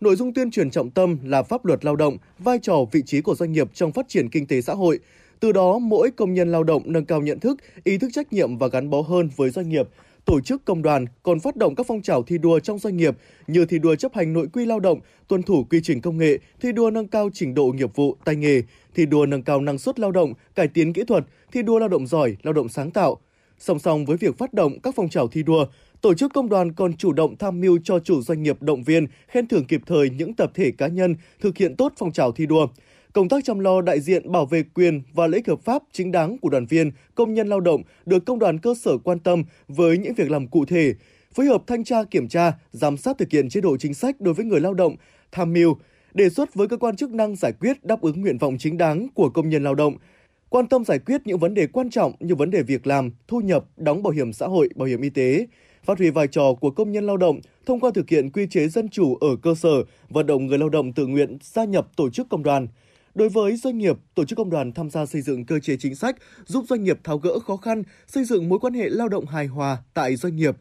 Nội 0.00 0.16
dung 0.16 0.34
tuyên 0.34 0.50
truyền 0.50 0.70
trọng 0.70 0.90
tâm 0.90 1.18
là 1.24 1.42
pháp 1.42 1.64
luật 1.64 1.84
lao 1.84 1.96
động, 1.96 2.16
vai 2.38 2.58
trò 2.62 2.76
vị 2.92 3.02
trí 3.06 3.20
của 3.20 3.34
doanh 3.34 3.52
nghiệp 3.52 3.68
trong 3.74 3.92
phát 3.92 4.08
triển 4.08 4.28
kinh 4.28 4.46
tế 4.46 4.60
xã 4.60 4.74
hội. 4.74 4.98
Từ 5.40 5.52
đó, 5.52 5.78
mỗi 5.78 6.10
công 6.10 6.34
nhân 6.34 6.52
lao 6.52 6.64
động 6.64 6.82
nâng 6.86 7.04
cao 7.04 7.22
nhận 7.22 7.40
thức, 7.40 7.58
ý 7.84 7.98
thức 7.98 8.10
trách 8.12 8.32
nhiệm 8.32 8.58
và 8.58 8.68
gắn 8.68 8.90
bó 8.90 9.00
hơn 9.00 9.30
với 9.36 9.50
doanh 9.50 9.68
nghiệp, 9.68 9.88
tổ 10.24 10.40
chức 10.40 10.64
công 10.64 10.82
đoàn 10.82 11.06
còn 11.22 11.40
phát 11.40 11.56
động 11.56 11.74
các 11.74 11.86
phong 11.86 12.02
trào 12.02 12.22
thi 12.22 12.38
đua 12.38 12.60
trong 12.60 12.78
doanh 12.78 12.96
nghiệp 12.96 13.16
như 13.46 13.64
thi 13.64 13.78
đua 13.78 13.94
chấp 13.94 14.14
hành 14.14 14.32
nội 14.32 14.48
quy 14.52 14.66
lao 14.66 14.80
động, 14.80 15.00
tuân 15.28 15.42
thủ 15.42 15.64
quy 15.70 15.80
trình 15.82 16.00
công 16.00 16.18
nghệ, 16.18 16.38
thi 16.60 16.72
đua 16.72 16.90
nâng 16.90 17.08
cao 17.08 17.30
trình 17.32 17.54
độ 17.54 17.66
nghiệp 17.66 17.96
vụ, 17.96 18.16
tay 18.24 18.36
nghề, 18.36 18.62
thi 18.94 19.06
đua 19.06 19.26
nâng 19.26 19.42
cao 19.42 19.60
năng 19.60 19.78
suất 19.78 20.00
lao 20.00 20.12
động, 20.12 20.32
cải 20.54 20.68
tiến 20.68 20.92
kỹ 20.92 21.04
thuật, 21.04 21.24
thi 21.52 21.62
đua 21.62 21.78
lao 21.78 21.88
động 21.88 22.06
giỏi, 22.06 22.36
lao 22.42 22.52
động 22.52 22.68
sáng 22.68 22.90
tạo. 22.90 23.18
Song 23.58 23.78
song 23.78 24.04
với 24.04 24.16
việc 24.16 24.38
phát 24.38 24.54
động 24.54 24.80
các 24.80 24.94
phong 24.96 25.08
trào 25.08 25.28
thi 25.28 25.42
đua, 25.42 25.66
Tổ 26.00 26.14
chức 26.14 26.32
công 26.34 26.48
đoàn 26.48 26.72
còn 26.72 26.96
chủ 26.96 27.12
động 27.12 27.36
tham 27.36 27.60
mưu 27.60 27.78
cho 27.84 27.98
chủ 27.98 28.22
doanh 28.22 28.42
nghiệp 28.42 28.62
động 28.62 28.82
viên, 28.82 29.06
khen 29.28 29.48
thưởng 29.48 29.64
kịp 29.64 29.80
thời 29.86 30.10
những 30.10 30.34
tập 30.34 30.50
thể 30.54 30.70
cá 30.70 30.86
nhân 30.86 31.16
thực 31.40 31.56
hiện 31.56 31.76
tốt 31.76 31.92
phong 31.98 32.12
trào 32.12 32.32
thi 32.32 32.46
đua. 32.46 32.66
Công 33.12 33.28
tác 33.28 33.44
chăm 33.44 33.58
lo 33.58 33.80
đại 33.80 34.00
diện 34.00 34.32
bảo 34.32 34.46
vệ 34.46 34.62
quyền 34.74 35.02
và 35.14 35.26
lợi 35.26 35.36
ích 35.36 35.48
hợp 35.48 35.60
pháp 35.64 35.82
chính 35.92 36.12
đáng 36.12 36.38
của 36.38 36.48
đoàn 36.48 36.66
viên, 36.66 36.90
công 37.14 37.34
nhân 37.34 37.48
lao 37.48 37.60
động 37.60 37.82
được 38.06 38.24
công 38.26 38.38
đoàn 38.38 38.58
cơ 38.58 38.74
sở 38.74 38.98
quan 38.98 39.18
tâm 39.18 39.44
với 39.68 39.98
những 39.98 40.14
việc 40.14 40.30
làm 40.30 40.46
cụ 40.46 40.64
thể, 40.64 40.94
phối 41.34 41.46
hợp 41.46 41.62
thanh 41.66 41.84
tra 41.84 42.04
kiểm 42.04 42.28
tra, 42.28 42.52
giám 42.72 42.96
sát 42.96 43.18
thực 43.18 43.30
hiện 43.30 43.48
chế 43.48 43.60
độ 43.60 43.76
chính 43.76 43.94
sách 43.94 44.20
đối 44.20 44.34
với 44.34 44.44
người 44.44 44.60
lao 44.60 44.74
động, 44.74 44.96
tham 45.32 45.52
mưu, 45.52 45.76
đề 46.14 46.28
xuất 46.28 46.54
với 46.54 46.68
cơ 46.68 46.76
quan 46.76 46.96
chức 46.96 47.10
năng 47.10 47.36
giải 47.36 47.52
quyết 47.60 47.84
đáp 47.84 48.00
ứng 48.00 48.20
nguyện 48.20 48.38
vọng 48.38 48.56
chính 48.58 48.76
đáng 48.76 49.08
của 49.14 49.28
công 49.28 49.48
nhân 49.48 49.64
lao 49.64 49.74
động, 49.74 49.96
quan 50.48 50.66
tâm 50.66 50.84
giải 50.84 50.98
quyết 50.98 51.20
những 51.24 51.38
vấn 51.38 51.54
đề 51.54 51.66
quan 51.66 51.90
trọng 51.90 52.12
như 52.20 52.34
vấn 52.34 52.50
đề 52.50 52.62
việc 52.62 52.86
làm, 52.86 53.10
thu 53.28 53.40
nhập, 53.40 53.64
đóng 53.76 54.02
bảo 54.02 54.10
hiểm 54.10 54.32
xã 54.32 54.46
hội, 54.46 54.68
bảo 54.76 54.88
hiểm 54.88 55.00
y 55.00 55.10
tế, 55.10 55.46
phát 55.88 55.98
huy 55.98 56.10
vai 56.10 56.28
trò 56.28 56.52
của 56.60 56.70
công 56.70 56.92
nhân 56.92 57.06
lao 57.06 57.16
động 57.16 57.40
thông 57.66 57.80
qua 57.80 57.90
thực 57.94 58.08
hiện 58.08 58.30
quy 58.30 58.46
chế 58.46 58.68
dân 58.68 58.88
chủ 58.88 59.16
ở 59.20 59.28
cơ 59.42 59.54
sở, 59.54 59.82
vận 60.08 60.26
động 60.26 60.46
người 60.46 60.58
lao 60.58 60.68
động 60.68 60.92
tự 60.92 61.06
nguyện 61.06 61.38
gia 61.42 61.64
nhập 61.64 61.88
tổ 61.96 62.10
chức 62.10 62.28
công 62.28 62.42
đoàn. 62.42 62.68
Đối 63.14 63.28
với 63.28 63.56
doanh 63.56 63.78
nghiệp, 63.78 63.96
tổ 64.14 64.24
chức 64.24 64.36
công 64.36 64.50
đoàn 64.50 64.72
tham 64.72 64.90
gia 64.90 65.06
xây 65.06 65.22
dựng 65.22 65.44
cơ 65.44 65.58
chế 65.58 65.76
chính 65.76 65.94
sách 65.94 66.16
giúp 66.46 66.64
doanh 66.68 66.84
nghiệp 66.84 66.98
tháo 67.04 67.18
gỡ 67.18 67.38
khó 67.38 67.56
khăn, 67.56 67.82
xây 68.06 68.24
dựng 68.24 68.48
mối 68.48 68.58
quan 68.58 68.74
hệ 68.74 68.88
lao 68.88 69.08
động 69.08 69.26
hài 69.26 69.46
hòa 69.46 69.78
tại 69.94 70.16
doanh 70.16 70.36
nghiệp. 70.36 70.56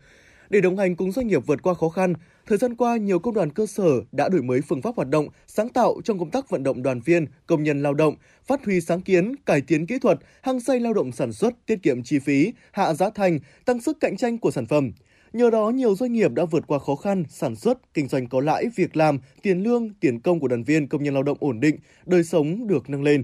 Để 0.49 0.61
đồng 0.61 0.77
hành 0.77 0.95
cùng 0.95 1.11
doanh 1.11 1.27
nghiệp 1.27 1.47
vượt 1.47 1.61
qua 1.61 1.73
khó 1.73 1.89
khăn, 1.89 2.13
Thời 2.47 2.57
gian 2.57 2.75
qua, 2.75 2.97
nhiều 2.97 3.19
công 3.19 3.33
đoàn 3.33 3.49
cơ 3.49 3.65
sở 3.65 4.01
đã 4.11 4.29
đổi 4.29 4.41
mới 4.41 4.61
phương 4.61 4.81
pháp 4.81 4.95
hoạt 4.95 5.09
động, 5.09 5.27
sáng 5.47 5.69
tạo 5.69 5.95
trong 6.03 6.19
công 6.19 6.31
tác 6.31 6.49
vận 6.49 6.63
động 6.63 6.83
đoàn 6.83 6.99
viên, 7.05 7.25
công 7.47 7.63
nhân 7.63 7.83
lao 7.83 7.93
động, 7.93 8.15
phát 8.45 8.65
huy 8.65 8.81
sáng 8.81 9.01
kiến, 9.01 9.35
cải 9.45 9.61
tiến 9.61 9.85
kỹ 9.85 9.99
thuật, 9.99 10.19
hăng 10.41 10.59
say 10.59 10.79
lao 10.79 10.93
động 10.93 11.11
sản 11.11 11.33
xuất, 11.33 11.53
tiết 11.65 11.83
kiệm 11.83 12.03
chi 12.03 12.19
phí, 12.19 12.53
hạ 12.71 12.93
giá 12.93 13.09
thành, 13.09 13.39
tăng 13.65 13.81
sức 13.81 13.97
cạnh 13.99 14.17
tranh 14.17 14.37
của 14.37 14.51
sản 14.51 14.65
phẩm. 14.65 14.91
Nhờ 15.37 15.49
đó, 15.49 15.69
nhiều 15.69 15.95
doanh 15.95 16.13
nghiệp 16.13 16.31
đã 16.33 16.45
vượt 16.45 16.67
qua 16.67 16.79
khó 16.79 16.95
khăn, 16.95 17.23
sản 17.29 17.55
xuất, 17.55 17.93
kinh 17.93 18.07
doanh 18.07 18.27
có 18.27 18.41
lãi, 18.41 18.65
việc 18.75 18.97
làm, 18.97 19.19
tiền 19.41 19.63
lương, 19.63 19.89
tiền 19.99 20.19
công 20.19 20.39
của 20.39 20.47
đoàn 20.47 20.63
viên, 20.63 20.87
công 20.87 21.03
nhân 21.03 21.13
lao 21.13 21.23
động 21.23 21.37
ổn 21.39 21.59
định, 21.59 21.77
đời 22.05 22.23
sống 22.23 22.67
được 22.67 22.89
nâng 22.89 23.03
lên. 23.03 23.23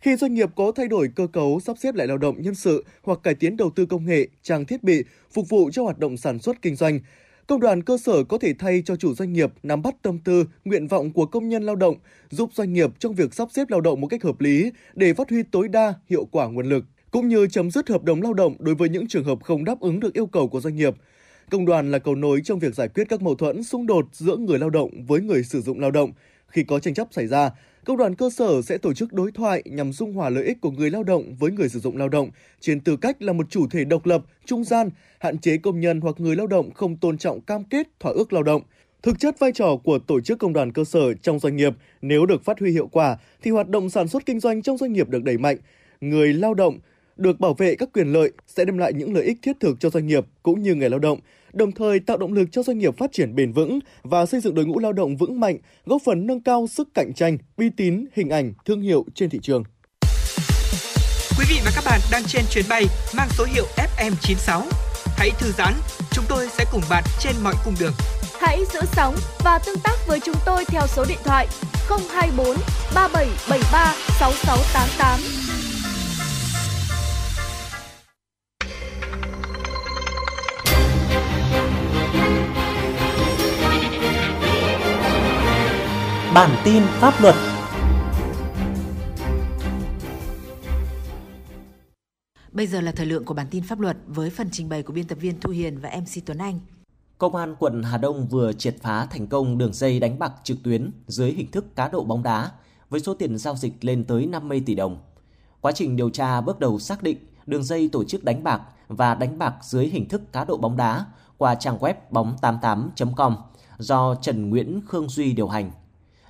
Khi 0.00 0.16
doanh 0.16 0.34
nghiệp 0.34 0.50
có 0.56 0.72
thay 0.72 0.88
đổi 0.88 1.08
cơ 1.16 1.26
cấu 1.26 1.60
sắp 1.60 1.76
xếp 1.78 1.94
lại 1.94 2.06
lao 2.06 2.18
động 2.18 2.42
nhân 2.42 2.54
sự 2.54 2.84
hoặc 3.02 3.18
cải 3.22 3.34
tiến 3.34 3.56
đầu 3.56 3.70
tư 3.70 3.86
công 3.86 4.06
nghệ, 4.06 4.28
trang 4.42 4.64
thiết 4.64 4.82
bị 4.82 5.02
phục 5.32 5.48
vụ 5.48 5.70
cho 5.72 5.82
hoạt 5.82 5.98
động 5.98 6.16
sản 6.16 6.38
xuất 6.38 6.62
kinh 6.62 6.76
doanh, 6.76 7.00
Công 7.46 7.60
đoàn 7.60 7.82
cơ 7.82 7.98
sở 7.98 8.24
có 8.24 8.38
thể 8.38 8.54
thay 8.58 8.82
cho 8.86 8.96
chủ 8.96 9.14
doanh 9.14 9.32
nghiệp 9.32 9.52
nắm 9.62 9.82
bắt 9.82 9.94
tâm 10.02 10.18
tư, 10.18 10.44
nguyện 10.64 10.86
vọng 10.86 11.12
của 11.12 11.26
công 11.26 11.48
nhân 11.48 11.62
lao 11.62 11.76
động, 11.76 11.96
giúp 12.30 12.50
doanh 12.54 12.72
nghiệp 12.72 12.90
trong 12.98 13.14
việc 13.14 13.34
sắp 13.34 13.48
xếp 13.52 13.70
lao 13.70 13.80
động 13.80 14.00
một 14.00 14.06
cách 14.06 14.22
hợp 14.22 14.40
lý 14.40 14.72
để 14.94 15.14
phát 15.14 15.30
huy 15.30 15.42
tối 15.42 15.68
đa 15.68 15.94
hiệu 16.08 16.24
quả 16.24 16.48
nguồn 16.48 16.68
lực, 16.68 16.84
cũng 17.10 17.28
như 17.28 17.46
chấm 17.46 17.70
dứt 17.70 17.88
hợp 17.88 18.02
đồng 18.02 18.22
lao 18.22 18.34
động 18.34 18.56
đối 18.58 18.74
với 18.74 18.88
những 18.88 19.08
trường 19.08 19.24
hợp 19.24 19.38
không 19.42 19.64
đáp 19.64 19.80
ứng 19.80 20.00
được 20.00 20.14
yêu 20.14 20.26
cầu 20.26 20.48
của 20.48 20.60
doanh 20.60 20.76
nghiệp. 20.76 20.94
Công 21.50 21.66
đoàn 21.66 21.90
là 21.90 21.98
cầu 21.98 22.14
nối 22.14 22.40
trong 22.44 22.58
việc 22.58 22.74
giải 22.74 22.88
quyết 22.88 23.08
các 23.08 23.22
mâu 23.22 23.34
thuẫn 23.34 23.64
xung 23.64 23.86
đột 23.86 24.04
giữa 24.12 24.36
người 24.36 24.58
lao 24.58 24.70
động 24.70 24.90
với 25.06 25.20
người 25.20 25.42
sử 25.42 25.60
dụng 25.60 25.80
lao 25.80 25.90
động. 25.90 26.12
Khi 26.48 26.64
có 26.64 26.78
tranh 26.78 26.94
chấp 26.94 27.08
xảy 27.10 27.26
ra, 27.26 27.50
Công 27.84 27.96
đoàn 27.96 28.14
cơ 28.14 28.30
sở 28.30 28.62
sẽ 28.62 28.78
tổ 28.78 28.94
chức 28.94 29.12
đối 29.12 29.32
thoại 29.32 29.62
nhằm 29.64 29.92
dung 29.92 30.12
hòa 30.12 30.30
lợi 30.30 30.44
ích 30.44 30.60
của 30.60 30.70
người 30.70 30.90
lao 30.90 31.02
động 31.02 31.34
với 31.38 31.50
người 31.50 31.68
sử 31.68 31.80
dụng 31.80 31.96
lao 31.96 32.08
động 32.08 32.30
trên 32.60 32.80
tư 32.80 32.96
cách 32.96 33.22
là 33.22 33.32
một 33.32 33.50
chủ 33.50 33.66
thể 33.68 33.84
độc 33.84 34.06
lập, 34.06 34.22
trung 34.44 34.64
gian, 34.64 34.90
hạn 35.18 35.38
chế 35.38 35.56
công 35.56 35.80
nhân 35.80 36.00
hoặc 36.00 36.14
người 36.18 36.36
lao 36.36 36.46
động 36.46 36.70
không 36.74 36.96
tôn 36.96 37.18
trọng 37.18 37.40
cam 37.40 37.64
kết 37.64 37.88
thỏa 38.00 38.12
ước 38.12 38.32
lao 38.32 38.42
động. 38.42 38.62
Thực 39.02 39.18
chất 39.18 39.38
vai 39.38 39.52
trò 39.52 39.76
của 39.84 39.98
tổ 39.98 40.20
chức 40.20 40.38
công 40.38 40.52
đoàn 40.52 40.72
cơ 40.72 40.84
sở 40.84 41.14
trong 41.14 41.38
doanh 41.38 41.56
nghiệp 41.56 41.72
nếu 42.02 42.26
được 42.26 42.44
phát 42.44 42.60
huy 42.60 42.70
hiệu 42.70 42.86
quả 42.86 43.16
thì 43.42 43.50
hoạt 43.50 43.68
động 43.68 43.90
sản 43.90 44.08
xuất 44.08 44.26
kinh 44.26 44.40
doanh 44.40 44.62
trong 44.62 44.78
doanh 44.78 44.92
nghiệp 44.92 45.08
được 45.08 45.24
đẩy 45.24 45.38
mạnh. 45.38 45.56
Người 46.00 46.32
lao 46.32 46.54
động 46.54 46.78
được 47.16 47.40
bảo 47.40 47.54
vệ 47.54 47.74
các 47.74 47.88
quyền 47.92 48.12
lợi 48.12 48.32
sẽ 48.46 48.64
đem 48.64 48.78
lại 48.78 48.92
những 48.92 49.14
lợi 49.14 49.24
ích 49.24 49.38
thiết 49.42 49.60
thực 49.60 49.80
cho 49.80 49.90
doanh 49.90 50.06
nghiệp 50.06 50.26
cũng 50.42 50.62
như 50.62 50.74
người 50.74 50.90
lao 50.90 50.98
động, 50.98 51.18
đồng 51.52 51.72
thời 51.72 52.00
tạo 52.00 52.16
động 52.16 52.32
lực 52.32 52.48
cho 52.52 52.62
doanh 52.62 52.78
nghiệp 52.78 52.98
phát 52.98 53.12
triển 53.12 53.34
bền 53.34 53.52
vững 53.52 53.78
và 54.02 54.26
xây 54.26 54.40
dựng 54.40 54.54
đội 54.54 54.64
ngũ 54.64 54.78
lao 54.78 54.92
động 54.92 55.16
vững 55.16 55.40
mạnh, 55.40 55.58
góp 55.86 56.02
phần 56.04 56.26
nâng 56.26 56.40
cao 56.40 56.66
sức 56.66 56.88
cạnh 56.94 57.12
tranh, 57.14 57.38
uy 57.56 57.70
tín, 57.76 58.04
hình 58.14 58.28
ảnh, 58.28 58.52
thương 58.64 58.80
hiệu 58.80 59.04
trên 59.14 59.30
thị 59.30 59.38
trường. 59.42 59.64
Quý 61.38 61.44
vị 61.48 61.60
và 61.64 61.70
các 61.74 61.84
bạn 61.86 62.00
đang 62.12 62.22
trên 62.26 62.44
chuyến 62.50 62.64
bay 62.68 62.84
mang 63.16 63.28
số 63.38 63.44
hiệu 63.54 63.64
FM96. 63.76 64.62
Hãy 65.16 65.30
thư 65.38 65.52
giãn, 65.58 65.74
chúng 66.10 66.24
tôi 66.28 66.48
sẽ 66.48 66.64
cùng 66.72 66.82
bạn 66.90 67.04
trên 67.20 67.32
mọi 67.44 67.54
cung 67.64 67.74
đường. 67.80 67.92
Hãy 68.40 68.64
giữ 68.72 68.80
sóng 68.92 69.14
và 69.44 69.58
tương 69.66 69.78
tác 69.84 69.96
với 70.06 70.20
chúng 70.20 70.36
tôi 70.46 70.64
theo 70.64 70.82
số 70.86 71.04
điện 71.08 71.18
thoại 71.24 71.46
024 71.88 72.56
3773 72.94 73.94
6688. 74.20 75.47
Bản 86.38 86.56
tin 86.64 86.82
pháp 86.82 87.14
luật 87.20 87.34
Bây 92.52 92.66
giờ 92.66 92.80
là 92.80 92.92
thời 92.92 93.06
lượng 93.06 93.24
của 93.24 93.34
bản 93.34 93.46
tin 93.50 93.62
pháp 93.62 93.80
luật 93.80 93.96
với 94.06 94.30
phần 94.30 94.48
trình 94.52 94.68
bày 94.68 94.82
của 94.82 94.92
biên 94.92 95.06
tập 95.06 95.18
viên 95.20 95.40
Thu 95.40 95.50
Hiền 95.50 95.78
và 95.78 95.90
MC 96.00 96.26
Tuấn 96.26 96.38
Anh. 96.38 96.60
Công 97.18 97.34
an 97.34 97.54
quận 97.58 97.82
Hà 97.82 97.98
Đông 97.98 98.26
vừa 98.28 98.52
triệt 98.52 98.76
phá 98.82 99.06
thành 99.06 99.26
công 99.26 99.58
đường 99.58 99.72
dây 99.72 100.00
đánh 100.00 100.18
bạc 100.18 100.32
trực 100.42 100.58
tuyến 100.62 100.90
dưới 101.06 101.30
hình 101.30 101.50
thức 101.50 101.76
cá 101.76 101.88
độ 101.88 102.04
bóng 102.04 102.22
đá 102.22 102.50
với 102.88 103.00
số 103.00 103.14
tiền 103.14 103.38
giao 103.38 103.56
dịch 103.56 103.84
lên 103.84 104.04
tới 104.04 104.26
50 104.26 104.62
tỷ 104.66 104.74
đồng. 104.74 104.98
Quá 105.60 105.72
trình 105.72 105.96
điều 105.96 106.10
tra 106.10 106.40
bước 106.40 106.60
đầu 106.60 106.78
xác 106.78 107.02
định 107.02 107.18
đường 107.46 107.64
dây 107.64 107.88
tổ 107.92 108.04
chức 108.04 108.24
đánh 108.24 108.44
bạc 108.44 108.62
và 108.88 109.14
đánh 109.14 109.38
bạc 109.38 109.54
dưới 109.62 109.86
hình 109.86 110.08
thức 110.08 110.32
cá 110.32 110.44
độ 110.44 110.56
bóng 110.56 110.76
đá 110.76 111.06
qua 111.38 111.54
trang 111.54 111.78
web 111.78 111.94
bóng88.com 112.10 113.36
do 113.78 114.14
Trần 114.14 114.50
Nguyễn 114.50 114.80
Khương 114.86 115.08
Duy 115.08 115.32
điều 115.32 115.48
hành. 115.48 115.70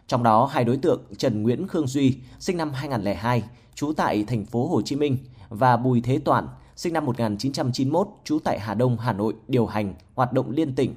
Trong 0.08 0.22
đó 0.22 0.46
hai 0.46 0.64
đối 0.64 0.76
tượng 0.76 1.02
Trần 1.18 1.42
Nguyễn 1.42 1.68
Khương 1.68 1.86
Duy, 1.86 2.16
sinh 2.38 2.56
năm 2.56 2.72
2002, 2.72 3.42
trú 3.74 3.92
tại 3.92 4.24
thành 4.24 4.44
phố 4.44 4.66
Hồ 4.66 4.82
Chí 4.82 4.96
Minh 4.96 5.18
và 5.48 5.76
Bùi 5.76 6.00
Thế 6.00 6.18
Toản, 6.18 6.48
sinh 6.76 6.92
năm 6.92 7.06
1991, 7.06 8.08
trú 8.24 8.38
tại 8.44 8.58
Hà 8.58 8.74
Đông, 8.74 8.98
Hà 8.98 9.12
Nội 9.12 9.34
điều 9.48 9.66
hành 9.66 9.94
hoạt 10.14 10.32
động 10.32 10.50
liên 10.50 10.74
tỉnh. 10.74 10.94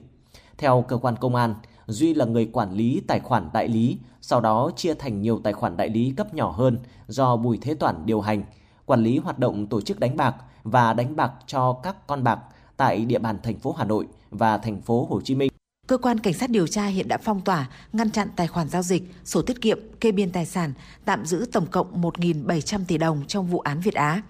Theo 0.57 0.85
cơ 0.87 0.97
quan 0.97 1.15
công 1.15 1.35
an, 1.35 1.55
Duy 1.87 2.13
là 2.13 2.25
người 2.25 2.49
quản 2.53 2.73
lý 2.73 3.01
tài 3.07 3.19
khoản 3.19 3.49
đại 3.53 3.67
lý, 3.67 3.97
sau 4.21 4.41
đó 4.41 4.71
chia 4.75 4.93
thành 4.93 5.21
nhiều 5.21 5.39
tài 5.43 5.53
khoản 5.53 5.77
đại 5.77 5.89
lý 5.89 6.13
cấp 6.17 6.33
nhỏ 6.33 6.51
hơn 6.51 6.79
do 7.07 7.35
Bùi 7.35 7.57
Thế 7.61 7.73
Toản 7.73 8.05
điều 8.05 8.21
hành, 8.21 8.43
quản 8.85 9.03
lý 9.03 9.17
hoạt 9.17 9.39
động 9.39 9.67
tổ 9.67 9.81
chức 9.81 9.99
đánh 9.99 10.17
bạc 10.17 10.35
và 10.63 10.93
đánh 10.93 11.15
bạc 11.15 11.31
cho 11.47 11.73
các 11.73 12.07
con 12.07 12.23
bạc 12.23 12.39
tại 12.77 13.05
địa 13.05 13.19
bàn 13.19 13.37
thành 13.43 13.59
phố 13.59 13.75
Hà 13.77 13.85
Nội 13.85 14.07
và 14.29 14.57
thành 14.57 14.81
phố 14.81 15.07
Hồ 15.09 15.21
Chí 15.21 15.35
Minh. 15.35 15.51
Cơ 15.91 15.97
quan 15.97 16.19
cảnh 16.19 16.33
sát 16.33 16.49
điều 16.49 16.67
tra 16.67 16.85
hiện 16.85 17.07
đã 17.07 17.17
phong 17.17 17.41
tỏa, 17.41 17.69
ngăn 17.93 18.11
chặn 18.11 18.27
tài 18.35 18.47
khoản 18.47 18.69
giao 18.69 18.83
dịch, 18.83 19.03
sổ 19.25 19.41
tiết 19.41 19.61
kiệm, 19.61 19.79
kê 19.99 20.11
biên 20.11 20.31
tài 20.31 20.45
sản, 20.45 20.73
tạm 21.05 21.25
giữ 21.25 21.45
tổng 21.51 21.67
cộng 21.71 22.01
1.700 22.01 22.79
tỷ 22.87 22.97
đồng 22.97 23.23
trong 23.27 23.47
vụ 23.47 23.59
án 23.59 23.79
Việt 23.79 23.93
Á. 23.93 24.21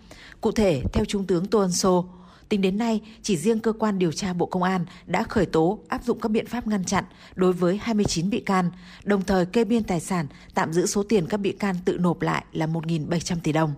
Cụ 0.42 0.52
thể, 0.52 0.82
theo 0.94 1.06
Trung 1.06 1.26
tướng 1.28 1.46
Tô 1.46 1.60
Ân 1.60 1.72
Sô, 1.72 2.06
tính 2.50 2.62
đến 2.62 2.78
nay, 2.78 3.02
chỉ 3.22 3.38
riêng 3.38 3.60
cơ 3.60 3.74
quan 3.74 4.00
điều 4.00 4.12
tra 4.12 4.34
Bộ 4.34 4.46
Công 4.46 4.64
an 4.64 4.86
đã 5.06 5.24
khởi 5.24 5.46
tố 5.46 5.80
áp 5.88 6.04
dụng 6.04 6.20
các 6.20 6.30
biện 6.30 6.48
pháp 6.48 6.68
ngăn 6.68 6.86
chặn 6.86 7.04
đối 7.36 7.54
với 7.54 7.80
29 7.82 8.30
bị 8.30 8.40
can, 8.40 8.72
đồng 9.04 9.22
thời 9.22 9.46
kê 9.46 9.64
biên 9.64 9.84
tài 9.84 10.00
sản, 10.00 10.28
tạm 10.54 10.74
giữ 10.74 10.86
số 10.86 11.04
tiền 11.04 11.26
các 11.28 11.38
bị 11.38 11.52
can 11.52 11.76
tự 11.86 11.98
nộp 11.98 12.22
lại 12.22 12.44
là 12.52 12.68
1.700 12.68 13.36
tỷ 13.44 13.52
đồng. 13.52 13.74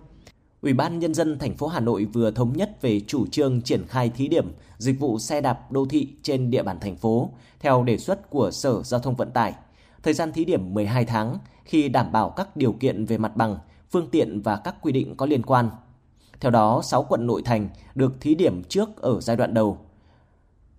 Ủy 0.64 0.72
ban 0.72 0.98
Nhân 0.98 1.14
dân 1.14 1.38
thành 1.38 1.54
phố 1.54 1.66
Hà 1.66 1.80
Nội 1.80 2.04
vừa 2.04 2.30
thống 2.30 2.52
nhất 2.56 2.82
về 2.82 3.00
chủ 3.00 3.26
trương 3.26 3.62
triển 3.62 3.86
khai 3.86 4.10
thí 4.10 4.28
điểm 4.28 4.52
dịch 4.78 5.00
vụ 5.00 5.18
xe 5.18 5.40
đạp 5.40 5.72
đô 5.72 5.86
thị 5.86 6.08
trên 6.22 6.50
địa 6.50 6.62
bàn 6.62 6.80
thành 6.80 6.96
phố 6.96 7.30
theo 7.60 7.84
đề 7.84 7.98
xuất 7.98 8.30
của 8.30 8.50
Sở 8.50 8.82
Giao 8.82 9.00
thông 9.00 9.14
Vận 9.14 9.30
tải. 9.30 9.54
Thời 10.02 10.14
gian 10.14 10.32
thí 10.32 10.44
điểm 10.44 10.74
12 10.74 11.04
tháng 11.04 11.38
khi 11.64 11.88
đảm 11.88 12.12
bảo 12.12 12.30
các 12.30 12.56
điều 12.56 12.72
kiện 12.72 13.04
về 13.04 13.18
mặt 13.18 13.36
bằng, 13.36 13.58
phương 13.90 14.10
tiện 14.10 14.40
và 14.40 14.56
các 14.56 14.76
quy 14.82 14.92
định 14.92 15.16
có 15.16 15.26
liên 15.26 15.42
quan. 15.42 15.70
Theo 16.40 16.50
đó, 16.50 16.82
6 16.82 17.02
quận 17.02 17.26
nội 17.26 17.42
thành 17.44 17.68
được 17.94 18.20
thí 18.20 18.34
điểm 18.34 18.62
trước 18.68 18.96
ở 18.96 19.20
giai 19.20 19.36
đoạn 19.36 19.54
đầu. 19.54 19.78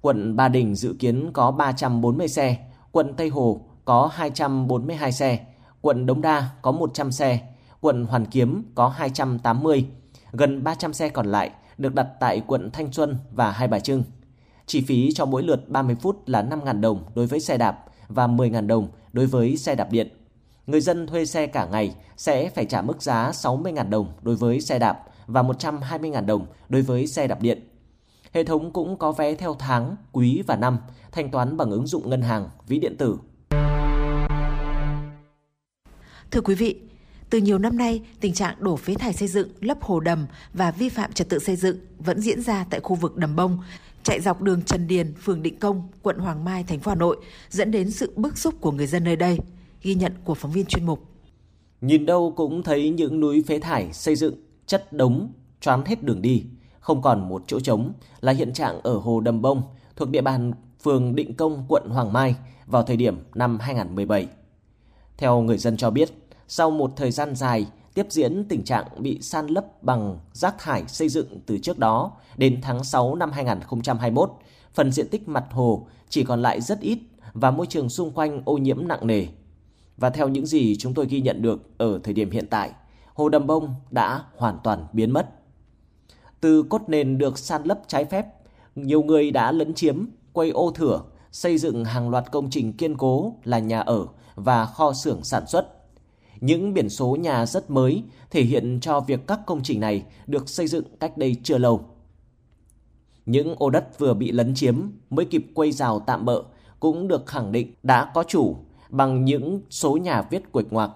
Quận 0.01 0.35
Ba 0.35 0.47
Đình 0.47 0.75
dự 0.75 0.95
kiến 0.99 1.29
có 1.33 1.51
340 1.51 2.27
xe, 2.27 2.57
quận 2.91 3.13
Tây 3.13 3.29
Hồ 3.29 3.61
có 3.85 4.09
242 4.13 5.11
xe, 5.11 5.45
quận 5.81 6.05
Đống 6.05 6.21
Đa 6.21 6.49
có 6.61 6.71
100 6.71 7.11
xe, 7.11 7.39
quận 7.81 8.05
Hoàn 8.05 8.25
Kiếm 8.25 8.63
có 8.75 8.87
280, 8.87 9.85
gần 10.31 10.63
300 10.63 10.93
xe 10.93 11.09
còn 11.09 11.25
lại 11.25 11.51
được 11.77 11.95
đặt 11.95 12.07
tại 12.19 12.41
quận 12.47 12.71
Thanh 12.71 12.91
Xuân 12.91 13.17
và 13.31 13.51
Hai 13.51 13.67
Bà 13.67 13.79
Trưng. 13.79 14.03
Chi 14.65 14.81
phí 14.81 15.11
cho 15.11 15.25
mỗi 15.25 15.43
lượt 15.43 15.69
30 15.69 15.95
phút 16.01 16.29
là 16.29 16.43
5.000 16.43 16.81
đồng 16.81 17.03
đối 17.15 17.27
với 17.27 17.39
xe 17.39 17.57
đạp 17.57 17.85
và 18.07 18.27
10.000 18.27 18.67
đồng 18.67 18.87
đối 19.13 19.25
với 19.25 19.57
xe 19.57 19.75
đạp 19.75 19.91
điện. 19.91 20.09
Người 20.67 20.81
dân 20.81 21.07
thuê 21.07 21.25
xe 21.25 21.47
cả 21.47 21.65
ngày 21.65 21.95
sẽ 22.17 22.49
phải 22.49 22.65
trả 22.65 22.81
mức 22.81 23.01
giá 23.01 23.31
60.000 23.31 23.89
đồng 23.89 24.13
đối 24.21 24.35
với 24.35 24.61
xe 24.61 24.79
đạp 24.79 25.03
và 25.27 25.43
120.000 25.43 26.25
đồng 26.25 26.45
đối 26.69 26.81
với 26.81 27.07
xe 27.07 27.27
đạp 27.27 27.41
điện. 27.41 27.69
Hệ 28.33 28.43
thống 28.43 28.71
cũng 28.71 28.97
có 28.97 29.11
vé 29.11 29.35
theo 29.35 29.55
tháng, 29.59 29.95
quý 30.11 30.43
và 30.47 30.55
năm, 30.55 30.77
thanh 31.11 31.31
toán 31.31 31.57
bằng 31.57 31.71
ứng 31.71 31.87
dụng 31.87 32.09
ngân 32.09 32.21
hàng, 32.21 32.49
ví 32.67 32.79
điện 32.79 32.97
tử. 32.97 33.17
Thưa 36.31 36.41
quý 36.41 36.55
vị, 36.55 36.81
từ 37.35 37.41
nhiều 37.41 37.57
năm 37.57 37.77
nay, 37.77 38.01
tình 38.19 38.33
trạng 38.33 38.55
đổ 38.59 38.75
phế 38.75 38.93
thải 38.93 39.13
xây 39.13 39.27
dựng, 39.27 39.49
lấp 39.59 39.77
hồ 39.81 39.99
đầm 39.99 40.25
và 40.53 40.71
vi 40.71 40.89
phạm 40.89 41.13
trật 41.13 41.29
tự 41.29 41.39
xây 41.39 41.55
dựng 41.55 41.77
vẫn 41.99 42.21
diễn 42.21 42.41
ra 42.41 42.65
tại 42.69 42.79
khu 42.79 42.95
vực 42.95 43.17
đầm 43.17 43.35
bông, 43.35 43.57
chạy 44.03 44.21
dọc 44.21 44.41
đường 44.41 44.61
Trần 44.61 44.87
Điền, 44.87 45.13
phường 45.21 45.43
Định 45.43 45.59
Công, 45.59 45.87
quận 46.01 46.17
Hoàng 46.17 46.45
Mai, 46.45 46.63
thành 46.63 46.79
phố 46.79 46.89
Hà 46.89 46.95
Nội, 46.95 47.17
dẫn 47.49 47.71
đến 47.71 47.91
sự 47.91 48.13
bức 48.15 48.37
xúc 48.37 48.53
của 48.61 48.71
người 48.71 48.87
dân 48.87 49.03
nơi 49.03 49.15
đây. 49.15 49.39
Ghi 49.81 49.95
nhận 49.95 50.11
của 50.23 50.33
phóng 50.33 50.51
viên 50.51 50.65
chuyên 50.65 50.85
mục. 50.85 50.99
Nhìn 51.81 52.05
đâu 52.05 52.33
cũng 52.35 52.63
thấy 52.63 52.89
những 52.89 53.19
núi 53.19 53.43
phế 53.47 53.59
thải 53.59 53.93
xây 53.93 54.15
dựng 54.15 54.35
chất 54.65 54.93
đống 54.93 55.31
choán 55.61 55.85
hết 55.85 56.03
đường 56.03 56.21
đi, 56.21 56.43
không 56.79 57.01
còn 57.01 57.29
một 57.29 57.43
chỗ 57.47 57.59
trống 57.59 57.93
là 58.21 58.31
hiện 58.31 58.53
trạng 58.53 58.81
ở 58.83 58.97
hồ 58.97 59.19
Đầm 59.19 59.41
Bông 59.41 59.61
thuộc 59.95 60.09
địa 60.09 60.21
bàn 60.21 60.51
phường 60.83 61.15
Định 61.15 61.33
Công, 61.33 61.65
quận 61.67 61.89
Hoàng 61.89 62.13
Mai 62.13 62.35
vào 62.65 62.83
thời 62.83 62.97
điểm 62.97 63.17
năm 63.35 63.59
2017. 63.59 64.27
Theo 65.17 65.41
người 65.41 65.57
dân 65.57 65.77
cho 65.77 65.89
biết, 65.89 66.09
sau 66.47 66.71
một 66.71 66.91
thời 66.95 67.11
gian 67.11 67.35
dài 67.35 67.67
tiếp 67.93 68.05
diễn 68.09 68.45
tình 68.49 68.63
trạng 68.63 68.85
bị 68.97 69.21
san 69.21 69.47
lấp 69.47 69.83
bằng 69.83 70.19
rác 70.33 70.55
thải 70.59 70.83
xây 70.87 71.09
dựng 71.09 71.39
từ 71.45 71.57
trước 71.57 71.79
đó 71.79 72.11
đến 72.37 72.59
tháng 72.61 72.83
6 72.83 73.15
năm 73.15 73.31
2021, 73.31 74.31
phần 74.73 74.91
diện 74.91 75.07
tích 75.09 75.27
mặt 75.27 75.45
hồ 75.51 75.87
chỉ 76.09 76.23
còn 76.23 76.41
lại 76.41 76.61
rất 76.61 76.79
ít 76.79 76.99
và 77.33 77.51
môi 77.51 77.67
trường 77.67 77.89
xung 77.89 78.11
quanh 78.11 78.41
ô 78.45 78.57
nhiễm 78.57 78.87
nặng 78.87 79.07
nề. 79.07 79.25
Và 79.97 80.09
theo 80.09 80.27
những 80.27 80.45
gì 80.45 80.75
chúng 80.75 80.93
tôi 80.93 81.05
ghi 81.09 81.21
nhận 81.21 81.41
được 81.41 81.77
ở 81.77 81.99
thời 82.03 82.13
điểm 82.13 82.31
hiện 82.31 82.47
tại, 82.49 82.71
hồ 83.13 83.29
Đầm 83.29 83.47
Bông 83.47 83.75
đã 83.91 84.23
hoàn 84.37 84.59
toàn 84.63 84.85
biến 84.93 85.11
mất. 85.11 85.29
Từ 86.41 86.63
cốt 86.63 86.81
nền 86.87 87.17
được 87.17 87.37
san 87.37 87.63
lấp 87.63 87.79
trái 87.87 88.05
phép, 88.05 88.25
nhiều 88.75 89.03
người 89.03 89.31
đã 89.31 89.51
lấn 89.51 89.73
chiếm, 89.73 90.05
quay 90.33 90.49
ô 90.49 90.71
thửa, 90.71 91.01
xây 91.31 91.57
dựng 91.57 91.85
hàng 91.85 92.09
loạt 92.09 92.31
công 92.31 92.49
trình 92.49 92.73
kiên 92.73 92.97
cố 92.97 93.35
là 93.43 93.59
nhà 93.59 93.79
ở 93.79 94.05
và 94.35 94.65
kho 94.65 94.93
xưởng 94.93 95.23
sản 95.23 95.47
xuất. 95.47 95.74
Những 96.45 96.73
biển 96.73 96.89
số 96.89 97.15
nhà 97.15 97.45
rất 97.45 97.69
mới 97.69 98.03
thể 98.31 98.43
hiện 98.43 98.79
cho 98.81 98.99
việc 98.99 99.27
các 99.27 99.39
công 99.45 99.63
trình 99.63 99.79
này 99.79 100.03
được 100.27 100.49
xây 100.49 100.67
dựng 100.67 100.85
cách 100.99 101.17
đây 101.17 101.35
chưa 101.43 101.57
lâu. 101.57 101.85
Những 103.25 103.55
ô 103.57 103.69
đất 103.69 103.99
vừa 103.99 104.13
bị 104.13 104.31
lấn 104.31 104.55
chiếm 104.55 104.81
mới 105.09 105.25
kịp 105.25 105.45
quây 105.53 105.71
rào 105.71 105.99
tạm 105.99 106.25
bỡ 106.25 106.43
cũng 106.79 107.07
được 107.07 107.25
khẳng 107.25 107.51
định 107.51 107.73
đã 107.83 108.11
có 108.13 108.23
chủ 108.23 108.55
bằng 108.89 109.25
những 109.25 109.61
số 109.69 109.97
nhà 109.97 110.21
viết 110.21 110.51
quệt 110.51 110.65
ngoạc. 110.69 110.91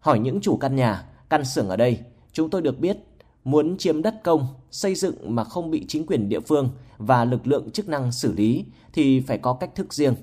Hỏi 0.00 0.18
những 0.18 0.40
chủ 0.40 0.56
căn 0.56 0.76
nhà, 0.76 1.08
căn 1.28 1.44
xưởng 1.44 1.68
ở 1.68 1.76
đây, 1.76 1.98
chúng 2.32 2.50
tôi 2.50 2.62
được 2.62 2.78
biết 2.78 2.98
muốn 3.44 3.76
chiếm 3.76 4.02
đất 4.02 4.14
công, 4.24 4.46
xây 4.70 4.94
dựng 4.94 5.34
mà 5.34 5.44
không 5.44 5.70
bị 5.70 5.84
chính 5.88 6.06
quyền 6.06 6.28
địa 6.28 6.40
phương 6.40 6.70
và 6.96 7.24
lực 7.24 7.46
lượng 7.46 7.70
chức 7.70 7.88
năng 7.88 8.12
xử 8.12 8.32
lý 8.32 8.64
thì 8.92 9.20
phải 9.20 9.38
có 9.38 9.52
cách 9.52 9.74
thức 9.74 9.94
riêng. 9.94 10.14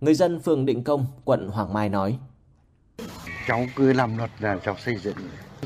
Người 0.00 0.14
dân 0.14 0.40
phường 0.40 0.66
Định 0.66 0.84
Công, 0.84 1.06
quận 1.24 1.48
Hoàng 1.48 1.72
Mai 1.72 1.88
nói. 1.88 2.18
Cháu 3.48 3.66
cứ 3.76 3.92
làm 3.92 4.18
luật 4.18 4.30
là 4.38 4.56
cháu 4.64 4.76
xây 4.84 4.96
dựng. 5.02 5.16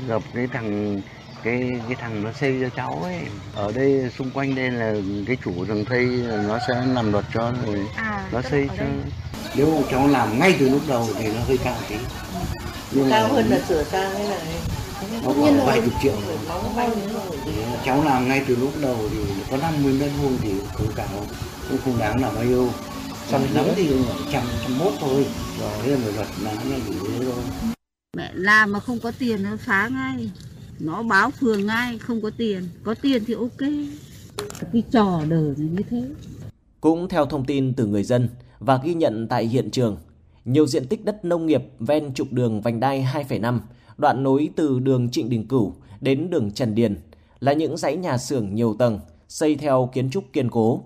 Gặp 0.07 0.21
cái 0.33 0.47
thằng 0.53 1.01
cái 1.43 1.71
cái 1.87 1.95
thằng 2.01 2.23
nó 2.23 2.31
xây 2.31 2.57
cho 2.61 2.69
cháu 2.75 3.01
ấy. 3.03 3.19
Ở 3.55 3.71
đây 3.71 4.11
xung 4.17 4.31
quanh 4.31 4.55
đây 4.55 4.71
là 4.71 4.93
cái 5.27 5.37
chủ 5.45 5.65
rừng 5.65 5.85
xây 5.89 6.05
nó 6.47 6.59
sẽ 6.67 6.85
làm 6.93 7.11
luật 7.11 7.25
cho 7.33 7.53
rồi 7.65 7.79
à, 7.95 8.27
nó 8.31 8.41
xây 8.41 8.67
cho. 8.77 8.83
nếu 9.55 9.75
mà 9.75 9.87
cháu 9.91 10.07
làm 10.07 10.39
ngay 10.39 10.55
từ 10.59 10.69
lúc 10.69 10.81
đầu 10.87 11.07
thì 11.17 11.27
nó 11.27 11.39
hơi 11.47 11.57
cao 11.63 11.75
tí. 11.89 11.95
Nhưng 12.91 13.09
cao 13.09 13.27
hơn 13.27 13.47
là 13.49 13.59
sửa 13.67 13.83
sang 13.83 14.11
hay 14.13 14.29
là 14.29 14.37
nó 15.23 15.31
khoảng 15.33 15.65
vài 15.65 15.81
chục 15.81 15.93
triệu. 16.03 16.13
cháu 17.85 18.03
làm 18.03 18.27
ngay 18.27 18.41
từ 18.47 18.55
lúc 18.55 18.71
đầu 18.81 18.97
thì 19.11 19.17
có 19.51 19.57
50 19.57 19.93
mét 19.99 20.11
vuông 20.21 20.37
thì 20.41 20.53
không 20.73 20.87
cao 20.95 21.07
cũng 21.69 21.77
không 21.85 21.99
đáng 21.99 22.21
là 22.21 22.31
bao 22.35 22.43
nhiêu. 22.43 22.69
Trăm 23.31 23.41
lắm 23.53 23.65
thì 23.75 23.89
trăm 24.31 24.43
trăm 24.63 24.77
mốt 24.77 24.93
thôi 24.99 25.25
bỏ 25.65 25.71
thế 25.83 25.97
rồi 26.01 26.13
luật 26.13 26.27
má 26.43 26.51
nó 26.69 26.75
chỉ 26.87 26.93
thế 27.07 27.19
thôi 27.25 27.43
mẹ 28.17 28.31
làm 28.33 28.71
mà 28.71 28.79
không 28.79 28.99
có 28.99 29.11
tiền 29.19 29.43
nó 29.43 29.57
phá 29.59 29.87
ngay. 29.87 30.31
Nó 30.79 31.03
báo 31.03 31.31
phường 31.31 31.65
ngay 31.65 31.97
không 31.97 32.21
có 32.21 32.31
tiền. 32.37 32.63
Có 32.83 32.95
tiền 33.01 33.23
thì 33.27 33.33
ok. 33.33 33.69
Cái 34.73 34.83
trò 34.91 35.21
đời 35.29 35.53
này 35.57 35.69
như 35.71 35.83
thế. 35.89 36.03
Cũng 36.81 37.09
theo 37.09 37.25
thông 37.25 37.45
tin 37.45 37.73
từ 37.73 37.85
người 37.85 38.03
dân 38.03 38.29
và 38.59 38.79
ghi 38.83 38.93
nhận 38.93 39.27
tại 39.27 39.47
hiện 39.47 39.71
trường 39.71 39.97
nhiều 40.45 40.67
diện 40.67 40.87
tích 40.87 41.05
đất 41.05 41.25
nông 41.25 41.45
nghiệp 41.45 41.63
ven 41.79 42.13
trục 42.13 42.31
đường 42.31 42.61
vành 42.61 42.79
đai 42.79 43.07
2,5 43.13 43.59
đoạn 43.97 44.23
nối 44.23 44.49
từ 44.55 44.79
đường 44.79 45.09
Trịnh 45.09 45.29
Đình 45.29 45.47
Cửu 45.47 45.73
đến 46.01 46.29
đường 46.29 46.51
Trần 46.51 46.75
Điền 46.75 47.01
là 47.39 47.53
những 47.53 47.77
dãy 47.77 47.95
nhà 47.95 48.17
xưởng 48.17 48.55
nhiều 48.55 48.75
tầng 48.79 48.99
xây 49.27 49.55
theo 49.55 49.89
kiến 49.93 50.09
trúc 50.09 50.23
kiên 50.33 50.49
cố. 50.49 50.83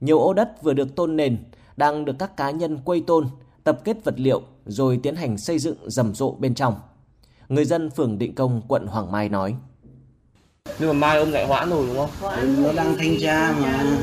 Nhiều 0.00 0.18
ô 0.18 0.32
đất 0.32 0.62
vừa 0.62 0.74
được 0.74 0.96
tôn 0.96 1.16
nền 1.16 1.38
đang 1.76 2.04
được 2.04 2.16
các 2.18 2.36
cá 2.36 2.50
nhân 2.50 2.78
quây 2.84 3.00
tôn, 3.06 3.26
tập 3.68 3.80
kết 3.84 4.04
vật 4.04 4.14
liệu 4.16 4.42
rồi 4.66 5.00
tiến 5.02 5.16
hành 5.16 5.38
xây 5.38 5.58
dựng 5.58 5.76
rầm 5.86 6.14
rộ 6.14 6.30
bên 6.30 6.54
trong. 6.54 6.74
Người 7.48 7.64
dân 7.64 7.90
phường 7.90 8.18
Định 8.18 8.34
Công, 8.34 8.62
quận 8.68 8.86
Hoàng 8.86 9.12
Mai 9.12 9.28
nói. 9.28 9.54
Nhưng 10.78 10.88
mà 10.88 10.92
mai 10.92 11.18
ông 11.18 11.32
lại 11.32 11.46
hoãn 11.46 11.70
rồi 11.70 11.86
đúng 11.86 11.96
không? 11.96 12.10
Nó 12.62 12.72
đang 12.72 12.98
thanh 12.98 13.16
tra 13.20 13.54
mà. 13.60 13.98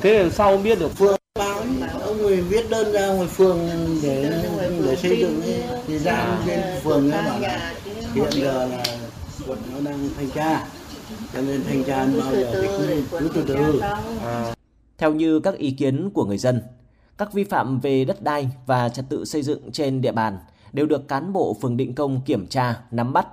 Thế 0.00 0.22
là 0.22 0.30
sao 0.30 0.50
ông 0.50 0.62
biết 0.62 0.78
được? 0.78 0.92
Phường 0.96 1.16
báo 1.38 1.62
ông 2.00 2.18
người 2.18 2.40
viết 2.40 2.70
đơn 2.70 2.92
ra 2.92 3.06
ngoài 3.06 3.28
phường 3.28 3.58
để 4.02 4.42
để 4.86 4.96
xây 4.96 5.20
dựng 5.20 5.42
ấy. 5.42 5.62
thì 5.86 5.98
ra 5.98 6.38
bên 6.46 6.60
phường 6.82 7.10
ấy 7.10 7.22
bảo 7.22 7.40
là 7.40 7.74
hiện 8.14 8.30
giờ 8.32 8.66
là 8.66 8.84
quận 9.46 9.58
nó 9.72 9.90
đang 9.90 10.08
thanh 10.16 10.30
tra 10.30 10.66
cho 11.34 11.40
nên 11.40 11.64
thanh 11.64 11.84
tra 11.84 12.06
bao 12.06 12.32
giờ 12.32 12.62
thì 12.62 12.68
cứ, 13.10 13.18
cứ 13.18 13.30
từ 13.34 13.44
từ. 13.48 13.80
À. 14.24 14.54
Theo 14.98 15.14
như 15.14 15.40
các 15.40 15.54
ý 15.54 15.70
kiến 15.70 16.10
của 16.14 16.24
người 16.24 16.38
dân, 16.38 16.62
các 17.18 17.32
vi 17.32 17.44
phạm 17.44 17.80
về 17.80 18.04
đất 18.04 18.22
đai 18.22 18.48
và 18.66 18.88
trật 18.88 19.04
tự 19.08 19.24
xây 19.24 19.42
dựng 19.42 19.72
trên 19.72 20.00
địa 20.00 20.12
bàn 20.12 20.38
đều 20.72 20.86
được 20.86 21.08
cán 21.08 21.32
bộ 21.32 21.56
phường 21.62 21.76
định 21.76 21.94
công 21.94 22.20
kiểm 22.26 22.46
tra, 22.46 22.80
nắm 22.90 23.12
bắt. 23.12 23.26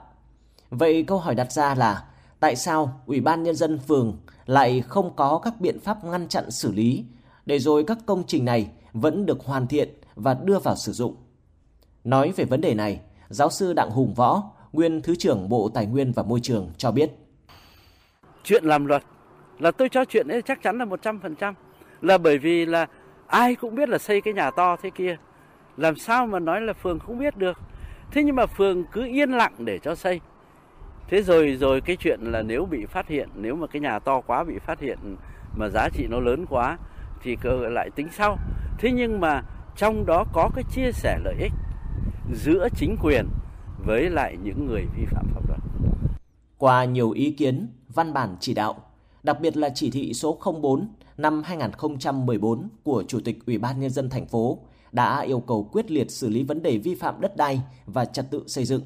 Vậy 0.69 1.03
câu 1.03 1.17
hỏi 1.17 1.35
đặt 1.35 1.51
ra 1.51 1.75
là 1.75 2.03
tại 2.39 2.55
sao 2.55 3.01
Ủy 3.05 3.21
ban 3.21 3.43
Nhân 3.43 3.55
dân 3.55 3.79
phường 3.79 4.17
lại 4.45 4.81
không 4.81 5.15
có 5.15 5.39
các 5.43 5.53
biện 5.61 5.79
pháp 5.79 6.03
ngăn 6.03 6.27
chặn 6.27 6.51
xử 6.51 6.71
lý 6.71 7.05
để 7.45 7.59
rồi 7.59 7.83
các 7.83 7.97
công 8.05 8.23
trình 8.27 8.45
này 8.45 8.67
vẫn 8.93 9.25
được 9.25 9.45
hoàn 9.45 9.67
thiện 9.67 9.89
và 10.15 10.33
đưa 10.33 10.59
vào 10.59 10.75
sử 10.75 10.91
dụng? 10.91 11.15
Nói 12.03 12.31
về 12.35 12.45
vấn 12.45 12.61
đề 12.61 12.73
này, 12.73 12.99
giáo 13.29 13.49
sư 13.49 13.73
Đặng 13.73 13.89
Hùng 13.89 14.13
Võ, 14.13 14.43
nguyên 14.73 15.01
Thứ 15.01 15.15
trưởng 15.15 15.49
Bộ 15.49 15.69
Tài 15.73 15.85
nguyên 15.85 16.11
và 16.11 16.23
Môi 16.23 16.39
trường 16.39 16.69
cho 16.77 16.91
biết. 16.91 17.11
Chuyện 18.43 18.63
làm 18.63 18.85
luật 18.85 19.03
là 19.59 19.71
tôi 19.71 19.89
cho 19.89 20.05
chuyện 20.05 20.27
ấy 20.27 20.41
chắc 20.41 20.63
chắn 20.63 20.77
là 20.77 20.85
100%. 20.85 21.53
Là 22.01 22.17
bởi 22.17 22.37
vì 22.37 22.65
là 22.65 22.87
ai 23.27 23.55
cũng 23.55 23.75
biết 23.75 23.89
là 23.89 23.97
xây 23.97 24.21
cái 24.21 24.33
nhà 24.33 24.51
to 24.51 24.75
thế 24.75 24.89
kia. 24.89 25.17
Làm 25.77 25.95
sao 25.95 26.27
mà 26.27 26.39
nói 26.39 26.61
là 26.61 26.73
phường 26.73 26.99
không 26.99 27.19
biết 27.19 27.37
được? 27.37 27.59
Thế 28.11 28.23
nhưng 28.23 28.35
mà 28.35 28.45
phường 28.45 28.83
cứ 28.91 29.05
yên 29.05 29.31
lặng 29.31 29.53
để 29.57 29.79
cho 29.79 29.95
xây. 29.95 30.19
Thế 31.07 31.21
rồi 31.21 31.55
rồi 31.55 31.81
cái 31.81 31.95
chuyện 31.95 32.19
là 32.21 32.41
nếu 32.41 32.65
bị 32.65 32.85
phát 32.85 33.07
hiện, 33.07 33.29
nếu 33.35 33.55
mà 33.55 33.67
cái 33.67 33.79
nhà 33.79 33.99
to 33.99 34.21
quá 34.21 34.43
bị 34.43 34.59
phát 34.59 34.79
hiện 34.79 35.15
mà 35.55 35.69
giá 35.69 35.89
trị 35.89 36.07
nó 36.09 36.19
lớn 36.19 36.45
quá 36.49 36.77
thì 37.21 37.35
cơ 37.41 37.69
lại 37.69 37.89
tính 37.95 38.07
sau. 38.11 38.37
Thế 38.79 38.91
nhưng 38.91 39.19
mà 39.19 39.41
trong 39.75 40.05
đó 40.05 40.25
có 40.33 40.49
cái 40.55 40.63
chia 40.71 40.91
sẻ 40.91 41.19
lợi 41.23 41.35
ích 41.39 41.51
giữa 42.33 42.67
chính 42.75 42.95
quyền 43.03 43.25
với 43.85 44.09
lại 44.09 44.37
những 44.43 44.65
người 44.65 44.85
vi 44.97 45.05
phạm 45.05 45.25
pháp 45.33 45.41
luật. 45.47 45.59
Qua 46.57 46.85
nhiều 46.85 47.11
ý 47.11 47.31
kiến, 47.31 47.67
văn 47.87 48.13
bản 48.13 48.35
chỉ 48.39 48.53
đạo, 48.53 48.75
đặc 49.23 49.39
biệt 49.41 49.57
là 49.57 49.69
chỉ 49.75 49.91
thị 49.91 50.13
số 50.13 50.39
04 50.61 50.87
năm 51.17 51.43
2014 51.43 52.69
của 52.83 53.03
Chủ 53.07 53.19
tịch 53.19 53.45
Ủy 53.45 53.57
ban 53.57 53.79
Nhân 53.79 53.89
dân 53.89 54.09
thành 54.09 54.25
phố 54.25 54.59
đã 54.91 55.21
yêu 55.21 55.39
cầu 55.39 55.69
quyết 55.71 55.91
liệt 55.91 56.11
xử 56.11 56.29
lý 56.29 56.43
vấn 56.43 56.63
đề 56.63 56.77
vi 56.77 56.95
phạm 56.95 57.21
đất 57.21 57.37
đai 57.37 57.61
và 57.85 58.05
trật 58.05 58.31
tự 58.31 58.43
xây 58.47 58.65
dựng. 58.65 58.81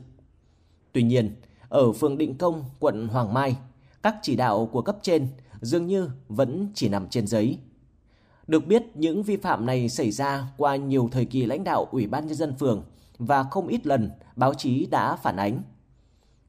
Tuy 0.92 1.04
nhiên, 1.04 1.36
ở 1.70 1.92
phường 1.92 2.18
Định 2.18 2.38
Công, 2.38 2.64
quận 2.80 3.08
Hoàng 3.08 3.34
Mai, 3.34 3.58
các 4.04 4.16
chỉ 4.22 4.36
đạo 4.36 4.70
của 4.72 4.82
cấp 4.82 4.98
trên 5.02 5.28
dường 5.62 5.88
như 5.88 6.10
vẫn 6.28 6.68
chỉ 6.74 6.90
nằm 6.90 7.08
trên 7.10 7.28
giấy. 7.28 7.58
Được 8.48 8.68
biết, 8.68 8.84
những 8.96 9.24
vi 9.24 9.38
phạm 9.38 9.66
này 9.66 9.90
xảy 9.90 10.12
ra 10.12 10.48
qua 10.58 10.76
nhiều 10.76 11.10
thời 11.12 11.26
kỳ 11.26 11.46
lãnh 11.46 11.64
đạo 11.64 11.88
Ủy 11.92 12.08
ban 12.08 12.28
Nhân 12.28 12.36
dân 12.36 12.56
phường 12.60 12.84
và 13.18 13.44
không 13.44 13.68
ít 13.68 13.88
lần 13.88 14.12
báo 14.36 14.54
chí 14.54 14.86
đã 14.86 15.16
phản 15.16 15.36
ánh. 15.36 15.62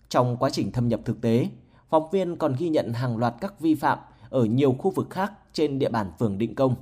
Trong 0.08 0.36
quá 0.36 0.50
trình 0.50 0.72
thâm 0.72 0.88
nhập 0.88 1.00
thực 1.04 1.20
tế, 1.20 1.48
phóng 1.88 2.10
viên 2.10 2.36
còn 2.36 2.54
ghi 2.58 2.68
nhận 2.68 2.92
hàng 2.92 3.16
loạt 3.16 3.34
các 3.40 3.60
vi 3.60 3.74
phạm 3.74 3.98
ở 4.30 4.44
nhiều 4.44 4.72
khu 4.72 4.90
vực 4.90 5.10
khác 5.10 5.32
trên 5.52 5.78
địa 5.78 5.88
bàn 5.88 6.10
phường 6.18 6.38
Định 6.38 6.54
Công. 6.54 6.74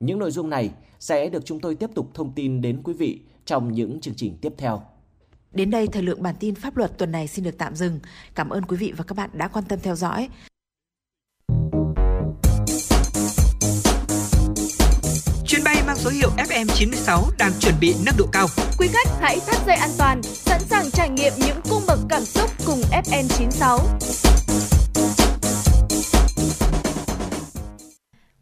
Những 0.00 0.18
nội 0.18 0.30
dung 0.30 0.50
này 0.50 0.70
sẽ 1.00 1.28
được 1.28 1.44
chúng 1.44 1.60
tôi 1.60 1.74
tiếp 1.74 1.90
tục 1.94 2.10
thông 2.14 2.32
tin 2.32 2.60
đến 2.60 2.80
quý 2.84 2.92
vị 2.92 3.20
trong 3.44 3.72
những 3.72 4.00
chương 4.00 4.14
trình 4.14 4.38
tiếp 4.40 4.52
theo. 4.58 4.82
Đến 5.52 5.70
đây 5.70 5.86
thời 5.86 6.02
lượng 6.02 6.22
bản 6.22 6.34
tin 6.40 6.54
pháp 6.54 6.76
luật 6.76 6.98
tuần 6.98 7.12
này 7.12 7.28
xin 7.28 7.44
được 7.44 7.58
tạm 7.58 7.74
dừng. 7.74 8.00
Cảm 8.34 8.48
ơn 8.48 8.64
quý 8.64 8.76
vị 8.76 8.92
và 8.96 9.04
các 9.04 9.16
bạn 9.16 9.30
đã 9.32 9.48
quan 9.48 9.64
tâm 9.64 9.78
theo 9.82 9.94
dõi. 9.96 10.28
Chuyến 15.46 15.64
bay 15.64 15.76
mang 15.86 15.96
số 15.96 16.10
hiệu 16.10 16.30
FM96 16.36 17.22
đang 17.38 17.52
chuẩn 17.60 17.74
bị 17.80 17.94
nâng 18.06 18.14
độ 18.18 18.26
cao. 18.32 18.46
Quý 18.78 18.88
khách 18.92 19.08
hãy 19.20 19.38
thắt 19.46 19.66
dây 19.66 19.76
an 19.76 19.90
toàn, 19.98 20.22
sẵn 20.22 20.60
sàng 20.60 20.90
trải 20.90 21.10
nghiệm 21.10 21.32
những 21.36 21.60
cung 21.70 21.82
bậc 21.86 21.98
cảm 22.08 22.24
xúc 22.24 22.50
cùng 22.66 22.80
FM96. 22.80 24.45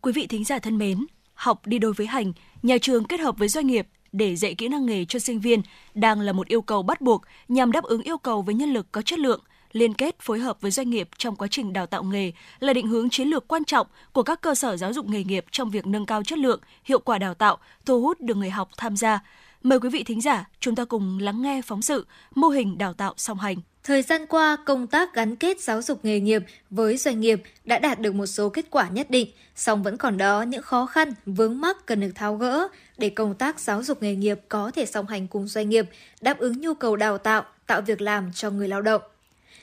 Quý 0.05 0.13
vị 0.13 0.27
thính 0.27 0.45
giả 0.45 0.59
thân 0.59 0.79
mến, 0.79 1.07
học 1.35 1.67
đi 1.67 1.79
đôi 1.79 1.93
với 1.93 2.07
hành, 2.07 2.33
nhà 2.63 2.79
trường 2.79 3.05
kết 3.05 3.21
hợp 3.21 3.39
với 3.39 3.49
doanh 3.49 3.67
nghiệp 3.67 3.87
để 4.13 4.37
dạy 4.37 4.55
kỹ 4.55 4.69
năng 4.69 4.87
nghề 4.87 5.05
cho 5.05 5.19
sinh 5.19 5.41
viên 5.41 5.63
đang 5.95 6.21
là 6.21 6.33
một 6.33 6.49
yêu 6.49 6.63
cầu 6.63 6.83
bắt 6.83 7.01
buộc 7.01 7.23
nhằm 7.49 7.73
đáp 7.73 7.85
ứng 7.85 8.03
yêu 8.03 8.19
cầu 8.19 8.43
với 8.43 8.55
nhân 8.55 8.73
lực 8.73 8.87
có 8.93 9.03
chất 9.03 9.19
lượng, 9.19 9.41
liên 9.73 9.95
kết 9.95 10.21
phối 10.21 10.39
hợp 10.39 10.61
với 10.61 10.71
doanh 10.71 10.91
nghiệp 10.91 11.09
trong 11.19 11.37
quá 11.37 11.49
trình 11.51 11.73
đào 11.73 11.87
tạo 11.87 12.03
nghề 12.03 12.33
là 12.61 12.73
định 12.73 12.87
hướng 12.87 13.11
chiến 13.11 13.29
lược 13.29 13.49
quan 13.49 13.65
trọng 13.65 13.87
của 14.13 14.23
các 14.23 14.41
cơ 14.41 14.55
sở 14.55 14.77
giáo 14.77 14.93
dục 14.93 15.07
nghề 15.07 15.25
nghiệp 15.25 15.45
trong 15.51 15.71
việc 15.71 15.87
nâng 15.87 16.07
cao 16.07 16.23
chất 16.23 16.39
lượng, 16.39 16.61
hiệu 16.85 16.99
quả 16.99 17.19
đào 17.19 17.35
tạo, 17.35 17.59
thu 17.87 18.03
hút 18.03 18.21
được 18.21 18.37
người 18.37 18.51
học 18.51 18.69
tham 18.77 18.97
gia. 18.97 19.21
Mời 19.63 19.81
quý 19.81 19.89
vị 19.89 20.05
thính 20.05 20.21
giả, 20.21 20.49
chúng 20.61 20.75
ta 20.75 20.85
cùng 20.85 21.19
lắng 21.19 21.43
nghe 21.43 21.63
phóng 21.63 21.83
sự 21.83 22.07
mô 22.35 22.49
hình 22.49 22.79
đào 22.79 22.93
tạo 22.93 23.15
song 23.17 23.39
hành. 23.39 23.57
Thời 23.85 24.03
gian 24.03 24.27
qua, 24.27 24.57
công 24.65 24.87
tác 24.87 25.15
gắn 25.15 25.37
kết 25.37 25.61
giáo 25.61 25.83
dục 25.83 26.05
nghề 26.05 26.21
nghiệp 26.21 26.43
với 26.71 26.97
doanh 26.97 27.21
nghiệp 27.21 27.43
đã 27.65 27.79
đạt 27.79 28.01
được 28.01 28.15
một 28.15 28.27
số 28.27 28.49
kết 28.49 28.67
quả 28.71 28.89
nhất 28.89 29.11
định, 29.11 29.29
song 29.55 29.83
vẫn 29.83 29.97
còn 29.97 30.19
đó 30.19 30.43
những 30.43 30.63
khó 30.63 30.87
khăn, 30.87 31.13
vướng 31.27 31.61
mắc 31.61 31.87
cần 31.87 32.01
được 32.01 32.11
tháo 32.15 32.37
gỡ 32.37 32.69
để 32.99 33.11
công 33.11 33.35
tác 33.35 33.61
giáo 33.61 33.83
dục 33.83 34.03
nghề 34.03 34.15
nghiệp 34.15 34.41
có 34.49 34.71
thể 34.75 34.87
song 34.87 35.07
hành 35.07 35.27
cùng 35.27 35.49
doanh 35.49 35.69
nghiệp, 35.69 35.87
đáp 36.21 36.39
ứng 36.39 36.61
nhu 36.61 36.75
cầu 36.75 36.97
đào 36.97 37.19
tạo, 37.19 37.45
tạo 37.67 37.81
việc 37.81 38.01
làm 38.01 38.31
cho 38.35 38.51
người 38.51 38.69
lao 38.69 38.83
động. 38.83 39.03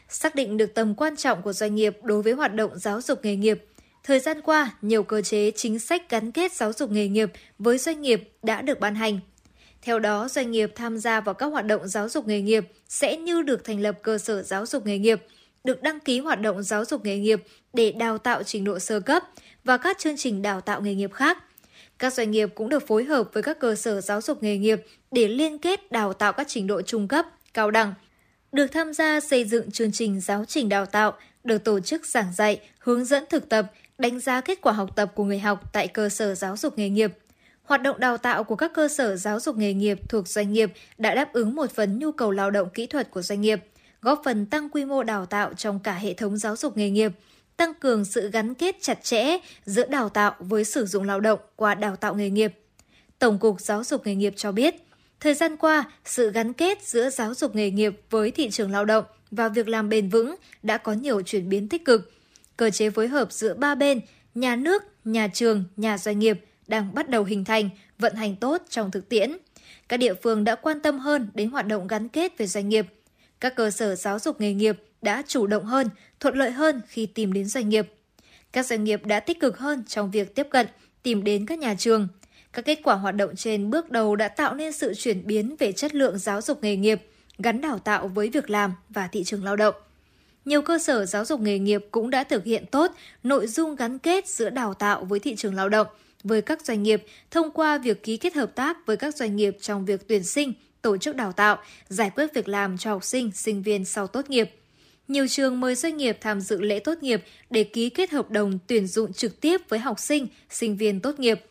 Xác 0.09 0.35
định 0.35 0.57
được 0.57 0.73
tầm 0.73 0.95
quan 0.95 1.15
trọng 1.15 1.41
của 1.41 1.53
doanh 1.53 1.75
nghiệp 1.75 1.97
đối 2.03 2.21
với 2.21 2.33
hoạt 2.33 2.53
động 2.53 2.71
giáo 2.79 3.01
dục 3.01 3.19
nghề 3.23 3.35
nghiệp, 3.35 3.65
thời 4.03 4.19
gian 4.19 4.41
qua, 4.41 4.71
nhiều 4.81 5.03
cơ 5.03 5.21
chế 5.21 5.51
chính 5.55 5.79
sách 5.79 6.09
gắn 6.09 6.31
kết 6.31 6.53
giáo 6.53 6.73
dục 6.73 6.91
nghề 6.91 7.07
nghiệp 7.07 7.31
với 7.59 7.77
doanh 7.77 8.01
nghiệp 8.01 8.31
đã 8.43 8.61
được 8.61 8.79
ban 8.79 8.95
hành 8.95 9.19
theo 9.81 9.99
đó, 9.99 10.27
doanh 10.27 10.51
nghiệp 10.51 10.71
tham 10.75 10.97
gia 10.97 11.21
vào 11.21 11.35
các 11.35 11.45
hoạt 11.45 11.65
động 11.65 11.87
giáo 11.87 12.09
dục 12.09 12.27
nghề 12.27 12.41
nghiệp 12.41 12.67
sẽ 12.89 13.17
như 13.17 13.41
được 13.41 13.63
thành 13.63 13.79
lập 13.79 13.97
cơ 14.01 14.17
sở 14.17 14.43
giáo 14.43 14.65
dục 14.65 14.85
nghề 14.85 14.97
nghiệp, 14.97 15.25
được 15.63 15.81
đăng 15.81 15.99
ký 15.99 16.19
hoạt 16.19 16.41
động 16.41 16.63
giáo 16.63 16.85
dục 16.85 17.05
nghề 17.05 17.17
nghiệp 17.17 17.43
để 17.73 17.91
đào 17.91 18.17
tạo 18.17 18.43
trình 18.43 18.63
độ 18.63 18.79
sơ 18.79 18.99
cấp 18.99 19.23
và 19.63 19.77
các 19.77 19.97
chương 19.97 20.17
trình 20.17 20.41
đào 20.41 20.61
tạo 20.61 20.81
nghề 20.81 20.95
nghiệp 20.95 21.13
khác. 21.13 21.37
Các 21.99 22.13
doanh 22.13 22.31
nghiệp 22.31 22.49
cũng 22.55 22.69
được 22.69 22.87
phối 22.87 23.03
hợp 23.03 23.29
với 23.33 23.43
các 23.43 23.59
cơ 23.59 23.75
sở 23.75 24.01
giáo 24.01 24.21
dục 24.21 24.43
nghề 24.43 24.57
nghiệp 24.57 24.85
để 25.11 25.27
liên 25.27 25.57
kết 25.57 25.91
đào 25.91 26.13
tạo 26.13 26.33
các 26.33 26.47
trình 26.49 26.67
độ 26.67 26.81
trung 26.81 27.07
cấp, 27.07 27.25
cao 27.53 27.71
đẳng. 27.71 27.93
Được 28.51 28.67
tham 28.67 28.93
gia 28.93 29.19
xây 29.19 29.45
dựng 29.45 29.71
chương 29.71 29.91
trình 29.91 30.21
giáo 30.21 30.45
trình 30.45 30.69
đào 30.69 30.85
tạo, 30.85 31.13
được 31.43 31.63
tổ 31.63 31.79
chức 31.79 32.05
giảng 32.05 32.33
dạy, 32.33 32.59
hướng 32.79 33.05
dẫn 33.05 33.23
thực 33.29 33.49
tập, 33.49 33.71
đánh 33.97 34.19
giá 34.19 34.41
kết 34.41 34.61
quả 34.61 34.73
học 34.73 34.95
tập 34.95 35.11
của 35.15 35.23
người 35.23 35.39
học 35.39 35.73
tại 35.73 35.87
cơ 35.87 36.09
sở 36.09 36.35
giáo 36.35 36.57
dục 36.57 36.77
nghề 36.77 36.89
nghiệp. 36.89 37.11
Hoạt 37.71 37.81
động 37.81 37.99
đào 37.99 38.17
tạo 38.17 38.43
của 38.43 38.55
các 38.55 38.73
cơ 38.73 38.87
sở 38.87 39.15
giáo 39.15 39.39
dục 39.39 39.57
nghề 39.57 39.73
nghiệp 39.73 39.99
thuộc 40.09 40.27
doanh 40.27 40.53
nghiệp 40.53 40.73
đã 40.97 41.15
đáp 41.15 41.33
ứng 41.33 41.55
một 41.55 41.71
phần 41.71 41.99
nhu 41.99 42.11
cầu 42.11 42.31
lao 42.31 42.51
động 42.51 42.69
kỹ 42.73 42.87
thuật 42.87 43.11
của 43.11 43.21
doanh 43.21 43.41
nghiệp, 43.41 43.59
góp 44.01 44.21
phần 44.25 44.45
tăng 44.45 44.69
quy 44.69 44.85
mô 44.85 45.03
đào 45.03 45.25
tạo 45.25 45.53
trong 45.53 45.79
cả 45.79 45.93
hệ 45.93 46.13
thống 46.13 46.37
giáo 46.37 46.55
dục 46.55 46.77
nghề 46.77 46.89
nghiệp, 46.89 47.11
tăng 47.57 47.73
cường 47.73 48.05
sự 48.05 48.31
gắn 48.31 48.53
kết 48.53 48.75
chặt 48.81 49.03
chẽ 49.03 49.37
giữa 49.65 49.87
đào 49.87 50.09
tạo 50.09 50.35
với 50.39 50.63
sử 50.63 50.85
dụng 50.85 51.03
lao 51.03 51.19
động 51.19 51.39
qua 51.55 51.75
đào 51.75 51.95
tạo 51.95 52.15
nghề 52.15 52.29
nghiệp. 52.29 52.53
Tổng 53.19 53.39
cục 53.39 53.61
Giáo 53.61 53.83
dục 53.83 54.07
nghề 54.07 54.15
nghiệp 54.15 54.33
cho 54.37 54.51
biết, 54.51 54.75
thời 55.19 55.33
gian 55.33 55.57
qua, 55.57 55.83
sự 56.05 56.31
gắn 56.31 56.53
kết 56.53 56.83
giữa 56.83 57.09
giáo 57.09 57.33
dục 57.33 57.55
nghề 57.55 57.71
nghiệp 57.71 58.01
với 58.09 58.31
thị 58.31 58.49
trường 58.49 58.71
lao 58.71 58.85
động 58.85 59.05
và 59.31 59.49
việc 59.49 59.67
làm 59.67 59.89
bền 59.89 60.09
vững 60.09 60.35
đã 60.63 60.77
có 60.77 60.93
nhiều 60.93 61.21
chuyển 61.21 61.49
biến 61.49 61.69
tích 61.69 61.85
cực. 61.85 62.11
Cơ 62.57 62.69
chế 62.69 62.89
phối 62.89 63.07
hợp 63.07 63.31
giữa 63.31 63.53
ba 63.53 63.75
bên, 63.75 64.01
nhà 64.35 64.55
nước, 64.55 64.83
nhà 65.05 65.27
trường, 65.33 65.63
nhà 65.77 65.97
doanh 65.97 66.19
nghiệp 66.19 66.41
đang 66.71 66.93
bắt 66.93 67.09
đầu 67.09 67.23
hình 67.23 67.45
thành, 67.45 67.69
vận 67.99 68.15
hành 68.15 68.35
tốt 68.35 68.61
trong 68.69 68.91
thực 68.91 69.09
tiễn. 69.09 69.37
Các 69.89 69.97
địa 69.97 70.13
phương 70.13 70.43
đã 70.43 70.55
quan 70.55 70.79
tâm 70.79 70.99
hơn 70.99 71.29
đến 71.33 71.49
hoạt 71.49 71.67
động 71.67 71.87
gắn 71.87 72.09
kết 72.09 72.37
về 72.37 72.47
doanh 72.47 72.69
nghiệp. 72.69 72.85
Các 73.39 73.55
cơ 73.55 73.71
sở 73.71 73.95
giáo 73.95 74.19
dục 74.19 74.41
nghề 74.41 74.53
nghiệp 74.53 74.83
đã 75.01 75.23
chủ 75.27 75.47
động 75.47 75.65
hơn, 75.65 75.89
thuận 76.19 76.35
lợi 76.35 76.51
hơn 76.51 76.81
khi 76.87 77.05
tìm 77.05 77.33
đến 77.33 77.45
doanh 77.45 77.69
nghiệp. 77.69 77.93
Các 78.51 78.65
doanh 78.65 78.83
nghiệp 78.83 79.05
đã 79.05 79.19
tích 79.19 79.39
cực 79.39 79.57
hơn 79.57 79.83
trong 79.87 80.11
việc 80.11 80.35
tiếp 80.35 80.47
cận, 80.51 80.67
tìm 81.03 81.23
đến 81.23 81.45
các 81.45 81.59
nhà 81.59 81.75
trường. 81.77 82.07
Các 82.53 82.65
kết 82.65 82.79
quả 82.83 82.95
hoạt 82.95 83.15
động 83.15 83.35
trên 83.35 83.69
bước 83.69 83.91
đầu 83.91 84.15
đã 84.15 84.27
tạo 84.27 84.55
nên 84.55 84.71
sự 84.71 84.93
chuyển 84.93 85.27
biến 85.27 85.55
về 85.59 85.71
chất 85.71 85.95
lượng 85.95 86.17
giáo 86.17 86.41
dục 86.41 86.63
nghề 86.63 86.75
nghiệp, 86.75 87.01
gắn 87.37 87.61
đào 87.61 87.79
tạo 87.79 88.07
với 88.07 88.29
việc 88.29 88.49
làm 88.49 88.73
và 88.89 89.07
thị 89.07 89.23
trường 89.23 89.43
lao 89.43 89.55
động. 89.55 89.75
Nhiều 90.45 90.61
cơ 90.61 90.79
sở 90.79 91.05
giáo 91.05 91.25
dục 91.25 91.39
nghề 91.39 91.59
nghiệp 91.59 91.85
cũng 91.91 92.09
đã 92.09 92.23
thực 92.23 92.43
hiện 92.43 92.65
tốt 92.65 92.91
nội 93.23 93.47
dung 93.47 93.75
gắn 93.75 93.99
kết 93.99 94.27
giữa 94.27 94.49
đào 94.49 94.73
tạo 94.73 95.05
với 95.05 95.19
thị 95.19 95.35
trường 95.35 95.55
lao 95.55 95.69
động 95.69 95.87
với 96.23 96.41
các 96.41 96.65
doanh 96.65 96.83
nghiệp 96.83 97.03
thông 97.31 97.51
qua 97.51 97.77
việc 97.77 98.03
ký 98.03 98.17
kết 98.17 98.33
hợp 98.33 98.55
tác 98.55 98.77
với 98.85 98.97
các 98.97 99.15
doanh 99.15 99.35
nghiệp 99.35 99.57
trong 99.61 99.85
việc 99.85 100.07
tuyển 100.07 100.23
sinh, 100.23 100.53
tổ 100.81 100.97
chức 100.97 101.15
đào 101.15 101.31
tạo, 101.31 101.57
giải 101.87 102.09
quyết 102.15 102.33
việc 102.33 102.47
làm 102.47 102.77
cho 102.77 102.89
học 102.89 103.03
sinh, 103.03 103.31
sinh 103.31 103.61
viên 103.61 103.85
sau 103.85 104.07
tốt 104.07 104.29
nghiệp. 104.29 104.51
Nhiều 105.07 105.27
trường 105.27 105.59
mời 105.59 105.75
doanh 105.75 105.97
nghiệp 105.97 106.17
tham 106.21 106.41
dự 106.41 106.61
lễ 106.61 106.79
tốt 106.79 106.97
nghiệp 107.01 107.23
để 107.49 107.63
ký 107.63 107.89
kết 107.89 108.11
hợp 108.11 108.31
đồng 108.31 108.59
tuyển 108.67 108.87
dụng 108.87 109.13
trực 109.13 109.41
tiếp 109.41 109.61
với 109.69 109.79
học 109.79 109.99
sinh, 109.99 110.27
sinh 110.49 110.77
viên 110.77 110.99
tốt 110.99 111.19
nghiệp. 111.19 111.41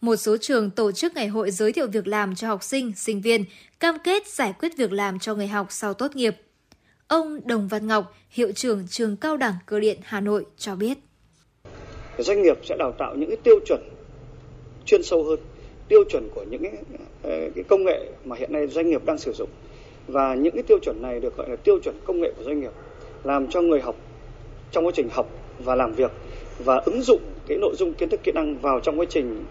Một 0.00 0.16
số 0.16 0.36
trường 0.36 0.70
tổ 0.70 0.92
chức 0.92 1.14
ngày 1.14 1.28
hội 1.28 1.50
giới 1.50 1.72
thiệu 1.72 1.86
việc 1.86 2.06
làm 2.06 2.34
cho 2.34 2.48
học 2.48 2.62
sinh, 2.62 2.92
sinh 2.96 3.20
viên, 3.20 3.44
cam 3.80 3.98
kết 4.04 4.28
giải 4.28 4.52
quyết 4.60 4.76
việc 4.76 4.92
làm 4.92 5.18
cho 5.18 5.34
người 5.34 5.46
học 5.46 5.66
sau 5.70 5.94
tốt 5.94 6.16
nghiệp. 6.16 6.36
Ông 7.08 7.40
Đồng 7.46 7.68
Văn 7.68 7.86
Ngọc, 7.86 8.16
hiệu 8.30 8.52
trưởng 8.52 8.88
trường 8.88 9.16
cao 9.16 9.36
đẳng 9.36 9.54
cơ 9.66 9.80
điện 9.80 9.98
Hà 10.02 10.20
Nội 10.20 10.44
cho 10.56 10.76
biết. 10.76 10.98
Doanh 12.18 12.42
nghiệp 12.42 12.58
sẽ 12.64 12.76
đào 12.78 12.92
tạo 12.98 13.14
những 13.16 13.28
cái 13.28 13.38
tiêu 13.44 13.60
chuẩn 13.66 13.80
chuyên 14.86 15.02
sâu 15.02 15.24
hơn, 15.24 15.38
tiêu 15.88 16.04
chuẩn 16.10 16.28
của 16.34 16.44
những 16.50 16.62
ờ, 17.22 17.50
cái, 17.54 17.64
công 17.68 17.84
nghệ 17.84 18.08
mà 18.24 18.36
hiện 18.36 18.52
nay 18.52 18.66
doanh 18.66 18.90
nghiệp 18.90 19.04
đang 19.04 19.18
sử 19.18 19.32
dụng. 19.32 19.48
Và 20.08 20.34
những 20.34 20.54
cái 20.54 20.62
tiêu 20.62 20.78
chuẩn 20.82 21.02
này 21.02 21.20
được 21.20 21.36
gọi 21.36 21.50
là 21.50 21.56
tiêu 21.56 21.78
chuẩn 21.84 21.94
công 22.04 22.20
nghệ 22.20 22.32
của 22.36 22.44
doanh 22.44 22.60
nghiệp 22.60 22.72
làm 23.24 23.46
cho 23.48 23.60
người 23.60 23.80
học 23.80 23.96
trong 24.70 24.86
quá 24.86 24.92
trình 24.94 25.08
học 25.12 25.26
và 25.58 25.74
làm 25.74 25.92
việc 25.92 26.10
và 26.58 26.76
ứng 26.76 27.02
dụng 27.02 27.20
cái 27.46 27.58
nội 27.58 27.74
dung 27.78 27.94
kiến 27.94 28.08
thức 28.08 28.20
kỹ 28.22 28.32
năng 28.32 28.58
vào 28.58 28.80
trong 28.80 29.00
quá 29.00 29.06
trình 29.08 29.44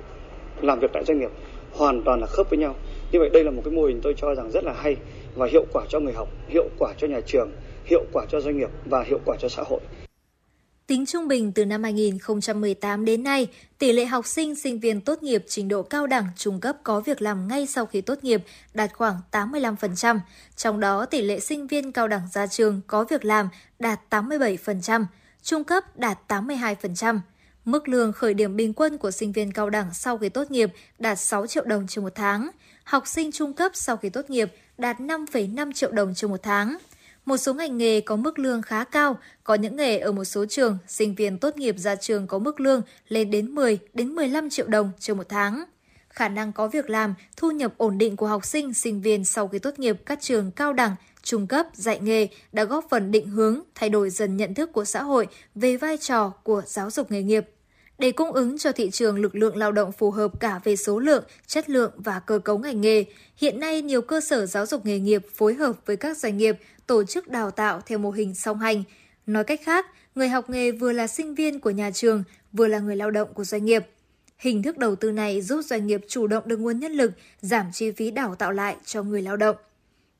làm 0.61 0.80
việc 0.80 0.91
tại 0.93 1.03
doanh 1.07 1.19
nghiệp 1.19 1.31
hoàn 1.72 2.01
toàn 2.05 2.19
là 2.19 2.27
khớp 2.27 2.49
với 2.49 2.60
nhau. 2.60 2.76
Như 3.11 3.19
vậy 3.19 3.30
đây 3.30 3.43
là 3.43 3.51
một 3.51 3.61
cái 3.65 3.73
mô 3.73 3.85
hình 3.85 3.99
tôi 4.03 4.14
cho 4.18 4.35
rằng 4.35 4.51
rất 4.51 4.64
là 4.64 4.73
hay 4.73 4.95
và 5.35 5.47
hiệu 5.47 5.65
quả 5.73 5.85
cho 5.89 5.99
người 5.99 6.14
học 6.14 6.30
hiệu 6.47 6.69
quả 6.80 6.93
cho 6.97 7.07
nhà 7.07 7.19
trường 7.26 7.51
hiệu 7.85 8.03
quả 8.14 8.26
cho 8.30 8.41
doanh 8.41 8.57
nghiệp 8.57 8.69
và 8.85 9.03
hiệu 9.03 9.19
quả 9.26 9.35
cho 9.39 9.49
xã 9.49 9.64
hội. 9.64 9.80
Tính 10.94 11.06
trung 11.06 11.28
bình 11.28 11.52
từ 11.52 11.65
năm 11.65 11.84
2018 11.84 13.06
đến 13.06 13.24
nay, 13.24 13.48
tỷ 13.78 13.91
lệ 13.91 14.06
học 14.06 14.26
sinh 14.26 14.56
sinh 14.56 14.80
viên 14.80 15.02
tốt 15.02 15.24
nghiệp 15.24 15.44
trình 15.48 15.68
độ 15.68 15.84
cao 15.84 16.07
đẳng 16.07 16.26
trung 16.36 16.60
cấp 16.60 16.78
có 16.84 16.99
việc 16.99 17.22
làm 17.22 17.48
ngay 17.48 17.68
sau 17.68 17.86
khi 17.86 18.02
tốt 18.02 18.24
nghiệp 18.24 18.44
đạt 18.74 18.94
khoảng 18.94 19.15
85%, 19.32 20.20
trong 20.56 20.80
đó 20.80 21.06
tỷ 21.06 21.22
lệ 21.22 21.40
sinh 21.40 21.68
viên 21.68 21.91
cao 21.91 22.07
đẳng 22.07 22.22
ra 22.34 22.48
trường 22.48 22.82
có 22.88 23.03
việc 23.03 23.26
làm 23.26 23.49
đạt 23.80 23.99
87%, 24.10 25.06
trung 25.44 25.64
cấp 25.64 25.98
đạt 25.98 26.18
82%. 26.28 27.20
Mức 27.65 27.88
lương 27.88 28.14
khởi 28.14 28.34
điểm 28.34 28.56
bình 28.56 28.74
quân 28.74 28.98
của 28.98 29.11
sinh 29.11 29.32
viên 29.32 29.52
cao 29.52 29.70
đẳng 29.70 29.94
sau 29.94 30.18
khi 30.18 30.30
tốt 30.30 30.52
nghiệp 30.52 30.72
đạt 30.99 31.20
6 31.20 31.48
triệu 31.48 31.64
đồng 31.65 31.88
trên 31.88 32.03
một 32.03 32.15
tháng, 32.15 32.49
học 32.84 33.07
sinh 33.07 33.32
trung 33.32 33.53
cấp 33.53 33.72
sau 33.76 33.98
khi 33.98 34.10
tốt 34.10 34.30
nghiệp 34.30 34.53
đạt 34.78 34.99
5,5 34.99 35.74
triệu 35.74 35.91
đồng 35.91 36.14
trên 36.15 36.32
một 36.32 36.44
tháng. 36.44 36.78
Một 37.26 37.38
số 37.38 37.54
ngành 37.54 37.78
nghề 37.78 38.02
có 38.02 38.16
mức 38.16 38.40
lương 38.40 38.62
khá 38.62 38.84
cao, 38.84 39.18
có 39.44 39.54
những 39.54 39.76
nghề 39.76 39.98
ở 39.98 40.12
một 40.12 40.24
số 40.24 40.45
trường, 40.45 40.78
sinh 40.88 41.16
viên 41.16 41.38
tốt 41.38 41.58
nghiệp 41.58 41.76
ra 41.78 41.95
trường 41.95 42.28
có 42.28 42.40
mức 42.40 42.60
lương 42.60 42.82
lên 43.08 43.32
đến 43.32 43.56
10 43.56 43.80
đến 43.94 44.10
15 44.10 44.50
triệu 44.50 44.68
đồng 44.68 44.91
trên 45.00 45.18
một 45.18 45.30
tháng. 45.30 45.64
Khả 46.10 46.30
năng 46.30 46.54
có 46.54 46.68
việc 46.68 46.90
làm, 46.90 47.14
thu 47.38 47.52
nhập 47.52 47.74
ổn 47.78 47.98
định 47.98 48.16
của 48.16 48.28
học 48.28 48.45
sinh, 48.45 48.74
sinh 48.74 49.02
viên 49.02 49.26
sau 49.26 49.48
khi 49.48 49.60
tốt 49.60 49.80
nghiệp 49.80 49.98
các 50.06 50.22
trường 50.22 50.52
cao 50.52 50.74
đẳng, 50.74 50.95
trung 51.24 51.48
cấp, 51.48 51.68
dạy 51.74 52.00
nghề 52.00 52.28
đã 52.52 52.64
góp 52.64 52.86
phần 52.90 53.12
định 53.12 53.28
hướng, 53.28 53.60
thay 53.76 53.90
đổi 53.90 54.10
dần 54.10 54.38
nhận 54.38 54.54
thức 54.54 54.74
của 54.74 54.86
xã 54.86 55.04
hội 55.04 55.28
về 55.56 55.78
vai 55.78 55.98
trò 55.98 56.30
của 56.30 56.62
giáo 56.66 56.91
dục 56.91 57.12
nghề 57.12 57.24
nghiệp 57.24 57.50
để 58.04 58.12
cung 58.12 58.32
ứng 58.32 58.58
cho 58.58 58.72
thị 58.72 58.90
trường 58.92 59.20
lực 59.22 59.36
lượng 59.36 59.58
lao 59.58 59.72
động 59.72 59.92
phù 59.92 60.12
hợp 60.12 60.40
cả 60.40 60.60
về 60.64 60.76
số 60.76 61.00
lượng, 61.00 61.24
chất 61.48 61.70
lượng 61.70 61.92
và 61.98 62.20
cơ 62.20 62.40
cấu 62.40 62.58
ngành 62.58 62.82
nghề. 62.82 63.06
Hiện 63.38 63.60
nay, 63.60 63.82
nhiều 63.82 64.02
cơ 64.02 64.22
sở 64.22 64.46
giáo 64.46 64.66
dục 64.66 64.86
nghề 64.86 65.00
nghiệp 65.00 65.22
phối 65.36 65.54
hợp 65.54 65.76
với 65.86 65.98
các 65.98 66.18
doanh 66.18 66.38
nghiệp 66.38 66.58
tổ 66.88 67.04
chức 67.04 67.28
đào 67.28 67.52
tạo 67.52 67.82
theo 67.86 67.98
mô 67.98 68.12
hình 68.12 68.36
song 68.36 68.60
hành. 68.60 68.84
Nói 69.26 69.44
cách 69.44 69.60
khác, 69.64 69.86
người 70.16 70.30
học 70.30 70.50
nghề 70.50 70.72
vừa 70.72 70.92
là 70.92 71.08
sinh 71.08 71.36
viên 71.36 71.60
của 71.60 71.70
nhà 71.70 71.92
trường, 71.92 72.24
vừa 72.54 72.68
là 72.68 72.80
người 72.80 72.96
lao 72.96 73.12
động 73.12 73.34
của 73.34 73.44
doanh 73.44 73.66
nghiệp. 73.66 73.86
Hình 74.38 74.64
thức 74.64 74.78
đầu 74.78 74.96
tư 74.96 75.12
này 75.12 75.42
giúp 75.42 75.62
doanh 75.62 75.88
nghiệp 75.88 76.02
chủ 76.08 76.28
động 76.28 76.44
được 76.48 76.58
nguồn 76.58 76.80
nhân 76.80 76.92
lực, 76.92 77.12
giảm 77.42 77.66
chi 77.74 77.92
phí 77.92 78.12
đào 78.12 78.36
tạo 78.36 78.52
lại 78.52 78.76
cho 78.86 79.04
người 79.04 79.22
lao 79.22 79.38
động. 79.38 79.56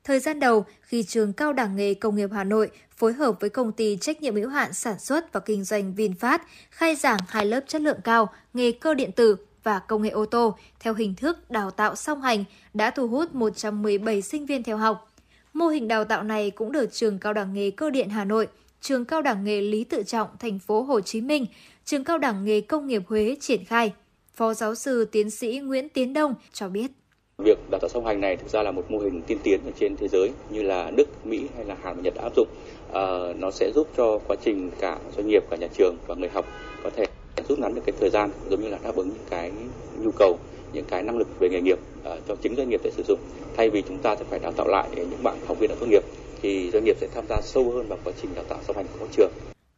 Thời 0.04 0.20
gian 0.20 0.40
đầu, 0.40 0.64
khi 0.82 1.02
trường 1.02 1.32
Cao 1.32 1.52
đẳng 1.52 1.76
nghề 1.76 1.94
Công 1.94 2.16
nghiệp 2.16 2.30
Hà 2.32 2.44
Nội 2.44 2.70
phối 2.96 3.12
hợp 3.12 3.40
với 3.40 3.50
công 3.50 3.72
ty 3.72 3.96
trách 3.96 4.22
nhiệm 4.22 4.34
hữu 4.34 4.48
hạn 4.48 4.72
sản 4.72 4.98
xuất 4.98 5.32
và 5.32 5.40
kinh 5.40 5.64
doanh 5.64 5.94
VinFast 5.96 6.38
khai 6.70 6.96
giảng 6.96 7.18
hai 7.28 7.46
lớp 7.46 7.60
chất 7.66 7.82
lượng 7.82 7.98
cao 8.04 8.32
nghề 8.54 8.72
cơ 8.72 8.94
điện 8.94 9.12
tử 9.12 9.36
và 9.62 9.78
công 9.78 10.02
nghệ 10.02 10.10
ô 10.10 10.26
tô 10.26 10.58
theo 10.80 10.94
hình 10.94 11.14
thức 11.14 11.50
đào 11.50 11.70
tạo 11.70 11.96
song 11.96 12.22
hành 12.22 12.44
đã 12.74 12.90
thu 12.90 13.08
hút 13.08 13.34
117 13.34 14.22
sinh 14.22 14.46
viên 14.46 14.62
theo 14.62 14.76
học. 14.76 15.12
Mô 15.52 15.68
hình 15.68 15.88
đào 15.88 16.04
tạo 16.04 16.22
này 16.22 16.50
cũng 16.50 16.72
được 16.72 16.92
trường 16.92 17.18
Cao 17.18 17.32
đẳng 17.32 17.54
nghề 17.54 17.70
Cơ 17.70 17.90
điện 17.90 18.08
Hà 18.08 18.24
Nội, 18.24 18.48
trường 18.80 19.04
Cao 19.04 19.22
đẳng 19.22 19.44
nghề 19.44 19.60
Lý 19.60 19.84
Tự 19.84 20.02
Trọng 20.02 20.28
thành 20.38 20.58
phố 20.58 20.82
Hồ 20.82 21.00
Chí 21.00 21.20
Minh, 21.20 21.46
trường 21.84 22.04
Cao 22.04 22.18
đẳng 22.18 22.44
nghề 22.44 22.60
Công 22.60 22.86
nghiệp 22.86 23.02
Huế 23.06 23.36
triển 23.40 23.64
khai. 23.64 23.92
Phó 24.34 24.54
giáo 24.54 24.74
sư 24.74 25.04
tiến 25.04 25.30
sĩ 25.30 25.58
Nguyễn 25.58 25.88
Tiến 25.88 26.12
Đông 26.12 26.34
cho 26.52 26.68
biết. 26.68 26.90
Việc 27.38 27.58
đào 27.70 27.80
tạo 27.80 27.88
song 27.88 28.06
hành 28.06 28.20
này 28.20 28.36
thực 28.36 28.48
ra 28.48 28.62
là 28.62 28.70
một 28.70 28.90
mô 28.90 28.98
hình 28.98 29.22
tiên 29.22 29.38
tiến 29.42 29.60
ở 29.64 29.70
trên 29.80 29.96
thế 29.96 30.08
giới 30.08 30.30
như 30.50 30.62
là 30.62 30.90
Đức, 30.96 31.26
Mỹ 31.26 31.46
hay 31.56 31.64
là 31.64 31.76
Hàn 31.82 31.96
và 31.96 32.02
Nhật 32.02 32.14
đã 32.14 32.22
áp 32.22 32.32
dụng. 32.36 32.48
À, 32.92 33.02
nó 33.38 33.50
sẽ 33.50 33.70
giúp 33.74 33.88
cho 33.96 34.18
quá 34.26 34.36
trình 34.44 34.70
cả 34.80 34.98
doanh 35.16 35.26
nghiệp, 35.26 35.44
cả 35.50 35.56
nhà 35.56 35.66
trường 35.78 35.96
và 36.06 36.14
người 36.14 36.28
học 36.28 36.46
có 36.82 36.90
thể 36.96 37.04
rút 37.48 37.58
ngắn 37.58 37.74
được 37.74 37.82
cái 37.86 37.94
thời 38.00 38.10
gian 38.10 38.30
giống 38.50 38.60
như 38.60 38.68
là 38.68 38.78
đáp 38.82 38.96
ứng 38.96 39.08
những 39.08 39.26
cái 39.30 39.52
nhu 40.02 40.10
cầu, 40.10 40.38
những 40.72 40.84
cái 40.88 41.02
năng 41.02 41.18
lực 41.18 41.28
về 41.38 41.48
nghề 41.48 41.60
nghiệp 41.60 41.78
à, 42.04 42.16
cho 42.28 42.36
chính 42.36 42.56
doanh 42.56 42.68
nghiệp 42.68 42.80
để 42.84 42.90
sử 42.96 43.02
dụng. 43.08 43.18
Thay 43.56 43.70
vì 43.70 43.82
chúng 43.88 43.98
ta 43.98 44.16
sẽ 44.16 44.24
phải 44.24 44.38
đào 44.38 44.52
tạo 44.52 44.68
lại 44.68 44.88
những 44.96 45.22
bạn 45.22 45.36
học 45.46 45.58
viên 45.58 45.70
đã 45.70 45.76
tốt 45.80 45.86
nghiệp 45.90 46.02
thì 46.42 46.70
doanh 46.72 46.84
nghiệp 46.84 46.96
sẽ 47.00 47.08
tham 47.14 47.24
gia 47.28 47.40
sâu 47.42 47.70
hơn 47.70 47.88
vào 47.88 47.98
quá 48.04 48.12
trình 48.22 48.30
đào 48.34 48.44
tạo 48.48 48.58
song 48.66 48.76
hành 48.76 48.86
của 48.92 48.98
các 48.98 49.08
trường. 49.16 49.30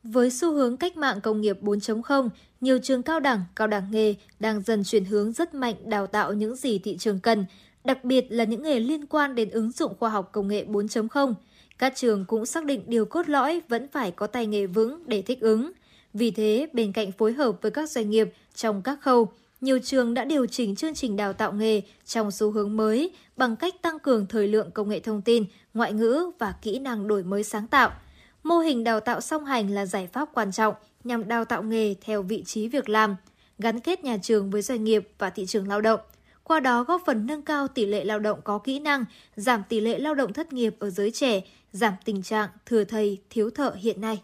Với 0.03 0.31
xu 0.31 0.53
hướng 0.53 0.77
cách 0.77 0.97
mạng 0.97 1.21
công 1.23 1.41
nghiệp 1.41 1.57
4.0, 1.63 2.29
nhiều 2.61 2.79
trường 2.79 3.03
cao 3.03 3.21
đẳng, 3.21 3.45
cao 3.57 3.67
đẳng 3.67 3.91
nghề 3.91 4.15
đang 4.41 4.63
dần 4.63 4.85
chuyển 4.85 5.05
hướng 5.05 5.33
rất 5.33 5.55
mạnh 5.55 5.75
đào 5.85 6.07
tạo 6.07 6.33
những 6.33 6.57
gì 6.57 6.79
thị 6.79 6.97
trường 6.97 7.21
cần, 7.21 7.47
đặc 7.85 8.05
biệt 8.05 8.27
là 8.29 8.45
những 8.45 8.63
nghề 8.63 8.81
liên 8.81 9.07
quan 9.07 9.35
đến 9.35 9.51
ứng 9.51 9.71
dụng 9.71 9.95
khoa 9.99 10.11
học 10.11 10.29
công 10.33 10.49
nghệ 10.49 10.65
4.0. 10.65 11.35
Các 11.79 11.93
trường 11.97 12.25
cũng 12.25 12.47
xác 12.47 12.65
định 12.65 12.83
điều 12.87 13.05
cốt 13.05 13.29
lõi 13.29 13.61
vẫn 13.69 13.89
phải 13.89 14.11
có 14.11 14.27
tay 14.27 14.47
nghề 14.47 14.67
vững 14.67 15.03
để 15.07 15.23
thích 15.23 15.41
ứng. 15.41 15.73
Vì 16.15 16.31
thế, 16.31 16.67
bên 16.73 16.93
cạnh 16.93 17.13
phối 17.13 17.33
hợp 17.33 17.63
với 17.63 17.71
các 17.71 17.91
doanh 17.91 18.11
nghiệp 18.11 18.33
trong 18.55 18.83
các 18.83 18.99
khâu, 19.03 19.33
nhiều 19.61 19.79
trường 19.79 20.15
đã 20.15 20.25
điều 20.25 20.47
chỉnh 20.47 20.77
chương 20.77 20.95
trình 20.95 21.17
đào 21.17 21.33
tạo 21.33 21.53
nghề 21.53 21.83
trong 22.07 22.31
xu 22.31 22.51
hướng 22.51 22.77
mới 22.77 23.11
bằng 23.37 23.57
cách 23.57 23.83
tăng 23.83 23.99
cường 23.99 24.27
thời 24.27 24.49
lượng 24.49 24.71
công 24.71 24.89
nghệ 24.89 25.01
thông 25.01 25.23
tin, 25.23 25.45
ngoại 25.75 25.93
ngữ 25.93 26.31
và 26.39 26.55
kỹ 26.63 26.79
năng 26.79 27.09
đổi 27.09 27.23
mới 27.23 27.43
sáng 27.43 27.67
tạo– 27.67 27.91
Mô 28.47 28.59
hình 28.59 28.85
đào 28.85 29.01
tạo 29.01 29.21
song 29.21 29.45
hành 29.45 29.71
là 29.71 29.87
giải 29.87 30.07
pháp 30.07 30.29
quan 30.35 30.53
trọng 30.53 30.75
nhằm 31.07 31.29
đào 31.29 31.45
tạo 31.45 31.63
nghề 31.63 31.95
theo 32.01 32.23
vị 32.23 32.43
trí 32.47 32.69
việc 32.69 32.89
làm, 32.89 33.17
gắn 33.59 33.81
kết 33.81 34.05
nhà 34.05 34.17
trường 34.23 34.51
với 34.51 34.63
doanh 34.63 34.85
nghiệp 34.85 35.09
và 35.19 35.31
thị 35.31 35.47
trường 35.47 35.69
lao 35.69 35.81
động. 35.81 36.01
Qua 36.43 36.61
đó 36.61 36.85
góp 36.85 37.03
phần 37.07 37.27
nâng 37.27 37.43
cao 37.43 37.69
tỷ 37.69 37.87
lệ 37.87 38.05
lao 38.05 38.19
động 38.19 38.41
có 38.45 38.59
kỹ 38.59 38.79
năng, 38.79 39.05
giảm 39.37 39.63
tỷ 39.69 39.81
lệ 39.81 39.99
lao 39.99 40.15
động 40.15 40.33
thất 40.33 40.53
nghiệp 40.53 40.77
ở 40.79 40.91
giới 40.91 41.11
trẻ, 41.11 41.41
giảm 41.73 41.93
tình 42.05 42.23
trạng 42.23 42.49
thừa 42.67 42.85
thầy, 42.85 43.19
thiếu 43.31 43.51
thợ 43.51 43.73
hiện 43.81 44.01
nay. 44.01 44.23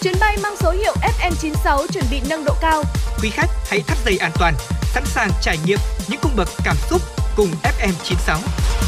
Chuyến 0.00 0.14
bay 0.20 0.36
mang 0.42 0.56
số 0.56 0.70
hiệu 0.70 0.94
FM96 1.18 1.86
chuẩn 1.86 2.04
bị 2.10 2.20
nâng 2.30 2.44
độ 2.44 2.54
cao. 2.60 2.82
Quý 3.22 3.30
khách 3.30 3.50
hãy 3.66 3.80
thắt 3.80 3.98
dây 4.04 4.18
an 4.18 4.32
toàn, 4.38 4.54
sẵn 4.94 5.04
sàng 5.06 5.30
trải 5.42 5.56
nghiệm 5.66 5.78
những 6.08 6.20
cung 6.22 6.32
bậc 6.36 6.48
cảm 6.64 6.76
xúc 6.90 7.02
cùng 7.36 7.48
FM96. 7.62 8.87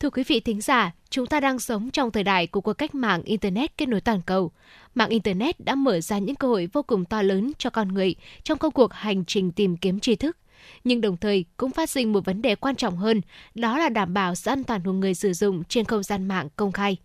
Thưa 0.00 0.10
quý 0.10 0.24
vị 0.26 0.40
thính 0.40 0.60
giả, 0.60 0.92
chúng 1.10 1.26
ta 1.26 1.40
đang 1.40 1.58
sống 1.58 1.90
trong 1.90 2.10
thời 2.10 2.24
đại 2.24 2.46
của 2.46 2.60
cuộc 2.60 2.72
cách 2.72 2.94
mạng 2.94 3.22
Internet 3.22 3.76
kết 3.76 3.88
nối 3.88 4.00
toàn 4.00 4.20
cầu. 4.26 4.50
Mạng 4.94 5.08
Internet 5.08 5.60
đã 5.60 5.74
mở 5.74 6.00
ra 6.00 6.18
những 6.18 6.36
cơ 6.36 6.48
hội 6.48 6.68
vô 6.72 6.82
cùng 6.82 7.04
to 7.04 7.22
lớn 7.22 7.52
cho 7.58 7.70
con 7.70 7.88
người 7.88 8.14
trong 8.42 8.58
công 8.58 8.72
cuộc 8.72 8.92
hành 8.92 9.24
trình 9.24 9.52
tìm 9.52 9.76
kiếm 9.76 10.00
tri 10.00 10.16
thức. 10.16 10.36
Nhưng 10.84 11.00
đồng 11.00 11.16
thời 11.16 11.44
cũng 11.56 11.70
phát 11.70 11.90
sinh 11.90 12.12
một 12.12 12.24
vấn 12.24 12.42
đề 12.42 12.54
quan 12.54 12.76
trọng 12.76 12.96
hơn, 12.96 13.20
đó 13.54 13.78
là 13.78 13.88
đảm 13.88 14.14
bảo 14.14 14.34
sự 14.34 14.50
an 14.50 14.64
toàn 14.64 14.80
của 14.84 14.92
người 14.92 15.14
sử 15.14 15.32
dụng 15.32 15.64
trên 15.64 15.84
không 15.84 16.02
gian 16.02 16.28
mạng 16.28 16.48
công 16.56 16.72
khai 16.72 16.96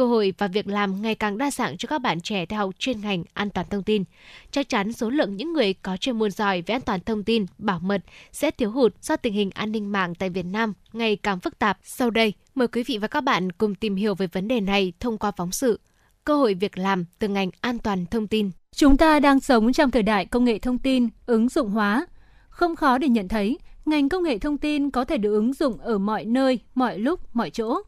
cơ 0.00 0.06
hội 0.06 0.34
và 0.38 0.48
việc 0.48 0.66
làm 0.66 1.02
ngày 1.02 1.14
càng 1.14 1.38
đa 1.38 1.50
dạng 1.50 1.76
cho 1.76 1.86
các 1.86 1.98
bạn 1.98 2.20
trẻ 2.20 2.46
theo 2.46 2.58
học 2.58 2.70
chuyên 2.78 3.00
ngành 3.00 3.24
an 3.34 3.50
toàn 3.50 3.66
thông 3.70 3.82
tin. 3.82 4.04
Chắc 4.50 4.68
chắn 4.68 4.92
số 4.92 5.10
lượng 5.10 5.36
những 5.36 5.52
người 5.52 5.74
có 5.74 5.96
chuyên 5.96 6.18
môn 6.18 6.30
giỏi 6.30 6.62
về 6.62 6.74
an 6.74 6.80
toàn 6.80 7.00
thông 7.00 7.24
tin, 7.24 7.46
bảo 7.58 7.80
mật 7.80 8.02
sẽ 8.32 8.50
thiếu 8.50 8.70
hụt 8.70 8.94
do 9.02 9.16
tình 9.16 9.32
hình 9.32 9.50
an 9.54 9.72
ninh 9.72 9.92
mạng 9.92 10.14
tại 10.14 10.30
Việt 10.30 10.46
Nam 10.46 10.72
ngày 10.92 11.16
càng 11.16 11.40
phức 11.40 11.58
tạp. 11.58 11.78
Sau 11.82 12.10
đây, 12.10 12.32
mời 12.54 12.68
quý 12.68 12.82
vị 12.82 12.98
và 12.98 13.08
các 13.08 13.20
bạn 13.20 13.52
cùng 13.52 13.74
tìm 13.74 13.96
hiểu 13.96 14.14
về 14.14 14.26
vấn 14.26 14.48
đề 14.48 14.60
này 14.60 14.92
thông 15.00 15.18
qua 15.18 15.30
phóng 15.30 15.52
sự 15.52 15.80
cơ 16.24 16.36
hội 16.36 16.54
việc 16.54 16.78
làm 16.78 17.04
từ 17.18 17.28
ngành 17.28 17.50
an 17.60 17.78
toàn 17.78 18.06
thông 18.06 18.26
tin. 18.26 18.50
Chúng 18.74 18.96
ta 18.96 19.20
đang 19.20 19.40
sống 19.40 19.72
trong 19.72 19.90
thời 19.90 20.02
đại 20.02 20.26
công 20.26 20.44
nghệ 20.44 20.58
thông 20.58 20.78
tin, 20.78 21.08
ứng 21.26 21.48
dụng 21.48 21.70
hóa. 21.70 22.06
Không 22.48 22.76
khó 22.76 22.98
để 22.98 23.08
nhận 23.08 23.28
thấy, 23.28 23.58
ngành 23.86 24.08
công 24.08 24.22
nghệ 24.22 24.38
thông 24.38 24.58
tin 24.58 24.90
có 24.90 25.04
thể 25.04 25.18
được 25.18 25.32
ứng 25.32 25.52
dụng 25.52 25.78
ở 25.78 25.98
mọi 25.98 26.24
nơi, 26.24 26.58
mọi 26.74 26.98
lúc, 26.98 27.20
mọi 27.36 27.50
chỗ 27.50 27.82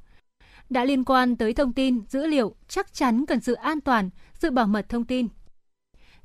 đã 0.73 0.85
liên 0.85 1.05
quan 1.05 1.37
tới 1.37 1.55
thông 1.55 1.73
tin, 1.73 2.01
dữ 2.09 2.27
liệu 2.27 2.55
chắc 2.69 2.95
chắn 2.95 3.27
cần 3.27 3.41
sự 3.41 3.55
an 3.55 3.81
toàn, 3.81 4.11
sự 4.35 4.51
bảo 4.51 4.67
mật 4.67 4.89
thông 4.89 5.05
tin. 5.05 5.29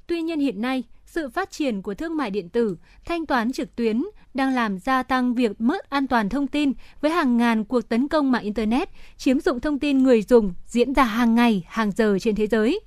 Tuy 0.07 0.21
nhiên 0.21 0.39
hiện 0.39 0.61
nay, 0.61 0.83
sự 1.05 1.29
phát 1.29 1.51
triển 1.51 1.81
của 1.81 1.93
thương 1.93 2.17
mại 2.17 2.31
điện 2.31 2.49
tử, 2.49 2.77
thanh 3.05 3.25
toán 3.25 3.51
trực 3.51 3.75
tuyến 3.75 4.03
đang 4.33 4.53
làm 4.53 4.79
gia 4.79 5.03
tăng 5.03 5.33
việc 5.33 5.61
mất 5.61 5.89
an 5.89 6.07
toàn 6.07 6.29
thông 6.29 6.47
tin 6.47 6.73
với 7.01 7.11
hàng 7.11 7.37
ngàn 7.37 7.63
cuộc 7.63 7.89
tấn 7.89 8.07
công 8.07 8.31
mạng 8.31 8.43
Internet, 8.43 8.89
chiếm 9.17 9.39
dụng 9.39 9.59
thông 9.59 9.79
tin 9.79 10.03
người 10.03 10.21
dùng 10.21 10.53
diễn 10.65 10.93
ra 10.93 11.03
hàng 11.03 11.35
ngày, 11.35 11.63
hàng 11.67 11.91
giờ 11.91 12.17
trên 12.21 12.35
thế 12.35 12.47
giới. 12.47 12.79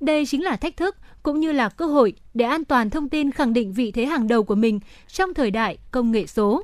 Đây 0.00 0.26
chính 0.26 0.42
là 0.42 0.56
thách 0.56 0.76
thức 0.76 0.96
cũng 1.22 1.40
như 1.40 1.52
là 1.52 1.68
cơ 1.68 1.86
hội 1.86 2.14
để 2.34 2.44
an 2.44 2.64
toàn 2.64 2.90
thông 2.90 3.08
tin 3.08 3.30
khẳng 3.30 3.52
định 3.52 3.72
vị 3.72 3.92
thế 3.92 4.06
hàng 4.06 4.28
đầu 4.28 4.44
của 4.44 4.54
mình 4.54 4.80
trong 5.08 5.34
thời 5.34 5.50
đại 5.50 5.78
công 5.90 6.12
nghệ 6.12 6.26
số. 6.26 6.62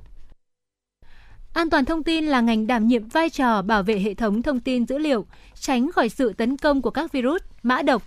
An 1.53 1.71
toàn 1.71 1.85
thông 1.85 2.03
tin 2.03 2.27
là 2.27 2.41
ngành 2.41 2.67
đảm 2.67 2.87
nhiệm 2.87 3.09
vai 3.09 3.31
trò 3.31 3.63
bảo 3.63 3.83
vệ 3.83 3.99
hệ 3.99 4.15
thống 4.15 4.43
thông 4.43 4.61
tin 4.61 4.87
dữ 4.87 4.99
liệu, 4.99 5.27
tránh 5.55 5.93
khỏi 5.93 6.09
sự 6.09 6.33
tấn 6.33 6.57
công 6.57 6.83
của 6.83 6.91
các 6.91 7.13
virus, 7.13 7.43
mã 7.63 7.83
độc, 7.83 8.03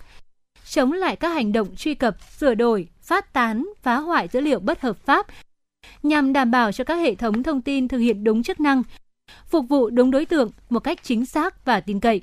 chống 0.70 0.92
lại 0.92 1.16
các 1.16 1.30
hành 1.30 1.54
động 1.54 1.76
truy 1.76 1.94
cập, 1.94 2.18
sửa 2.38 2.56
đổi, 2.56 2.88
phát 3.02 3.34
tán, 3.34 3.66
phá 3.82 3.96
hoại 3.98 4.28
dữ 4.28 4.40
liệu 4.40 4.60
bất 4.60 4.82
hợp 4.82 4.98
pháp, 4.98 5.28
nhằm 6.04 6.34
đảm 6.34 6.52
bảo 6.52 6.72
cho 6.72 6.84
các 6.84 6.96
hệ 6.96 7.16
thống 7.16 7.44
thông 7.44 7.62
tin 7.62 7.88
thực 7.88 7.98
hiện 7.98 8.24
đúng 8.24 8.44
chức 8.44 8.60
năng, 8.60 8.84
phục 9.48 9.66
vụ 9.70 9.90
đúng 9.90 10.12
đối 10.12 10.26
tượng 10.26 10.52
một 10.70 10.80
cách 10.80 11.04
chính 11.04 11.26
xác 11.26 11.66
và 11.66 11.80
tin 11.80 12.00
cậy. 12.00 12.22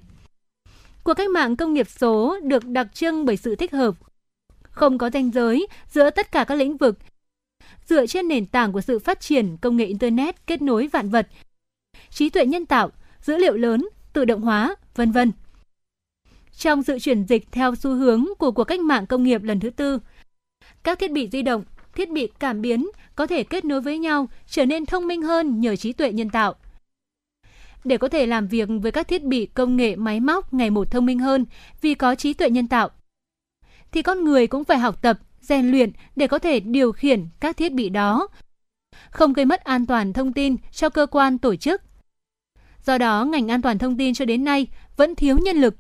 Cuộc 1.05 1.15
cách 1.15 1.31
mạng 1.31 1.57
công 1.57 1.75
nghiệp 1.75 1.87
số 1.91 2.41
được 2.43 2.65
đặc 2.65 2.87
trưng 2.95 3.25
bởi 3.25 3.37
sự 3.37 3.57
thích 3.57 3.73
hợp, 3.73 3.95
không 4.63 4.99
có 4.99 5.11
ranh 5.11 5.31
giới 5.31 5.67
giữa 5.89 6.11
tất 6.11 6.33
cả 6.33 6.45
các 6.45 6.55
lĩnh 6.55 6.77
vực 6.77 6.99
dựa 7.93 8.07
trên 8.07 8.29
nền 8.29 8.47
tảng 8.47 8.73
của 8.73 8.81
sự 8.81 8.99
phát 8.99 9.21
triển 9.21 9.57
công 9.57 9.77
nghệ 9.77 9.85
Internet 9.85 10.47
kết 10.47 10.63
nối 10.63 10.87
vạn 10.87 11.11
vật, 11.11 11.29
trí 12.11 12.31
tuệ 12.31 12.47
nhân 12.47 12.67
tạo, 12.67 12.91
dữ 13.21 13.37
liệu 13.37 13.57
lớn, 13.57 13.89
tự 14.13 14.25
động 14.25 14.41
hóa, 14.43 14.75
vân 14.95 15.13
vân. 15.13 15.33
Trong 16.57 16.83
sự 16.83 16.99
chuyển 16.99 17.25
dịch 17.25 17.53
theo 17.53 17.75
xu 17.75 17.95
hướng 17.95 18.27
của 18.39 18.53
cuộc 18.53 18.65
cách 18.65 18.81
mạng 18.81 19.07
công 19.07 19.23
nghiệp 19.23 19.43
lần 19.43 19.61
thứ 19.61 19.71
tư, 19.71 19.99
các 20.83 20.99
thiết 20.99 21.13
bị 21.13 21.29
di 21.33 21.43
động, 21.43 21.65
thiết 21.95 22.11
bị 22.11 22.29
cảm 22.39 22.63
biến 22.63 22.89
có 23.17 23.27
thể 23.27 23.45
kết 23.45 23.65
nối 23.65 23.81
với 23.81 23.99
nhau 23.99 24.29
trở 24.47 24.67
nên 24.67 24.87
thông 24.87 25.07
minh 25.07 25.23
hơn 25.23 25.61
nhờ 25.61 25.77
trí 25.77 25.93
tuệ 25.93 26.13
nhân 26.13 26.31
tạo. 26.31 26.55
Để 27.85 27.97
có 27.97 28.09
thể 28.09 28.27
làm 28.27 28.49
việc 28.49 28.69
với 28.83 28.93
các 28.93 29.09
thiết 29.09 29.23
bị 29.25 29.47
công 29.47 29.77
nghệ 29.77 29.97
máy 29.97 30.21
móc 30.21 30.55
ngày 30.55 30.71
một 30.71 30.91
thông 30.91 31.07
minh 31.07 31.19
hơn 31.19 31.47
vì 31.81 31.95
có 31.95 32.15
trí 32.15 32.35
tuệ 32.35 32.51
nhân 32.51 32.69
tạo, 32.69 32.91
thì 33.93 34.03
con 34.03 34.25
người 34.25 34.47
cũng 34.47 34.65
phải 34.65 34.79
học 34.79 35.03
tập 35.03 35.19
rèn 35.43 35.71
luyện 35.71 35.93
để 36.17 36.27
có 36.27 36.39
thể 36.39 36.61
điều 36.61 36.93
khiển 36.93 37.27
các 37.41 37.57
thiết 37.57 37.73
bị 37.73 37.89
đó, 37.89 38.29
không 39.11 39.33
gây 39.33 39.45
mất 39.45 39.65
an 39.65 39.87
toàn 39.87 40.13
thông 40.13 40.33
tin 40.33 40.57
cho 40.73 40.89
cơ 40.89 41.07
quan 41.07 41.39
tổ 41.39 41.57
chức. 41.57 41.83
Do 42.85 42.99
đó, 42.99 43.25
ngành 43.25 43.51
an 43.51 43.63
toàn 43.63 43.79
thông 43.79 43.97
tin 43.97 44.15
cho 44.15 44.25
đến 44.25 44.45
nay 44.45 44.67
vẫn 44.97 45.15
thiếu 45.15 45.39
nhân 45.39 45.57
lực, 45.57 45.75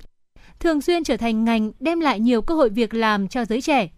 thường 0.60 0.80
xuyên 0.80 1.04
trở 1.04 1.16
thành 1.16 1.44
ngành 1.44 1.72
đem 1.80 2.00
lại 2.00 2.20
nhiều 2.20 2.42
cơ 2.42 2.54
hội 2.54 2.68
việc 2.68 2.94
làm 2.94 3.28
cho 3.28 3.44
giới 3.44 3.60
trẻ. 3.60 3.88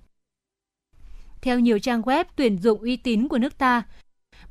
Theo 1.43 1.61
nhiều 1.61 1.79
trang 1.79 2.03
web 2.03 2.25
tuyển 2.37 2.59
dụng 2.59 2.81
uy 2.81 2.97
tín 2.97 3.29
của 3.29 3.39
nước 3.39 3.59
ta, 3.59 3.83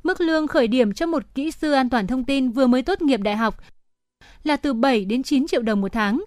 mức 0.02 0.20
lương 0.20 0.46
khởi 0.46 0.68
điểm 0.68 0.92
cho 0.92 1.06
một 1.06 1.22
kỹ 1.34 1.50
sư 1.50 1.72
an 1.72 1.90
toàn 1.90 2.06
thông 2.06 2.24
tin 2.24 2.50
vừa 2.50 2.66
mới 2.66 2.82
tốt 2.82 3.02
nghiệp 3.02 3.20
đại 3.20 3.36
học 3.36 3.56
là 4.44 4.56
từ 4.56 4.74
7 4.74 5.04
đến 5.04 5.22
9 5.22 5.46
triệu 5.46 5.62
đồng 5.62 5.80
một 5.80 5.92
tháng. 5.92 6.24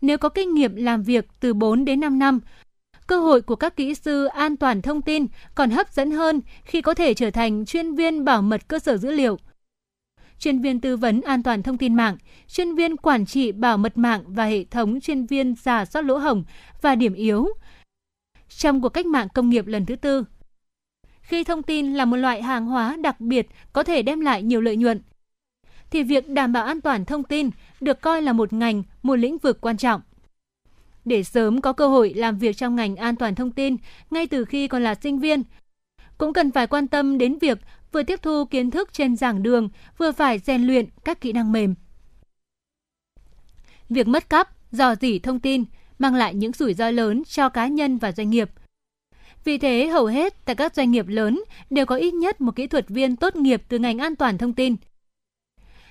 Nếu 0.00 0.18
có 0.18 0.28
kinh 0.28 0.54
nghiệm 0.54 0.76
làm 0.76 1.02
việc 1.02 1.26
từ 1.40 1.54
4 1.54 1.84
đến 1.84 2.00
5 2.00 2.18
năm 2.18 2.40
cơ 3.06 3.20
hội 3.20 3.42
của 3.42 3.56
các 3.56 3.76
kỹ 3.76 3.94
sư 3.94 4.24
an 4.24 4.56
toàn 4.56 4.82
thông 4.82 5.02
tin 5.02 5.26
còn 5.54 5.70
hấp 5.70 5.92
dẫn 5.92 6.10
hơn 6.10 6.40
khi 6.64 6.82
có 6.82 6.94
thể 6.94 7.14
trở 7.14 7.30
thành 7.30 7.64
chuyên 7.64 7.94
viên 7.94 8.24
bảo 8.24 8.42
mật 8.42 8.68
cơ 8.68 8.78
sở 8.78 8.96
dữ 8.96 9.10
liệu, 9.10 9.38
chuyên 10.38 10.60
viên 10.60 10.80
tư 10.80 10.96
vấn 10.96 11.20
an 11.20 11.42
toàn 11.42 11.62
thông 11.62 11.78
tin 11.78 11.94
mạng, 11.94 12.16
chuyên 12.48 12.74
viên 12.74 12.96
quản 12.96 13.26
trị 13.26 13.52
bảo 13.52 13.78
mật 13.78 13.98
mạng 13.98 14.22
và 14.26 14.44
hệ 14.44 14.64
thống 14.64 15.00
chuyên 15.00 15.26
viên 15.26 15.54
giả 15.62 15.84
soát 15.84 16.02
lỗ 16.02 16.18
hổng 16.18 16.44
và 16.82 16.94
điểm 16.94 17.14
yếu. 17.14 17.48
Trong 18.48 18.80
cuộc 18.80 18.88
cách 18.88 19.06
mạng 19.06 19.28
công 19.34 19.50
nghiệp 19.50 19.66
lần 19.66 19.86
thứ 19.86 19.96
tư, 19.96 20.24
khi 21.20 21.44
thông 21.44 21.62
tin 21.62 21.94
là 21.94 22.04
một 22.04 22.16
loại 22.16 22.42
hàng 22.42 22.66
hóa 22.66 22.96
đặc 22.96 23.20
biệt 23.20 23.46
có 23.72 23.82
thể 23.82 24.02
đem 24.02 24.20
lại 24.20 24.42
nhiều 24.42 24.60
lợi 24.60 24.76
nhuận, 24.76 25.02
thì 25.90 26.02
việc 26.02 26.28
đảm 26.28 26.52
bảo 26.52 26.64
an 26.64 26.80
toàn 26.80 27.04
thông 27.04 27.24
tin 27.24 27.50
được 27.80 28.00
coi 28.00 28.22
là 28.22 28.32
một 28.32 28.52
ngành, 28.52 28.82
một 29.02 29.16
lĩnh 29.16 29.38
vực 29.38 29.60
quan 29.60 29.76
trọng 29.76 30.00
để 31.04 31.22
sớm 31.22 31.60
có 31.60 31.72
cơ 31.72 31.88
hội 31.88 32.14
làm 32.14 32.38
việc 32.38 32.56
trong 32.56 32.76
ngành 32.76 32.96
an 32.96 33.16
toàn 33.16 33.34
thông 33.34 33.50
tin 33.50 33.76
ngay 34.10 34.26
từ 34.26 34.44
khi 34.44 34.68
còn 34.68 34.84
là 34.84 34.94
sinh 34.94 35.18
viên. 35.18 35.42
Cũng 36.18 36.32
cần 36.32 36.50
phải 36.50 36.66
quan 36.66 36.88
tâm 36.88 37.18
đến 37.18 37.38
việc 37.38 37.58
vừa 37.92 38.02
tiếp 38.02 38.22
thu 38.22 38.44
kiến 38.44 38.70
thức 38.70 38.92
trên 38.92 39.16
giảng 39.16 39.42
đường, 39.42 39.68
vừa 39.98 40.12
phải 40.12 40.38
rèn 40.38 40.62
luyện 40.62 40.86
các 41.04 41.20
kỹ 41.20 41.32
năng 41.32 41.52
mềm. 41.52 41.74
Việc 43.88 44.08
mất 44.08 44.30
cắp, 44.30 44.72
dò 44.72 44.94
dỉ 44.94 45.18
thông 45.18 45.40
tin 45.40 45.64
mang 45.98 46.14
lại 46.14 46.34
những 46.34 46.52
rủi 46.52 46.74
ro 46.74 46.90
lớn 46.90 47.22
cho 47.24 47.48
cá 47.48 47.66
nhân 47.66 47.98
và 47.98 48.12
doanh 48.12 48.30
nghiệp. 48.30 48.50
Vì 49.44 49.58
thế, 49.58 49.86
hầu 49.86 50.06
hết 50.06 50.44
tại 50.44 50.56
các 50.56 50.74
doanh 50.74 50.90
nghiệp 50.90 51.08
lớn 51.08 51.42
đều 51.70 51.86
có 51.86 51.96
ít 51.96 52.14
nhất 52.14 52.40
một 52.40 52.56
kỹ 52.56 52.66
thuật 52.66 52.88
viên 52.88 53.16
tốt 53.16 53.36
nghiệp 53.36 53.62
từ 53.68 53.78
ngành 53.78 53.98
an 53.98 54.16
toàn 54.16 54.38
thông 54.38 54.52
tin. 54.52 54.76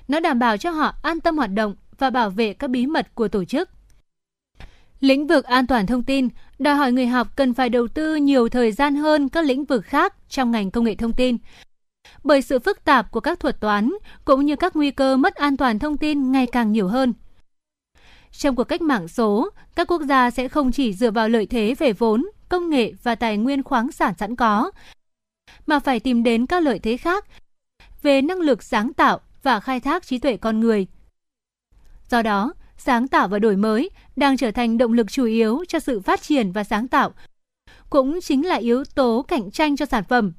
Nó 0.08 0.20
đảm 0.20 0.40
bảo 0.40 0.58
cho 0.58 0.72
họ 0.72 0.94
an 1.04 1.20
tâm 1.20 1.38
hoạt 1.38 1.50
động 1.54 1.76
và 1.98 2.10
bảo 2.10 2.30
vệ 2.30 2.54
các 2.54 2.70
bí 2.70 2.86
mật 2.86 3.16
của 3.16 3.28
tổ 3.28 3.46
chức. 3.46 3.70
Lĩnh 5.04 5.28
vực 5.28 5.46
an 5.46 5.68
toàn 5.68 5.86
thông 5.86 6.04
tin 6.04 6.30
đòi 6.60 6.76
hỏi 6.76 6.92
người 6.92 7.08
học 7.08 7.28
cần 7.36 7.54
phải 7.54 7.70
đầu 7.70 7.88
tư 7.88 8.16
nhiều 8.16 8.50
thời 8.50 8.72
gian 8.72 8.96
hơn 8.96 9.30
các 9.30 9.46
lĩnh 9.46 9.66
vực 9.66 9.86
khác 9.86 10.16
trong 10.30 10.52
ngành 10.52 10.72
công 10.72 10.84
nghệ 10.84 10.96
thông 10.96 11.14
tin. 11.14 11.38
Bởi 12.24 12.42
sự 12.42 12.60
phức 12.60 12.84
tạp 12.84 13.12
của 13.12 13.20
các 13.20 13.40
thuật 13.40 13.60
toán 13.60 13.94
cũng 14.26 14.46
như 14.46 14.56
các 14.56 14.76
nguy 14.76 14.92
cơ 14.92 15.18
mất 15.18 15.36
an 15.36 15.58
toàn 15.58 15.80
thông 15.80 15.98
tin 15.98 16.32
ngày 16.32 16.48
càng 16.48 16.72
nhiều 16.72 16.88
hơn. 16.88 17.14
Trong 18.32 18.56
cuộc 18.56 18.64
cách 18.64 18.82
mạng 18.82 19.08
số, 19.08 19.50
các 19.76 19.88
quốc 19.88 20.02
gia 20.02 20.32
sẽ 20.32 20.48
không 20.48 20.72
chỉ 20.72 20.94
dựa 20.94 21.12
vào 21.12 21.30
lợi 21.30 21.46
thế 21.46 21.76
về 21.80 21.94
vốn, 21.94 22.26
công 22.50 22.70
nghệ 22.70 22.94
và 23.04 23.16
tài 23.16 23.38
nguyên 23.38 23.64
khoáng 23.64 23.92
sản 23.92 24.14
sẵn 24.20 24.36
có, 24.36 24.72
mà 25.66 25.80
phải 25.80 26.00
tìm 26.00 26.24
đến 26.24 26.46
các 26.46 26.64
lợi 26.64 26.80
thế 26.80 26.98
khác 26.98 27.26
về 28.02 28.22
năng 28.22 28.40
lực 28.40 28.64
sáng 28.64 28.94
tạo 28.94 29.20
và 29.44 29.60
khai 29.60 29.80
thác 29.80 30.06
trí 30.06 30.18
tuệ 30.18 30.38
con 30.38 30.60
người. 30.60 30.88
Do 32.10 32.22
đó, 32.22 32.54
sáng 32.86 33.08
tạo 33.08 33.28
và 33.28 33.40
đổi 33.40 33.56
mới 33.56 33.90
đang 34.16 34.38
trở 34.38 34.52
thành 34.52 34.78
động 34.78 34.94
lực 34.94 35.12
chủ 35.12 35.26
yếu 35.26 35.64
cho 35.68 35.80
sự 35.80 36.02
phát 36.02 36.22
triển 36.22 36.52
và 36.52 36.64
sáng 36.64 36.88
tạo, 36.88 37.14
cũng 37.90 38.22
chính 38.22 38.46
là 38.46 38.56
yếu 38.56 38.84
tố 38.96 39.26
cạnh 39.28 39.52
tranh 39.52 39.76
cho 39.76 39.86
sản 39.86 40.04
phẩm. 40.04 40.34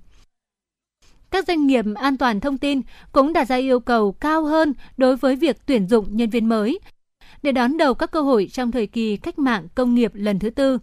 Các 1.31 1.47
doanh 1.47 1.67
nghiệp 1.67 1.85
an 1.95 2.17
toàn 2.17 2.41
thông 2.41 2.59
tin 2.59 2.81
cũng 3.13 3.33
đặt 3.33 3.49
ra 3.49 3.57
yêu 3.57 3.81
cầu 3.81 4.13
cao 4.13 4.45
hơn 4.45 4.73
đối 4.97 5.17
với 5.17 5.37
việc 5.37 5.57
tuyển 5.67 5.89
dụng 5.89 6.17
nhân 6.17 6.31
viên 6.31 6.49
mới 6.49 6.79
để 7.43 7.53
đón 7.53 7.77
đầu 7.77 7.95
các 7.95 8.11
cơ 8.11 8.23
hội 8.23 8.49
trong 8.53 8.71
thời 8.71 8.87
kỳ 8.87 9.17
cách 9.17 9.39
mạng 9.39 9.67
công 9.75 9.95
nghiệp 9.95 10.11
lần 10.15 10.39
thứ 10.39 10.51
tư. 10.51 10.79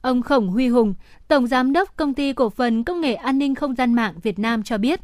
Ông 0.00 0.22
Khổng 0.22 0.48
Huy 0.48 0.68
Hùng, 0.68 0.94
Tổng 1.28 1.46
Giám 1.46 1.72
đốc 1.72 1.96
Công 1.96 2.14
ty 2.14 2.32
Cổ 2.32 2.50
phần 2.50 2.84
Công 2.84 3.00
nghệ 3.00 3.14
An 3.14 3.38
ninh 3.38 3.54
Không 3.54 3.74
gian 3.74 3.94
mạng 3.94 4.14
Việt 4.22 4.38
Nam 4.38 4.62
cho 4.62 4.78
biết. 4.78 5.00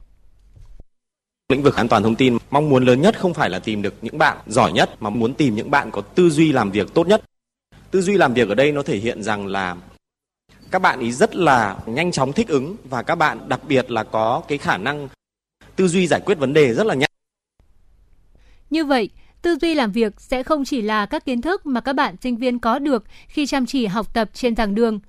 Lĩnh 1.50 1.62
vực 1.62 1.76
an 1.76 1.88
toàn 1.88 2.02
thông 2.02 2.14
tin 2.14 2.38
mong 2.50 2.68
muốn 2.68 2.84
lớn 2.84 3.00
nhất 3.00 3.18
không 3.18 3.34
phải 3.34 3.50
là 3.50 3.58
tìm 3.58 3.82
được 3.82 3.94
những 4.02 4.18
bạn 4.18 4.38
giỏi 4.46 4.72
nhất 4.72 5.02
mà 5.02 5.10
muốn 5.10 5.34
tìm 5.34 5.54
những 5.54 5.70
bạn 5.70 5.90
có 5.90 6.00
tư 6.00 6.30
duy 6.30 6.52
làm 6.52 6.70
việc 6.70 6.94
tốt 6.94 7.06
nhất. 7.06 7.22
Tư 7.90 8.02
duy 8.02 8.16
làm 8.16 8.34
việc 8.34 8.48
ở 8.48 8.54
đây 8.54 8.72
nó 8.72 8.82
thể 8.82 8.96
hiện 8.96 9.22
rằng 9.22 9.46
là 9.46 9.76
các 10.70 10.78
bạn 10.78 11.00
ý 11.00 11.12
rất 11.12 11.36
là 11.36 11.76
nhanh 11.86 12.12
chóng 12.12 12.32
thích 12.32 12.48
ứng 12.48 12.76
và 12.84 13.02
các 13.02 13.14
bạn 13.14 13.48
đặc 13.48 13.60
biệt 13.68 13.90
là 13.90 14.04
có 14.04 14.42
cái 14.48 14.58
khả 14.58 14.76
năng 14.76 15.08
tư 15.76 15.88
duy 15.88 16.06
giải 16.06 16.20
quyết 16.24 16.38
vấn 16.38 16.52
đề 16.52 16.74
rất 16.74 16.86
là 16.86 16.94
nhanh. 16.94 17.10
Như 18.70 18.84
vậy, 18.84 19.10
tư 19.42 19.56
duy 19.60 19.74
làm 19.74 19.92
việc 19.92 20.20
sẽ 20.20 20.42
không 20.42 20.64
chỉ 20.64 20.82
là 20.82 21.06
các 21.06 21.24
kiến 21.24 21.40
thức 21.40 21.66
mà 21.66 21.80
các 21.80 21.92
bạn 21.92 22.16
sinh 22.22 22.36
viên 22.36 22.58
có 22.58 22.78
được 22.78 23.04
khi 23.28 23.46
chăm 23.46 23.66
chỉ 23.66 23.86
học 23.86 24.14
tập 24.14 24.30
trên 24.34 24.56
giảng 24.56 24.74
đường. 24.74 25.00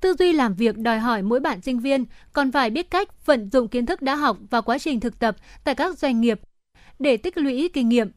Tư 0.00 0.14
duy 0.18 0.32
làm 0.32 0.54
việc 0.54 0.78
đòi 0.78 0.98
hỏi 0.98 1.22
mỗi 1.22 1.40
bạn 1.40 1.60
sinh 1.62 1.80
viên 1.80 2.04
còn 2.32 2.52
phải 2.52 2.70
biết 2.70 2.90
cách 2.90 3.26
vận 3.26 3.50
dụng 3.50 3.68
kiến 3.68 3.86
thức 3.86 4.02
đã 4.02 4.14
học 4.14 4.38
vào 4.50 4.62
quá 4.62 4.78
trình 4.78 5.00
thực 5.00 5.18
tập 5.18 5.36
tại 5.64 5.74
các 5.74 5.98
doanh 5.98 6.20
nghiệp 6.20 6.40
để 6.98 7.16
tích 7.16 7.38
lũy 7.38 7.70
kinh 7.72 7.88
nghiệm. 7.88 8.10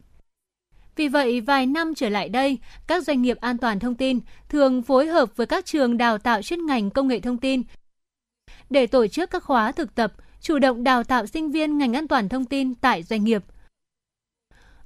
Vì 0.96 1.08
vậy, 1.08 1.42
vài 1.42 1.66
năm 1.66 1.96
trở 1.96 2.10
lại 2.10 2.30
đây, 2.30 2.58
các 2.88 3.04
doanh 3.04 3.22
nghiệp 3.22 3.38
an 3.42 3.58
toàn 3.58 3.80
thông 3.80 3.96
tin 3.96 4.20
thường 4.50 4.84
phối 4.84 5.08
hợp 5.08 5.38
với 5.38 5.48
các 5.48 5.66
trường 5.66 5.98
đào 5.98 6.18
tạo 6.18 6.42
chuyên 6.42 6.66
ngành 6.66 6.90
công 6.90 7.08
nghệ 7.08 7.20
thông 7.20 7.38
tin 7.38 7.64
để 8.70 8.88
tổ 8.88 9.08
chức 9.08 9.30
các 9.30 9.44
khóa 9.44 9.72
thực 9.72 9.96
tập, 9.96 10.14
chủ 10.42 10.60
động 10.60 10.84
đào 10.84 11.04
tạo 11.04 11.28
sinh 11.28 11.52
viên 11.52 11.78
ngành 11.78 11.94
an 11.94 12.08
toàn 12.08 12.30
thông 12.30 12.46
tin 12.46 12.76
tại 12.76 13.04
doanh 13.04 13.24
nghiệp. 13.24 13.44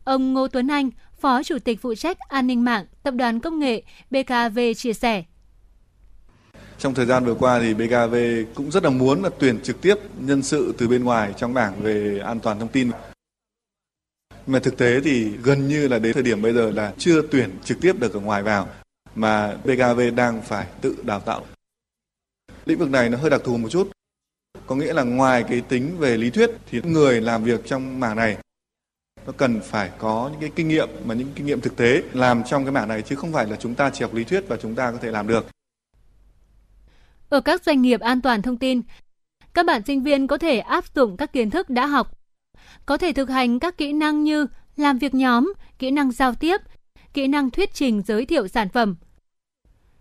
Ông 0.04 0.34
Ngô 0.34 0.48
Tuấn 0.48 0.68
Anh, 0.68 0.90
Phó 1.20 1.44
Chủ 1.44 1.60
tịch 1.60 1.82
phụ 1.82 1.96
trách 1.96 2.20
an 2.20 2.48
ninh 2.48 2.64
mạng 2.64 2.86
Tập 3.04 3.14
đoàn 3.14 3.40
Công 3.40 3.60
nghệ 3.60 3.84
BKV 4.12 4.60
chia 4.78 4.94
sẻ. 4.94 5.24
Trong 6.80 6.94
thời 6.94 7.06
gian 7.06 7.26
vừa 7.26 7.34
qua 7.34 7.60
thì 7.60 7.74
BKV 7.74 8.16
cũng 8.56 8.72
rất 8.72 8.84
là 8.84 8.90
muốn 8.90 9.24
là 9.24 9.30
tuyển 9.40 9.60
trực 9.64 9.82
tiếp 9.82 9.96
nhân 10.20 10.44
sự 10.44 10.74
từ 10.78 10.88
bên 10.88 11.04
ngoài 11.04 11.34
trong 11.38 11.54
bảng 11.54 11.82
về 11.82 12.20
an 12.20 12.40
toàn 12.40 12.60
thông 12.60 12.68
tin. 12.68 12.92
Mà 14.48 14.60
thực 14.60 14.78
tế 14.78 15.02
thì 15.04 15.32
gần 15.44 15.68
như 15.68 15.88
là 15.88 16.00
đến 16.00 16.14
thời 16.14 16.24
điểm 16.24 16.42
bây 16.42 16.54
giờ 16.54 16.72
là 16.72 16.94
chưa 16.98 17.22
tuyển 17.32 17.50
trực 17.64 17.78
tiếp 17.82 18.00
được 18.00 18.14
ở 18.14 18.20
ngoài 18.20 18.44
vào, 18.44 18.70
mà 19.16 19.58
BKV 19.64 20.02
đang 20.16 20.42
phải 20.42 20.68
tự 20.82 20.96
đào 21.04 21.20
tạo. 21.20 21.46
Lĩnh 22.66 22.80
vực 22.80 22.90
này 22.90 23.10
nó 23.10 23.18
hơi 23.18 23.30
đặc 23.30 23.42
thù 23.44 23.58
một 23.58 23.70
chút. 23.70 23.92
Có 24.68 24.76
nghĩa 24.76 24.94
là 24.94 25.04
ngoài 25.04 25.44
cái 25.50 25.62
tính 25.62 25.98
về 25.98 26.18
lý 26.18 26.30
thuyết 26.30 26.50
thì 26.72 26.82
người 26.82 27.22
làm 27.22 27.44
việc 27.44 27.62
trong 27.66 28.00
mảng 28.00 28.16
này, 28.16 28.38
nó 29.26 29.32
cần 29.38 29.62
phải 29.62 29.92
có 29.98 30.30
những 30.32 30.42
cái 30.42 30.52
kinh 30.56 30.68
nghiệm, 30.68 30.90
mà 31.06 31.14
những 31.16 31.32
kinh 31.36 31.46
nghiệm 31.46 31.62
thực 31.62 31.76
tế 31.76 32.02
làm 32.14 32.44
trong 32.44 32.66
cái 32.66 32.72
mảng 32.72 32.88
này 32.88 33.02
chứ 33.02 33.16
không 33.16 33.34
phải 33.34 33.46
là 33.46 33.56
chúng 33.56 33.76
ta 33.76 33.90
chỉ 33.94 34.02
học 34.02 34.14
lý 34.14 34.24
thuyết 34.24 34.44
và 34.48 34.58
chúng 34.58 34.76
ta 34.76 34.92
có 34.92 34.98
thể 35.02 35.12
làm 35.12 35.28
được. 35.28 35.46
Ở 37.30 37.42
các 37.42 37.64
doanh 37.64 37.82
nghiệp 37.82 38.00
an 38.00 38.22
toàn 38.22 38.42
thông 38.42 38.58
tin, 38.58 38.82
các 39.54 39.66
bạn 39.66 39.82
sinh 39.86 40.04
viên 40.04 40.28
có 40.28 40.38
thể 40.38 40.60
áp 40.60 40.86
dụng 40.96 41.18
các 41.18 41.34
kiến 41.34 41.50
thức 41.50 41.70
đã 41.70 41.86
học, 41.86 42.20
có 42.86 42.98
thể 42.98 43.14
thực 43.14 43.30
hành 43.30 43.60
các 43.60 43.78
kỹ 43.78 43.94
năng 43.94 44.24
như 44.24 44.48
làm 44.76 44.98
việc 44.98 45.14
nhóm, 45.14 45.54
kỹ 45.80 45.92
năng 45.92 46.12
giao 46.12 46.36
tiếp, 46.36 46.62
kỹ 47.14 47.28
năng 47.28 47.50
thuyết 47.50 47.74
trình 47.74 48.02
giới 48.08 48.26
thiệu 48.26 48.48
sản 48.48 48.70
phẩm. 48.70 48.96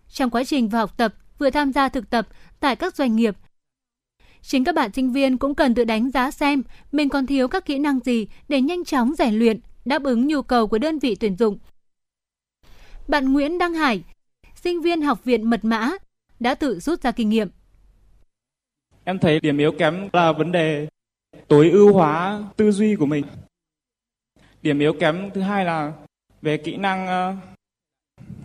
Trong 0.09 0.29
quá 0.29 0.43
trình 0.43 0.69
vừa 0.69 0.77
học 0.77 0.97
tập, 0.97 1.13
vừa 1.39 1.49
tham 1.49 1.73
gia 1.73 1.89
thực 1.89 2.09
tập 2.09 2.27
tại 2.59 2.75
các 2.75 2.95
doanh 2.95 3.15
nghiệp, 3.15 3.35
chính 4.41 4.63
các 4.63 4.75
bạn 4.75 4.91
sinh 4.93 5.11
viên 5.11 5.37
cũng 5.37 5.55
cần 5.55 5.75
tự 5.75 5.83
đánh 5.83 6.11
giá 6.11 6.31
xem 6.31 6.63
mình 6.91 7.09
còn 7.09 7.25
thiếu 7.25 7.47
các 7.47 7.65
kỹ 7.65 7.79
năng 7.79 7.99
gì 7.99 8.27
để 8.47 8.61
nhanh 8.61 8.85
chóng 8.85 9.15
rèn 9.15 9.39
luyện, 9.39 9.59
đáp 9.85 10.03
ứng 10.03 10.27
nhu 10.27 10.41
cầu 10.41 10.67
của 10.67 10.77
đơn 10.77 10.99
vị 10.99 11.15
tuyển 11.15 11.35
dụng. 11.35 11.57
Bạn 13.07 13.33
Nguyễn 13.33 13.57
Đăng 13.57 13.73
Hải, 13.73 14.03
sinh 14.55 14.81
viên 14.81 15.01
học 15.01 15.23
viện 15.23 15.49
Mật 15.49 15.65
mã, 15.65 15.91
đã 16.39 16.55
tự 16.55 16.79
rút 16.79 17.01
ra 17.01 17.11
kinh 17.11 17.29
nghiệm. 17.29 17.49
Em 19.03 19.19
thấy 19.19 19.39
điểm 19.39 19.57
yếu 19.57 19.71
kém 19.71 20.09
là 20.13 20.31
vấn 20.31 20.51
đề 20.51 20.87
tối 21.47 21.69
ưu 21.69 21.93
hóa 21.93 22.43
tư 22.57 22.71
duy 22.71 22.95
của 22.95 23.05
mình. 23.05 23.25
Điểm 24.61 24.79
yếu 24.79 24.93
kém 24.99 25.31
thứ 25.33 25.41
hai 25.41 25.65
là 25.65 25.93
về 26.41 26.57
kỹ 26.57 26.77
năng 26.77 27.07
ờ, 27.07 27.35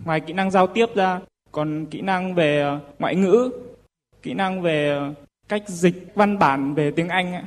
ngoài 0.05 0.21
kỹ 0.27 0.33
năng 0.33 0.51
giao 0.51 0.67
tiếp 0.67 0.85
ra 0.95 1.19
còn 1.51 1.85
kỹ 1.91 2.01
năng 2.01 2.35
về 2.35 2.61
ờ, 2.61 2.79
ngoại 2.99 3.15
ngữ, 3.15 3.51
kỹ 4.21 4.33
năng 4.33 4.61
về 4.61 4.89
ờ, 4.89 5.13
cách 5.47 5.63
dịch 5.67 6.11
văn 6.15 6.39
bản 6.39 6.73
về 6.73 6.91
tiếng 6.91 7.09
Anh. 7.09 7.45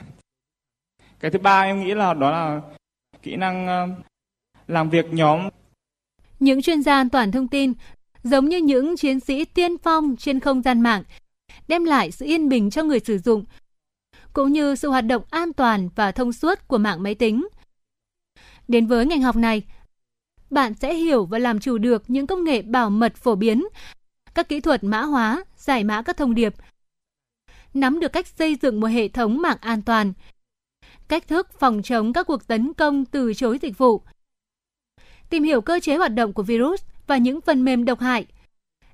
Cái 1.20 1.30
thứ 1.30 1.38
ba 1.38 1.62
em 1.62 1.80
nghĩ 1.80 1.94
là 1.94 2.14
đó 2.14 2.30
là 2.30 2.60
kỹ 3.22 3.36
năng 3.36 3.66
làm 4.68 4.90
việc 4.90 5.06
nhóm. 5.10 5.48
Những 6.40 6.62
chuyên 6.62 6.82
gia 6.82 6.94
an 6.94 7.10
toàn 7.10 7.32
thông 7.32 7.48
tin 7.48 7.72
giống 8.26 8.48
như 8.48 8.56
những 8.56 8.96
chiến 8.96 9.20
sĩ 9.20 9.44
tiên 9.44 9.78
phong 9.78 10.16
trên 10.16 10.40
không 10.40 10.62
gian 10.62 10.80
mạng, 10.80 11.02
đem 11.68 11.84
lại 11.84 12.10
sự 12.10 12.26
yên 12.26 12.48
bình 12.48 12.70
cho 12.70 12.82
người 12.82 13.00
sử 13.00 13.18
dụng, 13.18 13.44
cũng 14.32 14.52
như 14.52 14.74
sự 14.74 14.88
hoạt 14.88 15.06
động 15.06 15.22
an 15.30 15.52
toàn 15.52 15.88
và 15.94 16.12
thông 16.12 16.32
suốt 16.32 16.68
của 16.68 16.78
mạng 16.78 17.02
máy 17.02 17.14
tính. 17.14 17.48
Đến 18.68 18.86
với 18.86 19.06
ngành 19.06 19.22
học 19.22 19.36
này, 19.36 19.62
bạn 20.50 20.74
sẽ 20.74 20.94
hiểu 20.94 21.26
và 21.26 21.38
làm 21.38 21.60
chủ 21.60 21.78
được 21.78 22.02
những 22.08 22.26
công 22.26 22.44
nghệ 22.44 22.62
bảo 22.62 22.90
mật 22.90 23.16
phổ 23.16 23.34
biến, 23.34 23.64
các 24.34 24.48
kỹ 24.48 24.60
thuật 24.60 24.84
mã 24.84 25.02
hóa, 25.02 25.44
giải 25.56 25.84
mã 25.84 26.02
các 26.02 26.16
thông 26.16 26.34
điệp, 26.34 26.54
nắm 27.74 28.00
được 28.00 28.12
cách 28.12 28.26
xây 28.26 28.56
dựng 28.62 28.80
một 28.80 28.86
hệ 28.86 29.08
thống 29.08 29.42
mạng 29.42 29.58
an 29.60 29.82
toàn, 29.82 30.12
cách 31.08 31.28
thức 31.28 31.58
phòng 31.58 31.82
chống 31.82 32.12
các 32.12 32.26
cuộc 32.26 32.46
tấn 32.46 32.74
công 32.74 33.04
từ 33.04 33.34
chối 33.34 33.58
dịch 33.62 33.78
vụ, 33.78 34.02
tìm 35.30 35.42
hiểu 35.42 35.60
cơ 35.60 35.80
chế 35.80 35.96
hoạt 35.96 36.14
động 36.14 36.32
của 36.32 36.42
virus 36.42 36.82
và 37.06 37.16
những 37.16 37.40
phần 37.40 37.64
mềm 37.64 37.84
độc 37.84 38.00
hại, 38.00 38.26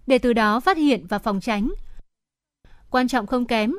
để 0.07 0.19
từ 0.19 0.33
đó 0.33 0.61
phát 0.61 0.77
hiện 0.77 1.07
và 1.09 1.19
phòng 1.19 1.41
tránh. 1.41 1.73
Quan 2.91 3.09
trọng 3.09 3.27
không 3.27 3.47
kém, 3.47 3.75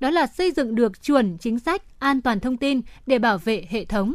đó 0.00 0.10
là 0.10 0.26
xây 0.26 0.52
dựng 0.52 0.74
được 0.74 1.02
chuẩn 1.02 1.38
chính 1.38 1.58
sách 1.58 1.82
an 1.98 2.22
toàn 2.22 2.40
thông 2.40 2.56
tin 2.56 2.80
để 3.06 3.18
bảo 3.18 3.38
vệ 3.38 3.66
hệ 3.70 3.84
thống. 3.84 4.14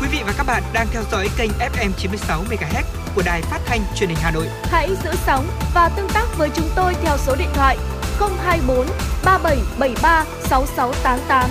Quý 0.00 0.08
vị 0.12 0.18
và 0.26 0.34
các 0.36 0.46
bạn 0.46 0.62
đang 0.74 0.86
theo 0.92 1.02
dõi 1.12 1.28
kênh 1.38 1.50
FM 1.50 1.90
96 1.96 2.44
MHz 2.44 2.82
của 3.14 3.22
đài 3.26 3.42
phát 3.42 3.58
thanh 3.66 3.80
truyền 3.96 4.08
hình 4.08 4.18
Hà 4.20 4.30
Nội. 4.30 4.46
Hãy 4.62 4.88
giữ 5.04 5.10
sóng 5.26 5.46
và 5.74 5.88
tương 5.96 6.08
tác 6.14 6.26
với 6.38 6.50
chúng 6.54 6.68
tôi 6.76 6.94
theo 7.02 7.16
số 7.18 7.36
điện 7.38 7.48
thoại 7.54 7.78
024 8.18 8.86
3773 9.24 10.24
6688. 10.40 11.50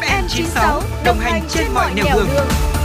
FM 0.00 0.22
96 0.28 0.82
đồng 1.04 1.18
hành 1.18 1.42
trên 1.48 1.66
mọi 1.74 1.94
nẻo 1.94 2.04
đường. 2.14 2.26
đường. 2.34 2.81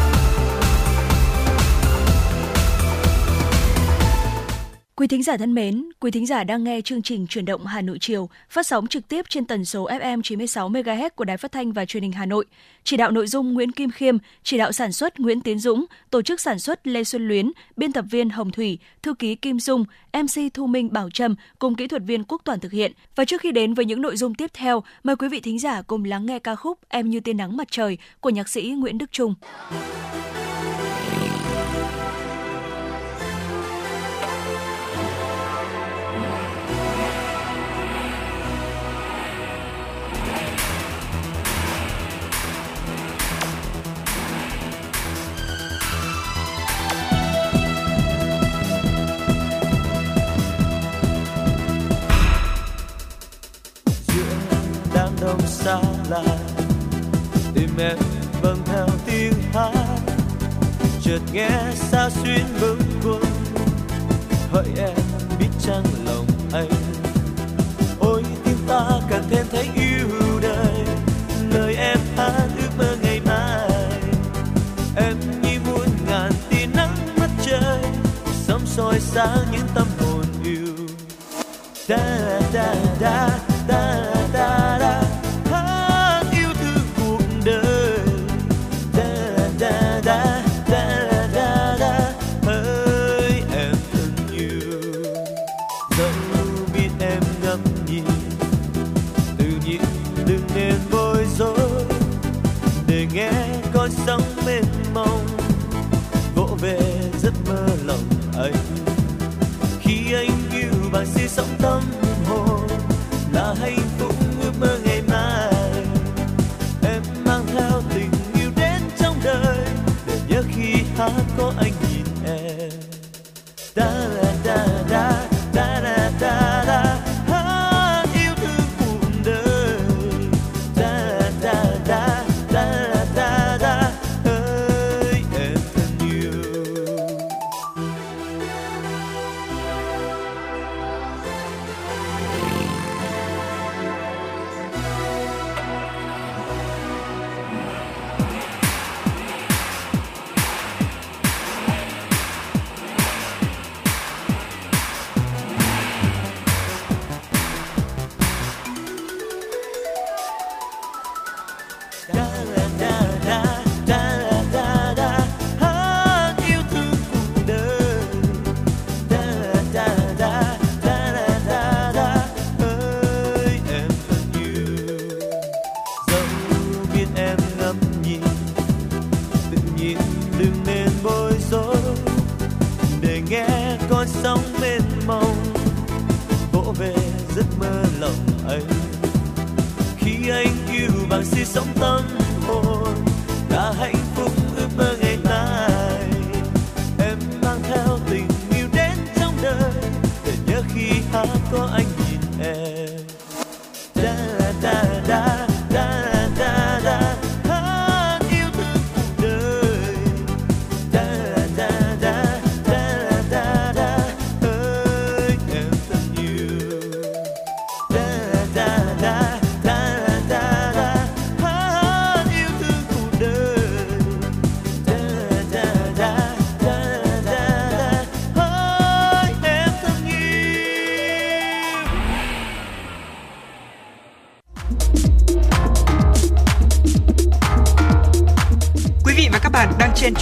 Quý 5.00 5.08
thính 5.08 5.24
giả 5.24 5.38
thân 5.38 5.54
mến, 5.54 5.90
quý 6.00 6.12
thính 6.12 6.26
giả 6.26 6.44
đang 6.44 6.64
nghe 6.64 6.82
chương 6.82 7.02
trình 7.02 7.28
Chuyển 7.28 7.46
động 7.46 7.66
Hà 7.66 7.82
Nội 7.82 7.98
chiều, 8.02 8.30
phát 8.50 8.68
sóng 8.68 8.88
trực 8.88 9.08
tiếp 9.08 9.26
trên 9.30 9.46
tần 9.46 9.66
số 9.66 9.88
FM 9.88 10.22
96 10.22 10.70
MHz 10.70 11.10
của 11.16 11.24
Đài 11.24 11.38
Phát 11.38 11.52
thanh 11.52 11.72
và 11.72 11.86
Truyền 11.86 12.04
hình 12.04 12.12
Hà 12.12 12.26
Nội. 12.26 12.46
Chỉ 12.84 12.98
đạo 12.98 13.12
nội 13.12 13.28
dung 13.28 13.54
Nguyễn 13.54 13.72
Kim 13.72 13.92
Khiêm, 13.92 14.18
chỉ 14.44 14.58
đạo 14.58 14.72
sản 14.72 14.92
xuất 14.92 15.20
Nguyễn 15.20 15.42
Tiến 15.42 15.60
Dũng, 15.60 15.86
tổ 16.10 16.22
chức 16.22 16.42
sản 16.42 16.60
xuất 16.60 16.88
Lê 16.88 17.04
Xuân 17.04 17.28
Luyến, 17.28 17.52
biên 17.76 17.94
tập 17.94 18.06
viên 18.12 18.30
Hồng 18.30 18.52
Thủy, 18.52 18.80
thư 19.04 19.14
ký 19.14 19.36
Kim 19.36 19.60
Dung, 19.60 19.86
MC 20.14 20.54
Thu 20.54 20.68
Minh 20.68 20.94
Bảo 20.94 21.10
Trâm 21.10 21.36
cùng 21.60 21.76
kỹ 21.76 21.88
thuật 21.88 22.02
viên 22.06 22.24
Quốc 22.24 22.42
Toàn 22.44 22.60
thực 22.60 22.72
hiện. 22.72 22.92
Và 23.16 23.26
trước 23.26 23.42
khi 23.42 23.52
đến 23.52 23.74
với 23.74 23.86
những 23.86 24.02
nội 24.02 24.18
dung 24.18 24.36
tiếp 24.36 24.52
theo, 24.54 24.84
mời 25.04 25.16
quý 25.16 25.28
vị 25.30 25.40
thính 25.40 25.60
giả 25.60 25.82
cùng 25.82 26.06
lắng 26.06 26.26
nghe 26.26 26.40
ca 26.40 26.56
khúc 26.56 26.80
Em 26.90 27.10
như 27.10 27.20
tia 27.20 27.34
nắng 27.34 27.58
mặt 27.58 27.68
trời 27.72 27.98
của 28.20 28.30
nhạc 28.30 28.50
sĩ 28.50 28.74
Nguyễn 28.78 28.98
Đức 28.98 29.12
Trung. 29.12 29.36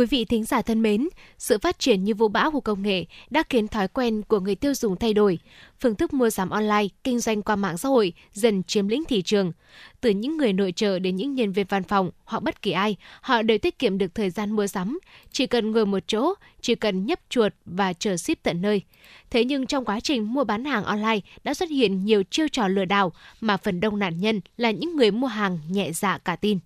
Quý 0.00 0.06
vị 0.06 0.24
thính 0.24 0.44
giả 0.44 0.62
thân 0.62 0.82
mến, 0.82 1.08
sự 1.38 1.58
phát 1.58 1.78
triển 1.78 2.04
như 2.04 2.14
vũ 2.14 2.28
bão 2.28 2.50
của 2.50 2.60
công 2.60 2.82
nghệ 2.82 3.04
đã 3.30 3.42
khiến 3.48 3.68
thói 3.68 3.88
quen 3.88 4.22
của 4.22 4.40
người 4.40 4.54
tiêu 4.54 4.74
dùng 4.74 4.96
thay 4.96 5.14
đổi. 5.14 5.38
Phương 5.80 5.94
thức 5.94 6.12
mua 6.12 6.30
sắm 6.30 6.50
online, 6.50 6.88
kinh 7.04 7.18
doanh 7.18 7.42
qua 7.42 7.56
mạng 7.56 7.78
xã 7.78 7.88
hội 7.88 8.12
dần 8.32 8.62
chiếm 8.62 8.88
lĩnh 8.88 9.04
thị 9.04 9.22
trường. 9.22 9.52
Từ 10.00 10.10
những 10.10 10.36
người 10.36 10.52
nội 10.52 10.72
trợ 10.76 10.98
đến 10.98 11.16
những 11.16 11.34
nhân 11.34 11.52
viên 11.52 11.66
văn 11.68 11.82
phòng 11.82 12.10
hoặc 12.24 12.42
bất 12.42 12.62
kỳ 12.62 12.70
ai, 12.70 12.96
họ 13.20 13.42
đều 13.42 13.58
tiết 13.58 13.78
kiệm 13.78 13.98
được 13.98 14.14
thời 14.14 14.30
gian 14.30 14.52
mua 14.52 14.66
sắm. 14.66 14.98
Chỉ 15.32 15.46
cần 15.46 15.70
ngồi 15.70 15.86
một 15.86 16.02
chỗ, 16.06 16.34
chỉ 16.60 16.74
cần 16.74 17.06
nhấp 17.06 17.20
chuột 17.28 17.52
và 17.64 17.92
chờ 17.92 18.16
ship 18.16 18.42
tận 18.42 18.62
nơi. 18.62 18.82
Thế 19.30 19.44
nhưng 19.44 19.66
trong 19.66 19.84
quá 19.84 20.00
trình 20.00 20.34
mua 20.34 20.44
bán 20.44 20.64
hàng 20.64 20.84
online 20.84 21.20
đã 21.44 21.54
xuất 21.54 21.70
hiện 21.70 22.04
nhiều 22.04 22.22
chiêu 22.30 22.48
trò 22.48 22.68
lừa 22.68 22.84
đảo 22.84 23.12
mà 23.40 23.56
phần 23.56 23.80
đông 23.80 23.98
nạn 23.98 24.20
nhân 24.20 24.40
là 24.56 24.70
những 24.70 24.96
người 24.96 25.10
mua 25.10 25.26
hàng 25.26 25.58
nhẹ 25.68 25.92
dạ 25.92 26.18
cả 26.18 26.36
tin. 26.36 26.58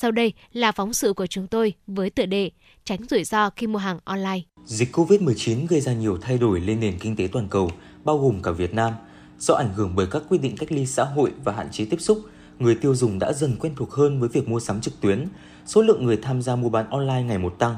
Sau 0.00 0.10
đây 0.10 0.32
là 0.52 0.72
phóng 0.72 0.92
sự 0.92 1.12
của 1.12 1.26
chúng 1.26 1.46
tôi 1.46 1.74
với 1.86 2.10
tựa 2.10 2.26
đề 2.26 2.50
Tránh 2.88 3.00
rủi 3.10 3.24
ro 3.24 3.50
khi 3.50 3.66
mua 3.66 3.78
hàng 3.78 3.98
online. 4.04 4.40
Dịch 4.64 4.96
COVID-19 4.96 5.66
gây 5.68 5.80
ra 5.80 5.92
nhiều 5.92 6.18
thay 6.20 6.38
đổi 6.38 6.60
lên 6.60 6.80
nền 6.80 6.98
kinh 6.98 7.16
tế 7.16 7.28
toàn 7.32 7.48
cầu, 7.48 7.70
bao 8.04 8.18
gồm 8.18 8.42
cả 8.42 8.50
Việt 8.50 8.74
Nam. 8.74 8.92
Do 9.38 9.54
ảnh 9.54 9.74
hưởng 9.74 9.92
bởi 9.94 10.06
các 10.10 10.22
quy 10.28 10.38
định 10.38 10.56
cách 10.56 10.72
ly 10.72 10.86
xã 10.86 11.04
hội 11.04 11.32
và 11.44 11.52
hạn 11.52 11.68
chế 11.70 11.84
tiếp 11.84 11.96
xúc, 12.00 12.20
người 12.58 12.74
tiêu 12.74 12.94
dùng 12.94 13.18
đã 13.18 13.32
dần 13.32 13.56
quen 13.60 13.72
thuộc 13.76 13.92
hơn 13.92 14.20
với 14.20 14.28
việc 14.28 14.48
mua 14.48 14.60
sắm 14.60 14.80
trực 14.80 15.00
tuyến. 15.00 15.26
Số 15.66 15.82
lượng 15.82 16.04
người 16.04 16.16
tham 16.16 16.42
gia 16.42 16.56
mua 16.56 16.68
bán 16.68 16.90
online 16.90 17.22
ngày 17.22 17.38
một 17.38 17.54
tăng. 17.58 17.76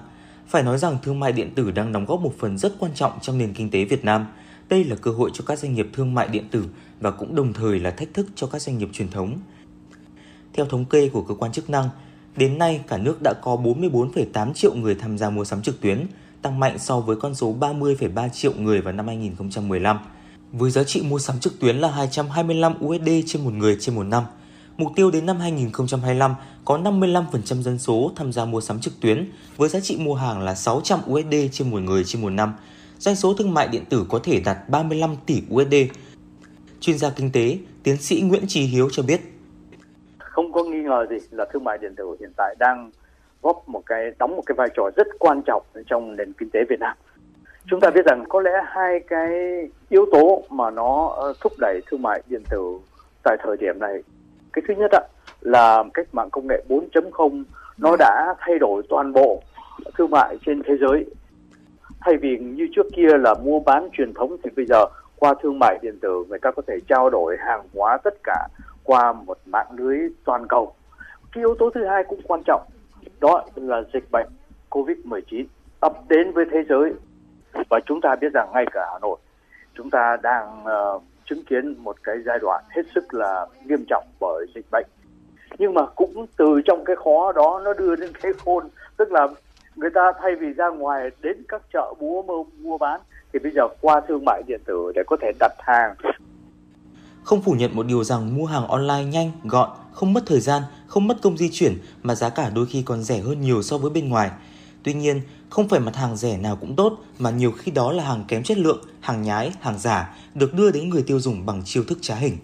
Phải 0.48 0.62
nói 0.62 0.78
rằng 0.78 0.98
thương 1.02 1.20
mại 1.20 1.32
điện 1.32 1.54
tử 1.54 1.70
đang 1.70 1.92
đóng 1.92 2.04
góp 2.04 2.20
một 2.20 2.34
phần 2.38 2.58
rất 2.58 2.72
quan 2.78 2.92
trọng 2.94 3.12
trong 3.22 3.38
nền 3.38 3.54
kinh 3.54 3.70
tế 3.70 3.84
Việt 3.84 4.04
Nam. 4.04 4.26
Đây 4.68 4.84
là 4.84 4.96
cơ 4.96 5.10
hội 5.10 5.30
cho 5.34 5.44
các 5.46 5.58
doanh 5.58 5.74
nghiệp 5.74 5.88
thương 5.92 6.14
mại 6.14 6.28
điện 6.28 6.48
tử 6.50 6.64
và 7.00 7.10
cũng 7.10 7.34
đồng 7.34 7.52
thời 7.52 7.80
là 7.80 7.90
thách 7.90 8.14
thức 8.14 8.26
cho 8.34 8.46
các 8.46 8.62
doanh 8.62 8.78
nghiệp 8.78 8.88
truyền 8.92 9.10
thống. 9.10 9.38
Theo 10.52 10.66
thống 10.66 10.84
kê 10.84 11.08
của 11.08 11.22
cơ 11.22 11.34
quan 11.34 11.52
chức 11.52 11.70
năng, 11.70 11.88
đến 12.36 12.58
nay 12.58 12.80
cả 12.88 12.98
nước 12.98 13.22
đã 13.22 13.34
có 13.42 13.56
44,8 13.56 14.52
triệu 14.52 14.74
người 14.74 14.94
tham 14.94 15.18
gia 15.18 15.30
mua 15.30 15.44
sắm 15.44 15.62
trực 15.62 15.80
tuyến, 15.80 16.06
tăng 16.42 16.60
mạnh 16.60 16.78
so 16.78 17.00
với 17.00 17.16
con 17.16 17.34
số 17.34 17.56
30,3 17.60 18.28
triệu 18.28 18.52
người 18.58 18.80
vào 18.80 18.92
năm 18.92 19.06
2015. 19.06 19.98
Với 20.52 20.70
giá 20.70 20.84
trị 20.84 21.02
mua 21.02 21.18
sắm 21.18 21.40
trực 21.40 21.60
tuyến 21.60 21.76
là 21.76 21.90
225 21.90 22.74
USD 22.86 23.08
trên 23.26 23.44
một 23.44 23.52
người 23.52 23.76
trên 23.80 23.94
một 23.94 24.02
năm. 24.02 24.24
Mục 24.76 24.92
tiêu 24.96 25.10
đến 25.10 25.26
năm 25.26 25.40
2025 25.40 26.34
có 26.64 26.78
55% 26.78 27.62
dân 27.62 27.78
số 27.78 28.12
tham 28.16 28.32
gia 28.32 28.44
mua 28.44 28.60
sắm 28.60 28.80
trực 28.80 29.00
tuyến 29.00 29.30
với 29.56 29.68
giá 29.68 29.80
trị 29.80 29.96
mua 29.96 30.14
hàng 30.14 30.40
là 30.40 30.54
600 30.54 31.00
USD 31.10 31.34
trên 31.52 31.70
một 31.70 31.78
người 31.78 32.04
trên 32.04 32.22
một 32.22 32.30
năm. 32.30 32.54
Doanh 32.98 33.16
số 33.16 33.34
thương 33.34 33.54
mại 33.54 33.68
điện 33.68 33.84
tử 33.84 34.06
có 34.08 34.20
thể 34.22 34.40
đạt 34.40 34.68
35 34.68 35.16
tỷ 35.26 35.42
USD. 35.54 35.74
Chuyên 36.80 36.98
gia 36.98 37.10
kinh 37.10 37.30
tế, 37.30 37.58
tiến 37.82 37.96
sĩ 37.96 38.20
Nguyễn 38.20 38.46
Trí 38.46 38.62
Hiếu 38.62 38.88
cho 38.92 39.02
biết, 39.02 39.20
không 40.30 40.52
có 40.52 40.64
nghi 40.64 40.82
ngờ 40.82 41.06
gì 41.10 41.16
là 41.30 41.44
thương 41.52 41.64
mại 41.64 41.78
điện 41.78 41.94
tử 41.96 42.16
hiện 42.20 42.30
tại 42.36 42.54
đang 42.58 42.90
góp 43.42 43.68
một 43.68 43.82
cái 43.86 44.10
đóng 44.18 44.36
một 44.36 44.42
cái 44.46 44.54
vai 44.54 44.68
trò 44.76 44.90
rất 44.96 45.06
quan 45.18 45.42
trọng 45.46 45.62
trong 45.86 46.16
nền 46.16 46.32
kinh 46.32 46.50
tế 46.52 46.60
Việt 46.68 46.80
Nam. 46.80 46.96
Chúng 47.66 47.80
ta 47.80 47.90
biết 47.90 48.04
rằng 48.06 48.24
có 48.28 48.40
lẽ 48.40 48.50
hai 48.66 49.00
cái 49.00 49.30
yếu 49.88 50.06
tố 50.12 50.42
mà 50.50 50.70
nó 50.70 51.14
ờ, 51.16 51.32
thúc 51.40 51.52
đẩy 51.58 51.80
thương 51.86 52.02
mại 52.02 52.22
điện 52.26 52.42
tử 52.50 52.78
tại 53.22 53.36
thời 53.42 53.56
điểm 53.56 53.78
này. 53.78 54.02
Cái 54.52 54.62
thứ 54.68 54.74
nhất 54.74 54.90
ạ, 54.92 55.02
là 55.40 55.84
cách 55.94 56.06
mạng 56.12 56.30
công 56.30 56.46
nghệ 56.46 56.62
4.0 56.68 57.44
nó 57.78 57.96
đã 57.96 58.34
thay 58.38 58.58
đổi 58.58 58.82
toàn 58.88 59.12
bộ 59.12 59.42
thương 59.98 60.10
mại 60.10 60.38
trên 60.46 60.62
thế 60.62 60.74
giới. 60.80 61.04
Thay 62.00 62.16
vì 62.16 62.38
như 62.38 62.68
trước 62.76 62.86
kia 62.96 63.18
là 63.18 63.34
mua 63.34 63.60
bán 63.60 63.88
truyền 63.92 64.14
thống 64.14 64.36
thì 64.44 64.50
bây 64.56 64.66
giờ 64.66 64.84
qua 65.16 65.34
thương 65.42 65.58
mại 65.58 65.78
điện 65.82 65.98
tử 66.02 66.24
người 66.28 66.38
ta 66.38 66.50
có 66.50 66.62
thể 66.66 66.78
trao 66.88 67.10
đổi 67.10 67.36
hàng 67.40 67.62
hóa 67.74 67.98
tất 68.04 68.14
cả 68.22 68.48
qua 68.84 69.12
một 69.12 69.38
mạng 69.46 69.66
lưới 69.76 69.98
toàn 70.24 70.46
cầu. 70.48 70.74
Cái 71.32 71.42
yếu 71.42 71.54
tố 71.58 71.70
thứ 71.70 71.84
hai 71.86 72.04
cũng 72.08 72.20
quan 72.22 72.42
trọng, 72.46 72.62
đó 73.20 73.44
là 73.54 73.82
dịch 73.92 74.10
bệnh 74.10 74.28
COVID-19 74.70 75.44
ập 75.80 75.92
đến 76.08 76.32
với 76.32 76.44
thế 76.52 76.62
giới. 76.68 76.92
Và 77.68 77.80
chúng 77.86 78.00
ta 78.00 78.16
biết 78.20 78.32
rằng 78.34 78.48
ngay 78.54 78.64
cả 78.72 78.86
Hà 78.92 78.98
Nội, 78.98 79.18
chúng 79.74 79.90
ta 79.90 80.16
đang 80.22 80.64
uh, 80.64 81.02
chứng 81.24 81.44
kiến 81.44 81.74
một 81.78 81.96
cái 82.02 82.16
giai 82.26 82.38
đoạn 82.38 82.64
hết 82.70 82.82
sức 82.94 83.14
là 83.14 83.46
nghiêm 83.64 83.84
trọng 83.88 84.04
bởi 84.20 84.46
dịch 84.54 84.66
bệnh. 84.70 84.86
Nhưng 85.58 85.74
mà 85.74 85.86
cũng 85.86 86.26
từ 86.36 86.60
trong 86.64 86.84
cái 86.84 86.96
khó 86.96 87.32
đó 87.32 87.60
nó 87.64 87.74
đưa 87.74 87.96
đến 87.96 88.10
cái 88.22 88.32
khôn, 88.44 88.68
tức 88.96 89.12
là 89.12 89.28
người 89.76 89.90
ta 89.90 90.12
thay 90.20 90.34
vì 90.34 90.52
ra 90.52 90.68
ngoài 90.68 91.10
đến 91.22 91.42
các 91.48 91.62
chợ 91.72 91.94
búa 92.00 92.22
mua, 92.22 92.44
mua 92.58 92.78
bán 92.78 93.00
thì 93.32 93.38
bây 93.38 93.52
giờ 93.52 93.68
qua 93.80 94.00
thương 94.08 94.24
mại 94.24 94.42
điện 94.46 94.60
tử 94.64 94.92
để 94.94 95.02
có 95.06 95.16
thể 95.20 95.32
đặt 95.40 95.52
hàng 95.58 95.94
không 97.22 97.42
phủ 97.42 97.52
nhận 97.52 97.76
một 97.76 97.86
điều 97.86 98.04
rằng 98.04 98.36
mua 98.36 98.46
hàng 98.46 98.66
online 98.66 99.04
nhanh, 99.04 99.32
gọn, 99.44 99.70
không 99.92 100.12
mất 100.12 100.22
thời 100.26 100.40
gian, 100.40 100.62
không 100.86 101.08
mất 101.08 101.22
công 101.22 101.36
di 101.36 101.50
chuyển 101.52 101.78
mà 102.02 102.14
giá 102.14 102.28
cả 102.28 102.50
đôi 102.50 102.66
khi 102.66 102.82
còn 102.82 103.02
rẻ 103.02 103.20
hơn 103.20 103.40
nhiều 103.40 103.62
so 103.62 103.78
với 103.78 103.90
bên 103.90 104.08
ngoài. 104.08 104.30
Tuy 104.82 104.94
nhiên, 104.94 105.20
không 105.50 105.68
phải 105.68 105.80
mặt 105.80 105.96
hàng 105.96 106.16
rẻ 106.16 106.36
nào 106.36 106.56
cũng 106.56 106.76
tốt 106.76 106.98
mà 107.18 107.30
nhiều 107.30 107.52
khi 107.52 107.72
đó 107.72 107.92
là 107.92 108.04
hàng 108.04 108.24
kém 108.28 108.42
chất 108.42 108.58
lượng, 108.58 108.84
hàng 109.00 109.22
nhái, 109.22 109.52
hàng 109.60 109.78
giả 109.78 110.16
được 110.34 110.54
đưa 110.54 110.70
đến 110.70 110.88
người 110.88 111.02
tiêu 111.02 111.20
dùng 111.20 111.46
bằng 111.46 111.62
chiêu 111.64 111.84
thức 111.84 111.98
trá 112.02 112.14
hình. 112.14 112.36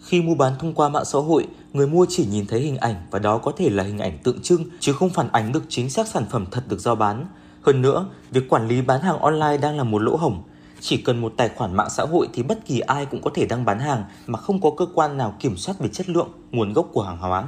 Khi 0.00 0.22
mua 0.22 0.34
bán 0.34 0.52
thông 0.58 0.74
qua 0.74 0.88
mạng 0.88 1.04
xã 1.04 1.18
hội, 1.18 1.46
người 1.72 1.86
mua 1.86 2.06
chỉ 2.08 2.26
nhìn 2.26 2.46
thấy 2.46 2.60
hình 2.60 2.76
ảnh 2.76 2.94
và 3.10 3.18
đó 3.18 3.38
có 3.38 3.52
thể 3.56 3.70
là 3.70 3.84
hình 3.84 3.98
ảnh 3.98 4.18
tượng 4.18 4.42
trưng 4.42 4.64
chứ 4.80 4.92
không 4.92 5.10
phản 5.10 5.28
ánh 5.32 5.52
được 5.52 5.64
chính 5.68 5.90
xác 5.90 6.08
sản 6.08 6.24
phẩm 6.30 6.46
thật 6.50 6.64
được 6.68 6.80
giao 6.80 6.94
bán. 6.94 7.26
Hơn 7.62 7.82
nữa, 7.82 8.06
việc 8.30 8.48
quản 8.48 8.68
lý 8.68 8.82
bán 8.82 9.00
hàng 9.00 9.18
online 9.18 9.56
đang 9.56 9.76
là 9.76 9.84
một 9.84 10.02
lỗ 10.02 10.16
hổng. 10.16 10.42
Chỉ 10.84 10.96
cần 10.96 11.20
một 11.20 11.32
tài 11.36 11.48
khoản 11.48 11.74
mạng 11.74 11.90
xã 11.90 12.02
hội 12.02 12.28
thì 12.32 12.42
bất 12.42 12.66
kỳ 12.66 12.80
ai 12.80 13.06
cũng 13.06 13.22
có 13.22 13.30
thể 13.34 13.46
đăng 13.46 13.64
bán 13.64 13.78
hàng 13.78 14.04
mà 14.26 14.38
không 14.38 14.60
có 14.60 14.70
cơ 14.76 14.86
quan 14.94 15.16
nào 15.16 15.34
kiểm 15.40 15.56
soát 15.56 15.74
về 15.78 15.88
chất 15.88 16.08
lượng, 16.08 16.28
nguồn 16.50 16.72
gốc 16.72 16.88
của 16.92 17.02
hàng 17.02 17.18
hóa. 17.18 17.44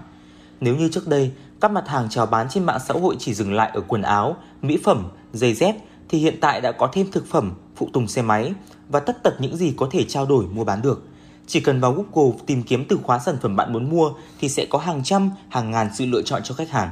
Nếu 0.60 0.76
như 0.76 0.88
trước 0.88 1.08
đây, 1.08 1.30
các 1.60 1.70
mặt 1.70 1.88
hàng 1.88 2.08
chào 2.10 2.26
bán 2.26 2.48
trên 2.50 2.64
mạng 2.64 2.78
xã 2.88 2.94
hội 2.94 3.16
chỉ 3.18 3.34
dừng 3.34 3.52
lại 3.52 3.70
ở 3.74 3.80
quần 3.80 4.02
áo, 4.02 4.36
mỹ 4.62 4.78
phẩm, 4.84 5.04
giày 5.32 5.54
dép 5.54 5.76
thì 6.08 6.18
hiện 6.18 6.34
tại 6.40 6.60
đã 6.60 6.72
có 6.72 6.88
thêm 6.92 7.10
thực 7.10 7.26
phẩm, 7.26 7.52
phụ 7.76 7.88
tùng 7.92 8.08
xe 8.08 8.22
máy 8.22 8.52
và 8.88 9.00
tất 9.00 9.22
tật 9.22 9.34
những 9.40 9.56
gì 9.56 9.74
có 9.76 9.88
thể 9.90 10.04
trao 10.04 10.26
đổi 10.26 10.44
mua 10.46 10.64
bán 10.64 10.82
được. 10.82 11.02
Chỉ 11.46 11.60
cần 11.60 11.80
vào 11.80 11.92
Google 11.92 12.38
tìm 12.46 12.62
kiếm 12.62 12.84
từ 12.88 12.98
khóa 13.02 13.18
sản 13.18 13.36
phẩm 13.42 13.56
bạn 13.56 13.72
muốn 13.72 13.90
mua 13.90 14.10
thì 14.40 14.48
sẽ 14.48 14.66
có 14.70 14.78
hàng 14.78 15.02
trăm, 15.04 15.30
hàng 15.48 15.70
ngàn 15.70 15.88
sự 15.94 16.06
lựa 16.06 16.22
chọn 16.22 16.42
cho 16.44 16.54
khách 16.54 16.70
hàng. 16.70 16.90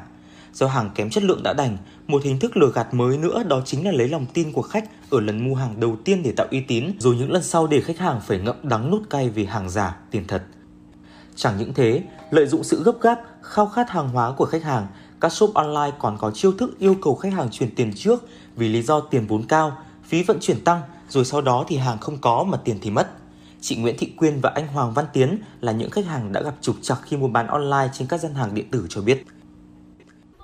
Do 0.52 0.66
hàng 0.66 0.90
kém 0.94 1.10
chất 1.10 1.24
lượng 1.24 1.42
đã 1.42 1.52
đành, 1.52 1.76
một 2.06 2.22
hình 2.22 2.38
thức 2.38 2.56
lừa 2.56 2.72
gạt 2.74 2.94
mới 2.94 3.18
nữa 3.18 3.42
đó 3.48 3.60
chính 3.64 3.84
là 3.84 3.92
lấy 3.92 4.08
lòng 4.08 4.26
tin 4.34 4.52
của 4.52 4.62
khách 4.62 4.84
ở 5.12 5.20
lần 5.20 5.48
mua 5.48 5.54
hàng 5.54 5.80
đầu 5.80 5.96
tiên 6.04 6.22
để 6.22 6.32
tạo 6.36 6.46
uy 6.50 6.60
tín, 6.60 6.92
rồi 6.98 7.16
những 7.16 7.32
lần 7.32 7.42
sau 7.42 7.66
để 7.66 7.80
khách 7.80 7.98
hàng 7.98 8.20
phải 8.20 8.38
ngậm 8.38 8.56
đắng 8.62 8.90
nút 8.90 9.02
cay 9.10 9.28
vì 9.28 9.44
hàng 9.44 9.70
giả, 9.70 9.96
tiền 10.10 10.24
thật. 10.28 10.42
Chẳng 11.34 11.58
những 11.58 11.74
thế, 11.74 12.02
lợi 12.30 12.46
dụng 12.46 12.64
sự 12.64 12.82
gấp 12.84 13.00
gáp, 13.00 13.20
khao 13.42 13.66
khát 13.66 13.90
hàng 13.90 14.08
hóa 14.08 14.32
của 14.36 14.44
khách 14.44 14.62
hàng, 14.62 14.86
các 15.20 15.32
shop 15.32 15.54
online 15.54 15.96
còn 15.98 16.16
có 16.18 16.30
chiêu 16.30 16.52
thức 16.52 16.78
yêu 16.78 16.96
cầu 17.02 17.14
khách 17.14 17.32
hàng 17.32 17.48
chuyển 17.50 17.74
tiền 17.74 17.92
trước 17.96 18.28
vì 18.56 18.68
lý 18.68 18.82
do 18.82 19.00
tiền 19.00 19.26
vốn 19.26 19.42
cao, 19.48 19.78
phí 20.04 20.22
vận 20.22 20.38
chuyển 20.40 20.64
tăng, 20.64 20.80
rồi 21.08 21.24
sau 21.24 21.40
đó 21.40 21.64
thì 21.68 21.76
hàng 21.76 21.98
không 21.98 22.18
có 22.20 22.44
mà 22.48 22.58
tiền 22.64 22.78
thì 22.82 22.90
mất. 22.90 23.10
Chị 23.60 23.76
Nguyễn 23.76 23.96
Thị 23.98 24.12
Quyên 24.16 24.40
và 24.40 24.50
anh 24.54 24.66
Hoàng 24.66 24.92
Văn 24.92 25.04
Tiến 25.12 25.38
là 25.60 25.72
những 25.72 25.90
khách 25.90 26.06
hàng 26.06 26.32
đã 26.32 26.42
gặp 26.42 26.54
trục 26.60 26.76
trặc 26.82 26.98
khi 27.02 27.16
mua 27.16 27.28
bán 27.28 27.46
online 27.46 27.88
trên 27.92 28.08
các 28.08 28.20
gian 28.20 28.34
hàng 28.34 28.54
điện 28.54 28.70
tử 28.70 28.86
cho 28.88 29.00
biết. 29.00 29.24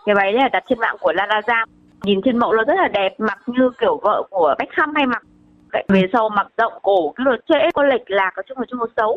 Cái 0.06 0.14
váy 0.14 0.32
này 0.32 0.42
là 0.42 0.48
đặt 0.52 0.64
trên 0.68 0.78
mạng 0.78 0.96
của 1.00 1.12
Lazada. 1.12 1.64
Nhìn 2.02 2.20
trên 2.24 2.38
mẫu 2.38 2.52
nó 2.52 2.64
rất 2.64 2.74
là 2.76 2.88
đẹp, 2.88 3.14
mặc 3.18 3.38
như 3.46 3.70
kiểu 3.80 4.00
vợ 4.02 4.22
của 4.30 4.54
Beckham 4.58 4.94
hay 4.94 5.06
mặc. 5.06 5.22
Về 5.88 6.02
sau 6.12 6.28
mặc 6.28 6.46
rộng 6.58 6.72
cổ, 6.82 7.12
cái 7.16 7.24
lượt 7.24 7.40
trễ, 7.48 7.70
có 7.74 7.82
lệch 7.82 8.10
lạc 8.10 8.30
có 8.36 8.42
chung 8.48 8.58
là 8.58 8.64
chung 8.70 8.78
một 8.78 8.90
xấu. 8.96 9.16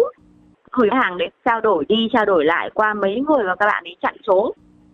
Gửi 0.72 0.90
hàng 0.92 1.18
để 1.18 1.26
trao 1.46 1.62
đổi 1.62 1.86
đi, 1.86 2.10
trao 2.14 2.26
đổi 2.26 2.46
lại 2.46 2.70
qua 2.74 2.94
mấy 2.94 3.16
người 3.16 3.44
và 3.48 3.56
các 3.60 3.66
bạn 3.66 3.84
ấy 3.84 3.96
chặn 4.02 4.16
số. 4.28 4.54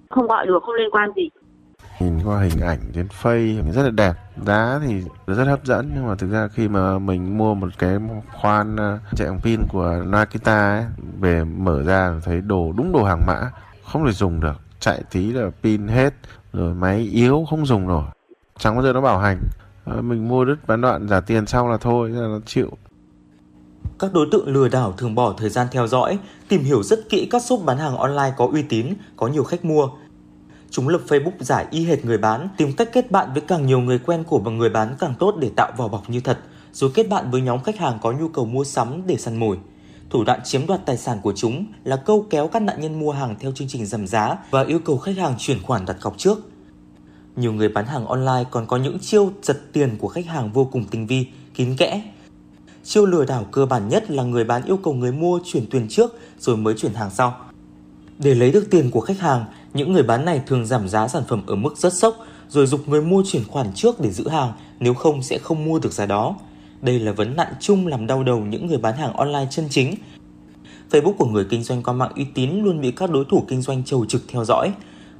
Không 0.09 0.27
gọi 0.27 0.45
được, 0.47 0.63
không 0.63 0.75
liên 0.75 0.91
quan 0.91 1.11
gì. 1.15 1.29
Nhìn 1.99 2.19
qua 2.25 2.39
hình 2.39 2.61
ảnh 2.61 2.79
trên 2.93 3.07
phây 3.07 3.57
rất 3.71 3.83
là 3.83 3.89
đẹp, 3.89 4.13
giá 4.45 4.79
thì 4.87 5.01
rất 5.27 5.43
hấp 5.43 5.65
dẫn 5.65 5.91
nhưng 5.95 6.07
mà 6.07 6.15
thực 6.15 6.31
ra 6.31 6.47
khi 6.47 6.67
mà 6.67 6.99
mình 6.99 7.37
mua 7.37 7.53
một 7.53 7.67
cái 7.79 7.97
khoan 8.41 8.75
ờ, 8.75 8.99
chạy 9.15 9.27
bằng 9.27 9.39
pin 9.43 9.59
của 9.69 10.03
Nakita 10.05 10.69
ấy, 10.69 10.85
về 11.19 11.43
mở 11.43 11.83
ra 11.83 12.13
thấy 12.23 12.41
đồ 12.41 12.73
đúng 12.77 12.91
đồ 12.91 13.03
hàng 13.03 13.25
mã, 13.27 13.51
không 13.83 14.05
thể 14.05 14.11
dùng 14.11 14.39
được, 14.39 14.61
chạy 14.79 15.01
tí 15.11 15.31
là 15.31 15.49
pin 15.63 15.87
hết, 15.87 16.13
rồi 16.53 16.73
máy 16.73 17.09
yếu 17.13 17.45
không 17.49 17.65
dùng 17.65 17.87
nổi, 17.87 18.03
chẳng 18.59 18.75
bao 18.75 18.83
giờ 18.83 18.93
nó 18.93 19.01
bảo 19.01 19.19
hành. 19.19 19.39
Ờ, 19.85 20.01
mình 20.01 20.27
mua 20.27 20.45
đứt 20.45 20.55
bán 20.67 20.81
đoạn 20.81 21.07
trả 21.09 21.19
tiền 21.19 21.45
xong 21.45 21.69
là 21.69 21.77
thôi, 21.77 22.09
là 22.09 22.27
nó 22.27 22.39
chịu. 22.45 22.69
Các 23.99 24.13
đối 24.13 24.27
tượng 24.31 24.47
lừa 24.47 24.67
đảo 24.67 24.93
thường 24.97 25.15
bỏ 25.15 25.33
thời 25.37 25.49
gian 25.49 25.67
theo 25.71 25.87
dõi, 25.87 26.19
tìm 26.49 26.63
hiểu 26.63 26.83
rất 26.83 27.09
kỹ 27.09 27.27
các 27.31 27.41
shop 27.41 27.61
bán 27.65 27.77
hàng 27.77 27.97
online 27.97 28.33
có 28.37 28.49
uy 28.53 28.61
tín, 28.61 28.93
có 29.15 29.27
nhiều 29.27 29.43
khách 29.43 29.65
mua, 29.65 29.89
Chúng 30.69 30.89
lập 30.89 31.01
Facebook 31.07 31.31
giả 31.39 31.65
y 31.71 31.85
hệt 31.85 32.05
người 32.05 32.17
bán, 32.17 32.49
tìm 32.57 32.73
cách 32.73 32.89
kết 32.93 33.11
bạn 33.11 33.29
với 33.33 33.41
càng 33.41 33.65
nhiều 33.65 33.79
người 33.79 33.99
quen 33.99 34.23
của 34.23 34.39
người 34.39 34.69
bán 34.69 34.95
càng 34.99 35.13
tốt 35.19 35.35
để 35.39 35.51
tạo 35.55 35.71
vỏ 35.77 35.87
bọc 35.87 36.09
như 36.09 36.19
thật, 36.19 36.39
rồi 36.71 36.91
kết 36.93 37.09
bạn 37.09 37.31
với 37.31 37.41
nhóm 37.41 37.63
khách 37.63 37.77
hàng 37.77 37.97
có 38.01 38.11
nhu 38.11 38.27
cầu 38.27 38.45
mua 38.45 38.63
sắm 38.63 39.01
để 39.07 39.17
săn 39.17 39.37
mồi. 39.37 39.57
Thủ 40.09 40.23
đoạn 40.23 40.39
chiếm 40.43 40.67
đoạt 40.67 40.85
tài 40.85 40.97
sản 40.97 41.19
của 41.23 41.33
chúng 41.35 41.65
là 41.83 41.95
câu 41.95 42.25
kéo 42.29 42.47
các 42.47 42.61
nạn 42.61 42.81
nhân 42.81 42.99
mua 42.99 43.11
hàng 43.11 43.35
theo 43.39 43.51
chương 43.51 43.67
trình 43.67 43.85
giảm 43.85 44.07
giá 44.07 44.37
và 44.51 44.63
yêu 44.63 44.79
cầu 44.79 44.97
khách 44.97 45.17
hàng 45.17 45.35
chuyển 45.37 45.63
khoản 45.63 45.85
đặt 45.85 45.97
cọc 46.01 46.17
trước. 46.17 46.37
Nhiều 47.35 47.53
người 47.53 47.69
bán 47.69 47.85
hàng 47.85 48.05
online 48.05 48.43
còn 48.51 48.65
có 48.67 48.77
những 48.77 48.99
chiêu 48.99 49.31
giật 49.41 49.57
tiền 49.73 49.97
của 49.99 50.07
khách 50.07 50.25
hàng 50.25 50.51
vô 50.51 50.65
cùng 50.65 50.85
tinh 50.85 51.07
vi, 51.07 51.27
kín 51.53 51.75
kẽ. 51.75 52.03
Chiêu 52.83 53.05
lừa 53.05 53.25
đảo 53.25 53.45
cơ 53.51 53.65
bản 53.65 53.89
nhất 53.89 54.11
là 54.11 54.23
người 54.23 54.43
bán 54.43 54.63
yêu 54.63 54.77
cầu 54.77 54.93
người 54.93 55.11
mua 55.11 55.39
chuyển 55.45 55.65
tiền 55.69 55.87
trước 55.89 56.19
rồi 56.39 56.57
mới 56.57 56.73
chuyển 56.77 56.93
hàng 56.93 57.11
sau. 57.11 57.37
Để 58.19 58.35
lấy 58.35 58.51
được 58.51 58.67
tiền 58.71 58.91
của 58.91 59.01
khách 59.01 59.19
hàng, 59.19 59.45
những 59.73 59.93
người 59.93 60.03
bán 60.03 60.25
này 60.25 60.41
thường 60.47 60.65
giảm 60.65 60.89
giá 60.89 61.07
sản 61.07 61.23
phẩm 61.27 61.43
ở 61.47 61.55
mức 61.55 61.77
rất 61.77 61.93
sốc 61.93 62.15
rồi 62.49 62.67
dục 62.67 62.81
người 62.87 63.01
mua 63.01 63.23
chuyển 63.27 63.43
khoản 63.47 63.67
trước 63.75 63.99
để 63.99 64.11
giữ 64.11 64.27
hàng, 64.27 64.53
nếu 64.79 64.93
không 64.93 65.23
sẽ 65.23 65.37
không 65.37 65.65
mua 65.65 65.79
được 65.79 65.93
giá 65.93 66.05
đó. 66.05 66.35
Đây 66.81 66.99
là 66.99 67.11
vấn 67.11 67.35
nạn 67.35 67.47
chung 67.59 67.87
làm 67.87 68.07
đau 68.07 68.23
đầu 68.23 68.39
những 68.39 68.67
người 68.67 68.77
bán 68.77 68.93
hàng 68.97 69.13
online 69.13 69.47
chân 69.49 69.65
chính. 69.69 69.95
Facebook 70.91 71.13
của 71.17 71.25
người 71.25 71.45
kinh 71.49 71.63
doanh 71.63 71.83
qua 71.83 71.93
mạng 71.93 72.11
uy 72.15 72.25
tín 72.33 72.49
luôn 72.63 72.81
bị 72.81 72.91
các 72.91 73.11
đối 73.11 73.25
thủ 73.29 73.43
kinh 73.47 73.61
doanh 73.61 73.83
trầu 73.83 74.05
trực 74.05 74.21
theo 74.27 74.43
dõi. 74.45 74.71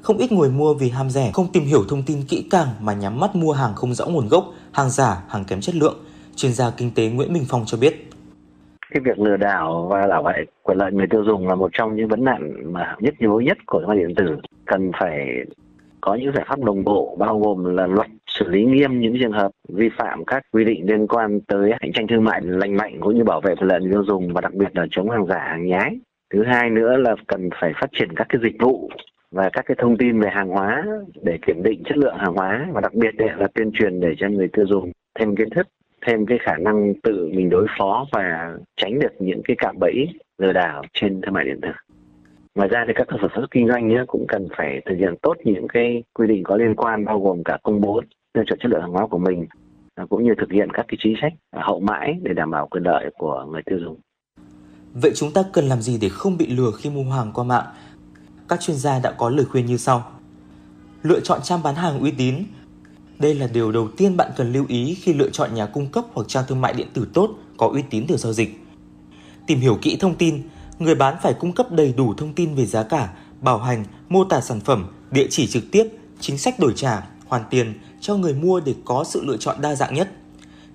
Không 0.02 0.18
ít 0.18 0.32
người 0.32 0.50
mua 0.50 0.74
vì 0.74 0.90
ham 0.90 1.10
rẻ, 1.10 1.32
không 1.34 1.48
tìm 1.54 1.64
hiểu 1.64 1.84
thông 1.90 2.04
tin 2.04 2.18
kỹ 2.30 2.48
càng 2.50 2.68
mà 2.82 2.94
nhắm 2.94 3.20
mắt 3.20 3.36
mua 3.36 3.52
hàng 3.52 3.76
không 3.76 3.94
rõ 3.94 4.06
nguồn 4.06 4.28
gốc, 4.28 4.46
hàng 4.72 4.90
giả, 4.90 5.24
hàng 5.30 5.46
kém 5.46 5.62
chất 5.62 5.76
lượng. 5.76 5.96
Chuyên 6.36 6.54
gia 6.54 6.70
kinh 6.70 6.92
tế 6.92 7.10
Nguyễn 7.10 7.34
Minh 7.34 7.46
Phong 7.50 7.64
cho 7.66 7.78
biết 7.78 8.08
cái 8.92 9.02
việc 9.06 9.20
lừa 9.20 9.38
đảo 9.38 9.88
và 9.90 10.08
đảo 10.08 10.24
hại 10.24 10.46
quyền 10.64 10.78
lợi 10.78 10.92
người 10.92 11.08
tiêu 11.10 11.24
dùng 11.24 11.48
là 11.48 11.56
một 11.56 11.70
trong 11.74 11.96
những 11.96 12.08
vấn 12.08 12.24
nạn 12.24 12.74
mà 12.74 12.96
nhất 13.00 13.14
nhối 13.20 13.44
nhất 13.44 13.58
của 13.66 13.80
thương 13.80 13.88
mại 13.88 13.98
điện 13.98 14.16
tử 14.16 14.38
cần 14.66 14.92
phải 15.00 15.28
có 16.02 16.16
những 16.16 16.32
giải 16.36 16.46
pháp 16.48 16.60
đồng 16.60 16.84
bộ 16.84 17.16
bao 17.20 17.40
gồm 17.40 17.76
là 17.76 17.88
luật 17.88 18.08
xử 18.40 18.50
lý 18.50 18.64
nghiêm 18.64 19.00
những 19.00 19.16
trường 19.22 19.32
hợp 19.32 19.52
vi 19.70 19.90
phạm 19.98 20.26
các 20.26 20.44
quy 20.52 20.66
định 20.66 20.86
liên 20.90 21.08
quan 21.08 21.40
tới 21.42 21.72
cạnh 21.80 21.92
tranh 21.94 22.08
thương 22.08 22.24
mại 22.24 22.42
lành 22.44 22.78
mạnh 22.78 22.98
cũng 23.02 23.18
như 23.18 23.24
bảo 23.24 23.42
vệ 23.42 23.56
quyền 23.56 23.68
lợi 23.68 23.82
người 23.82 23.92
tiêu 23.92 24.04
dùng 24.06 24.34
và 24.34 24.42
đặc 24.42 24.54
biệt 24.54 24.76
là 24.76 24.86
chống 24.92 25.10
hàng 25.10 25.26
giả, 25.26 25.40
hàng 25.40 25.66
nhái 25.66 26.00
thứ 26.34 26.44
hai 26.44 26.70
nữa 26.70 26.98
là 26.98 27.16
cần 27.28 27.50
phải 27.62 27.74
phát 27.82 27.88
triển 27.92 28.10
các 28.16 28.28
cái 28.30 28.42
dịch 28.44 28.56
vụ 28.60 28.90
và 29.32 29.50
các 29.54 29.66
cái 29.66 29.76
thông 29.80 29.98
tin 29.98 30.20
về 30.20 30.30
hàng 30.30 30.50
hóa 30.50 30.86
để 31.24 31.38
kiểm 31.48 31.64
định 31.64 31.84
chất 31.86 31.98
lượng 31.98 32.16
hàng 32.18 32.34
hóa 32.34 32.68
và 32.74 32.82
đặc 32.82 32.94
biệt 32.94 33.16
là 33.18 33.48
tuyên 33.54 33.72
truyền 33.74 34.00
để 34.00 34.14
cho 34.18 34.30
người 34.30 34.48
tiêu 34.48 34.66
dùng 34.68 34.92
thêm 35.20 35.36
kiến 35.36 35.50
thức, 35.50 35.68
thêm 36.06 36.26
cái 36.26 36.38
khả 36.42 36.58
năng 36.58 36.94
tự 37.04 37.30
mình 37.34 37.50
đối 37.50 37.68
phó 37.80 38.06
và 38.12 38.56
tránh 38.76 39.00
được 39.00 39.14
những 39.20 39.42
cái 39.44 39.56
cạm 39.60 39.76
bẫy 39.80 40.08
lừa 40.38 40.54
đảo 40.54 40.84
trên 40.94 41.22
thương 41.22 41.34
mại 41.34 41.46
điện 41.46 41.62
tử. 41.62 41.70
Ngoài 42.56 42.70
ra 42.70 42.86
thì 42.88 42.94
các 42.96 43.08
cơ 43.08 43.18
sở 43.22 43.28
sản 43.28 43.42
xuất 43.42 43.52
kinh 43.52 43.68
doanh 43.68 44.06
cũng 44.08 44.26
cần 44.28 44.48
phải 44.58 44.82
thực 44.86 44.96
hiện 44.96 45.16
tốt 45.22 45.36
những 45.44 45.68
cái 45.68 46.04
quy 46.14 46.28
định 46.28 46.44
có 46.44 46.58
liên 46.58 46.76
quan 46.76 47.06
bao 47.06 47.20
gồm 47.20 47.44
cả 47.44 47.58
công 47.64 47.82
bố 47.82 48.02
tiêu 48.38 48.44
chuẩn 48.48 48.60
chất 48.60 48.72
lượng 48.72 48.82
hàng 48.82 48.92
hóa 48.92 49.08
của 49.08 49.18
mình 49.18 49.46
à, 49.96 50.06
cũng 50.10 50.24
như 50.24 50.34
thực 50.40 50.52
hiện 50.52 50.70
các 50.74 50.86
cái 50.88 50.98
chính 51.04 51.14
sách 51.22 51.34
hậu 51.66 51.80
mãi 51.80 52.20
để 52.22 52.34
đảm 52.34 52.52
bảo 52.52 52.68
quyền 52.68 52.84
lợi 52.84 53.06
của 53.18 53.46
người 53.52 53.62
tiêu 53.66 53.80
dùng. 53.86 54.00
Vậy 54.94 55.12
chúng 55.16 55.34
ta 55.34 55.44
cần 55.54 55.66
làm 55.66 55.82
gì 55.82 55.98
để 56.02 56.10
không 56.10 56.38
bị 56.38 56.48
lừa 56.48 56.72
khi 56.72 56.90
mua 56.90 57.12
hàng 57.12 57.32
qua 57.34 57.44
mạng? 57.44 57.66
Các 58.50 58.62
chuyên 58.62 58.78
gia 58.78 59.00
đã 59.00 59.12
có 59.12 59.30
lời 59.30 59.46
khuyên 59.46 59.66
như 59.66 59.78
sau. 59.78 60.12
Lựa 61.04 61.20
chọn 61.20 61.40
trang 61.44 61.64
bán 61.64 61.76
hàng 61.76 62.00
uy 62.00 62.12
tín, 62.12 62.36
đây 63.20 63.36
là 63.36 63.48
điều 63.54 63.72
đầu 63.72 63.88
tiên 63.98 64.18
bạn 64.18 64.32
cần 64.38 64.54
lưu 64.54 64.66
ý 64.68 64.98
khi 65.02 65.14
lựa 65.14 65.30
chọn 65.30 65.54
nhà 65.54 65.66
cung 65.66 65.92
cấp 65.92 66.06
hoặc 66.14 66.28
trang 66.28 66.44
thương 66.48 66.62
mại 66.62 66.74
điện 66.74 66.88
tử 66.94 67.08
tốt 67.14 67.30
có 67.58 67.68
uy 67.68 67.82
tín 67.90 68.06
từ 68.08 68.18
giao 68.18 68.34
dịch. 68.34 68.60
Tìm 69.48 69.60
hiểu 69.60 69.78
kỹ 69.82 69.98
thông 70.00 70.16
tin, 70.16 70.42
người 70.80 70.96
bán 70.96 71.16
phải 71.24 71.34
cung 71.34 71.54
cấp 71.54 71.72
đầy 71.72 71.94
đủ 71.98 72.14
thông 72.14 72.34
tin 72.34 72.56
về 72.56 72.66
giá 72.66 72.84
cả, 72.84 73.14
bảo 73.42 73.58
hành, 73.58 73.84
mô 74.10 74.24
tả 74.24 74.42
sản 74.42 74.60
phẩm, 74.60 74.88
địa 75.12 75.28
chỉ 75.30 75.48
trực 75.48 75.64
tiếp, 75.72 75.88
chính 76.20 76.38
sách 76.38 76.60
đổi 76.60 76.74
trả, 76.76 77.08
hoàn 77.28 77.44
tiền 77.50 77.74
cho 78.08 78.16
người 78.16 78.34
mua 78.34 78.60
để 78.60 78.76
có 78.86 79.04
sự 79.04 79.26
lựa 79.26 79.38
chọn 79.38 79.62
đa 79.62 79.76
dạng 79.76 79.94
nhất. 79.94 80.12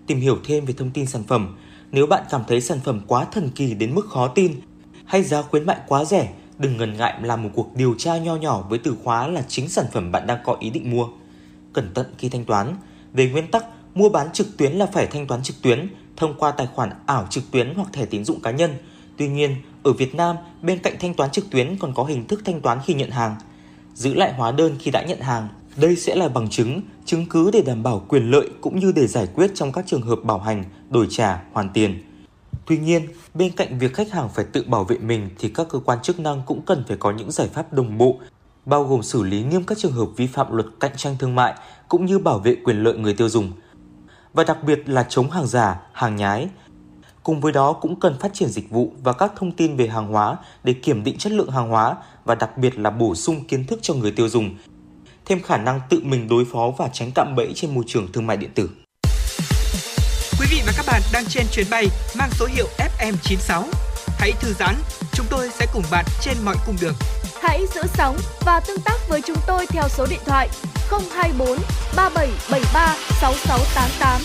Tìm 0.06 0.20
hiểu 0.20 0.38
thêm 0.44 0.64
về 0.64 0.74
thông 0.76 0.90
tin 0.90 1.06
sản 1.06 1.22
phẩm, 1.24 1.56
nếu 1.92 2.06
bạn 2.06 2.24
cảm 2.30 2.42
thấy 2.48 2.60
sản 2.60 2.80
phẩm 2.84 3.00
quá 3.06 3.24
thần 3.24 3.50
kỳ 3.54 3.74
đến 3.74 3.94
mức 3.94 4.06
khó 4.10 4.28
tin 4.28 4.60
hay 5.04 5.22
giá 5.22 5.42
khuyến 5.42 5.66
mại 5.66 5.76
quá 5.88 6.04
rẻ, 6.04 6.32
đừng 6.58 6.76
ngần 6.76 6.96
ngại 6.96 7.14
làm 7.22 7.42
một 7.42 7.48
cuộc 7.54 7.76
điều 7.76 7.94
tra 7.98 8.18
nho 8.18 8.36
nhỏ 8.36 8.66
với 8.68 8.78
từ 8.78 8.96
khóa 9.04 9.26
là 9.26 9.42
chính 9.48 9.68
sản 9.68 9.86
phẩm 9.92 10.12
bạn 10.12 10.26
đang 10.26 10.38
có 10.44 10.56
ý 10.60 10.70
định 10.70 10.90
mua 10.90 11.08
cẩn 11.72 11.94
thận 11.94 12.06
khi 12.18 12.28
thanh 12.28 12.44
toán. 12.44 12.76
Về 13.12 13.30
nguyên 13.30 13.50
tắc, 13.50 13.64
mua 13.94 14.08
bán 14.08 14.32
trực 14.32 14.56
tuyến 14.56 14.72
là 14.72 14.86
phải 14.86 15.06
thanh 15.06 15.26
toán 15.26 15.42
trực 15.42 15.62
tuyến 15.62 15.88
thông 16.16 16.34
qua 16.38 16.50
tài 16.50 16.66
khoản 16.66 16.90
ảo 17.06 17.26
trực 17.30 17.50
tuyến 17.50 17.72
hoặc 17.76 17.88
thẻ 17.92 18.06
tín 18.06 18.24
dụng 18.24 18.40
cá 18.40 18.50
nhân. 18.50 18.74
Tuy 19.16 19.28
nhiên, 19.28 19.56
ở 19.82 19.92
Việt 19.92 20.14
Nam, 20.14 20.36
bên 20.62 20.78
cạnh 20.78 20.94
thanh 21.00 21.14
toán 21.14 21.30
trực 21.30 21.50
tuyến 21.50 21.76
còn 21.76 21.94
có 21.94 22.04
hình 22.04 22.26
thức 22.26 22.42
thanh 22.44 22.60
toán 22.60 22.78
khi 22.84 22.94
nhận 22.94 23.10
hàng. 23.10 23.36
Giữ 23.94 24.14
lại 24.14 24.32
hóa 24.32 24.52
đơn 24.52 24.76
khi 24.78 24.90
đã 24.90 25.02
nhận 25.02 25.20
hàng. 25.20 25.48
Đây 25.76 25.96
sẽ 25.96 26.14
là 26.14 26.28
bằng 26.28 26.48
chứng, 26.50 26.80
chứng 27.04 27.26
cứ 27.26 27.50
để 27.50 27.62
đảm 27.62 27.82
bảo 27.82 28.04
quyền 28.08 28.30
lợi 28.30 28.50
cũng 28.60 28.78
như 28.78 28.92
để 28.92 29.06
giải 29.06 29.28
quyết 29.34 29.50
trong 29.54 29.72
các 29.72 29.86
trường 29.86 30.02
hợp 30.02 30.18
bảo 30.24 30.38
hành, 30.38 30.64
đổi 30.90 31.06
trả, 31.10 31.42
hoàn 31.52 31.70
tiền. 31.74 32.02
Tuy 32.66 32.78
nhiên, 32.78 33.08
bên 33.34 33.52
cạnh 33.56 33.78
việc 33.78 33.94
khách 33.94 34.12
hàng 34.12 34.28
phải 34.34 34.44
tự 34.52 34.64
bảo 34.66 34.84
vệ 34.84 34.98
mình 34.98 35.28
thì 35.38 35.48
các 35.48 35.66
cơ 35.70 35.78
quan 35.78 35.98
chức 36.02 36.20
năng 36.20 36.42
cũng 36.46 36.62
cần 36.62 36.84
phải 36.88 36.96
có 36.96 37.10
những 37.10 37.30
giải 37.30 37.48
pháp 37.48 37.72
đồng 37.72 37.98
bộ 37.98 38.18
bao 38.64 38.84
gồm 38.84 39.02
xử 39.02 39.22
lý 39.22 39.42
nghiêm 39.42 39.64
các 39.64 39.78
trường 39.78 39.92
hợp 39.92 40.06
vi 40.16 40.26
phạm 40.26 40.52
luật 40.52 40.66
cạnh 40.80 40.92
tranh 40.96 41.16
thương 41.18 41.34
mại 41.34 41.54
cũng 41.88 42.06
như 42.06 42.18
bảo 42.18 42.38
vệ 42.38 42.56
quyền 42.64 42.82
lợi 42.82 42.96
người 42.96 43.14
tiêu 43.14 43.28
dùng. 43.28 43.52
Và 44.32 44.44
đặc 44.44 44.58
biệt 44.66 44.88
là 44.88 45.06
chống 45.08 45.30
hàng 45.30 45.46
giả, 45.46 45.80
hàng 45.92 46.16
nhái. 46.16 46.48
Cùng 47.22 47.40
với 47.40 47.52
đó 47.52 47.72
cũng 47.72 48.00
cần 48.00 48.18
phát 48.18 48.34
triển 48.34 48.48
dịch 48.48 48.70
vụ 48.70 48.92
và 49.02 49.12
các 49.12 49.32
thông 49.36 49.52
tin 49.52 49.76
về 49.76 49.86
hàng 49.86 50.08
hóa 50.08 50.36
để 50.64 50.72
kiểm 50.72 51.04
định 51.04 51.18
chất 51.18 51.32
lượng 51.32 51.50
hàng 51.50 51.68
hóa 51.68 51.96
và 52.24 52.34
đặc 52.34 52.58
biệt 52.58 52.78
là 52.78 52.90
bổ 52.90 53.14
sung 53.14 53.44
kiến 53.44 53.66
thức 53.66 53.78
cho 53.82 53.94
người 53.94 54.10
tiêu 54.10 54.28
dùng, 54.28 54.56
thêm 55.26 55.42
khả 55.42 55.56
năng 55.56 55.80
tự 55.90 56.00
mình 56.04 56.28
đối 56.28 56.44
phó 56.44 56.70
và 56.78 56.88
tránh 56.92 57.10
cạm 57.14 57.34
bẫy 57.36 57.52
trên 57.54 57.74
môi 57.74 57.84
trường 57.86 58.12
thương 58.12 58.26
mại 58.26 58.36
điện 58.36 58.50
tử. 58.54 58.70
Quý 60.40 60.46
vị 60.50 60.62
và 60.66 60.72
các 60.76 60.84
bạn 60.86 61.02
đang 61.12 61.24
trên 61.28 61.46
chuyến 61.52 61.66
bay 61.70 61.86
mang 62.18 62.30
số 62.30 62.46
hiệu 62.46 62.66
FM96 62.78 63.62
Hãy 64.22 64.32
thư 64.40 64.52
giãn, 64.52 64.74
chúng 65.12 65.26
tôi 65.30 65.50
sẽ 65.50 65.66
cùng 65.72 65.82
bạn 65.90 66.04
trên 66.20 66.34
mọi 66.44 66.56
cung 66.66 66.76
đường. 66.80 66.94
Hãy 67.42 67.66
giữ 67.74 67.82
sóng 67.86 68.16
và 68.46 68.60
tương 68.68 68.80
tác 68.84 68.96
với 69.08 69.20
chúng 69.26 69.36
tôi 69.46 69.66
theo 69.66 69.88
số 69.88 70.06
điện 70.10 70.20
thoại 70.26 70.48
024 70.90 71.58
3773 71.96 72.96
6688. 73.20 74.20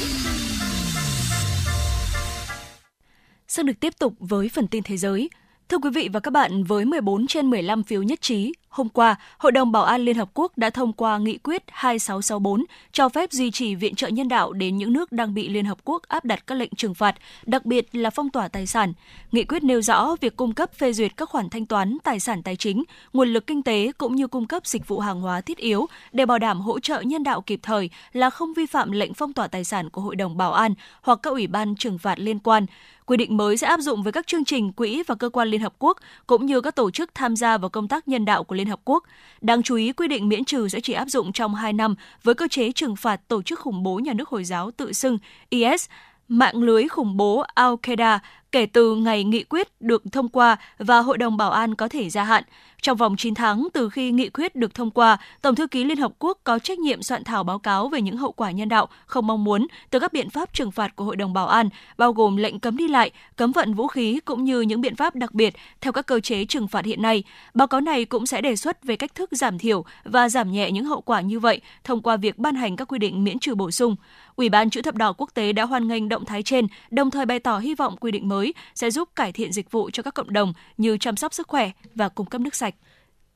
Xin 3.48 3.66
được 3.66 3.80
tiếp 3.80 3.94
tục 4.00 4.14
với 4.20 4.50
phần 4.54 4.68
tin 4.68 4.84
thế 4.84 4.98
giới. 4.98 5.30
Thưa 5.70 5.78
quý 5.78 5.90
vị 5.90 6.10
và 6.14 6.20
các 6.20 6.32
bạn, 6.32 6.64
với 6.64 6.86
14 6.86 7.28
trên 7.28 7.50
15 7.50 7.84
phiếu 7.84 8.04
nhất 8.04 8.22
trí, 8.22 8.54
hôm 8.70 8.90
qua, 8.90 9.16
Hội 9.38 9.52
đồng 9.52 9.72
Bảo 9.72 9.84
an 9.84 10.02
Liên 10.02 10.18
Hợp 10.18 10.30
Quốc 10.34 10.58
đã 10.58 10.70
thông 10.70 10.94
qua 10.94 11.18
nghị 11.18 11.38
quyết 11.38 11.64
2664 11.68 12.64
cho 12.92 13.10
phép 13.10 13.32
duy 13.32 13.52
trì 13.52 13.76
viện 13.76 13.96
trợ 13.96 14.08
nhân 14.08 14.28
đạo 14.28 14.54
đến 14.54 14.78
những 14.78 14.94
nước 14.94 15.12
đang 15.12 15.34
bị 15.34 15.50
Liên 15.50 15.66
Hợp 15.66 15.78
Quốc 15.84 16.04
áp 16.08 16.26
đặt 16.26 16.48
các 16.48 16.56
lệnh 16.56 16.76
trừng 16.78 16.94
phạt, 16.94 17.16
đặc 17.46 17.66
biệt 17.66 17.96
là 17.96 18.10
phong 18.10 18.30
tỏa 18.30 18.48
tài 18.48 18.68
sản. 18.68 18.94
Nghị 19.32 19.44
quyết 19.44 19.64
nêu 19.64 19.82
rõ 19.82 20.16
việc 20.22 20.36
cung 20.36 20.54
cấp 20.54 20.74
phê 20.74 20.94
duyệt 20.94 21.18
các 21.18 21.30
khoản 21.30 21.50
thanh 21.50 21.66
toán 21.66 21.98
tài 22.04 22.20
sản 22.20 22.44
tài 22.44 22.56
chính, 22.56 22.84
nguồn 23.14 23.30
lực 23.30 23.48
kinh 23.48 23.64
tế 23.64 23.92
cũng 23.98 24.16
như 24.16 24.28
cung 24.28 24.48
cấp 24.48 24.68
dịch 24.68 24.88
vụ 24.88 25.00
hàng 25.00 25.22
hóa 25.22 25.42
thiết 25.42 25.58
yếu 25.58 25.86
để 26.12 26.26
bảo 26.26 26.40
đảm 26.40 26.62
hỗ 26.62 26.80
trợ 26.80 27.02
nhân 27.02 27.24
đạo 27.24 27.42
kịp 27.42 27.60
thời 27.64 27.90
là 28.14 28.30
không 28.30 28.54
vi 28.54 28.66
phạm 28.66 28.92
lệnh 28.92 29.14
phong 29.14 29.34
tỏa 29.34 29.48
tài 29.48 29.64
sản 29.64 29.90
của 29.90 30.02
Hội 30.02 30.16
đồng 30.16 30.38
Bảo 30.38 30.54
an 30.54 30.74
hoặc 31.02 31.20
các 31.24 31.30
ủy 31.30 31.48
ban 31.48 31.76
trừng 31.76 31.98
phạt 31.98 32.20
liên 32.20 32.40
quan. 32.40 32.66
Quy 33.08 33.18
định 33.18 33.38
mới 33.38 33.58
sẽ 33.58 33.68
áp 33.68 33.80
dụng 33.80 34.04
với 34.04 34.14
các 34.14 34.28
chương 34.28 34.46
trình, 34.46 34.74
quỹ 34.74 35.04
và 35.08 35.16
cơ 35.16 35.30
quan 35.30 35.48
Liên 35.48 35.62
Hợp 35.62 35.74
Quốc 35.80 35.98
cũng 36.28 36.46
như 36.46 36.62
các 36.62 36.76
tổ 36.76 36.92
chức 36.92 37.16
tham 37.16 37.36
gia 37.36 37.58
vào 37.58 37.70
công 37.70 37.88
tác 37.88 38.08
nhân 38.08 38.26
đạo 38.26 38.44
của 38.44 38.56
Liên 38.56 38.68
Hợp 38.68 38.80
Quốc. 38.86 39.04
Đáng 39.42 39.64
chú 39.64 39.76
ý, 39.76 39.92
quy 39.92 40.08
định 40.08 40.30
miễn 40.30 40.46
trừ 40.46 40.68
sẽ 40.68 40.80
chỉ 40.80 40.94
áp 40.94 41.06
dụng 41.10 41.34
trong 41.34 41.56
2 41.56 41.74
năm 41.74 41.96
với 42.24 42.36
cơ 42.36 42.48
chế 42.48 42.72
trừng 42.72 42.96
phạt 42.96 43.28
tổ 43.28 43.42
chức 43.42 43.60
khủng 43.60 43.84
bố 43.84 44.00
nhà 44.00 44.14
nước 44.14 44.30
Hồi 44.30 44.44
giáo 44.44 44.72
tự 44.72 44.94
xưng 44.94 45.18
IS, 45.50 45.90
mạng 46.28 46.64
lưới 46.64 46.88
khủng 46.88 47.18
bố 47.18 47.44
Al-Qaeda 47.56 48.20
kể 48.52 48.66
từ 48.66 48.96
ngày 48.96 49.24
nghị 49.24 49.44
quyết 49.44 49.68
được 49.80 50.04
thông 50.12 50.30
qua 50.30 50.58
và 50.78 51.00
Hội 51.00 51.18
đồng 51.18 51.38
Bảo 51.38 51.52
an 51.52 51.76
có 51.76 51.88
thể 51.88 52.10
gia 52.10 52.24
hạn. 52.24 52.44
Trong 52.82 52.98
vòng 52.98 53.16
9 53.18 53.36
tháng 53.36 53.68
từ 53.74 53.90
khi 53.90 54.12
nghị 54.12 54.30
quyết 54.30 54.56
được 54.56 54.74
thông 54.74 54.92
qua, 54.92 55.18
Tổng 55.42 55.56
thư 55.56 55.68
ký 55.68 55.84
Liên 55.84 55.98
Hợp 55.98 56.12
Quốc 56.20 56.38
có 56.44 56.60
trách 56.60 56.80
nhiệm 56.80 57.04
soạn 57.04 57.24
thảo 57.24 57.44
báo 57.44 57.60
cáo 57.60 57.88
về 57.88 58.02
những 58.02 58.18
hậu 58.18 58.32
quả 58.32 58.52
nhân 58.52 58.70
đạo 58.70 58.88
không 59.06 59.28
mong 59.28 59.44
muốn 59.44 59.68
từ 59.90 60.00
các 60.00 60.14
biện 60.14 60.30
pháp 60.30 60.54
trừng 60.54 60.72
phạt 60.72 60.96
của 60.96 61.04
Hội 61.04 61.16
đồng 61.16 61.34
Bảo 61.34 61.48
an, 61.48 61.70
bao 61.98 62.14
gồm 62.14 62.38
lệnh 62.38 62.60
cấm 62.60 62.78
đi 62.78 62.88
lại, 62.88 63.12
cấm 63.36 63.52
vận 63.52 63.74
vũ 63.74 63.88
khí 63.88 64.20
cũng 64.26 64.44
như 64.44 64.62
những 64.62 64.82
biện 64.82 64.96
pháp 64.96 65.16
đặc 65.16 65.34
biệt 65.34 65.54
theo 65.82 65.94
các 65.94 66.06
cơ 66.06 66.20
chế 66.20 66.46
trừng 66.46 66.68
phạt 66.68 66.86
hiện 66.86 67.02
nay. 67.02 67.24
Báo 67.54 67.68
cáo 67.68 67.82
này 67.82 68.06
cũng 68.06 68.26
sẽ 68.26 68.42
đề 68.42 68.56
xuất 68.56 68.84
về 68.84 68.96
cách 68.96 69.16
thức 69.16 69.30
giảm 69.32 69.58
thiểu 69.58 69.86
và 70.04 70.30
giảm 70.30 70.52
nhẹ 70.52 70.72
những 70.72 70.86
hậu 70.86 71.02
quả 71.02 71.22
như 71.22 71.40
vậy 71.40 71.62
thông 71.84 72.02
qua 72.02 72.18
việc 72.18 72.38
ban 72.38 72.56
hành 72.56 72.76
các 72.76 72.88
quy 72.88 73.00
định 73.00 73.24
miễn 73.24 73.40
trừ 73.40 73.56
bổ 73.56 73.72
sung. 73.72 73.96
Ủy 74.36 74.50
ban 74.50 74.70
chữ 74.70 74.82
thập 74.82 74.96
đỏ 74.96 75.14
quốc 75.18 75.30
tế 75.34 75.54
đã 75.54 75.66
hoan 75.66 75.88
nghênh 75.88 76.10
động 76.10 76.26
thái 76.26 76.44
trên, 76.44 76.68
đồng 76.92 77.12
thời 77.12 77.26
bày 77.26 77.40
tỏ 77.40 77.60
hy 77.60 77.76
vọng 77.76 77.98
quy 77.98 78.12
định 78.12 78.30
mới 78.30 78.37
mới 78.38 78.54
sẽ 78.76 78.92
giúp 78.92 79.10
cải 79.16 79.32
thiện 79.32 79.54
dịch 79.54 79.72
vụ 79.72 79.90
cho 79.94 80.04
các 80.04 80.14
cộng 80.14 80.34
đồng 80.34 80.54
như 80.78 80.98
chăm 80.98 81.16
sóc 81.16 81.34
sức 81.34 81.48
khỏe 81.48 81.72
và 81.96 82.10
cung 82.10 82.28
cấp 82.28 82.42
nước 82.42 82.56
sạch. 82.56 82.76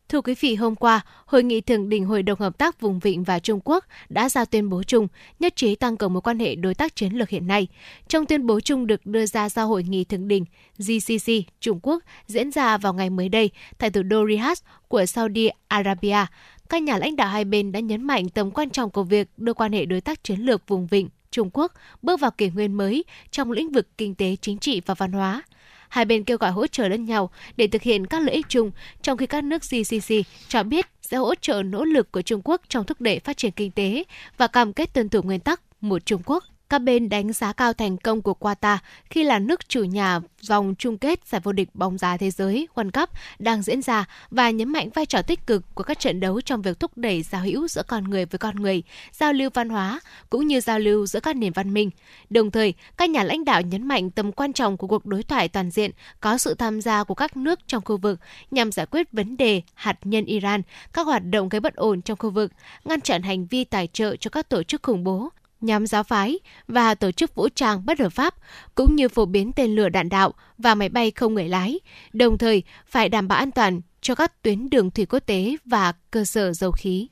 Thưa 0.10 0.22
quý 0.22 0.36
vị, 0.40 0.56
hôm 0.56 0.76
qua, 0.76 1.02
Hội 1.26 1.44
nghị 1.44 1.62
Thượng 1.62 1.90
đỉnh 1.90 2.06
Hội 2.06 2.24
đồng 2.24 2.40
Hợp 2.40 2.58
tác 2.58 2.82
Vùng 2.82 3.00
Vịnh 3.00 3.24
và 3.24 3.40
Trung 3.40 3.60
Quốc 3.66 3.86
đã 4.10 4.30
ra 4.30 4.46
tuyên 4.46 4.70
bố 4.70 4.84
chung 4.84 5.08
nhất 5.40 5.56
trí 5.56 5.76
tăng 5.76 5.98
cường 5.98 6.14
mối 6.14 6.22
quan 6.22 6.40
hệ 6.40 6.56
đối 6.56 6.76
tác 6.76 6.96
chiến 6.96 7.14
lược 7.14 7.30
hiện 7.30 7.48
nay. 7.48 7.68
Trong 8.08 8.26
tuyên 8.26 8.48
bố 8.48 8.60
chung 8.60 8.88
được 8.88 9.06
đưa 9.06 9.26
ra 9.26 9.50
sau 9.50 9.68
Hội 9.68 9.84
nghị 9.84 10.04
Thượng 10.04 10.28
đỉnh 10.28 10.46
GCC 10.78 11.32
Trung 11.60 11.80
Quốc 11.84 12.04
diễn 12.28 12.52
ra 12.52 12.78
vào 12.78 12.94
ngày 12.94 13.10
mới 13.10 13.30
đây 13.30 13.50
tại 13.78 13.90
thủ 13.90 14.04
đô 14.04 14.28
Riyadh 14.28 14.60
của 14.88 15.06
Saudi 15.06 15.50
Arabia, 15.68 16.26
các 16.70 16.84
nhà 16.84 16.98
lãnh 16.98 17.16
đạo 17.16 17.28
hai 17.28 17.46
bên 17.46 17.72
đã 17.72 17.80
nhấn 17.80 18.04
mạnh 18.04 18.30
tầm 18.30 18.52
quan 18.52 18.70
trọng 18.70 18.90
của 18.90 19.04
việc 19.04 19.28
đưa 19.38 19.54
quan 19.54 19.72
hệ 19.72 19.86
đối 19.86 20.02
tác 20.02 20.24
chiến 20.24 20.40
lược 20.40 20.68
vùng 20.68 20.88
vịnh 20.88 21.10
Trung 21.32 21.50
Quốc 21.54 21.74
bước 22.02 22.20
vào 22.20 22.32
kỷ 22.32 22.50
nguyên 22.50 22.74
mới 22.74 23.04
trong 23.32 23.52
lĩnh 23.52 23.72
vực 23.72 23.88
kinh 23.98 24.16
tế, 24.16 24.36
chính 24.42 24.58
trị 24.58 24.82
và 24.86 24.94
văn 24.94 25.12
hóa. 25.12 25.42
Hai 25.90 26.06
bên 26.06 26.24
kêu 26.24 26.38
gọi 26.38 26.52
hỗ 26.52 26.68
trợ 26.68 26.88
lẫn 26.88 27.06
nhau 27.06 27.30
để 27.58 27.68
thực 27.68 27.82
hiện 27.82 28.08
các 28.08 28.22
lợi 28.22 28.36
ích 28.36 28.46
chung, 28.50 28.72
trong 29.02 29.18
khi 29.18 29.28
các 29.28 29.44
nước 29.44 29.62
GCC 29.62 30.16
cho 30.48 30.64
biết 30.64 30.88
sẽ 31.02 31.18
hỗ 31.18 31.36
trợ 31.36 31.64
nỗ 31.64 31.86
lực 31.86 32.12
của 32.12 32.22
Trung 32.22 32.42
Quốc 32.44 32.62
trong 32.70 32.86
thúc 32.86 33.02
đẩy 33.02 33.20
phát 33.20 33.38
triển 33.38 33.52
kinh 33.52 33.72
tế 33.72 34.04
và 34.38 34.48
cam 34.48 34.74
kết 34.74 34.94
tuân 34.94 35.10
thủ 35.10 35.22
nguyên 35.22 35.40
tắc 35.40 35.62
một 35.82 36.06
Trung 36.06 36.22
Quốc 36.26 36.44
các 36.72 36.80
bên 36.80 37.10
đánh 37.10 37.34
giá 37.34 37.54
cao 37.54 37.74
thành 37.74 37.98
công 37.98 38.22
của 38.22 38.36
Qatar 38.40 38.78
khi 39.10 39.24
là 39.24 39.40
nước 39.40 39.70
chủ 39.70 39.84
nhà 39.84 40.20
vòng 40.48 40.76
chung 40.78 40.98
kết 40.98 41.28
giải 41.28 41.42
vô 41.44 41.52
địch 41.52 41.70
bóng 41.74 41.98
đá 42.02 42.18
thế 42.18 42.32
giới 42.32 42.68
World 42.76 42.92
Cup 42.92 43.10
đang 43.40 43.62
diễn 43.62 43.82
ra 43.82 44.06
và 44.30 44.50
nhấn 44.50 44.70
mạnh 44.70 44.90
vai 44.94 45.06
trò 45.06 45.22
tích 45.22 45.48
cực 45.48 45.76
của 45.76 45.84
các 45.84 46.00
trận 46.00 46.20
đấu 46.20 46.42
trong 46.42 46.62
việc 46.62 46.80
thúc 46.80 46.92
đẩy 46.98 47.22
giao 47.22 47.42
hữu 47.42 47.68
giữa 47.68 47.84
con 47.88 48.04
người 48.04 48.26
với 48.26 48.40
con 48.40 48.56
người, 48.56 48.84
giao 49.12 49.34
lưu 49.34 49.50
văn 49.54 49.70
hóa 49.70 50.00
cũng 50.30 50.48
như 50.48 50.62
giao 50.62 50.80
lưu 50.80 51.06
giữa 51.06 51.20
các 51.20 51.36
nền 51.36 51.54
văn 51.54 51.74
minh. 51.74 51.90
Đồng 52.30 52.52
thời, 52.52 52.74
các 52.98 53.10
nhà 53.10 53.24
lãnh 53.24 53.46
đạo 53.46 53.62
nhấn 53.62 53.88
mạnh 53.88 54.12
tầm 54.12 54.32
quan 54.32 54.54
trọng 54.54 54.78
của 54.78 54.88
cuộc 54.88 55.06
đối 55.06 55.24
thoại 55.24 55.48
toàn 55.48 55.72
diện 55.72 55.92
có 56.20 56.38
sự 56.38 56.54
tham 56.54 56.82
gia 56.82 57.04
của 57.04 57.16
các 57.16 57.38
nước 57.38 57.60
trong 57.68 57.84
khu 57.86 57.98
vực 57.98 58.20
nhằm 58.52 58.72
giải 58.72 58.86
quyết 58.86 59.12
vấn 59.12 59.38
đề 59.38 59.62
hạt 59.74 59.98
nhân 60.04 60.26
Iran, 60.26 60.62
các 60.94 61.08
hoạt 61.08 61.24
động 61.26 61.50
gây 61.50 61.60
bất 61.60 61.76
ổn 61.76 62.02
trong 62.02 62.18
khu 62.18 62.30
vực, 62.30 62.52
ngăn 62.86 63.02
chặn 63.02 63.22
hành 63.22 63.46
vi 63.46 63.64
tài 63.64 63.88
trợ 63.88 64.16
cho 64.16 64.30
các 64.30 64.50
tổ 64.50 64.64
chức 64.64 64.84
khủng 64.84 65.04
bố, 65.04 65.30
nhóm 65.62 65.88
giáo 65.88 66.04
phái 66.04 66.40
và 66.68 66.96
tổ 66.96 67.12
chức 67.12 67.36
vũ 67.36 67.50
trang 67.50 67.86
bất 67.86 68.00
hợp 68.00 68.10
pháp, 68.10 68.36
cũng 68.76 68.96
như 68.96 69.10
phổ 69.10 69.26
biến 69.26 69.52
tên 69.54 69.76
lửa 69.76 69.90
đạn 69.90 70.10
đạo 70.10 70.34
và 70.58 70.76
máy 70.76 70.90
bay 70.90 71.12
không 71.12 71.34
người 71.34 71.50
lái, 71.50 71.80
đồng 72.14 72.38
thời 72.38 72.64
phải 72.88 73.10
đảm 73.10 73.28
bảo 73.28 73.40
an 73.40 73.52
toàn 73.52 73.82
cho 74.02 74.16
các 74.16 74.42
tuyến 74.42 74.70
đường 74.70 74.92
thủy 74.92 75.06
quốc 75.06 75.20
tế 75.20 75.56
và 75.66 75.94
cơ 76.12 76.26
sở 76.26 76.54
dầu 76.54 76.72
khí. 76.72 77.08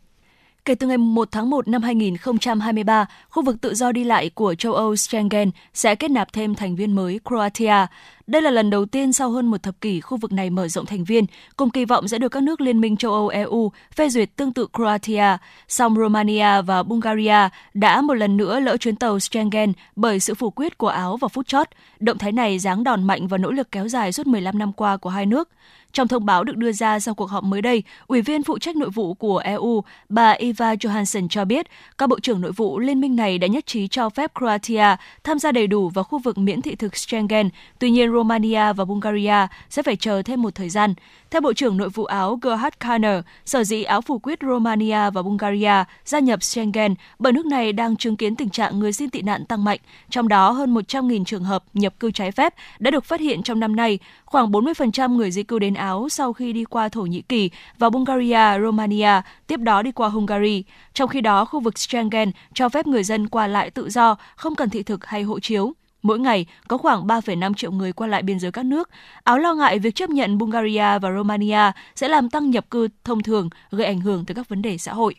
Kể 0.66 0.76
từ 0.76 0.88
ngày 0.88 0.98
1 0.98 1.28
tháng 1.32 1.50
1 1.50 1.68
năm 1.68 1.82
2023, 1.82 3.06
khu 3.30 3.44
vực 3.44 3.62
tự 3.62 3.76
do 3.76 3.92
đi 3.92 4.04
lại 4.04 4.30
của 4.30 4.56
châu 4.56 4.74
Âu 4.74 4.96
Schengen 4.96 5.52
sẽ 5.74 5.96
kết 5.96 6.12
nạp 6.12 6.34
thêm 6.34 6.56
thành 6.56 6.76
viên 6.76 6.96
mới 6.96 7.20
Croatia. 7.26 7.86
Đây 8.30 8.42
là 8.42 8.52
lần 8.52 8.70
đầu 8.70 8.86
tiên 8.86 9.14
sau 9.14 9.30
hơn 9.30 9.46
một 9.46 9.64
thập 9.64 9.82
kỷ 9.82 10.02
khu 10.02 10.18
vực 10.18 10.32
này 10.32 10.50
mở 10.50 10.68
rộng 10.68 10.86
thành 10.86 11.04
viên, 11.04 11.26
cùng 11.56 11.70
kỳ 11.70 11.86
vọng 11.86 12.08
sẽ 12.08 12.18
được 12.18 12.30
các 12.30 12.44
nước 12.44 12.62
Liên 12.62 12.82
minh 12.82 12.98
châu 12.98 13.14
Âu 13.14 13.28
EU 13.28 13.72
phê 13.96 14.10
duyệt 14.10 14.36
tương 14.36 14.54
tự 14.54 14.68
Croatia. 14.74 15.38
Song 15.68 15.96
Romania 15.96 16.62
và 16.62 16.84
Bulgaria 16.84 17.50
đã 17.74 18.02
một 18.02 18.14
lần 18.14 18.38
nữa 18.38 18.60
lỡ 18.60 18.78
chuyến 18.78 18.96
tàu 18.96 19.20
Schengen 19.20 19.74
bởi 19.96 20.20
sự 20.20 20.34
phủ 20.34 20.50
quyết 20.50 20.78
của 20.78 20.88
Áo 20.88 21.18
vào 21.18 21.30
phút 21.30 21.48
chót. 21.48 21.68
Động 22.00 22.18
thái 22.18 22.32
này 22.32 22.60
giáng 22.60 22.84
đòn 22.84 23.04
mạnh 23.04 23.28
vào 23.28 23.38
nỗ 23.38 23.52
lực 23.52 23.72
kéo 23.72 23.88
dài 23.88 24.12
suốt 24.12 24.28
15 24.28 24.60
năm 24.60 24.74
qua 24.74 24.98
của 24.98 25.10
hai 25.10 25.26
nước. 25.26 25.50
Trong 25.92 26.08
thông 26.08 26.26
báo 26.26 26.44
được 26.44 26.58
đưa 26.58 26.72
ra 26.72 27.00
sau 27.00 27.14
cuộc 27.14 27.30
họp 27.30 27.44
mới 27.44 27.62
đây, 27.62 27.84
Ủy 28.08 28.22
viên 28.22 28.44
phụ 28.44 28.60
trách 28.60 28.76
nội 28.76 28.90
vụ 28.90 29.14
của 29.14 29.38
EU, 29.38 29.84
bà 30.10 30.32
Eva 30.32 30.74
Johansson 30.74 31.28
cho 31.28 31.46
biết 31.46 31.68
các 31.98 32.10
bộ 32.10 32.20
trưởng 32.20 32.42
nội 32.42 32.52
vụ 32.52 32.80
liên 32.80 33.02
minh 33.02 33.16
này 33.16 33.38
đã 33.38 33.48
nhất 33.48 33.66
trí 33.66 33.88
cho 33.88 34.10
phép 34.10 34.32
Croatia 34.40 34.96
tham 35.24 35.40
gia 35.40 35.52
đầy 35.52 35.68
đủ 35.68 35.90
vào 35.90 36.04
khu 36.04 36.20
vực 36.20 36.38
miễn 36.38 36.62
thị 36.62 36.76
thực 36.76 36.98
Schengen. 36.98 37.50
Tuy 37.80 37.90
nhiên, 37.90 38.10
Romania 38.20 38.74
và 38.74 38.86
Bulgaria 38.86 39.48
sẽ 39.70 39.84
phải 39.84 39.96
chờ 39.96 40.22
thêm 40.22 40.42
một 40.42 40.56
thời 40.56 40.70
gian. 40.70 40.94
Theo 41.32 41.42
Bộ 41.42 41.54
trưởng 41.54 41.78
Nội 41.78 41.90
vụ 41.90 42.06
Áo 42.06 42.40
Gerhard 42.42 42.76
Kahner, 42.80 43.24
sở 43.46 43.64
dĩ 43.64 43.84
Áo 43.84 44.02
phủ 44.02 44.20
quyết 44.20 44.40
Romania 44.42 45.10
và 45.14 45.22
Bulgaria 45.22 45.84
gia 46.06 46.20
nhập 46.20 46.44
Schengen 46.44 46.96
bởi 47.20 47.34
nước 47.34 47.46
này 47.46 47.74
đang 47.74 47.96
chứng 47.96 48.16
kiến 48.16 48.36
tình 48.36 48.50
trạng 48.50 48.80
người 48.80 48.94
xin 48.94 49.10
tị 49.10 49.22
nạn 49.22 49.46
tăng 49.46 49.64
mạnh, 49.64 49.80
trong 50.10 50.28
đó 50.28 50.52
hơn 50.52 50.74
100.000 50.74 51.24
trường 51.26 51.44
hợp 51.44 51.64
nhập 51.74 51.94
cư 52.00 52.12
trái 52.12 52.32
phép 52.32 52.54
đã 52.80 52.92
được 52.92 53.06
phát 53.06 53.20
hiện 53.20 53.44
trong 53.44 53.60
năm 53.60 53.76
nay. 53.76 54.00
Khoảng 54.26 54.52
40% 54.52 55.16
người 55.16 55.32
di 55.32 55.44
cư 55.44 55.60
đến 55.60 55.74
Áo 55.74 56.10
sau 56.10 56.34
khi 56.34 56.54
đi 56.54 56.64
qua 56.66 56.90
Thổ 56.90 57.02
Nhĩ 57.02 57.22
Kỳ 57.22 57.50
và 57.78 57.90
Bulgaria, 57.90 58.62
Romania, 58.64 59.22
tiếp 59.48 59.60
đó 59.60 59.82
đi 59.82 59.92
qua 59.92 60.10
Hungary. 60.10 60.64
Trong 60.94 61.10
khi 61.10 61.22
đó, 61.22 61.46
khu 61.46 61.60
vực 61.60 61.80
Schengen 61.80 62.32
cho 62.54 62.70
phép 62.70 62.88
người 62.88 63.04
dân 63.04 63.28
qua 63.28 63.48
lại 63.48 63.70
tự 63.70 63.90
do, 63.90 64.16
không 64.36 64.56
cần 64.56 64.70
thị 64.70 64.84
thực 64.84 65.06
hay 65.06 65.24
hộ 65.24 65.40
chiếu. 65.40 65.74
Mỗi 66.02 66.20
ngày 66.20 66.46
có 66.68 66.78
khoảng 66.78 67.08
3,5 67.08 67.54
triệu 67.54 67.72
người 67.72 67.94
qua 67.94 68.08
lại 68.08 68.24
biên 68.24 68.40
giới 68.40 68.52
các 68.52 68.66
nước. 68.66 68.90
Áo 69.24 69.38
lo 69.38 69.54
ngại 69.54 69.80
việc 69.80 69.96
chấp 69.96 70.10
nhận 70.10 70.38
Bulgaria 70.38 71.00
và 71.00 71.12
Romania 71.16 71.72
sẽ 71.96 72.08
làm 72.08 72.30
tăng 72.30 72.50
nhập 72.50 72.70
cư 72.72 72.88
thông 73.04 73.24
thường, 73.24 73.50
gây 73.72 73.86
ảnh 73.86 74.02
hưởng 74.02 74.26
tới 74.26 74.36
các 74.36 74.50
vấn 74.50 74.62
đề 74.62 74.78
xã 74.78 74.94
hội. 74.94 75.16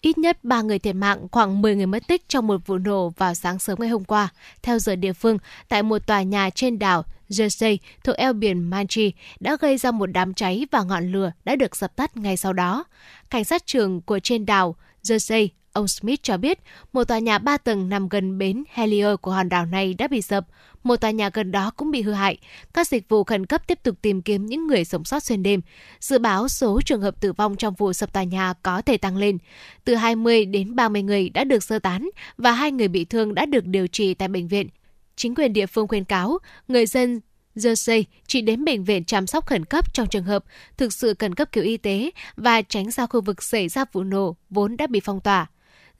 Ít 0.00 0.18
nhất 0.18 0.44
3 0.44 0.62
người 0.62 0.78
thiệt 0.78 0.94
mạng, 0.94 1.26
khoảng 1.32 1.62
10 1.62 1.76
người 1.76 1.86
mất 1.86 2.06
tích 2.08 2.28
trong 2.28 2.46
một 2.46 2.66
vụ 2.66 2.78
nổ 2.78 3.08
vào 3.08 3.34
sáng 3.34 3.58
sớm 3.58 3.78
ngày 3.80 3.88
hôm 3.88 4.04
qua, 4.04 4.28
theo 4.62 4.78
giờ 4.78 4.96
địa 4.96 5.12
phương, 5.12 5.38
tại 5.68 5.82
một 5.82 6.06
tòa 6.06 6.22
nhà 6.22 6.50
trên 6.50 6.78
đảo 6.78 7.04
Jersey 7.28 7.76
thuộc 8.04 8.16
eo 8.16 8.32
biển 8.32 8.70
Manchi 8.70 9.12
đã 9.40 9.56
gây 9.60 9.76
ra 9.76 9.90
một 9.90 10.06
đám 10.06 10.34
cháy 10.34 10.66
và 10.70 10.82
ngọn 10.82 11.12
lửa 11.12 11.32
đã 11.44 11.56
được 11.56 11.76
dập 11.76 11.96
tắt 11.96 12.16
ngay 12.16 12.36
sau 12.36 12.52
đó. 12.52 12.84
Cảnh 13.30 13.44
sát 13.44 13.66
trưởng 13.66 14.00
của 14.00 14.18
trên 14.18 14.46
đảo 14.46 14.76
Jersey 15.02 15.48
Ông 15.72 15.88
Smith 15.88 16.22
cho 16.22 16.36
biết, 16.36 16.58
một 16.92 17.04
tòa 17.04 17.18
nhà 17.18 17.38
3 17.38 17.56
tầng 17.56 17.88
nằm 17.88 18.08
gần 18.08 18.38
bến 18.38 18.64
Helier 18.72 19.14
của 19.20 19.30
hòn 19.30 19.48
đảo 19.48 19.66
này 19.66 19.94
đã 19.94 20.08
bị 20.08 20.22
sập. 20.22 20.46
Một 20.84 20.96
tòa 20.96 21.10
nhà 21.10 21.30
gần 21.32 21.52
đó 21.52 21.70
cũng 21.76 21.90
bị 21.90 22.02
hư 22.02 22.12
hại. 22.12 22.38
Các 22.74 22.88
dịch 22.88 23.08
vụ 23.08 23.24
khẩn 23.24 23.46
cấp 23.46 23.66
tiếp 23.66 23.78
tục 23.82 23.96
tìm 24.02 24.22
kiếm 24.22 24.46
những 24.46 24.66
người 24.66 24.84
sống 24.84 25.04
sót 25.04 25.22
xuyên 25.22 25.42
đêm. 25.42 25.60
Dự 26.00 26.18
báo 26.18 26.48
số 26.48 26.80
trường 26.84 27.00
hợp 27.00 27.20
tử 27.20 27.32
vong 27.32 27.56
trong 27.56 27.74
vụ 27.74 27.92
sập 27.92 28.12
tòa 28.12 28.22
nhà 28.22 28.52
có 28.62 28.82
thể 28.82 28.96
tăng 28.96 29.16
lên. 29.16 29.38
Từ 29.84 29.94
20 29.94 30.44
đến 30.44 30.76
30 30.76 31.02
người 31.02 31.28
đã 31.28 31.44
được 31.44 31.64
sơ 31.64 31.78
tán 31.78 32.10
và 32.36 32.52
hai 32.52 32.72
người 32.72 32.88
bị 32.88 33.04
thương 33.04 33.34
đã 33.34 33.46
được 33.46 33.66
điều 33.66 33.86
trị 33.86 34.14
tại 34.14 34.28
bệnh 34.28 34.48
viện. 34.48 34.68
Chính 35.16 35.34
quyền 35.34 35.52
địa 35.52 35.66
phương 35.66 35.88
khuyên 35.88 36.04
cáo 36.04 36.38
người 36.68 36.86
dân 36.86 37.20
Jersey 37.56 38.04
chỉ 38.26 38.40
đến 38.40 38.64
bệnh 38.64 38.84
viện 38.84 39.04
chăm 39.04 39.26
sóc 39.26 39.46
khẩn 39.46 39.64
cấp 39.64 39.94
trong 39.94 40.08
trường 40.08 40.24
hợp 40.24 40.44
thực 40.76 40.92
sự 40.92 41.14
cần 41.14 41.34
cấp 41.34 41.52
cứu 41.52 41.64
y 41.64 41.76
tế 41.76 42.10
và 42.36 42.62
tránh 42.62 42.90
ra 42.90 43.06
khu 43.06 43.20
vực 43.20 43.42
xảy 43.42 43.68
ra 43.68 43.84
vụ 43.92 44.02
nổ 44.02 44.36
vốn 44.50 44.76
đã 44.76 44.86
bị 44.86 45.00
phong 45.00 45.20
tỏa. 45.20 45.46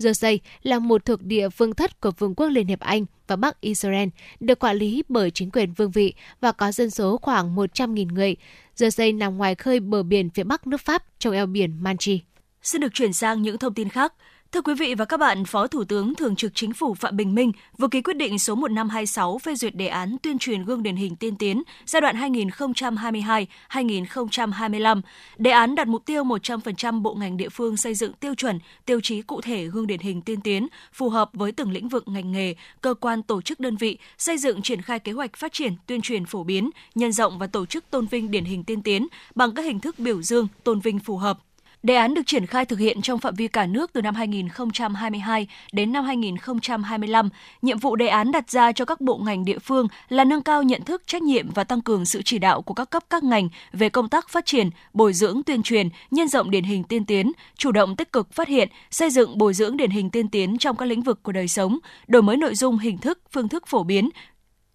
Jersey 0.03 0.39
là 0.63 0.79
một 0.79 1.05
thuộc 1.05 1.23
địa 1.23 1.49
vương 1.49 1.75
thất 1.75 2.01
của 2.01 2.11
Vương 2.11 2.35
quốc 2.35 2.49
Liên 2.49 2.67
hiệp 2.67 2.81
Anh 2.81 3.07
và 3.27 3.37
Bắc 3.37 3.61
Israel, 3.61 4.09
được 4.41 4.59
quản 4.59 4.77
lý 4.77 5.03
bởi 5.09 5.31
chính 5.31 5.51
quyền 5.51 5.73
vương 5.73 5.91
vị 5.91 6.15
và 6.41 6.53
có 6.53 6.73
dân 6.73 6.91
số 6.91 7.17
khoảng 7.17 7.57
100.000 7.57 8.13
người. 8.13 8.37
Jersey 8.77 9.19
nằm 9.19 9.37
ngoài 9.37 9.55
khơi 9.55 9.81
bờ 9.81 10.03
biển 10.03 10.31
phía 10.31 10.45
bắc 10.45 10.67
nước 10.67 10.81
Pháp 10.81 11.05
trong 11.19 11.35
eo 11.35 11.47
biển 11.47 11.83
Manchi. 11.83 12.21
Xin 12.63 12.81
được 12.81 12.95
chuyển 12.95 13.13
sang 13.13 13.43
những 13.43 13.59
thông 13.59 13.75
tin 13.75 13.89
khác. 13.89 14.15
Thưa 14.53 14.63
quý 14.63 14.75
vị 14.75 14.95
và 14.95 15.05
các 15.05 15.17
bạn, 15.17 15.45
Phó 15.45 15.67
Thủ 15.67 15.85
tướng 15.85 16.15
Thường 16.15 16.37
trực 16.37 16.53
Chính 16.55 16.73
phủ 16.73 16.95
Phạm 16.95 17.17
Bình 17.17 17.35
Minh 17.35 17.53
vừa 17.79 17.89
ký 17.89 18.03
quyết 18.03 18.17
định 18.17 18.39
số 18.39 18.55
1526 18.55 19.39
phê 19.39 19.55
duyệt 19.55 19.75
đề 19.75 19.87
án 19.87 20.17
tuyên 20.23 20.39
truyền 20.39 20.65
gương 20.65 20.83
điển 20.83 20.97
hình 20.97 21.17
tiên 21.17 21.37
tiến 21.37 21.63
giai 21.87 22.01
đoạn 22.01 22.17
2022-2025. 22.17 25.01
Đề 25.39 25.51
án 25.51 25.75
đặt 25.75 25.89
mục 25.89 26.05
tiêu 26.05 26.25
100% 26.25 27.03
bộ 27.03 27.15
ngành 27.15 27.37
địa 27.37 27.49
phương 27.49 27.77
xây 27.77 27.95
dựng 27.95 28.13
tiêu 28.13 28.35
chuẩn, 28.35 28.59
tiêu 28.87 29.01
chí 29.01 29.23
cụ 29.23 29.41
thể 29.41 29.67
gương 29.67 29.87
điển 29.87 30.01
hình 30.01 30.23
tiên 30.23 30.41
tiến 30.41 30.69
phù 30.93 31.09
hợp 31.09 31.31
với 31.33 31.53
từng 31.53 31.71
lĩnh 31.71 31.89
vực 31.89 32.09
ngành 32.09 32.33
nghề, 32.33 32.55
cơ 32.81 32.95
quan 32.95 33.23
tổ 33.23 33.43
chức 33.43 33.61
đơn 33.61 33.77
vị, 33.77 33.99
xây 34.19 34.39
dựng 34.39 34.63
triển 34.63 34.83
khai 34.83 34.99
kế 34.99 35.13
hoạch 35.13 35.37
phát 35.37 35.53
triển, 35.53 35.75
tuyên 35.87 36.03
truyền 36.03 36.25
phổ 36.25 36.45
biến, 36.45 36.71
nhân 36.95 37.13
rộng 37.13 37.39
và 37.39 37.47
tổ 37.47 37.67
chức 37.67 37.91
tôn 37.91 38.07
vinh 38.07 38.31
điển 38.31 38.45
hình 38.45 38.65
tiên 38.65 38.83
tiến 38.83 39.07
bằng 39.35 39.55
các 39.55 39.63
hình 39.63 39.81
thức 39.81 39.99
biểu 39.99 40.23
dương, 40.23 40.49
tôn 40.65 40.81
vinh 40.81 40.99
phù 40.99 41.17
hợp 41.17 41.39
Đề 41.83 41.95
án 41.95 42.15
được 42.15 42.23
triển 42.27 42.47
khai 42.47 42.65
thực 42.65 42.79
hiện 42.79 43.03
trong 43.03 43.19
phạm 43.19 43.35
vi 43.35 43.49
cả 43.49 43.67
nước 43.67 43.93
từ 43.93 44.03
năm 44.03 44.15
2022 44.15 45.47
đến 45.73 45.93
năm 45.93 46.05
2025. 46.05 47.29
Nhiệm 47.63 47.79
vụ 47.79 47.97
đề 47.97 48.07
án 48.07 48.33
đặt 48.33 48.51
ra 48.51 48.73
cho 48.73 48.85
các 48.85 49.01
bộ 49.01 49.17
ngành 49.17 49.45
địa 49.45 49.59
phương 49.59 49.89
là 50.09 50.25
nâng 50.25 50.43
cao 50.43 50.63
nhận 50.63 50.83
thức, 50.83 51.03
trách 51.07 51.23
nhiệm 51.23 51.51
và 51.51 51.65
tăng 51.65 51.81
cường 51.81 52.05
sự 52.05 52.23
chỉ 52.25 52.39
đạo 52.39 52.63
của 52.63 52.75
các 52.75 52.91
cấp 52.91 53.05
các 53.11 53.25
ngành 53.25 53.49
về 53.73 53.89
công 53.89 54.09
tác 54.09 54.29
phát 54.29 54.47
triển, 54.47 54.71
bồi 54.93 55.13
dưỡng 55.13 55.43
tuyên 55.43 55.63
truyền, 55.63 55.89
nhân 56.11 56.29
rộng 56.29 56.51
điển 56.51 56.65
hình 56.65 56.85
tiên 56.85 57.05
tiến, 57.05 57.33
chủ 57.57 57.73
động 57.73 57.97
tích 57.97 58.13
cực 58.13 58.33
phát 58.33 58.49
hiện, 58.49 58.69
xây 58.91 59.11
dựng 59.11 59.39
bồi 59.39 59.55
dưỡng 59.55 59.77
điển 59.77 59.91
hình 59.91 60.11
tiên 60.11 60.29
tiến 60.29 60.59
trong 60.59 60.77
các 60.77 60.87
lĩnh 60.87 61.03
vực 61.03 61.23
của 61.23 61.33
đời 61.33 61.49
sống, 61.49 61.79
đổi 62.07 62.23
mới 62.23 62.37
nội 62.37 62.55
dung, 62.55 62.79
hình 62.79 62.99
thức, 62.99 63.19
phương 63.33 63.49
thức 63.49 63.67
phổ 63.67 63.83
biến, 63.83 64.11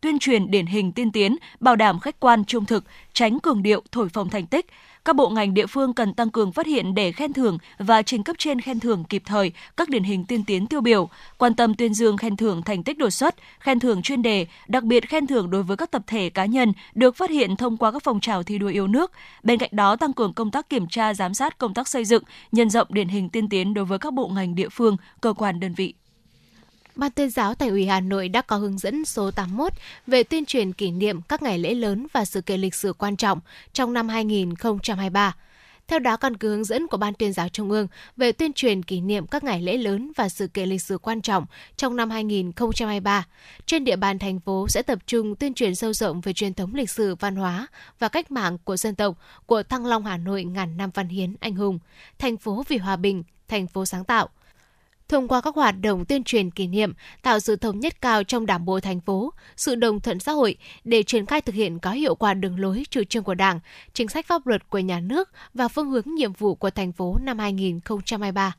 tuyên 0.02 0.20
truyền 0.20 0.52
điển 0.52 0.66
hình 0.66 0.92
tiên 0.92 1.12
tiến, 1.12 1.36
bảo 1.60 1.76
đảm 1.76 2.00
khách 2.00 2.20
quan 2.20 2.46
trung 2.46 2.66
thực, 2.66 2.84
tránh 3.14 3.40
cường 3.40 3.64
điệu 3.64 3.84
thổi 3.92 4.10
phồng 4.10 4.30
thành 4.30 4.46
tích, 4.46 4.66
các 5.08 5.16
bộ 5.16 5.30
ngành 5.30 5.54
địa 5.54 5.68
phương 5.68 5.94
cần 5.94 6.14
tăng 6.14 6.30
cường 6.30 6.52
phát 6.52 6.66
hiện 6.68 6.96
để 6.96 7.12
khen 7.12 7.34
thưởng 7.34 7.58
và 7.78 8.02
trình 8.02 8.24
cấp 8.24 8.36
trên 8.40 8.62
khen 8.62 8.80
thưởng 8.80 9.04
kịp 9.04 9.24
thời 9.26 9.52
các 9.78 9.90
điển 9.90 10.04
hình 10.04 10.26
tiên 10.26 10.44
tiến 10.48 10.68
tiêu 10.68 10.82
biểu, 10.82 11.10
quan 11.38 11.56
tâm 11.56 11.74
tuyên 11.74 11.94
dương 11.94 12.18
khen 12.18 12.38
thưởng 12.38 12.62
thành 12.64 12.84
tích 12.84 12.98
đột 12.98 13.10
xuất, 13.10 13.36
khen 13.60 13.80
thưởng 13.80 14.02
chuyên 14.02 14.22
đề, 14.22 14.46
đặc 14.68 14.84
biệt 14.84 15.10
khen 15.10 15.28
thưởng 15.28 15.50
đối 15.50 15.64
với 15.64 15.78
các 15.78 15.92
tập 15.92 16.02
thể 16.08 16.30
cá 16.30 16.46
nhân 16.46 16.74
được 16.96 17.16
phát 17.16 17.30
hiện 17.30 17.56
thông 17.56 17.78
qua 17.78 17.92
các 17.92 18.02
phong 18.04 18.20
trào 18.20 18.44
thi 18.44 18.58
đua 18.58 18.68
yêu 18.68 18.88
nước. 18.88 19.12
Bên 19.44 19.60
cạnh 19.60 19.70
đó 19.74 19.96
tăng 19.96 20.14
cường 20.14 20.34
công 20.34 20.52
tác 20.52 20.70
kiểm 20.70 20.88
tra 20.88 21.14
giám 21.14 21.34
sát 21.34 21.58
công 21.58 21.74
tác 21.74 21.88
xây 21.88 22.06
dựng, 22.06 22.24
nhân 22.52 22.70
rộng 22.70 22.88
điển 22.90 23.08
hình 23.08 23.30
tiên 23.30 23.50
tiến 23.50 23.74
đối 23.74 23.86
với 23.86 24.00
các 24.00 24.14
bộ 24.14 24.28
ngành 24.28 24.56
địa 24.56 24.70
phương, 24.70 24.98
cơ 25.22 25.34
quan 25.34 25.60
đơn 25.60 25.74
vị. 25.74 25.94
Ban 26.98 27.12
tuyên 27.12 27.30
giáo 27.30 27.56
Thành 27.56 27.70
ủy 27.70 27.86
Hà 27.86 28.00
Nội 28.00 28.30
đã 28.30 28.42
có 28.42 28.58
hướng 28.58 28.78
dẫn 28.78 29.06
số 29.06 29.32
81 29.32 29.74
về 30.08 30.24
tuyên 30.24 30.46
truyền 30.46 30.74
kỷ 30.74 30.92
niệm 30.92 31.22
các 31.22 31.42
ngày 31.42 31.60
lễ 31.60 31.74
lớn 31.74 32.08
và 32.14 32.26
sự 32.26 32.42
kiện 32.42 32.60
lịch 32.60 32.76
sử 32.76 32.94
quan 32.94 33.16
trọng 33.16 33.40
trong 33.74 33.94
năm 33.94 34.10
2023. 34.10 35.36
Theo 35.88 36.00
đó, 36.00 36.18
căn 36.18 36.38
cứ 36.38 36.50
hướng 36.50 36.64
dẫn 36.64 36.88
của 36.88 36.98
Ban 36.98 37.14
tuyên 37.14 37.34
giáo 37.34 37.50
Trung 37.50 37.72
ương 37.72 37.88
về 38.18 38.32
tuyên 38.32 38.54
truyền 38.54 38.84
kỷ 38.84 39.02
niệm 39.02 39.28
các 39.28 39.44
ngày 39.44 39.62
lễ 39.62 39.78
lớn 39.78 40.12
và 40.16 40.30
sự 40.30 40.48
kiện 40.48 40.70
lịch 40.70 40.82
sử 40.82 40.98
quan 40.98 41.22
trọng 41.22 41.46
trong 41.78 41.96
năm 41.96 42.10
2023, 42.10 43.26
trên 43.66 43.84
địa 43.84 43.96
bàn 43.96 44.20
thành 44.20 44.40
phố 44.40 44.68
sẽ 44.70 44.82
tập 44.82 45.00
trung 45.06 45.36
tuyên 45.36 45.54
truyền 45.54 45.76
sâu 45.76 45.94
rộng 45.94 46.22
về 46.22 46.34
truyền 46.34 46.54
thống 46.54 46.76
lịch 46.76 46.90
sử 46.90 47.16
văn 47.16 47.36
hóa 47.36 47.68
và 48.00 48.08
cách 48.08 48.32
mạng 48.32 48.58
của 48.64 48.78
dân 48.78 48.96
tộc 48.96 49.18
của 49.46 49.64
Thăng 49.64 49.86
Long 49.86 50.06
Hà 50.06 50.18
Nội 50.18 50.44
ngàn 50.44 50.78
năm 50.78 50.90
văn 50.94 51.08
hiến 51.08 51.36
anh 51.40 51.56
hùng, 51.56 51.80
thành 52.20 52.38
phố 52.38 52.64
vì 52.68 52.78
hòa 52.78 52.96
bình, 52.96 53.24
thành 53.48 53.68
phố 53.68 53.86
sáng 53.86 54.04
tạo, 54.04 54.30
thông 55.10 55.28
qua 55.28 55.42
các 55.42 55.56
hoạt 55.56 55.76
động 55.82 56.06
tuyên 56.06 56.24
truyền 56.24 56.52
kỷ 56.52 56.68
niệm, 56.68 56.94
tạo 57.22 57.40
sự 57.40 57.56
thống 57.56 57.80
nhất 57.80 58.02
cao 58.02 58.24
trong 58.24 58.46
đảng 58.46 58.66
bộ 58.66 58.80
thành 58.80 59.00
phố, 59.00 59.34
sự 59.56 59.76
đồng 59.76 60.00
thuận 60.00 60.20
xã 60.20 60.32
hội 60.32 60.58
để 60.84 61.04
triển 61.04 61.26
khai 61.26 61.42
thực 61.42 61.56
hiện 61.56 61.80
có 61.80 61.92
hiệu 61.92 62.16
quả 62.16 62.34
đường 62.34 62.60
lối 62.60 62.84
chủ 62.90 63.04
trương 63.04 63.24
của 63.24 63.36
Đảng, 63.36 63.60
chính 63.94 64.08
sách 64.08 64.26
pháp 64.26 64.48
luật 64.48 64.70
của 64.70 64.80
nhà 64.80 65.00
nước 65.00 65.30
và 65.54 65.68
phương 65.68 65.90
hướng 65.90 66.16
nhiệm 66.16 66.34
vụ 66.34 66.56
của 66.56 66.70
thành 66.70 66.92
phố 66.92 67.18
năm 67.22 67.40
2023 67.40 68.56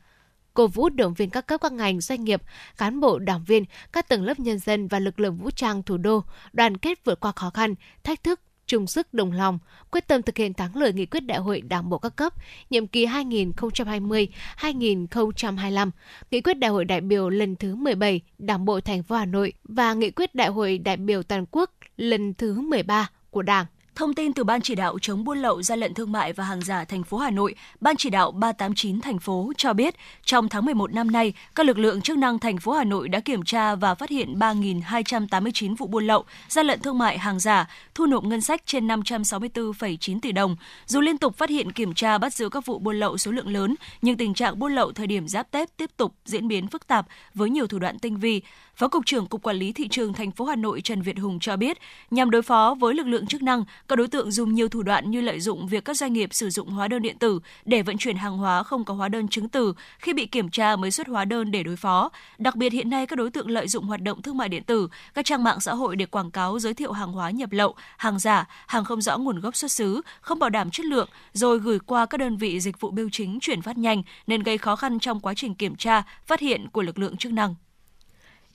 cổ 0.53 0.67
vũ 0.67 0.89
động 0.89 1.13
viên 1.13 1.29
các 1.29 1.47
cấp 1.47 1.61
các 1.61 1.71
ngành 1.71 2.01
doanh 2.01 2.23
nghiệp, 2.23 2.41
cán 2.77 2.99
bộ 2.99 3.19
đảng 3.19 3.43
viên, 3.43 3.63
các 3.91 4.09
tầng 4.09 4.23
lớp 4.23 4.39
nhân 4.39 4.59
dân 4.59 4.87
và 4.87 4.99
lực 4.99 5.19
lượng 5.19 5.37
vũ 5.37 5.51
trang 5.51 5.83
thủ 5.83 5.97
đô 5.97 6.23
đoàn 6.53 6.77
kết 6.77 7.05
vượt 7.05 7.19
qua 7.19 7.31
khó 7.35 7.49
khăn, 7.49 7.75
thách 8.03 8.23
thức, 8.23 8.39
chung 8.69 8.87
sức 8.87 9.13
đồng 9.13 9.31
lòng, 9.31 9.59
quyết 9.91 10.07
tâm 10.07 10.21
thực 10.21 10.37
hiện 10.37 10.53
thắng 10.53 10.75
lợi 10.75 10.93
nghị 10.93 11.05
quyết 11.05 11.19
đại 11.19 11.37
hội 11.37 11.61
Đảng 11.61 11.89
bộ 11.89 11.97
các 11.97 12.15
cấp 12.15 12.33
nhiệm 12.69 12.87
kỳ 12.87 13.05
2020-2025, 13.05 15.89
nghị 16.31 16.41
quyết 16.41 16.53
đại 16.53 16.71
hội 16.71 16.85
đại 16.85 17.01
biểu 17.01 17.29
lần 17.29 17.55
thứ 17.55 17.75
17 17.75 18.21
Đảng 18.37 18.65
bộ 18.65 18.81
thành 18.81 19.03
phố 19.03 19.15
Hà 19.15 19.25
Nội 19.25 19.53
và 19.63 19.93
nghị 19.93 20.11
quyết 20.11 20.35
đại 20.35 20.47
hội 20.47 20.77
đại 20.77 20.97
biểu 20.97 21.23
toàn 21.23 21.45
quốc 21.51 21.71
lần 21.97 22.33
thứ 22.33 22.61
13 22.61 23.09
của 23.29 23.41
Đảng. 23.41 23.65
Thông 23.99 24.13
tin 24.13 24.33
từ 24.33 24.43
Ban 24.43 24.61
chỉ 24.61 24.75
đạo 24.75 24.99
chống 25.01 25.23
buôn 25.23 25.37
lậu, 25.37 25.61
gian 25.61 25.79
lận 25.79 25.93
thương 25.93 26.11
mại 26.11 26.33
và 26.33 26.43
hàng 26.43 26.61
giả 26.61 26.85
thành 26.85 27.03
phố 27.03 27.17
Hà 27.17 27.29
Nội, 27.29 27.55
Ban 27.81 27.95
chỉ 27.97 28.09
đạo 28.09 28.31
389 28.31 29.01
thành 29.01 29.19
phố 29.19 29.51
cho 29.57 29.73
biết, 29.73 29.95
trong 30.23 30.49
tháng 30.49 30.65
11 30.65 30.93
năm 30.93 31.11
nay, 31.11 31.33
các 31.55 31.65
lực 31.65 31.77
lượng 31.77 32.01
chức 32.01 32.17
năng 32.17 32.39
thành 32.39 32.57
phố 32.57 32.71
Hà 32.71 32.83
Nội 32.83 33.09
đã 33.09 33.19
kiểm 33.19 33.43
tra 33.43 33.75
và 33.75 33.95
phát 33.95 34.09
hiện 34.09 34.39
3.289 34.39 35.75
vụ 35.75 35.87
buôn 35.87 36.07
lậu, 36.07 36.23
gian 36.47 36.65
lận 36.65 36.79
thương 36.79 36.97
mại 36.97 37.17
hàng 37.17 37.39
giả, 37.39 37.69
thu 37.95 38.05
nộp 38.05 38.23
ngân 38.23 38.41
sách 38.41 38.61
trên 38.65 38.87
564,9 38.87 40.19
tỷ 40.19 40.31
đồng. 40.31 40.55
Dù 40.85 41.01
liên 41.01 41.17
tục 41.17 41.37
phát 41.37 41.49
hiện 41.49 41.71
kiểm 41.71 41.93
tra 41.93 42.17
bắt 42.17 42.33
giữ 42.33 42.49
các 42.49 42.65
vụ 42.65 42.79
buôn 42.79 42.99
lậu 42.99 43.17
số 43.17 43.31
lượng 43.31 43.53
lớn, 43.53 43.75
nhưng 44.01 44.17
tình 44.17 44.33
trạng 44.33 44.59
buôn 44.59 44.75
lậu 44.75 44.91
thời 44.91 45.07
điểm 45.07 45.27
giáp 45.27 45.51
Tết 45.51 45.77
tiếp 45.77 45.89
tục 45.97 46.15
diễn 46.25 46.47
biến 46.47 46.67
phức 46.67 46.87
tạp 46.87 47.07
với 47.33 47.49
nhiều 47.49 47.67
thủ 47.67 47.79
đoạn 47.79 47.99
tinh 47.99 48.17
vi. 48.17 48.41
Phó 48.79 48.87
cục 48.87 49.05
trưởng 49.05 49.25
Cục 49.25 49.41
Quản 49.41 49.55
lý 49.55 49.71
thị 49.71 49.87
trường 49.87 50.13
thành 50.13 50.31
phố 50.31 50.45
Hà 50.45 50.55
Nội 50.55 50.81
Trần 50.81 51.01
Việt 51.01 51.19
Hùng 51.19 51.39
cho 51.39 51.57
biết, 51.57 51.77
nhằm 52.11 52.29
đối 52.29 52.41
phó 52.41 52.75
với 52.79 52.93
lực 52.93 53.07
lượng 53.07 53.27
chức 53.27 53.41
năng, 53.41 53.63
các 53.87 53.95
đối 53.95 54.07
tượng 54.07 54.31
dùng 54.31 54.53
nhiều 54.53 54.69
thủ 54.69 54.83
đoạn 54.83 55.11
như 55.11 55.21
lợi 55.21 55.39
dụng 55.39 55.67
việc 55.67 55.85
các 55.85 55.97
doanh 55.97 56.13
nghiệp 56.13 56.29
sử 56.33 56.49
dụng 56.49 56.69
hóa 56.69 56.87
đơn 56.87 57.01
điện 57.01 57.17
tử 57.17 57.39
để 57.65 57.81
vận 57.81 57.97
chuyển 57.97 58.15
hàng 58.15 58.37
hóa 58.37 58.63
không 58.63 58.85
có 58.85 58.93
hóa 58.93 59.09
đơn 59.09 59.27
chứng 59.27 59.49
từ, 59.49 59.73
khi 59.99 60.13
bị 60.13 60.25
kiểm 60.25 60.49
tra 60.49 60.75
mới 60.75 60.91
xuất 60.91 61.07
hóa 61.07 61.25
đơn 61.25 61.51
để 61.51 61.63
đối 61.63 61.75
phó. 61.75 62.09
Đặc 62.37 62.55
biệt 62.55 62.73
hiện 62.73 62.89
nay 62.89 63.05
các 63.05 63.15
đối 63.15 63.29
tượng 63.29 63.49
lợi 63.49 63.67
dụng 63.67 63.85
hoạt 63.85 64.01
động 64.01 64.21
thương 64.21 64.37
mại 64.37 64.49
điện 64.49 64.63
tử, 64.63 64.87
các 65.13 65.25
trang 65.25 65.43
mạng 65.43 65.59
xã 65.59 65.73
hội 65.73 65.95
để 65.95 66.05
quảng 66.05 66.31
cáo 66.31 66.59
giới 66.59 66.73
thiệu 66.73 66.91
hàng 66.91 67.11
hóa 67.11 67.29
nhập 67.29 67.51
lậu, 67.51 67.75
hàng 67.97 68.19
giả, 68.19 68.47
hàng 68.67 68.85
không 68.85 69.01
rõ 69.01 69.17
nguồn 69.17 69.39
gốc 69.39 69.55
xuất 69.55 69.71
xứ, 69.71 70.01
không 70.21 70.39
bảo 70.39 70.49
đảm 70.49 70.71
chất 70.71 70.85
lượng, 70.85 71.09
rồi 71.33 71.59
gửi 71.59 71.79
qua 71.79 72.05
các 72.05 72.17
đơn 72.17 72.37
vị 72.37 72.59
dịch 72.59 72.79
vụ 72.79 72.91
bưu 72.91 73.09
chính 73.11 73.39
chuyển 73.41 73.61
phát 73.61 73.77
nhanh 73.77 74.03
nên 74.27 74.43
gây 74.43 74.57
khó 74.57 74.75
khăn 74.75 74.99
trong 74.99 75.19
quá 75.19 75.33
trình 75.35 75.55
kiểm 75.55 75.75
tra, 75.75 76.03
phát 76.25 76.39
hiện 76.39 76.69
của 76.69 76.81
lực 76.81 76.99
lượng 76.99 77.17
chức 77.17 77.31
năng 77.31 77.55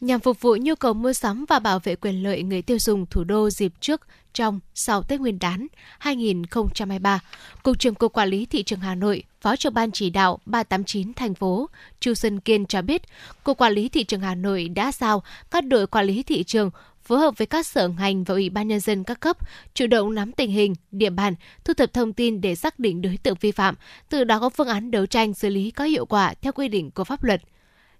nhằm 0.00 0.20
phục 0.20 0.40
vụ 0.40 0.56
nhu 0.60 0.74
cầu 0.74 0.94
mua 0.94 1.12
sắm 1.12 1.44
và 1.48 1.58
bảo 1.58 1.78
vệ 1.78 1.96
quyền 1.96 2.22
lợi 2.22 2.42
người 2.42 2.62
tiêu 2.62 2.78
dùng 2.78 3.06
thủ 3.06 3.24
đô 3.24 3.50
dịp 3.50 3.72
trước, 3.80 4.00
trong, 4.34 4.60
sau 4.74 5.02
Tết 5.02 5.20
Nguyên 5.20 5.38
đán 5.38 5.66
2023. 5.98 7.20
Cục 7.62 7.78
trưởng 7.78 7.94
Cục 7.94 8.12
Quản 8.12 8.28
lý 8.28 8.46
Thị 8.46 8.62
trường 8.62 8.80
Hà 8.80 8.94
Nội, 8.94 9.22
Phó 9.40 9.56
trưởng 9.56 9.74
ban 9.74 9.92
chỉ 9.92 10.10
đạo 10.10 10.38
389 10.46 11.14
thành 11.14 11.34
phố, 11.34 11.68
Chu 12.00 12.14
Xuân 12.14 12.40
Kiên 12.40 12.66
cho 12.66 12.82
biết, 12.82 13.02
Cục 13.44 13.58
Quản 13.58 13.72
lý 13.72 13.88
Thị 13.88 14.04
trường 14.04 14.20
Hà 14.20 14.34
Nội 14.34 14.68
đã 14.68 14.92
giao 14.92 15.22
các 15.50 15.64
đội 15.64 15.86
quản 15.86 16.06
lý 16.06 16.22
thị 16.22 16.44
trường 16.44 16.70
phối 17.02 17.18
hợp 17.18 17.38
với 17.38 17.46
các 17.46 17.66
sở 17.66 17.88
ngành 17.88 18.24
và 18.24 18.34
ủy 18.34 18.50
ban 18.50 18.68
nhân 18.68 18.80
dân 18.80 19.04
các 19.04 19.20
cấp 19.20 19.36
chủ 19.74 19.86
động 19.86 20.14
nắm 20.14 20.32
tình 20.32 20.50
hình, 20.50 20.74
địa 20.90 21.10
bàn, 21.10 21.34
thu 21.64 21.74
thập 21.74 21.92
thông 21.92 22.12
tin 22.12 22.40
để 22.40 22.54
xác 22.54 22.78
định 22.78 23.02
đối 23.02 23.16
tượng 23.16 23.36
vi 23.40 23.52
phạm, 23.52 23.74
từ 24.08 24.24
đó 24.24 24.38
có 24.40 24.48
phương 24.48 24.68
án 24.68 24.90
đấu 24.90 25.06
tranh 25.06 25.34
xử 25.34 25.48
lý 25.48 25.70
có 25.70 25.84
hiệu 25.84 26.06
quả 26.06 26.34
theo 26.42 26.52
quy 26.52 26.68
định 26.68 26.90
của 26.90 27.04
pháp 27.04 27.24
luật– 27.24 27.42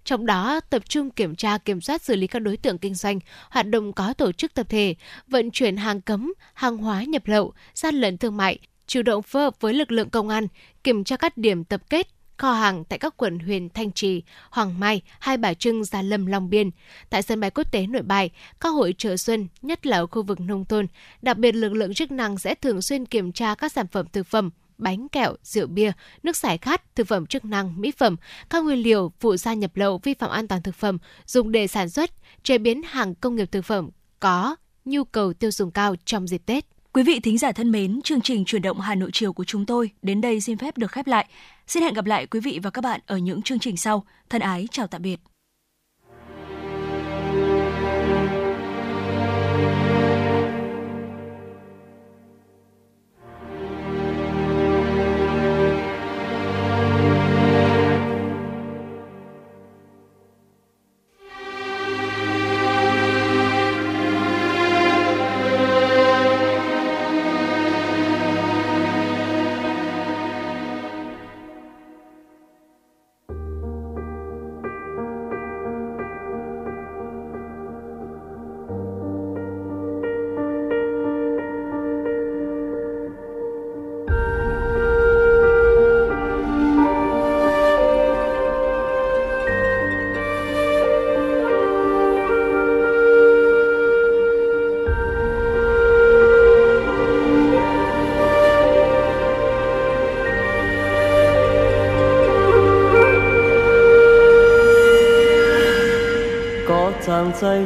trong 0.05 0.25
đó 0.25 0.59
tập 0.69 0.89
trung 0.89 1.09
kiểm 1.09 1.35
tra 1.35 1.57
kiểm 1.57 1.81
soát 1.81 2.01
xử 2.01 2.15
lý 2.15 2.27
các 2.27 2.39
đối 2.39 2.57
tượng 2.57 2.77
kinh 2.77 2.95
doanh, 2.95 3.19
hoạt 3.49 3.67
động 3.67 3.93
có 3.93 4.13
tổ 4.13 4.31
chức 4.31 4.53
tập 4.53 4.65
thể, 4.69 4.95
vận 5.27 5.51
chuyển 5.51 5.77
hàng 5.77 6.01
cấm, 6.01 6.33
hàng 6.53 6.77
hóa 6.77 7.03
nhập 7.03 7.27
lậu, 7.27 7.53
gian 7.73 7.95
lận 7.95 8.17
thương 8.17 8.37
mại, 8.37 8.59
chủ 8.87 9.01
động 9.01 9.21
phối 9.21 9.43
hợp 9.43 9.55
với 9.59 9.73
lực 9.73 9.91
lượng 9.91 10.09
công 10.09 10.29
an, 10.29 10.47
kiểm 10.83 11.03
tra 11.03 11.17
các 11.17 11.37
điểm 11.37 11.63
tập 11.63 11.81
kết, 11.89 12.07
kho 12.37 12.53
hàng 12.53 12.83
tại 12.83 12.99
các 12.99 13.17
quận 13.17 13.39
huyện 13.39 13.69
Thanh 13.69 13.91
Trì, 13.91 14.23
Hoàng 14.49 14.79
Mai, 14.79 15.01
Hai 15.19 15.37
Bà 15.37 15.53
Trưng, 15.53 15.83
Gia 15.83 16.01
Lâm, 16.01 16.25
Long 16.25 16.49
Biên. 16.49 16.69
Tại 17.09 17.21
sân 17.21 17.39
bay 17.39 17.49
quốc 17.49 17.71
tế 17.71 17.87
Nội 17.87 18.01
Bài, 18.01 18.29
các 18.59 18.69
hội 18.69 18.95
chợ 18.97 19.17
xuân, 19.17 19.47
nhất 19.61 19.85
là 19.85 19.97
ở 19.97 20.07
khu 20.07 20.23
vực 20.23 20.39
nông 20.39 20.65
thôn, 20.65 20.87
đặc 21.21 21.37
biệt 21.37 21.51
lực 21.51 21.73
lượng 21.73 21.93
chức 21.93 22.11
năng 22.11 22.37
sẽ 22.37 22.55
thường 22.55 22.81
xuyên 22.81 23.05
kiểm 23.05 23.31
tra 23.31 23.55
các 23.55 23.71
sản 23.71 23.87
phẩm 23.87 24.05
thực 24.13 24.27
phẩm, 24.27 24.49
bánh 24.77 25.09
kẹo, 25.09 25.35
rượu 25.43 25.67
bia, 25.67 25.91
nước 26.23 26.37
giải 26.37 26.57
khát, 26.57 26.95
thực 26.95 27.07
phẩm 27.07 27.25
chức 27.25 27.45
năng, 27.45 27.81
mỹ 27.81 27.91
phẩm, 27.91 28.15
các 28.49 28.63
nguyên 28.63 28.79
liệu, 28.79 29.11
phụ 29.19 29.37
gia 29.37 29.53
nhập 29.53 29.75
lậu 29.75 29.97
vi 30.03 30.13
phạm 30.13 30.29
an 30.29 30.47
toàn 30.47 30.61
thực 30.61 30.75
phẩm 30.75 30.97
dùng 31.25 31.51
để 31.51 31.67
sản 31.67 31.89
xuất, 31.89 32.11
chế 32.43 32.57
biến 32.57 32.81
hàng 32.83 33.15
công 33.15 33.35
nghiệp 33.35 33.51
thực 33.51 33.65
phẩm 33.65 33.89
có 34.19 34.55
nhu 34.85 35.03
cầu 35.03 35.33
tiêu 35.33 35.51
dùng 35.51 35.71
cao 35.71 35.95
trong 36.05 36.27
dịp 36.27 36.41
Tết. 36.45 36.65
Quý 36.93 37.03
vị 37.03 37.19
thính 37.19 37.37
giả 37.37 37.51
thân 37.51 37.71
mến, 37.71 38.01
chương 38.03 38.21
trình 38.21 38.45
chuyển 38.45 38.61
động 38.61 38.79
Hà 38.79 38.95
Nội 38.95 39.09
chiều 39.13 39.33
của 39.33 39.43
chúng 39.43 39.65
tôi 39.65 39.89
đến 40.01 40.21
đây 40.21 40.41
xin 40.41 40.57
phép 40.57 40.77
được 40.77 40.91
khép 40.91 41.07
lại. 41.07 41.27
Xin 41.67 41.83
hẹn 41.83 41.93
gặp 41.93 42.05
lại 42.05 42.27
quý 42.27 42.39
vị 42.39 42.59
và 42.63 42.69
các 42.69 42.81
bạn 42.81 43.01
ở 43.05 43.17
những 43.17 43.41
chương 43.41 43.59
trình 43.59 43.77
sau. 43.77 44.03
Thân 44.29 44.41
ái 44.41 44.67
chào 44.71 44.87
tạm 44.87 45.01
biệt. 45.01 45.19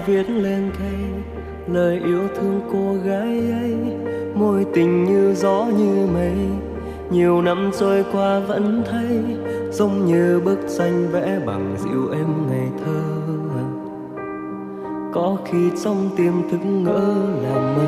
Viết 0.09 0.29
lên 0.29 0.71
cây, 0.79 0.99
lời 1.67 2.01
yêu 2.05 2.27
thương 2.35 2.61
cô 2.71 3.09
gái 3.09 3.51
ấy. 3.61 3.75
Môi 4.35 4.65
tình 4.73 5.03
như 5.03 5.33
gió 5.33 5.65
như 5.77 6.07
mây, 6.13 6.33
nhiều 7.11 7.41
năm 7.41 7.71
trôi 7.79 8.05
qua 8.11 8.39
vẫn 8.39 8.83
thấy, 8.91 9.19
giống 9.71 10.05
như 10.05 10.41
bức 10.45 10.59
tranh 10.77 11.07
vẽ 11.11 11.39
bằng 11.45 11.75
dịu 11.77 12.09
em 12.11 12.47
ngày 12.49 12.67
thơ. 12.85 13.01
Có 15.13 15.37
khi 15.45 15.69
trong 15.83 16.09
tim 16.17 16.33
thức 16.51 16.65
ngỡ 16.65 17.15
là 17.43 17.75
mơ. 17.75 17.85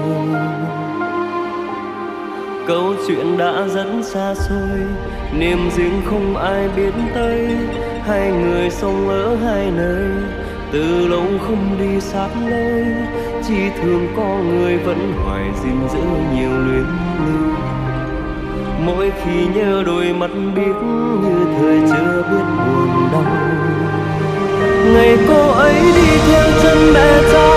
Câu 2.67 2.93
chuyện 3.07 3.37
đã 3.37 3.67
rất 3.67 3.87
xa 4.03 4.35
xôi, 4.35 4.79
niềm 5.39 5.69
riêng 5.75 6.01
không 6.05 6.35
ai 6.35 6.69
biết 6.75 6.93
tới. 7.15 7.47
Hai 8.01 8.31
người 8.31 8.69
sống 8.69 9.09
ở 9.09 9.35
hai 9.35 9.71
nơi 9.71 10.11
từ 10.71 11.07
lâu 11.07 11.23
không 11.47 11.77
đi 11.79 12.01
sát 12.01 12.29
lối, 12.49 12.85
chỉ 13.47 13.55
thương 13.81 14.07
có 14.17 14.37
người 14.49 14.77
vẫn 14.77 15.13
hoài 15.23 15.43
gìn 15.63 15.89
giữ 15.93 15.99
nhiều 16.33 16.49
luyến 16.49 16.85
lưu. 17.25 17.53
Mỗi 18.85 19.11
khi 19.23 19.45
nhớ 19.55 19.83
đôi 19.85 20.13
mắt 20.13 20.31
biết 20.55 20.75
như 21.21 21.45
thời 21.59 21.79
chưa 21.89 22.23
biết 22.31 22.45
buồn 22.57 23.09
đau. 23.11 23.23
Ngày 24.93 25.17
cô 25.27 25.51
ấy 25.51 25.73
đi 25.73 26.17
theo 26.27 26.47
chân 26.63 26.77
mẹ 26.93 27.21
cha, 27.31 27.49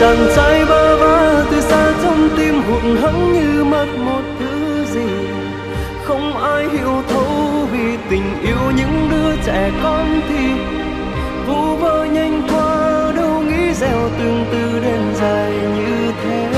chàng 0.00 0.26
trai 0.36 0.64
bơ 0.64 0.96
vơ 0.96 1.44
từ 1.50 1.60
xa 1.60 1.92
trong 2.02 2.28
tim 2.36 2.54
hụt 2.54 3.00
hẫng 3.00 3.32
như 3.32 3.64
mất 3.64 3.86
một 4.04 4.22
thứ 4.38 4.84
gì. 4.84 5.06
Không 6.04 6.36
ai 6.36 6.68
hiểu 6.68 7.02
thấu 7.08 7.66
vì 7.72 7.96
tình 8.10 8.42
yêu 8.42 8.70
những 8.76 9.08
đứa 9.10 9.36
trẻ 9.46 9.70
con 9.82 10.20
thì 10.28 10.52
vu 11.46 11.76
vơ 11.76 12.04
nhanh 12.04 12.42
qua 12.48 13.12
đâu 13.16 13.40
nghĩ 13.40 13.74
gieo 13.74 14.10
tương 14.18 14.44
tư 14.52 14.80
đến 14.82 15.00
dài 15.14 15.52
như 15.52 16.12
thế. 16.24 16.48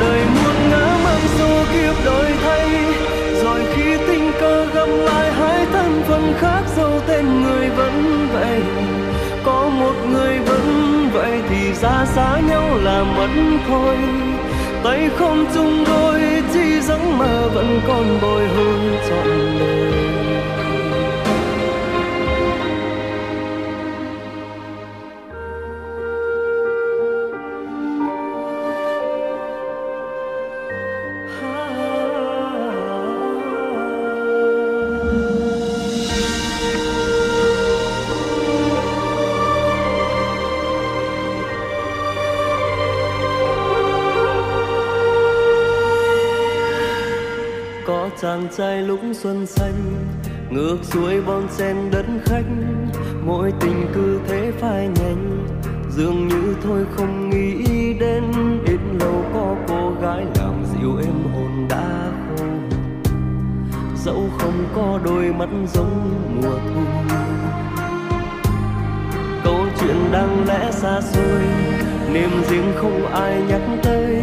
Đời 0.00 0.20
muôn 0.34 0.70
ngã 0.70 0.98
mang 1.04 1.26
số 1.38 1.64
kiếp 1.72 2.04
đổi 2.04 2.26
thay, 2.44 2.68
rồi 3.42 3.60
khi 3.74 3.96
tình 4.06 4.32
cờ 4.40 4.64
gặp 4.74 4.88
lại 4.88 5.32
hai 5.32 5.66
thân 5.72 6.02
phận 6.08 6.32
khác 6.38 6.62
dấu 6.76 7.00
tên 7.06 7.42
người 7.42 7.68
vẫn 7.68 8.28
vậy. 8.32 8.60
Có 9.44 9.68
một 9.80 9.94
người 10.10 10.38
vẫn 10.38 11.08
vậy 11.12 11.42
thì 11.48 11.72
ra 11.74 12.06
xa 12.14 12.40
nhau 12.48 12.78
là 12.82 13.04
mất 13.16 13.58
thôi. 13.68 13.96
Tay 14.84 15.10
không 15.18 15.46
chung 15.54 15.84
đôi, 15.86 16.20
chỉ 16.52 16.80
giấc 16.80 17.00
mơ 17.18 17.50
vẫn 17.54 17.80
còn 17.86 18.18
bồi 18.22 18.46
hồi 18.46 18.98
trọn 19.08 19.58
đời. 19.60 19.91
Có 48.32 48.48
trai 48.56 48.82
lúc 48.82 49.00
xuân 49.12 49.46
xanh, 49.46 49.74
ngược 50.50 50.76
xuôi 50.82 51.20
bon 51.20 51.48
sen 51.50 51.76
đất 51.90 52.06
khách. 52.24 52.44
Mỗi 53.24 53.52
tình 53.60 53.86
cứ 53.94 54.20
thế 54.28 54.52
phai 54.58 54.88
nhanh 54.88 55.46
dường 55.90 56.28
như 56.28 56.54
thôi 56.62 56.86
không 56.96 57.30
nghĩ 57.30 57.64
đến. 58.00 58.22
Ít 58.66 58.80
lâu 59.00 59.24
có 59.34 59.56
cô 59.68 59.92
gái 60.02 60.24
làm 60.38 60.64
dịu 60.72 60.96
em 60.96 61.34
hồn 61.34 61.66
đã 61.68 62.10
khô 62.36 62.44
dẫu 63.96 64.28
không 64.38 64.64
có 64.74 65.00
đôi 65.04 65.32
mắt 65.32 65.48
giống 65.74 66.10
mùa 66.42 66.58
thu. 66.74 66.80
Câu 69.44 69.60
chuyện 69.80 69.96
đang 70.12 70.44
lẽ 70.48 70.70
xa 70.70 71.00
xôi, 71.00 71.42
niềm 72.12 72.30
riêng 72.48 72.72
không 72.76 73.06
ai 73.06 73.42
nhắc 73.48 73.62
tới. 73.82 74.22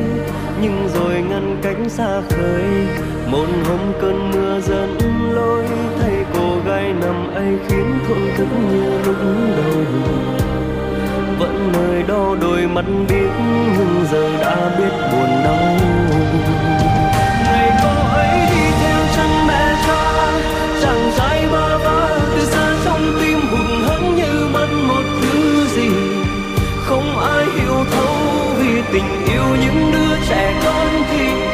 Nhưng 0.61 0.87
rồi 0.93 1.21
ngăn 1.29 1.59
cánh 1.61 1.89
xa 1.89 2.21
khơi 2.29 2.87
một 3.31 3.47
hôm 3.67 3.93
cơn 4.01 4.31
mưa 4.31 4.59
dẫn 4.59 4.97
lối 5.31 5.65
thay 5.99 6.25
cô 6.33 6.57
gái 6.65 6.93
nằm 7.01 7.35
ấy 7.35 7.57
khiến 7.67 7.99
thổn 8.07 8.17
thức 8.37 8.47
như 8.71 9.01
lúc 9.05 9.15
đầu 9.57 9.83
vẫn 11.39 11.71
nơi 11.73 12.03
đó 12.03 12.35
đôi 12.41 12.67
mắt 12.67 12.85
biết 13.09 13.29
nhưng 13.77 14.05
giờ 14.11 14.37
đã 14.41 14.75
biết 14.77 14.91
buồn 15.11 15.29
đau. 15.43 15.77
Ngày 17.45 17.71
cô 17.83 18.17
ấy 18.17 18.39
đi 18.51 18.71
theo 18.81 18.99
chân 19.15 19.29
mẹ 19.47 19.75
cha, 19.87 20.31
chàng 20.81 21.11
trai 21.17 21.47
ba 21.51 21.77
ba 21.85 22.09
từ 22.35 22.45
xa 22.45 22.75
trong 22.85 23.01
tim 23.21 23.39
hụt 23.51 23.87
hẫng 23.87 24.15
như 24.15 24.47
mất 24.53 24.67
một 24.87 25.03
thứ 25.21 25.65
gì. 25.75 25.89
Không 26.85 27.19
ai 27.19 27.45
hiểu 27.45 27.85
thấu 27.91 28.15
vì 28.57 28.81
tình 28.93 29.25
yêu 29.27 29.43
những 29.61 29.91
đứa 29.91 30.15
trẻ 30.29 30.61
con 30.65 30.87
thì 31.11 31.48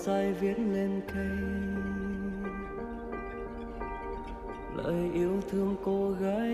dài 0.00 0.32
viết 0.32 0.58
lên 0.58 1.00
cây. 1.14 1.38
Lời 4.76 5.10
yêu 5.14 5.40
thương 5.50 5.76
cô 5.84 6.10
gái 6.10 6.49